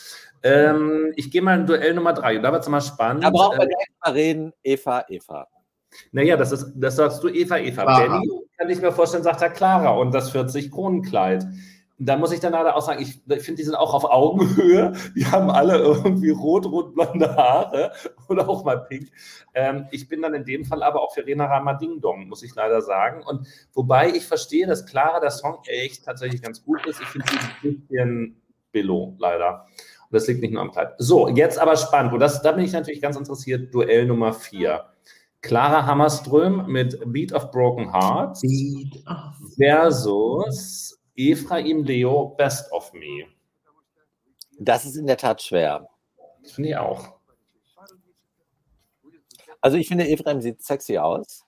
Ähm, 0.43 1.13
ich 1.17 1.31
gehe 1.31 1.43
mal 1.43 1.59
in 1.61 1.67
Duell 1.67 1.95
Nummer 1.95 2.13
drei. 2.15 2.37
Und 2.37 2.43
da 2.43 2.53
wird 2.53 2.63
es 2.63 2.69
mal 2.69 2.81
spannend. 2.81 3.25
Da 3.25 3.31
brauchen 3.31 3.59
wir 3.59 3.65
Äh, 3.65 3.69
direkt 3.69 3.93
mal 4.05 4.13
reden. 4.13 4.53
Eva, 4.63 5.05
Eva. 5.09 5.47
naja, 6.13 6.37
das, 6.37 6.53
ist, 6.53 6.73
das 6.77 6.97
sagst 6.97 7.23
du 7.23 7.29
Eva, 7.29 7.59
Eva. 7.59 7.83
Clara. 7.83 8.21
Benny, 8.21 8.31
kann 8.57 8.71
ich 8.71 8.81
mir 8.81 8.93
vorstellen, 8.93 9.23
sagt 9.25 9.43
er 9.43 9.51
Clara 9.51 9.91
und 9.91 10.13
das 10.15 10.33
40-Kronenkleid. 10.35 11.45
Da 12.01 12.17
muss 12.17 12.31
ich 12.31 12.39
dann 12.39 12.53
leider 12.53 12.77
auch 12.77 12.83
sagen, 12.83 13.03
ich, 13.03 13.21
ich 13.27 13.43
finde, 13.43 13.57
die 13.59 13.65
sind 13.65 13.75
auch 13.75 13.93
auf 13.93 14.05
Augenhöhe. 14.05 14.93
Die 15.17 15.27
haben 15.27 15.51
alle 15.51 15.79
irgendwie 15.79 16.31
rot, 16.31 16.65
rot, 16.67 16.95
blonde 16.95 17.35
Haare 17.35 17.93
oder 18.29 18.49
auch 18.49 18.65
mal 18.65 18.85
pink. 18.85 19.11
Ähm, 19.55 19.89
ich 19.91 20.09
bin 20.09 20.23
dann 20.23 20.33
in 20.35 20.45
dem 20.45 20.65
Fall 20.65 20.85
aber 20.85 21.03
auch 21.03 21.13
für 21.13 21.27
Rena 21.27 21.47
Rama 21.47 21.75
Ding 21.75 22.01
Dong, 22.01 22.29
muss 22.29 22.45
ich 22.45 22.55
leider 22.55 22.83
sagen. 22.83 23.25
Und 23.25 23.49
wobei 23.73 24.11
ich 24.11 24.25
verstehe, 24.27 24.67
dass 24.67 24.87
Clara 24.87 25.19
der 25.19 25.33
Song 25.33 25.59
echt 25.67 26.05
tatsächlich 26.05 26.41
ganz 26.41 26.63
gut 26.65 26.87
ist. 26.87 27.01
Ich 27.01 27.09
finde 27.09 27.27
sie 27.31 27.69
ein 27.69 27.81
bisschen 27.81 28.43
below, 28.71 29.17
leider. 29.19 29.67
Und 30.11 30.15
das 30.15 30.29
liegt 30.29 30.41
nicht 30.41 30.53
nur 30.53 30.63
am 30.63 30.71
Kleid. 30.71 30.95
So, 30.99 31.29
jetzt 31.29 31.59
aber 31.59 31.77
spannend. 31.77 32.13
Und 32.13 32.21
das, 32.21 32.43
da 32.43 32.53
bin 32.53 32.65
ich 32.65 32.73
natürlich 32.73 33.03
ganz 33.03 33.17
interessiert. 33.17 33.75
Duell 33.75 34.07
Nummer 34.07 34.33
vier. 34.33 34.85
Clara 35.41 35.85
Hammerström 35.85 36.67
mit 36.67 37.01
Beat 37.13 37.33
of 37.33 37.51
Broken 37.51 37.93
Hearts 37.93 38.43
versus 39.57 40.98
Ephraim 41.19 41.83
Leo 41.83 42.27
Best 42.37 42.71
of 42.71 42.93
Me. 42.93 43.27
Das 44.61 44.85
ist 44.85 44.95
in 44.97 45.09
der 45.09 45.17
Tat 45.17 45.43
schwer. 45.43 45.89
Das 46.43 46.53
finde 46.53 46.69
ich 46.69 46.77
auch. 46.77 47.19
Also 49.61 49.77
ich 49.77 49.89
finde, 49.89 50.09
Ephraim 50.09 50.41
sieht 50.41 50.63
sexy 50.63 50.97
aus, 50.97 51.45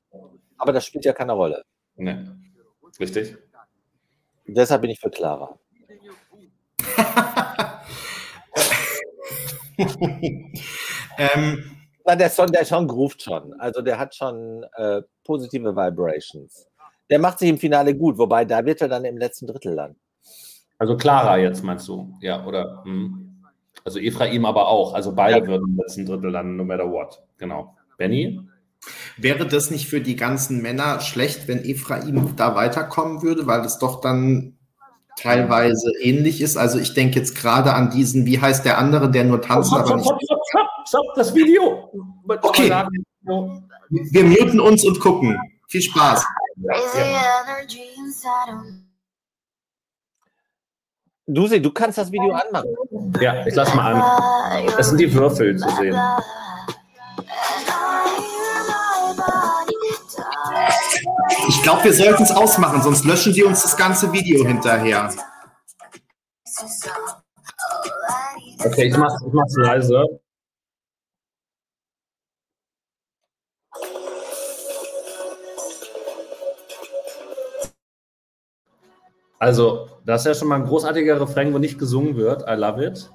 aber 0.59 0.73
das 0.73 0.85
spielt 0.85 1.05
ja 1.05 1.13
keine 1.13 1.35
Rolle. 1.35 1.65
Ne. 1.95 2.37
Richtig? 2.99 3.37
Deshalb 4.45 4.83
bin 4.83 4.91
ich 4.91 4.99
für 4.99 5.11
Clara. 5.11 5.57
ähm, 11.17 11.77
Na, 12.05 12.17
der 12.17 12.31
Song, 12.31 12.49
der 12.49 12.65
Song 12.65 12.89
groovt 12.89 13.23
schon. 13.23 13.55
Also 13.61 13.83
der 13.83 14.01
hat 14.01 14.17
schon 14.17 14.67
äh, 14.75 15.03
positive 15.23 15.77
Vibrations. 15.77 16.70
Der 17.11 17.19
macht 17.19 17.39
sich 17.41 17.49
im 17.49 17.59
Finale 17.59 17.95
gut, 17.95 18.17
wobei 18.19 18.45
da 18.45 18.65
wird 18.65 18.81
er 18.81 18.89
dann 18.89 19.05
im 19.05 19.19
letzten 19.19 19.47
Drittel 19.47 19.75
landen. 19.75 19.99
Also 20.79 20.97
Clara 20.97 21.37
jetzt 21.37 21.63
meinst 21.63 21.87
du? 21.89 22.15
Ja, 22.21 22.45
oder? 22.47 22.83
hm. 22.85 23.27
Also 23.85 23.99
Ephraim 23.99 24.45
aber 24.45 24.69
auch. 24.69 24.95
Also 24.95 25.15
beide 25.15 25.47
würden 25.47 25.69
im 25.69 25.77
letzten 25.77 26.07
Drittel 26.07 26.31
landen, 26.31 26.57
no 26.57 26.65
matter 26.65 26.91
what. 26.91 27.23
Genau. 27.39 27.77
Benny? 27.97 28.41
wäre 29.17 29.47
das 29.47 29.71
nicht 29.71 29.89
für 29.89 30.01
die 30.01 30.17
ganzen 30.17 30.63
Männer 30.63 31.01
schlecht, 31.01 31.49
wenn 31.49 31.65
Ephraim 31.65 32.35
da 32.37 32.55
weiterkommen 32.55 33.23
würde, 33.23 33.47
weil 33.47 33.61
es 33.61 33.79
doch 33.79 34.01
dann 34.01 34.57
teilweise 35.17 35.93
ähnlich 36.01 36.41
ist? 36.41 36.57
Also 36.57 36.79
ich 36.79 36.95
denke 36.95 37.19
jetzt 37.19 37.37
gerade 37.37 37.75
an 37.75 37.91
diesen, 37.91 38.27
wie 38.27 38.41
heißt 38.41 38.65
der 38.65 38.79
andere, 38.79 39.11
der 39.11 39.25
nur 39.25 39.43
tanzt, 39.43 39.71
Stopp, 39.71 39.81
aber 39.87 39.97
nicht. 39.97 40.07
stopp, 40.07 40.21
stopp, 40.23 40.41
stopp, 40.49 40.89
stopp, 40.89 41.15
das 41.15 41.35
Video. 41.35 41.91
Okay. 42.43 42.73
Wir 43.91 44.25
muten 44.25 44.61
uns 44.61 44.85
und 44.85 45.01
gucken. 45.01 45.37
Viel 45.69 45.83
Spaß. 45.83 46.25
Of 46.63 46.95
me. 46.95 47.11
Dusi, 51.27 51.63
du 51.63 51.71
kannst 51.71 51.97
das 51.97 52.11
Video 52.11 52.33
anmachen. 52.33 52.69
Ja, 53.21 53.47
ich 53.47 53.55
lass 53.55 53.73
mal 53.75 53.95
an. 53.95 54.67
Das 54.77 54.89
sind 54.89 54.99
die 54.99 55.13
Würfel 55.13 55.57
zu 55.57 55.69
sehen. 55.77 55.97
Ich 61.49 61.63
glaube, 61.63 61.85
wir 61.85 61.95
sollten 61.95 62.23
es 62.25 62.31
ausmachen, 62.31 62.83
sonst 62.83 63.05
löschen 63.05 63.33
sie 63.33 63.45
uns 63.45 63.63
das 63.63 63.77
ganze 63.77 64.13
Video 64.13 64.45
hinterher. 64.45 65.13
Okay, 68.65 68.89
ich 68.89 68.97
mach's, 68.97 69.15
ich 69.27 69.33
mach's 69.33 69.55
leise. 69.57 70.20
Also, 79.41 79.89
das 80.05 80.21
ist 80.21 80.27
ja 80.27 80.35
schon 80.35 80.49
mal 80.49 80.57
ein 80.57 80.67
großartiger 80.67 81.19
Refrain, 81.19 81.55
wo 81.55 81.59
nicht 81.59 81.79
gesungen 81.79 82.15
wird. 82.17 82.43
I 82.47 82.55
love 82.55 82.85
it. 82.85 83.11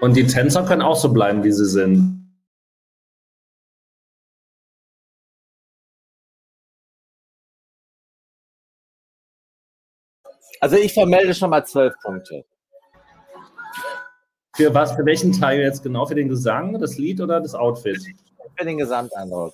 Und 0.00 0.14
die 0.14 0.26
Tänzer 0.26 0.64
können 0.64 0.82
auch 0.82 0.96
so 0.96 1.12
bleiben, 1.12 1.42
wie 1.42 1.50
sie 1.50 1.66
sind. 1.66 2.20
Also 10.60 10.76
ich 10.76 10.94
vermelde 10.94 11.34
schon 11.34 11.50
mal 11.50 11.64
zwölf 11.66 11.94
Punkte. 12.02 12.44
Für 14.54 14.72
was, 14.72 14.92
für 14.92 15.04
welchen 15.04 15.32
Teil 15.32 15.60
jetzt 15.60 15.82
genau? 15.82 16.06
Für 16.06 16.14
den 16.14 16.28
Gesang, 16.28 16.78
das 16.78 16.96
Lied 16.96 17.20
oder 17.20 17.40
das 17.40 17.54
Outfit? 17.54 18.00
Für 18.56 18.64
den 18.64 18.78
Gesamteindruck. 18.78 19.52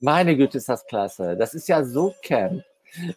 Meine 0.00 0.36
Güte, 0.36 0.58
ist 0.58 0.68
das 0.68 0.86
klasse. 0.86 1.36
Das 1.36 1.54
ist 1.54 1.68
ja 1.68 1.84
so 1.84 2.14
Camp. 2.22 2.62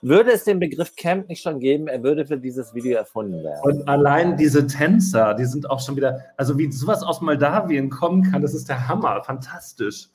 Würde 0.02 0.32
es 0.32 0.44
den 0.44 0.60
Begriff 0.60 0.96
Camp 0.96 1.30
nicht 1.30 1.42
schon 1.42 1.60
geben, 1.60 1.88
er 1.88 2.04
würde 2.04 2.26
für 2.26 2.38
dieses 2.38 2.74
Video 2.74 2.98
erfunden 2.98 3.44
werden. 3.44 3.62
Und 3.64 3.88
allein 3.88 4.36
diese 4.36 4.66
Tänzer, 4.66 5.34
die 5.36 5.46
sind 5.46 5.70
auch 5.70 5.80
schon 5.80 5.96
wieder, 5.96 6.26
also 6.38 6.58
wie 6.58 6.72
sowas 6.72 7.04
aus 7.04 7.22
Moldawien 7.22 7.90
kommen 7.90 8.24
kann, 8.30 8.42
das 8.42 8.54
ist 8.54 8.68
der 8.68 8.88
Hammer, 8.88 9.24
fantastisch. 9.24 10.10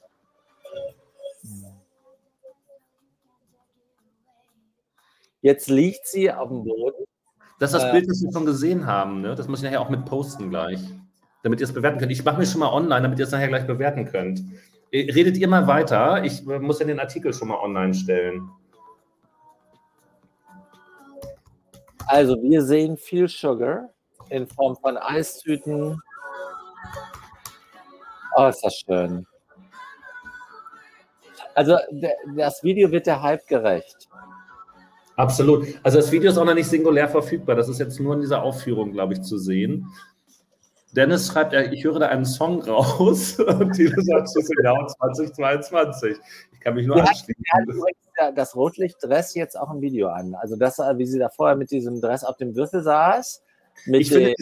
Jetzt 5.41 5.69
liegt 5.69 6.07
sie 6.07 6.33
auf 6.33 6.49
dem 6.49 6.65
Boden. 6.65 7.05
Das 7.61 7.73
ist 7.73 7.81
das 7.81 7.91
Äh. 7.91 7.93
Bild, 7.93 8.11
das 8.11 8.23
wir 8.23 8.33
schon 8.33 8.47
gesehen 8.47 8.87
haben, 8.87 9.21
ne? 9.21 9.35
Das 9.35 9.47
muss 9.47 9.61
ich 9.61 9.65
nachher 9.65 9.81
auch 9.81 9.91
mit 9.91 10.05
posten 10.05 10.51
gleich, 10.51 10.81
damit 11.43 11.61
ihr 11.61 11.65
es 11.65 11.73
bewerten 11.73 11.99
könnt. 11.99 12.11
Ich 12.11 12.25
mache 12.25 12.39
mir 12.39 12.47
schon 12.47 12.61
mal 12.61 12.73
online, 12.73 13.03
damit 13.03 13.19
ihr 13.19 13.27
es 13.27 13.31
nachher 13.31 13.49
gleich 13.49 13.67
bewerten 13.67 14.07
könnt. 14.07 14.43
Redet 14.95 15.37
ihr 15.39 15.49
mal 15.49 15.67
weiter? 15.67 16.23
Ich 16.23 16.47
äh, 16.47 16.61
muss 16.61 16.79
ja 16.79 16.87
den 16.87 17.01
Artikel 17.01 17.33
schon 17.35 17.49
mal 17.49 17.59
online 17.59 17.93
stellen. 17.93 18.49
Also 22.07 22.41
wir 22.41 22.63
sehen 22.63 22.97
viel 22.97 23.27
Sugar 23.27 23.91
in 24.29 24.47
Form 24.47 24.77
von 24.77 24.97
Eistüten. 24.97 26.01
Oh, 28.37 28.47
ist 28.47 28.61
das 28.63 28.85
schön. 28.87 29.27
Also 31.57 31.77
das 32.37 32.63
Video 32.63 32.89
wird 32.93 33.07
der 33.09 33.21
Hype 33.21 33.47
gerecht. 33.49 34.09
Absolut. 35.17 35.67
Also 35.83 35.99
das 35.99 36.13
Video 36.13 36.31
ist 36.31 36.39
auch 36.39 36.45
noch 36.45 36.55
nicht 36.55 36.69
singulär 36.69 37.09
verfügbar. 37.09 37.57
Das 37.57 37.69
ist 37.69 37.81
jetzt 37.81 37.99
nur 37.99 38.15
in 38.15 38.21
dieser 38.21 38.43
Aufführung, 38.43 38.93
glaube 38.93 39.15
ich, 39.15 39.23
zu 39.23 39.39
sehen. 39.39 39.89
Dennis 40.95 41.27
schreibt, 41.27 41.53
ja, 41.53 41.61
ich 41.61 41.85
höre 41.85 41.99
da 41.99 42.07
einen 42.07 42.25
Song 42.25 42.63
raus 42.63 43.39
und 43.39 43.73
Tilo 43.73 44.01
sagt, 44.03 44.29
es 44.29 44.37
ist 44.37 44.51
genau 44.57 44.87
2022. 44.87 46.17
Ich 46.53 46.61
kann 46.61 46.75
mich 46.75 46.87
nur 46.87 46.99
Ja, 46.99 47.05
anschließen. 47.05 47.45
Das 48.37 48.55
Rotlichtdress 48.55 49.35
jetzt 49.35 49.59
auch 49.59 49.73
im 49.73 49.81
Video 49.81 50.09
an. 50.09 50.35
Also 50.37 50.57
das, 50.57 50.79
äh, 50.79 50.97
wie 50.97 51.07
sie 51.07 51.19
da 51.19 51.29
vorher 51.29 51.57
mit 51.57 51.71
diesem 51.71 52.01
Dress 52.01 52.23
auf 52.23 52.37
dem 52.37 52.55
Würfel 52.55 52.83
saß, 52.83 53.43
mit 53.87 54.03
Ich 54.03 54.11
den 54.11 54.35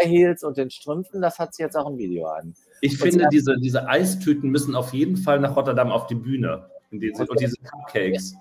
High 0.00 0.10
Heels 0.10 0.44
und 0.44 0.58
den 0.58 0.70
Strümpfen, 0.70 1.22
das 1.22 1.38
hat 1.38 1.54
sie 1.54 1.62
jetzt 1.62 1.76
auch 1.76 1.88
im 1.88 1.96
Video 1.96 2.26
an. 2.26 2.54
ich 2.82 3.00
Und 3.00 3.10
finde 3.10 3.28
diese, 3.30 3.56
diese 3.58 3.88
Eistüten 3.88 4.50
müssen 4.50 4.74
auf 4.74 4.92
jeden 4.92 5.16
Fall 5.16 5.40
nach 5.40 5.56
Rotterdam 5.56 5.90
auf 5.90 6.06
die 6.06 6.14
Bühne. 6.14 6.68
Diese, 6.90 7.26
und 7.26 7.40
diese 7.40 7.56
Cupcakes. 7.56 8.34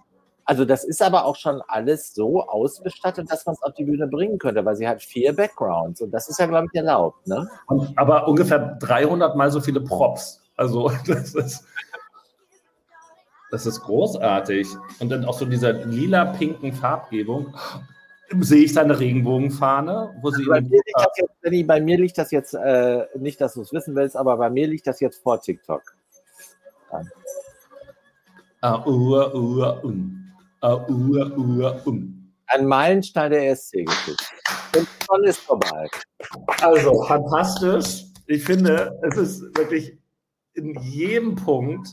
Also 0.45 0.63
das 0.63 0.83
ist 0.83 1.01
aber 1.01 1.25
auch 1.25 1.35
schon 1.35 1.61
alles 1.67 2.13
so 2.13 2.43
ausgestattet, 2.43 3.31
dass 3.31 3.47
man 3.47 3.55
es 3.55 3.63
auf 3.63 3.73
die 3.73 3.83
Bühne 3.83 4.07
bringen 4.07 4.37
könnte, 4.37 4.63
weil 4.63 4.75
sie 4.75 4.87
hat 4.87 5.01
vier 5.01 5.35
Backgrounds 5.35 6.01
und 6.01 6.11
das 6.11 6.29
ist 6.29 6.39
ja, 6.39 6.45
glaube 6.45 6.67
ich, 6.71 6.77
erlaubt. 6.77 7.25
Ne? 7.27 7.49
Und, 7.65 7.97
aber 7.97 8.27
ungefähr 8.27 8.77
300 8.79 9.35
mal 9.35 9.49
so 9.49 9.59
viele 9.59 9.81
Props. 9.81 10.41
Also 10.55 10.91
das 11.07 11.33
ist, 11.33 11.65
das 13.49 13.65
ist 13.65 13.81
großartig. 13.81 14.67
Und 14.99 15.09
dann 15.09 15.25
auch 15.25 15.37
so 15.37 15.45
dieser 15.45 15.73
lila-pinken 15.73 16.73
Farbgebung. 16.73 17.55
Sehe 18.39 18.63
ich 18.65 18.73
da 18.73 18.81
eine 18.81 18.99
Regenbogenfahne, 18.99 20.15
wo 20.21 20.31
sie 20.31 20.45
Bei 20.45 20.59
mir 20.59 20.69
liegt 20.69 20.95
das 20.95 21.17
jetzt, 21.17 21.41
Benni, 21.41 21.63
bei 21.63 21.79
mir 21.79 21.97
liegt 21.97 22.17
das 22.17 22.31
jetzt 22.31 22.55
äh, 22.55 23.05
nicht, 23.15 23.39
dass 23.39 23.53
du 23.53 23.61
es 23.61 23.71
wissen 23.71 23.95
willst, 23.95 24.17
aber 24.17 24.37
bei 24.37 24.49
mir 24.49 24.67
liegt 24.67 24.87
das 24.87 24.99
jetzt 24.99 25.21
vor 25.21 25.39
TikTok. 25.41 25.95
Ah, 28.61 28.83
ua, 28.87 29.31
ua, 29.31 29.69
um. 29.83 30.24
Ua, 30.73 31.31
ua, 31.37 31.81
um. 31.85 32.33
Ein 32.47 32.65
Meilenstein 32.65 33.31
der 33.31 33.51
ESC-Geschichte. 33.51 34.25
Und 34.77 34.87
schon 35.05 35.23
ist 35.23 35.39
vorbei. 35.39 35.87
Also, 36.61 37.03
fantastisch. 37.03 38.05
Ich 38.27 38.43
finde, 38.43 38.97
es 39.03 39.17
ist 39.17 39.41
wirklich 39.57 39.97
in 40.53 40.73
jedem 40.81 41.35
Punkt. 41.35 41.87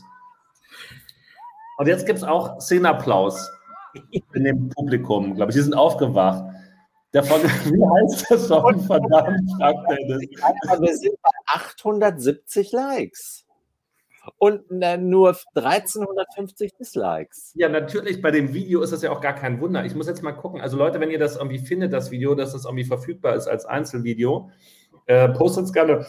Und 1.77 1.87
jetzt 1.87 2.05
gibt 2.05 2.17
es 2.17 2.23
auch 2.23 2.59
Szenenapplaus 2.59 3.49
in 4.11 4.43
dem 4.43 4.69
Publikum, 4.69 5.35
glaube 5.35 5.51
ich. 5.51 5.55
Die 5.55 5.61
sind 5.61 5.75
aufgewacht. 5.75 6.43
Der 7.13 7.23
von, 7.23 7.41
wie 7.43 8.11
heißt 8.11 8.29
der 8.29 8.39
Song? 8.39 8.79
Verdammt, 8.85 9.51
fragt 9.57 9.91
Dennis. 9.91 10.29
Aber 10.41 10.81
wir 10.81 10.97
sind 10.97 11.15
bei 11.21 11.29
870 11.45 12.71
Likes. 12.71 13.42
Und 14.37 14.69
nur 14.71 15.35
1350 15.55 16.71
Dislikes. 16.79 17.53
Ja, 17.55 17.67
natürlich, 17.69 18.21
bei 18.21 18.31
dem 18.31 18.53
Video 18.53 18.81
ist 18.81 18.93
das 18.93 19.01
ja 19.01 19.11
auch 19.11 19.21
gar 19.21 19.33
kein 19.33 19.59
Wunder. 19.59 19.83
Ich 19.85 19.95
muss 19.95 20.07
jetzt 20.07 20.23
mal 20.23 20.31
gucken. 20.31 20.61
Also 20.61 20.77
Leute, 20.77 20.99
wenn 20.99 21.11
ihr 21.11 21.19
das 21.19 21.35
irgendwie 21.35 21.59
findet, 21.59 21.91
das 21.91 22.11
Video, 22.11 22.33
dass 22.35 22.53
das 22.53 22.65
irgendwie 22.65 22.85
verfügbar 22.85 23.35
ist 23.35 23.47
als 23.47 23.65
Einzelvideo, 23.65 24.49
äh, 25.07 25.29
postet 25.29 25.65
es 25.65 25.73
gerne 25.73 26.05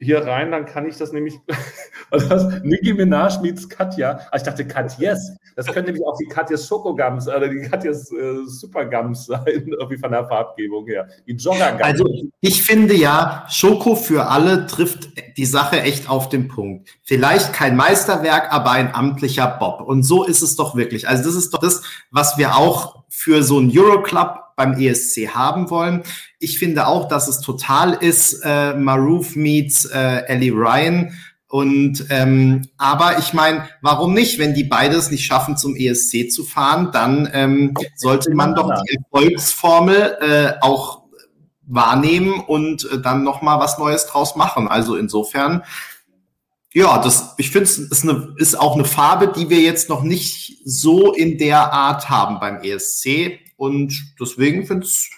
hier 0.00 0.26
rein, 0.26 0.50
dann 0.50 0.66
kann 0.66 0.86
ich 0.86 0.96
das 0.96 1.12
nämlich, 1.12 1.38
was 2.10 2.28
das? 2.28 2.62
Nicki 2.62 2.92
Minaj 2.92 3.40
meets 3.40 3.68
Katja. 3.68 4.20
Ah, 4.30 4.36
ich 4.36 4.42
dachte 4.42 4.66
Katjes. 4.66 5.36
Das 5.56 5.66
können 5.66 5.86
nämlich 5.86 6.04
auch 6.04 6.16
die 6.18 6.26
Katjes 6.26 6.66
Schokogums 6.66 7.28
oder 7.28 7.48
die 7.48 7.62
Katjes 7.62 8.10
äh, 8.12 8.44
Supergums 8.46 9.26
sein, 9.26 9.44
irgendwie 9.46 9.98
von 9.98 10.10
der 10.10 10.26
Farbgebung 10.26 10.86
her. 10.86 11.08
Die 11.26 11.32
Joggergums. 11.32 11.82
Also 11.82 12.04
ich 12.40 12.62
finde 12.62 12.94
ja, 12.94 13.46
Schoko 13.48 13.94
für 13.94 14.26
alle 14.26 14.66
trifft 14.66 15.08
die 15.36 15.46
Sache 15.46 15.80
echt 15.80 16.10
auf 16.10 16.28
den 16.28 16.48
Punkt. 16.48 16.88
Vielleicht 17.02 17.52
kein 17.52 17.76
Meisterwerk, 17.76 18.52
aber 18.52 18.72
ein 18.72 18.94
amtlicher 18.94 19.46
Bob. 19.46 19.80
Und 19.80 20.02
so 20.02 20.24
ist 20.24 20.42
es 20.42 20.56
doch 20.56 20.74
wirklich. 20.76 21.08
Also 21.08 21.24
das 21.24 21.34
ist 21.34 21.54
doch 21.54 21.60
das, 21.60 21.82
was 22.10 22.36
wir 22.36 22.56
auch 22.56 23.04
für 23.08 23.42
so 23.42 23.58
einen 23.58 23.76
Euroclub 23.76 24.43
beim 24.56 24.78
ESC 24.78 25.28
haben 25.34 25.70
wollen. 25.70 26.02
Ich 26.38 26.58
finde 26.58 26.86
auch, 26.86 27.08
dass 27.08 27.28
es 27.28 27.40
total 27.40 27.94
ist, 27.94 28.40
äh, 28.44 28.74
Maroof 28.74 29.36
meets 29.36 29.84
äh, 29.86 30.22
Ellie 30.26 30.52
Ryan. 30.52 31.12
Und 31.48 32.06
ähm, 32.10 32.66
aber 32.78 33.18
ich 33.18 33.32
meine, 33.32 33.68
warum 33.80 34.12
nicht? 34.12 34.40
Wenn 34.40 34.54
die 34.54 34.64
beides 34.64 35.10
nicht 35.10 35.24
schaffen, 35.24 35.56
zum 35.56 35.76
ESC 35.76 36.30
zu 36.30 36.42
fahren, 36.42 36.90
dann 36.92 37.30
ähm, 37.32 37.74
sollte 37.94 38.34
man 38.34 38.56
doch 38.56 38.72
die 38.74 38.96
Erfolgsformel 38.96 40.16
äh, 40.20 40.52
auch 40.60 41.04
wahrnehmen 41.66 42.40
und 42.40 42.90
äh, 42.90 43.00
dann 43.00 43.24
noch 43.24 43.42
mal 43.42 43.58
was 43.58 43.78
Neues 43.78 44.06
draus 44.06 44.36
machen. 44.36 44.68
Also 44.68 44.96
insofern, 44.96 45.62
ja, 46.72 46.98
das, 46.98 47.34
ich 47.38 47.50
finde, 47.50 47.64
es 47.64 47.78
ist, 47.78 48.02
eine, 48.02 48.34
ist 48.36 48.58
auch 48.58 48.74
eine 48.74 48.84
Farbe, 48.84 49.28
die 49.28 49.48
wir 49.48 49.60
jetzt 49.60 49.88
noch 49.88 50.02
nicht 50.02 50.58
so 50.64 51.12
in 51.12 51.38
der 51.38 51.72
Art 51.72 52.10
haben 52.10 52.40
beim 52.40 52.62
ESC. 52.62 53.38
Und 53.56 54.14
deswegen 54.20 54.66
finde 54.66 54.86
ich 54.86 55.10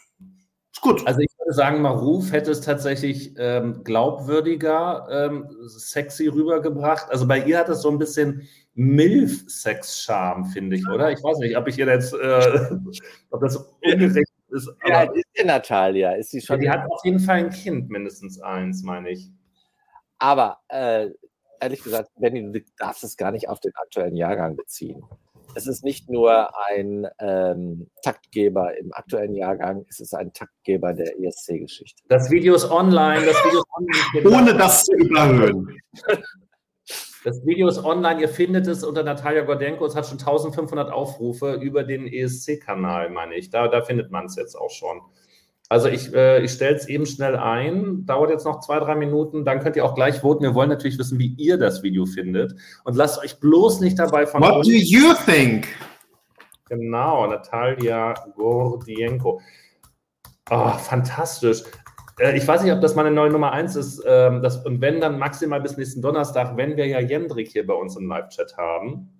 es 0.72 0.80
gut. 0.80 1.06
Also 1.06 1.20
ich 1.20 1.30
würde 1.38 1.54
sagen, 1.54 1.82
Maruf 1.82 2.32
hätte 2.32 2.50
es 2.50 2.60
tatsächlich 2.60 3.34
ähm, 3.38 3.82
glaubwürdiger, 3.84 5.06
ähm, 5.10 5.48
sexy 5.66 6.28
rübergebracht. 6.28 7.10
Also 7.10 7.26
bei 7.26 7.44
ihr 7.44 7.58
hat 7.58 7.68
es 7.68 7.82
so 7.82 7.90
ein 7.90 7.98
bisschen 7.98 8.48
Milf-Sex-Charme, 8.74 10.44
finde 10.46 10.76
ich, 10.76 10.86
oder? 10.88 11.10
Ich 11.10 11.22
weiß 11.22 11.38
nicht, 11.38 11.56
ob 11.56 11.66
ich 11.66 11.78
ihr 11.78 11.86
jetzt, 11.86 12.12
äh, 12.12 12.76
ob 13.30 13.40
das 13.40 13.56
ungerecht 13.56 14.30
ist. 14.50 14.70
Alt 14.80 15.12
ist 15.14 15.26
die 15.38 15.44
Natalia? 15.44 16.12
Ist 16.12 16.30
sie 16.30 16.40
schon? 16.40 16.60
die 16.60 16.70
hat 16.70 16.84
auf 16.90 17.04
jeden 17.04 17.20
Fall 17.20 17.36
ein 17.36 17.50
Kind, 17.50 17.88
mindestens 17.88 18.40
eins, 18.40 18.82
meine 18.82 19.10
ich. 19.10 19.30
Aber 20.18 20.58
äh, 20.68 21.08
ehrlich 21.60 21.82
gesagt, 21.82 22.10
Benny, 22.18 22.52
du 22.52 22.60
darfst 22.78 23.04
es 23.04 23.16
gar 23.16 23.32
nicht 23.32 23.48
auf 23.48 23.60
den 23.60 23.72
aktuellen 23.74 24.16
Jahrgang 24.16 24.56
beziehen. 24.56 25.02
Es 25.56 25.66
ist 25.66 25.82
nicht 25.82 26.10
nur 26.10 26.50
ein 26.66 27.08
ähm, 27.18 27.88
Taktgeber 28.02 28.76
im 28.76 28.92
aktuellen 28.92 29.34
Jahrgang, 29.34 29.86
es 29.88 30.00
ist 30.00 30.14
ein 30.14 30.30
Taktgeber 30.34 30.92
der 30.92 31.18
ESC-Geschichte. 31.18 32.02
Das 32.10 32.30
Video 32.30 32.54
ist 32.54 32.70
online, 32.70 33.24
das 33.24 33.36
Video 33.42 33.60
ist 33.60 34.22
online. 34.22 34.36
Ohne 34.36 34.54
das 34.54 34.84
zu 34.84 34.94
überhöhen. 34.94 35.80
Das 37.24 37.44
Video 37.46 37.68
ist 37.68 37.82
online, 37.82 38.20
ihr 38.20 38.28
findet 38.28 38.66
es 38.66 38.84
unter 38.84 39.02
Natalia 39.02 39.44
Gordenko. 39.44 39.86
Es 39.86 39.96
hat 39.96 40.06
schon 40.06 40.18
1500 40.18 40.92
Aufrufe 40.92 41.54
über 41.54 41.84
den 41.84 42.06
ESC-Kanal, 42.06 43.08
meine 43.08 43.34
ich. 43.34 43.48
Da, 43.48 43.66
da 43.66 43.80
findet 43.80 44.10
man 44.10 44.26
es 44.26 44.36
jetzt 44.36 44.56
auch 44.56 44.70
schon. 44.70 45.00
Also 45.68 45.88
ich, 45.88 46.14
äh, 46.14 46.42
ich 46.42 46.52
stelle 46.52 46.76
es 46.76 46.88
eben 46.88 47.06
schnell 47.06 47.36
ein, 47.36 48.06
dauert 48.06 48.30
jetzt 48.30 48.44
noch 48.44 48.60
zwei, 48.60 48.78
drei 48.78 48.94
Minuten, 48.94 49.44
dann 49.44 49.58
könnt 49.58 49.74
ihr 49.74 49.84
auch 49.84 49.94
gleich 49.96 50.20
voten. 50.20 50.44
Wir 50.44 50.54
wollen 50.54 50.68
natürlich 50.68 50.98
wissen, 50.98 51.18
wie 51.18 51.34
ihr 51.38 51.58
das 51.58 51.82
Video 51.82 52.06
findet. 52.06 52.54
Und 52.84 52.96
lasst 52.96 53.20
euch 53.22 53.40
bloß 53.40 53.80
nicht 53.80 53.98
dabei 53.98 54.26
von 54.26 54.42
What 54.42 54.64
do 54.64 54.70
you 54.70 55.12
think? 55.24 55.66
Genau, 56.68 57.26
Natalia 57.26 58.14
Gordienko. 58.36 59.40
Oh, 60.50 60.70
fantastisch. 60.70 61.64
Äh, 62.20 62.36
Ich 62.36 62.46
weiß 62.46 62.62
nicht, 62.62 62.72
ob 62.72 62.80
das 62.80 62.94
meine 62.94 63.10
neue 63.10 63.30
Nummer 63.30 63.50
eins 63.52 63.74
ist. 63.74 64.02
ähm, 64.06 64.42
Das, 64.42 64.64
und 64.64 64.80
wenn, 64.80 65.00
dann 65.00 65.18
maximal 65.18 65.60
bis 65.60 65.76
nächsten 65.76 66.00
Donnerstag, 66.00 66.56
wenn 66.56 66.76
wir 66.76 66.86
ja 66.86 67.00
Jendrik 67.00 67.48
hier 67.48 67.66
bei 67.66 67.74
uns 67.74 67.96
im 67.96 68.06
Live-Chat 68.08 68.56
haben. 68.56 69.10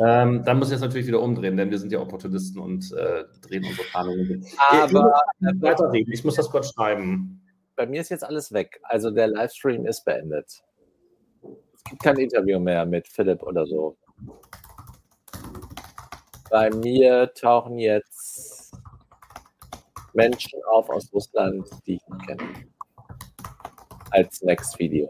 Ähm, 0.00 0.42
dann 0.44 0.58
muss 0.58 0.68
ich 0.68 0.72
jetzt 0.72 0.80
natürlich 0.80 1.06
wieder 1.06 1.20
umdrehen, 1.20 1.56
denn 1.56 1.70
wir 1.70 1.78
sind 1.78 1.92
ja 1.92 2.00
Opportunisten 2.00 2.60
und 2.60 2.92
äh, 2.92 3.24
drehen 3.42 3.64
unsere 3.64 3.86
Planungen. 3.88 4.44
Aber 4.70 4.86
ich 4.86 4.92
muss 4.92 5.62
weiterreden. 5.62 6.12
Ich 6.12 6.24
muss 6.24 6.34
das 6.34 6.50
kurz 6.50 6.72
schreiben. 6.72 7.40
bei 7.76 7.86
mir 7.86 8.00
ist 8.00 8.10
jetzt 8.10 8.24
alles 8.24 8.52
weg. 8.52 8.80
Also 8.82 9.10
der 9.10 9.28
Livestream 9.28 9.86
ist 9.86 10.04
beendet. 10.04 10.62
Es 11.74 11.84
gibt 11.84 12.02
kein 12.02 12.18
Interview 12.18 12.58
mehr 12.58 12.84
mit 12.86 13.06
Philipp 13.06 13.42
oder 13.42 13.66
so. 13.66 13.96
Bei 16.50 16.70
mir 16.70 17.32
tauchen 17.34 17.78
jetzt 17.78 18.72
Menschen 20.12 20.60
auf 20.70 20.88
aus 20.90 21.12
Russland, 21.12 21.68
die 21.86 21.94
ich 21.96 22.08
nicht 22.08 22.26
kenne. 22.26 22.48
Als 24.10 24.42
Next 24.42 24.78
Video. 24.78 25.08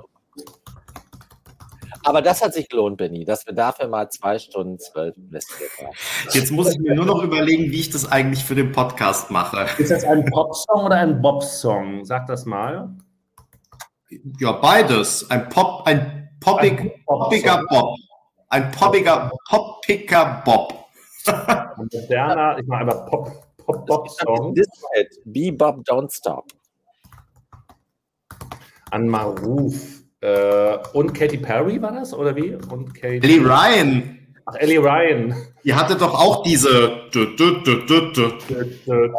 Aber 2.05 2.21
das 2.23 2.45
hat 2.45 2.53
sich 2.53 2.69
gelohnt, 2.69 2.99
Benny, 2.99 3.25
dass 3.25 3.47
wir 3.47 3.55
dafür 3.55 3.89
mal 3.89 4.11
zwei 4.11 4.39
Stunden 4.39 4.79
zwölf 4.79 5.17
investiert 5.17 5.71
haben. 5.79 5.95
Jetzt 6.33 6.51
muss 6.53 6.71
ich 6.73 6.79
mir 6.79 6.95
nur 6.95 7.07
noch 7.07 7.23
überlegen, 7.23 7.71
wie 7.73 7.81
ich 7.81 7.91
das 7.91 8.11
eigentlich 8.11 8.45
für 8.45 8.55
den 8.55 8.73
Podcast 8.73 9.31
mache. 9.31 9.67
Ist 9.79 9.91
das 9.91 10.05
ein 10.05 10.25
Pop-Song 10.27 10.85
oder 10.85 10.97
ein 10.97 11.21
Bob-Song? 11.23 12.05
Sag 12.05 12.27
das 12.27 12.45
mal. 12.45 12.95
Ja, 14.39 14.53
beides. 14.53 15.29
Ein 15.31 15.49
Pop, 15.49 15.87
ein 15.87 16.29
poppig, 16.41 16.79
Ein 16.81 16.93
poppiger 17.07 17.65
Bob. 17.71 17.97
Ein 18.51 18.71
poppiger, 18.71 19.33
poppiger 19.49 20.43
Bob. 20.45 20.85
Ein 21.27 21.89
moderner, 21.91 22.59
ich 22.59 22.67
mache 22.67 22.81
einfach 22.83 23.07
Pop, 23.07 23.33
Pop, 23.65 23.87
Bob-Song 23.87 24.55
This 24.55 24.69
Head, 24.95 25.09
Bebop 25.25 25.79
Don't 25.89 26.15
Stop. 26.15 26.45
an 28.91 29.09
Maruf. 29.09 30.04
Äh, 30.25 30.79
und 30.95 31.13
Katy 31.13 31.37
Perry 31.37 31.83
war 31.83 31.93
das, 31.93 32.15
oder 32.15 32.35
wie? 32.35 32.55
Und 32.55 32.95
Katy 32.95 33.19
Ellie 33.19 33.41
Ryan, 33.41 34.19
Ach, 34.47 34.55
Ellie 34.55 34.79
Ryan. 34.79 35.35
die 35.63 35.75
hatte 35.75 35.97
doch 35.97 36.15
auch 36.15 36.43
diese 36.43 37.03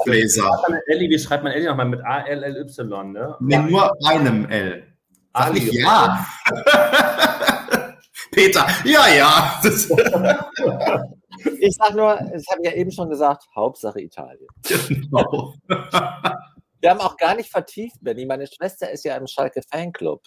Bläser. 0.05 0.49
Ellie, 0.87 1.09
wie 1.11 1.19
schreibt 1.19 1.43
man 1.43 1.53
Ellie 1.53 1.67
nochmal? 1.67 1.85
Mit 1.89 2.03
A-L-L-Y, 2.03 3.11
ne? 3.11 3.35
Mit 3.39 3.69
nur 3.69 3.91
einem 4.07 4.49
L. 4.49 4.83
Sag 5.33 5.45
Ali. 5.47 5.59
ich 5.59 5.73
ja. 5.73 6.25
Peter, 8.31 8.65
ja, 8.83 9.07
ja. 9.15 9.59
Das, 9.61 9.87
Ich 11.59 11.75
sag 11.75 11.93
nur, 11.95 12.19
ich 12.35 12.47
habe 12.49 12.63
ja 12.63 12.71
eben 12.71 12.89
schon 12.91 13.09
gesagt, 13.09 13.45
Hauptsache 13.55 14.01
Italien. 14.01 14.47
genau. 14.63 15.53
Wir 16.81 16.89
haben 16.89 16.99
auch 16.99 17.15
gar 17.17 17.35
nicht 17.35 17.51
vertieft, 17.51 17.97
Benny. 18.01 18.25
Meine 18.25 18.47
Schwester 18.47 18.89
ist 18.89 19.05
ja 19.05 19.15
im 19.17 19.27
Schalke 19.27 19.61
Fanclub. 19.69 20.23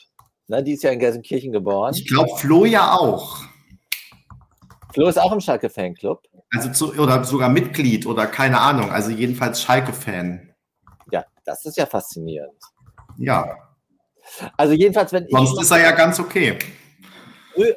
Ne, 0.49 0.63
die 0.63 0.73
ist 0.73 0.83
ja 0.83 0.91
in 0.91 0.99
Gelsenkirchen 0.99 1.53
geboren. 1.53 1.95
Ich 1.95 2.09
glaube, 2.09 2.31
Flo 2.37 2.65
ja 2.65 2.97
auch. 2.97 3.43
Flo 4.95 5.07
ist 5.07 5.19
auch 5.19 5.33
im 5.33 5.41
Schalke 5.41 5.69
Fanclub. 5.69 6.23
Also 6.51 6.73
zu, 6.73 6.99
oder 6.99 7.23
sogar 7.23 7.51
Mitglied 7.51 8.07
oder 8.07 8.27
keine 8.27 8.59
Ahnung. 8.59 8.91
Also 8.91 9.11
jedenfalls 9.11 9.61
Schalke-Fan. 9.61 10.55
Ja, 11.13 11.25
das 11.45 11.67
ist 11.67 11.77
ja 11.77 11.85
faszinierend. 11.85 12.57
Ja. 13.19 13.59
Also 14.57 14.73
jedenfalls, 14.73 15.13
wenn 15.13 15.29
Sonst 15.29 15.55
ich 15.55 15.61
ist 15.61 15.71
er 15.71 15.81
ja 15.81 15.91
ganz 15.91 16.19
okay. 16.19 16.59
frü 17.55 17.75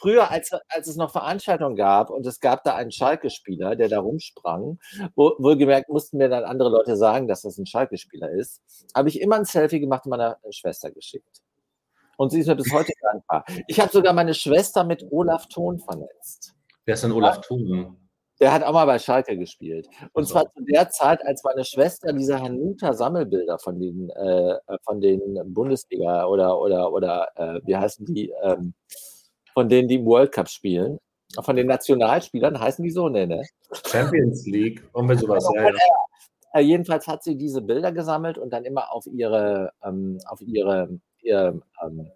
früher, 0.00 0.28
als, 0.28 0.50
als 0.68 0.88
es 0.88 0.96
noch 0.96 1.12
Veranstaltungen 1.12 1.76
gab 1.76 2.10
und 2.10 2.26
es 2.26 2.40
gab 2.40 2.64
da 2.64 2.74
einen 2.74 2.90
Schalke-Spieler, 2.90 3.76
der 3.76 3.88
da 3.88 4.00
rumsprang, 4.00 4.80
wo, 5.14 5.36
wohlgemerkt 5.38 5.88
mussten 5.88 6.18
mir 6.18 6.28
dann 6.28 6.42
andere 6.42 6.70
Leute 6.70 6.96
sagen, 6.96 7.28
dass 7.28 7.42
das 7.42 7.58
ein 7.58 7.66
Schalke-Spieler 7.66 8.28
ist, 8.32 8.60
habe 8.92 9.08
ich 9.08 9.20
immer 9.20 9.36
ein 9.36 9.44
Selfie 9.44 9.78
gemacht 9.78 10.04
und 10.04 10.10
meiner 10.10 10.36
Schwester 10.50 10.90
geschickt. 10.90 11.42
Und 12.18 12.30
sie 12.30 12.40
ist 12.40 12.48
mir 12.48 12.56
bis 12.56 12.72
heute 12.72 12.92
dankbar. 13.00 13.44
Ich 13.68 13.78
habe 13.78 13.92
sogar 13.92 14.12
meine 14.12 14.34
Schwester 14.34 14.82
mit 14.82 15.06
Olaf 15.12 15.46
Thon 15.46 15.78
vernetzt. 15.78 16.52
Wer 16.84 16.94
ist 16.94 17.04
denn 17.04 17.12
Olaf 17.12 17.40
Thun? 17.42 17.96
Der 18.40 18.52
hat 18.52 18.64
auch 18.64 18.72
mal 18.72 18.86
bei 18.86 18.98
Schalke 18.98 19.38
gespielt. 19.38 19.86
Und 20.12 20.24
Ach 20.24 20.26
so. 20.26 20.32
zwar 20.32 20.52
zu 20.52 20.64
der 20.64 20.88
Zeit, 20.90 21.24
als 21.24 21.44
meine 21.44 21.64
Schwester 21.64 22.12
diese 22.12 22.40
Hanuta-Sammelbilder 22.40 23.58
von 23.60 23.78
den, 23.78 24.10
äh, 24.10 24.56
von 24.84 25.00
den 25.00 25.40
Bundesliga 25.54 26.26
oder, 26.26 26.60
oder, 26.60 26.92
oder 26.92 27.28
äh, 27.36 27.60
wie 27.64 27.76
heißen 27.76 28.04
die, 28.06 28.32
ähm, 28.42 28.74
von 29.52 29.68
denen, 29.68 29.86
die 29.86 29.96
im 29.96 30.06
World 30.06 30.32
Cup 30.32 30.48
spielen, 30.48 30.98
von 31.40 31.54
den 31.54 31.68
Nationalspielern, 31.68 32.58
heißen 32.58 32.82
die 32.82 32.90
so, 32.90 33.08
ne, 33.08 33.26
ne? 33.28 33.44
Champions 33.86 34.44
League, 34.46 34.82
irgendwie 34.94 35.16
sowas. 35.16 35.48
Ja, 35.54 35.68
ja. 35.68 35.74
Äh, 36.54 36.60
jedenfalls 36.62 37.06
hat 37.06 37.22
sie 37.22 37.36
diese 37.36 37.60
Bilder 37.60 37.92
gesammelt 37.92 38.38
und 38.38 38.50
dann 38.50 38.64
immer 38.64 38.92
auf 38.92 39.06
ihre, 39.06 39.72
ähm, 39.84 40.18
auf 40.26 40.40
ihre, 40.40 40.98
ihr, 41.22 41.60
ähm, 41.82 42.10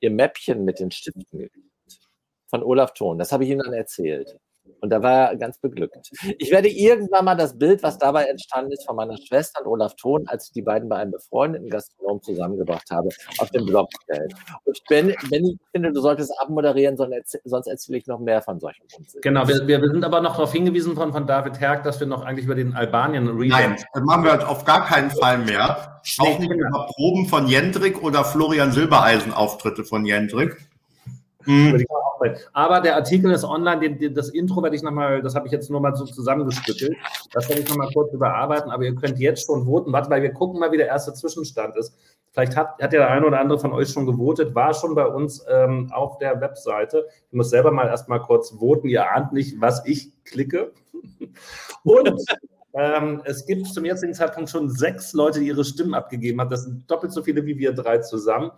ihr 0.00 0.10
Mäppchen 0.10 0.64
mit 0.64 0.80
den 0.80 0.90
Stiften. 0.90 1.50
Von 2.48 2.62
Olaf 2.62 2.94
Thon. 2.94 3.18
Das 3.18 3.32
habe 3.32 3.44
ich 3.44 3.50
ihm 3.50 3.58
dann 3.58 3.74
erzählt. 3.74 4.38
Und 4.80 4.90
da 4.90 5.02
war 5.02 5.30
er 5.30 5.36
ganz 5.36 5.58
beglückt. 5.58 6.10
Ich 6.38 6.50
werde 6.50 6.68
irgendwann 6.68 7.24
mal 7.24 7.34
das 7.34 7.58
Bild, 7.58 7.82
was 7.82 7.98
dabei 7.98 8.24
entstanden 8.24 8.72
ist, 8.72 8.86
von 8.86 8.96
meiner 8.96 9.16
Schwester 9.16 9.60
und 9.64 9.72
Olaf 9.72 9.94
Thon, 9.96 10.26
als 10.28 10.46
ich 10.46 10.52
die 10.52 10.62
beiden 10.62 10.88
bei 10.88 10.96
einem 10.96 11.12
befreundeten 11.12 11.68
Gastronom 11.68 12.22
zusammengebracht 12.22 12.90
habe, 12.90 13.08
auf 13.38 13.50
den 13.50 13.66
Blog 13.66 13.88
stellen. 14.04 14.28
Und 14.64 14.80
Ben, 14.88 15.14
Benny, 15.30 15.52
ich 15.52 15.70
finde, 15.72 15.92
du 15.92 16.00
solltest 16.00 16.32
abmoderieren, 16.40 16.96
sonst 16.96 17.12
erzäh- 17.12 17.40
sonst 17.44 17.66
erzähle 17.66 17.98
ich 17.98 18.06
noch 18.06 18.20
mehr 18.20 18.42
von 18.42 18.60
solchen 18.60 18.82
Unsinn. 18.96 19.20
Genau, 19.20 19.46
wir, 19.48 19.66
wir 19.66 19.80
sind 19.80 20.04
aber 20.04 20.20
noch 20.20 20.32
darauf 20.36 20.52
hingewiesen 20.52 20.94
von, 20.94 21.12
von 21.12 21.26
David 21.26 21.60
Herk, 21.60 21.84
dass 21.84 22.00
wir 22.00 22.06
noch 22.06 22.24
eigentlich 22.24 22.44
über 22.44 22.54
den 22.54 22.74
albanien 22.74 23.24
Nein, 23.48 23.76
das 23.92 24.02
machen 24.02 24.24
wir 24.24 24.32
halt 24.32 24.44
auf 24.44 24.64
gar 24.64 24.84
keinen 24.86 25.10
Fall 25.10 25.38
mehr. 25.38 26.00
Auch 26.18 26.38
nicht 26.38 26.50
über 26.50 26.86
Proben 26.94 27.26
von 27.26 27.46
Jendrik 27.46 28.02
oder 28.02 28.24
Florian 28.24 28.72
Silbereisen 28.72 29.32
Auftritte 29.32 29.84
von 29.84 30.04
Jendrik. 30.04 30.56
Über 31.44 31.78
Sprechen. 32.18 32.44
Aber 32.52 32.80
der 32.80 32.96
Artikel 32.96 33.30
ist 33.30 33.44
online, 33.44 33.80
den, 33.80 33.98
den, 33.98 34.14
das 34.14 34.28
Intro 34.28 34.62
werde 34.62 34.76
ich 34.76 34.82
nochmal, 34.82 35.22
das 35.22 35.34
habe 35.34 35.46
ich 35.46 35.52
jetzt 35.52 35.70
nur 35.70 35.80
mal 35.80 35.94
so 35.94 36.04
zusammengestückelt. 36.04 36.96
Das 37.32 37.48
werde 37.48 37.62
ich 37.62 37.68
nochmal 37.68 37.88
kurz 37.92 38.12
überarbeiten, 38.12 38.70
aber 38.70 38.84
ihr 38.84 38.94
könnt 38.94 39.18
jetzt 39.18 39.46
schon 39.46 39.64
voten. 39.64 39.92
Warte 39.92 40.10
mal, 40.10 40.22
wir 40.22 40.32
gucken 40.32 40.60
mal, 40.60 40.72
wie 40.72 40.76
der 40.76 40.88
erste 40.88 41.14
Zwischenstand 41.14 41.76
ist. 41.76 41.94
Vielleicht 42.32 42.56
hat, 42.56 42.80
hat 42.80 42.92
der 42.92 43.08
eine 43.10 43.26
oder 43.26 43.40
andere 43.40 43.58
von 43.58 43.72
euch 43.72 43.88
schon 43.88 44.06
gewotet, 44.06 44.54
war 44.54 44.74
schon 44.74 44.94
bei 44.94 45.06
uns 45.06 45.44
ähm, 45.48 45.90
auf 45.92 46.18
der 46.18 46.40
Webseite. 46.40 47.06
Ich 47.30 47.36
muss 47.36 47.50
selber 47.50 47.72
mal 47.72 47.86
erstmal 47.86 48.20
kurz 48.20 48.50
voten. 48.50 48.88
Ihr 48.88 49.10
ahnt 49.10 49.32
nicht, 49.32 49.60
was 49.60 49.84
ich 49.86 50.12
klicke. 50.24 50.72
Und 51.84 52.22
ähm, 52.74 53.22
es 53.24 53.46
gibt 53.46 53.66
zum 53.66 53.84
jetzigen 53.84 54.14
Zeitpunkt 54.14 54.50
schon 54.50 54.70
sechs 54.70 55.12
Leute, 55.14 55.40
die 55.40 55.46
ihre 55.46 55.64
Stimmen 55.64 55.94
abgegeben 55.94 56.40
haben. 56.40 56.50
Das 56.50 56.64
sind 56.64 56.88
doppelt 56.90 57.12
so 57.12 57.22
viele 57.22 57.44
wie 57.46 57.58
wir 57.58 57.72
drei 57.72 57.98
zusammen. 57.98 58.50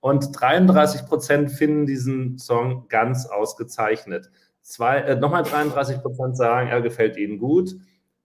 Und 0.00 0.38
33 0.38 1.06
Prozent 1.06 1.50
finden 1.50 1.86
diesen 1.86 2.38
Song 2.38 2.86
ganz 2.88 3.26
ausgezeichnet. 3.26 4.30
Zwei, 4.62 4.98
äh, 4.98 5.16
nochmal 5.16 5.42
33 5.42 6.00
Prozent 6.02 6.36
sagen, 6.36 6.68
er 6.68 6.80
gefällt 6.82 7.16
ihnen 7.16 7.38
gut. 7.38 7.74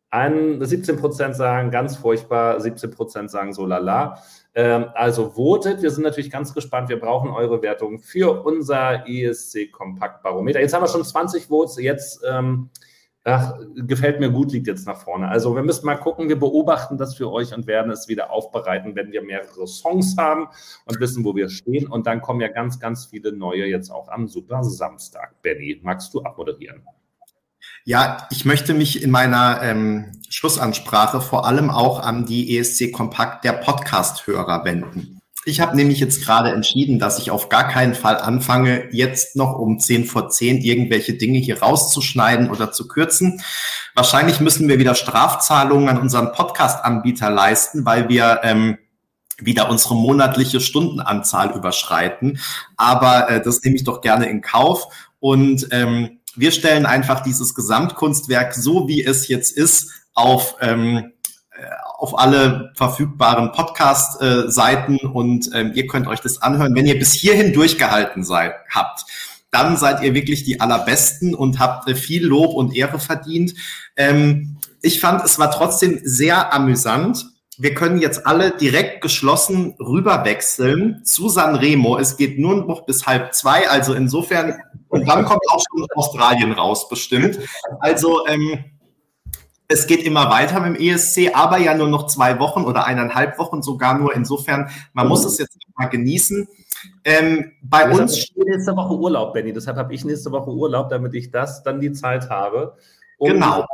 Ein, 0.10 0.64
17 0.64 0.98
Prozent 0.98 1.36
sagen 1.36 1.72
ganz 1.72 1.96
furchtbar, 1.96 2.62
17 2.62 2.92
Prozent 2.92 3.32
sagen 3.32 3.54
so 3.54 3.66
lala. 3.66 4.20
Ähm, 4.54 4.86
also 4.94 5.32
votet. 5.32 5.82
Wir 5.82 5.90
sind 5.90 6.04
natürlich 6.04 6.30
ganz 6.30 6.54
gespannt. 6.54 6.90
Wir 6.90 7.00
brauchen 7.00 7.32
eure 7.32 7.64
Wertung 7.64 7.98
für 7.98 8.44
unser 8.46 9.08
ESC 9.08 9.72
Kompakt 9.72 10.22
Barometer. 10.22 10.60
Jetzt 10.60 10.76
haben 10.76 10.84
wir 10.84 10.88
schon 10.88 11.04
20 11.04 11.48
Votes. 11.48 11.78
Jetzt 11.82 12.22
ähm, 12.30 12.70
ach, 13.24 13.54
gefällt 13.76 14.20
mir 14.20 14.30
gut, 14.30 14.52
liegt 14.52 14.68
jetzt 14.68 14.86
nach 14.86 14.98
vorne. 14.98 15.28
Also 15.28 15.56
wir 15.56 15.64
müssen 15.64 15.86
mal 15.86 15.96
gucken. 15.96 16.30
Wir 16.30 16.40
beobachten 16.40 16.98
das 16.98 17.16
für 17.16 17.32
euch 17.32 17.54
und 17.54 17.68
werden 17.68 17.92
es 17.92 18.08
wieder 18.08 18.32
aufbereiten, 18.32 18.96
wenn 18.96 19.12
wir 19.12 19.22
mehrere 19.22 19.68
Songs 19.68 20.16
haben 20.18 20.48
und 20.86 21.00
wissen, 21.00 21.24
wo 21.24 21.36
wir 21.36 21.50
stehen. 21.50 21.88
Und 21.88 22.08
dann 22.08 22.22
kommen 22.22 22.42
ja 22.42 22.50
ganz, 22.50 22.80
ganz 22.80 23.06
viele 23.06 23.32
neue 23.32 23.66
jetzt 23.66 23.90
auch 23.90 24.10
am 24.10 24.28
Super 24.28 24.64
Samstag. 24.64 25.42
Benny, 25.42 25.80
magst 25.84 26.14
du 26.14 26.22
abmoderieren? 26.22 26.84
Ja, 27.86 28.28
ich 28.30 28.46
möchte 28.46 28.74
mich 28.74 29.04
in 29.04 29.12
meiner 29.12 29.62
ähm, 29.62 30.12
Schlussansprache 30.30 31.22
vor 31.22 31.46
allem 31.46 31.70
auch 31.70 32.00
an 32.02 32.26
die 32.26 32.58
ESC 32.58 32.92
Kompakt 32.92 33.44
der 33.44 33.54
Podcast-Hörer 33.54 34.64
wenden. 34.66 35.20
Ich 35.46 35.60
habe 35.60 35.76
nämlich 35.76 36.00
jetzt 36.00 36.24
gerade 36.24 36.52
entschieden, 36.52 37.00
dass 37.00 37.20
ich 37.20 37.30
auf 37.30 37.50
gar 37.50 37.68
keinen 37.68 37.96
Fall 37.96 38.18
anfange, 38.18 38.88
jetzt 38.92 39.36
noch 39.36 39.58
um 39.58 39.80
10 39.80 40.06
vor 40.06 40.30
10 40.30 40.62
irgendwelche 40.62 41.16
Dinge 41.16 41.40
hier 41.40 41.62
rauszuschneiden 41.62 42.50
oder 42.50 42.72
zu 42.72 42.88
kürzen. 42.88 43.42
Wahrscheinlich 43.94 44.40
müssen 44.40 44.68
wir 44.70 44.80
wieder 44.80 44.96
Strafzahlungen 44.96 45.90
an 45.90 46.00
unseren 46.00 46.32
Podcast-Anbieter 46.32 47.30
leisten, 47.30 47.86
weil 47.86 48.08
wir 48.08 48.40
ähm, 48.44 48.78
wieder 49.38 49.70
unsere 49.70 49.96
monatliche 49.96 50.62
Stundenanzahl 50.62 51.52
überschreiten. 51.52 52.40
Aber 52.78 53.30
äh, 53.30 53.42
das 53.42 53.62
nehme 53.64 53.76
ich 53.76 53.84
doch 53.84 54.02
gerne 54.02 54.28
in 54.28 54.42
Kauf. 54.42 54.88
Und 55.20 55.68
ähm, 55.72 56.20
wir 56.36 56.52
stellen 56.52 56.86
einfach 56.86 57.22
dieses 57.22 57.54
Gesamtkunstwerk, 57.54 58.54
so 58.54 58.88
wie 58.88 59.04
es 59.04 59.28
jetzt 59.28 59.56
ist, 59.56 59.92
auf, 60.14 60.56
ähm, 60.62 60.98
äh, 60.98 61.04
auf 62.04 62.20
alle 62.20 62.74
verfügbaren 62.76 63.54
Podcast-Seiten 63.54 64.98
und 64.98 65.50
ähm, 65.54 65.72
ihr 65.74 65.88
könnt 65.88 66.06
euch 66.06 66.20
das 66.20 66.42
anhören. 66.42 66.76
Wenn 66.76 66.86
ihr 66.86 67.00
bis 67.00 67.14
hierhin 67.14 67.54
durchgehalten 67.54 68.26
seid, 68.26 68.56
habt, 68.70 69.06
dann 69.52 69.78
seid 69.78 70.04
ihr 70.04 70.14
wirklich 70.14 70.44
die 70.44 70.60
Allerbesten 70.60 71.34
und 71.34 71.60
habt 71.60 71.88
äh, 71.88 71.96
viel 71.96 72.26
Lob 72.26 72.56
und 72.56 72.76
Ehre 72.76 73.00
verdient. 73.00 73.54
Ähm, 73.96 74.58
ich 74.82 75.00
fand, 75.00 75.24
es 75.24 75.40
war 75.40 75.50
trotzdem 75.50 76.02
sehr 76.04 76.54
amüsant. 76.54 77.26
Wir 77.58 77.74
können 77.74 78.02
jetzt 78.02 78.28
alle 78.28 78.52
direkt 78.52 79.00
geschlossen 79.00 79.76
rüberwechseln 79.80 81.06
zu 81.06 81.30
Sanremo. 81.30 81.98
Es 81.98 82.18
geht 82.18 82.38
nur 82.38 82.66
noch 82.66 82.86
bis 82.86 83.06
halb 83.06 83.34
zwei, 83.34 83.70
also 83.70 83.94
insofern, 83.94 84.56
und 84.90 85.08
dann 85.08 85.24
kommt 85.24 85.42
auch 85.50 85.64
schon 85.72 85.88
Australien 85.96 86.52
raus, 86.52 86.90
bestimmt. 86.90 87.40
Also 87.80 88.28
ähm, 88.28 88.66
es 89.74 89.88
geht 89.88 90.04
immer 90.04 90.30
weiter 90.30 90.60
mit 90.60 90.80
dem 90.80 90.88
ESC, 90.88 91.32
aber 91.34 91.58
ja 91.58 91.74
nur 91.74 91.88
noch 91.88 92.06
zwei 92.06 92.40
Wochen 92.40 92.64
oder 92.64 92.86
eineinhalb 92.86 93.40
Wochen 93.40 93.64
sogar 93.64 93.98
nur. 93.98 94.16
Insofern, 94.16 94.70
man 94.94 95.08
muss 95.08 95.26
es 95.26 95.40
jetzt 95.40 95.58
mal 95.76 95.88
genießen. 95.88 96.48
Ähm, 97.04 97.52
bei 97.64 97.86
Deshalb 97.86 98.02
uns 98.02 98.18
ich 98.18 98.34
nächste 98.36 98.76
Woche 98.76 98.94
Urlaub, 98.94 99.34
Benny. 99.34 99.52
Deshalb 99.52 99.78
habe 99.78 99.94
ich 99.94 100.06
nächste 100.06 100.32
Woche 100.32 100.52
Urlaub, 100.52 100.90
damit 100.90 101.16
ich 101.16 101.32
das 101.32 101.64
dann 101.64 101.82
die 101.82 101.92
Zeit 101.92 102.30
habe. 102.30 102.78
um 103.18 103.32
Genau. 103.32 103.66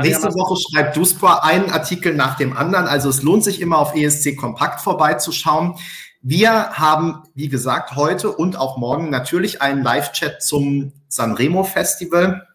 Nächste 0.00 0.28
Woche 0.34 0.56
schreibt 0.56 0.96
Duspor 0.96 1.44
einen 1.44 1.70
Artikel 1.70 2.14
nach 2.14 2.36
dem 2.36 2.56
anderen. 2.56 2.86
Also 2.86 3.08
es 3.10 3.22
lohnt 3.22 3.44
sich 3.44 3.60
immer 3.60 3.78
auf 3.78 3.94
ESC 3.94 4.36
Kompakt 4.36 4.80
vorbeizuschauen. 4.80 5.74
Wir 6.22 6.70
haben, 6.70 7.22
wie 7.34 7.48
gesagt, 7.48 7.94
heute 7.94 8.32
und 8.32 8.56
auch 8.56 8.78
morgen 8.78 9.10
natürlich 9.10 9.60
einen 9.60 9.82
Live-Chat 9.82 10.42
zum 10.42 10.92
Sanremo 11.08 11.64
Festival 11.64 12.46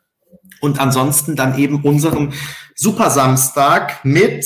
und 0.60 0.80
ansonsten 0.80 1.36
dann 1.36 1.58
eben 1.58 1.84
unseren 1.84 2.34
Super 2.76 3.10
Samstag 3.10 4.04
mit 4.04 4.46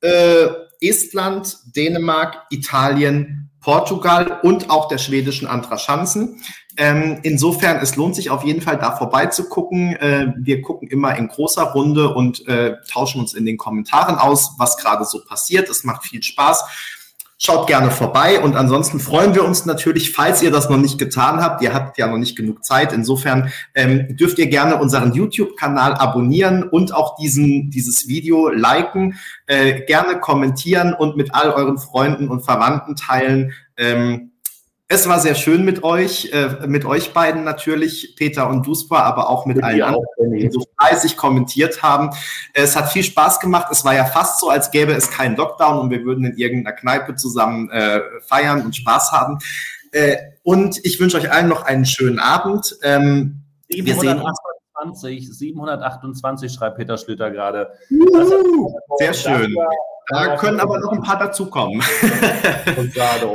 äh, 0.00 0.46
Estland, 0.80 1.56
Dänemark, 1.74 2.46
Italien, 2.50 3.50
Portugal 3.60 4.40
und 4.42 4.70
auch 4.70 4.88
der 4.88 4.98
schwedischen 4.98 5.48
Antra 5.48 5.78
Schanzen. 5.78 6.40
Ähm, 6.76 7.20
insofern, 7.22 7.78
es 7.78 7.96
lohnt 7.96 8.14
sich 8.14 8.30
auf 8.30 8.44
jeden 8.44 8.60
Fall 8.60 8.78
da 8.78 8.94
vorbeizugucken. 8.94 9.96
Äh, 9.96 10.34
wir 10.36 10.62
gucken 10.62 10.88
immer 10.88 11.16
in 11.16 11.28
großer 11.28 11.62
Runde 11.62 12.14
und 12.14 12.46
äh, 12.46 12.74
tauschen 12.88 13.20
uns 13.20 13.34
in 13.34 13.46
den 13.46 13.56
Kommentaren 13.56 14.16
aus, 14.16 14.52
was 14.58 14.76
gerade 14.76 15.04
so 15.04 15.24
passiert. 15.24 15.68
Es 15.70 15.84
macht 15.84 16.04
viel 16.04 16.22
Spaß. 16.22 16.64
Schaut 17.38 17.66
gerne 17.66 17.90
vorbei 17.90 18.40
und 18.40 18.56
ansonsten 18.56 18.98
freuen 18.98 19.34
wir 19.34 19.44
uns 19.44 19.66
natürlich, 19.66 20.12
falls 20.12 20.40
ihr 20.40 20.50
das 20.50 20.70
noch 20.70 20.78
nicht 20.78 20.98
getan 20.98 21.42
habt. 21.42 21.60
Ihr 21.60 21.74
habt 21.74 21.98
ja 21.98 22.06
noch 22.06 22.16
nicht 22.16 22.34
genug 22.34 22.64
Zeit. 22.64 22.94
Insofern 22.94 23.52
ähm, 23.74 24.16
dürft 24.16 24.38
ihr 24.38 24.46
gerne 24.46 24.76
unseren 24.76 25.12
YouTube-Kanal 25.12 25.92
abonnieren 25.94 26.62
und 26.62 26.94
auch 26.94 27.14
diesen, 27.16 27.70
dieses 27.70 28.08
Video 28.08 28.48
liken, 28.48 29.18
äh, 29.46 29.82
gerne 29.82 30.18
kommentieren 30.18 30.94
und 30.94 31.18
mit 31.18 31.34
all 31.34 31.50
euren 31.50 31.76
Freunden 31.76 32.28
und 32.28 32.40
Verwandten 32.40 32.96
teilen. 32.96 33.52
Ähm, 33.76 34.32
es 34.88 35.08
war 35.08 35.18
sehr 35.18 35.34
schön 35.34 35.64
mit 35.64 35.82
euch, 35.82 36.30
äh, 36.32 36.66
mit 36.66 36.84
euch 36.84 37.12
beiden 37.12 37.42
natürlich, 37.42 38.14
Peter 38.16 38.48
und 38.48 38.66
Duspa, 38.66 39.00
aber 39.00 39.28
auch 39.28 39.44
mit, 39.44 39.56
Mit 39.56 39.64
allen 39.64 39.82
anderen, 39.82 40.32
die 40.32 40.48
so 40.50 40.62
fleißig 40.78 41.16
kommentiert 41.16 41.82
haben. 41.82 42.10
Es 42.54 42.76
hat 42.76 42.92
viel 42.92 43.02
Spaß 43.02 43.40
gemacht. 43.40 43.66
Es 43.72 43.84
war 43.84 43.94
ja 43.94 44.04
fast 44.04 44.40
so, 44.40 44.48
als 44.48 44.70
gäbe 44.70 44.92
es 44.92 45.10
keinen 45.10 45.36
Lockdown 45.36 45.80
und 45.80 45.90
wir 45.90 46.04
würden 46.04 46.24
in 46.24 46.36
irgendeiner 46.36 46.76
Kneipe 46.76 47.16
zusammen 47.16 47.68
äh, 47.70 48.00
feiern 48.20 48.64
und 48.64 48.76
Spaß 48.76 49.10
haben. 49.10 49.38
Äh, 49.90 50.18
und 50.44 50.78
ich 50.84 51.00
wünsche 51.00 51.16
euch 51.16 51.32
allen 51.32 51.48
noch 51.48 51.64
einen 51.64 51.84
schönen 51.84 52.20
Abend. 52.20 52.76
Ähm, 52.82 53.42
wir 53.68 53.94
sehen 53.96 54.20
uns. 54.20 54.38
728, 54.76 55.32
728 55.32 56.52
schreibt 56.52 56.76
Peter 56.76 56.96
Schlüter 56.96 57.30
gerade. 57.30 57.72
Sehr 58.98 59.14
schön. 59.14 59.54
Da 60.08 60.36
können 60.36 60.60
aber 60.60 60.78
noch 60.78 60.92
ein 60.92 61.02
paar 61.02 61.18
dazukommen. 61.18 61.82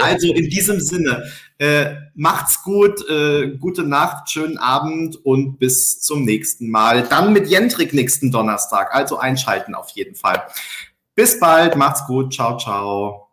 Also 0.01 0.33
in 0.33 0.49
diesem 0.49 0.79
Sinne, 0.79 1.23
Äh, 1.57 1.95
macht's 2.15 2.63
gut, 2.63 3.07
äh, 3.07 3.55
gute 3.57 3.83
Nacht, 3.83 4.31
schönen 4.31 4.57
Abend 4.57 5.23
und 5.23 5.59
bis 5.59 6.01
zum 6.01 6.25
nächsten 6.25 6.71
Mal. 6.71 7.03
Dann 7.03 7.33
mit 7.33 7.47
Jentrik 7.47 7.93
nächsten 7.93 8.31
Donnerstag. 8.31 8.95
Also 8.95 9.19
einschalten 9.19 9.75
auf 9.75 9.89
jeden 9.89 10.15
Fall. 10.15 10.41
Bis 11.13 11.39
bald, 11.39 11.75
macht's 11.75 12.07
gut, 12.07 12.33
ciao, 12.33 12.57
ciao. 12.57 13.27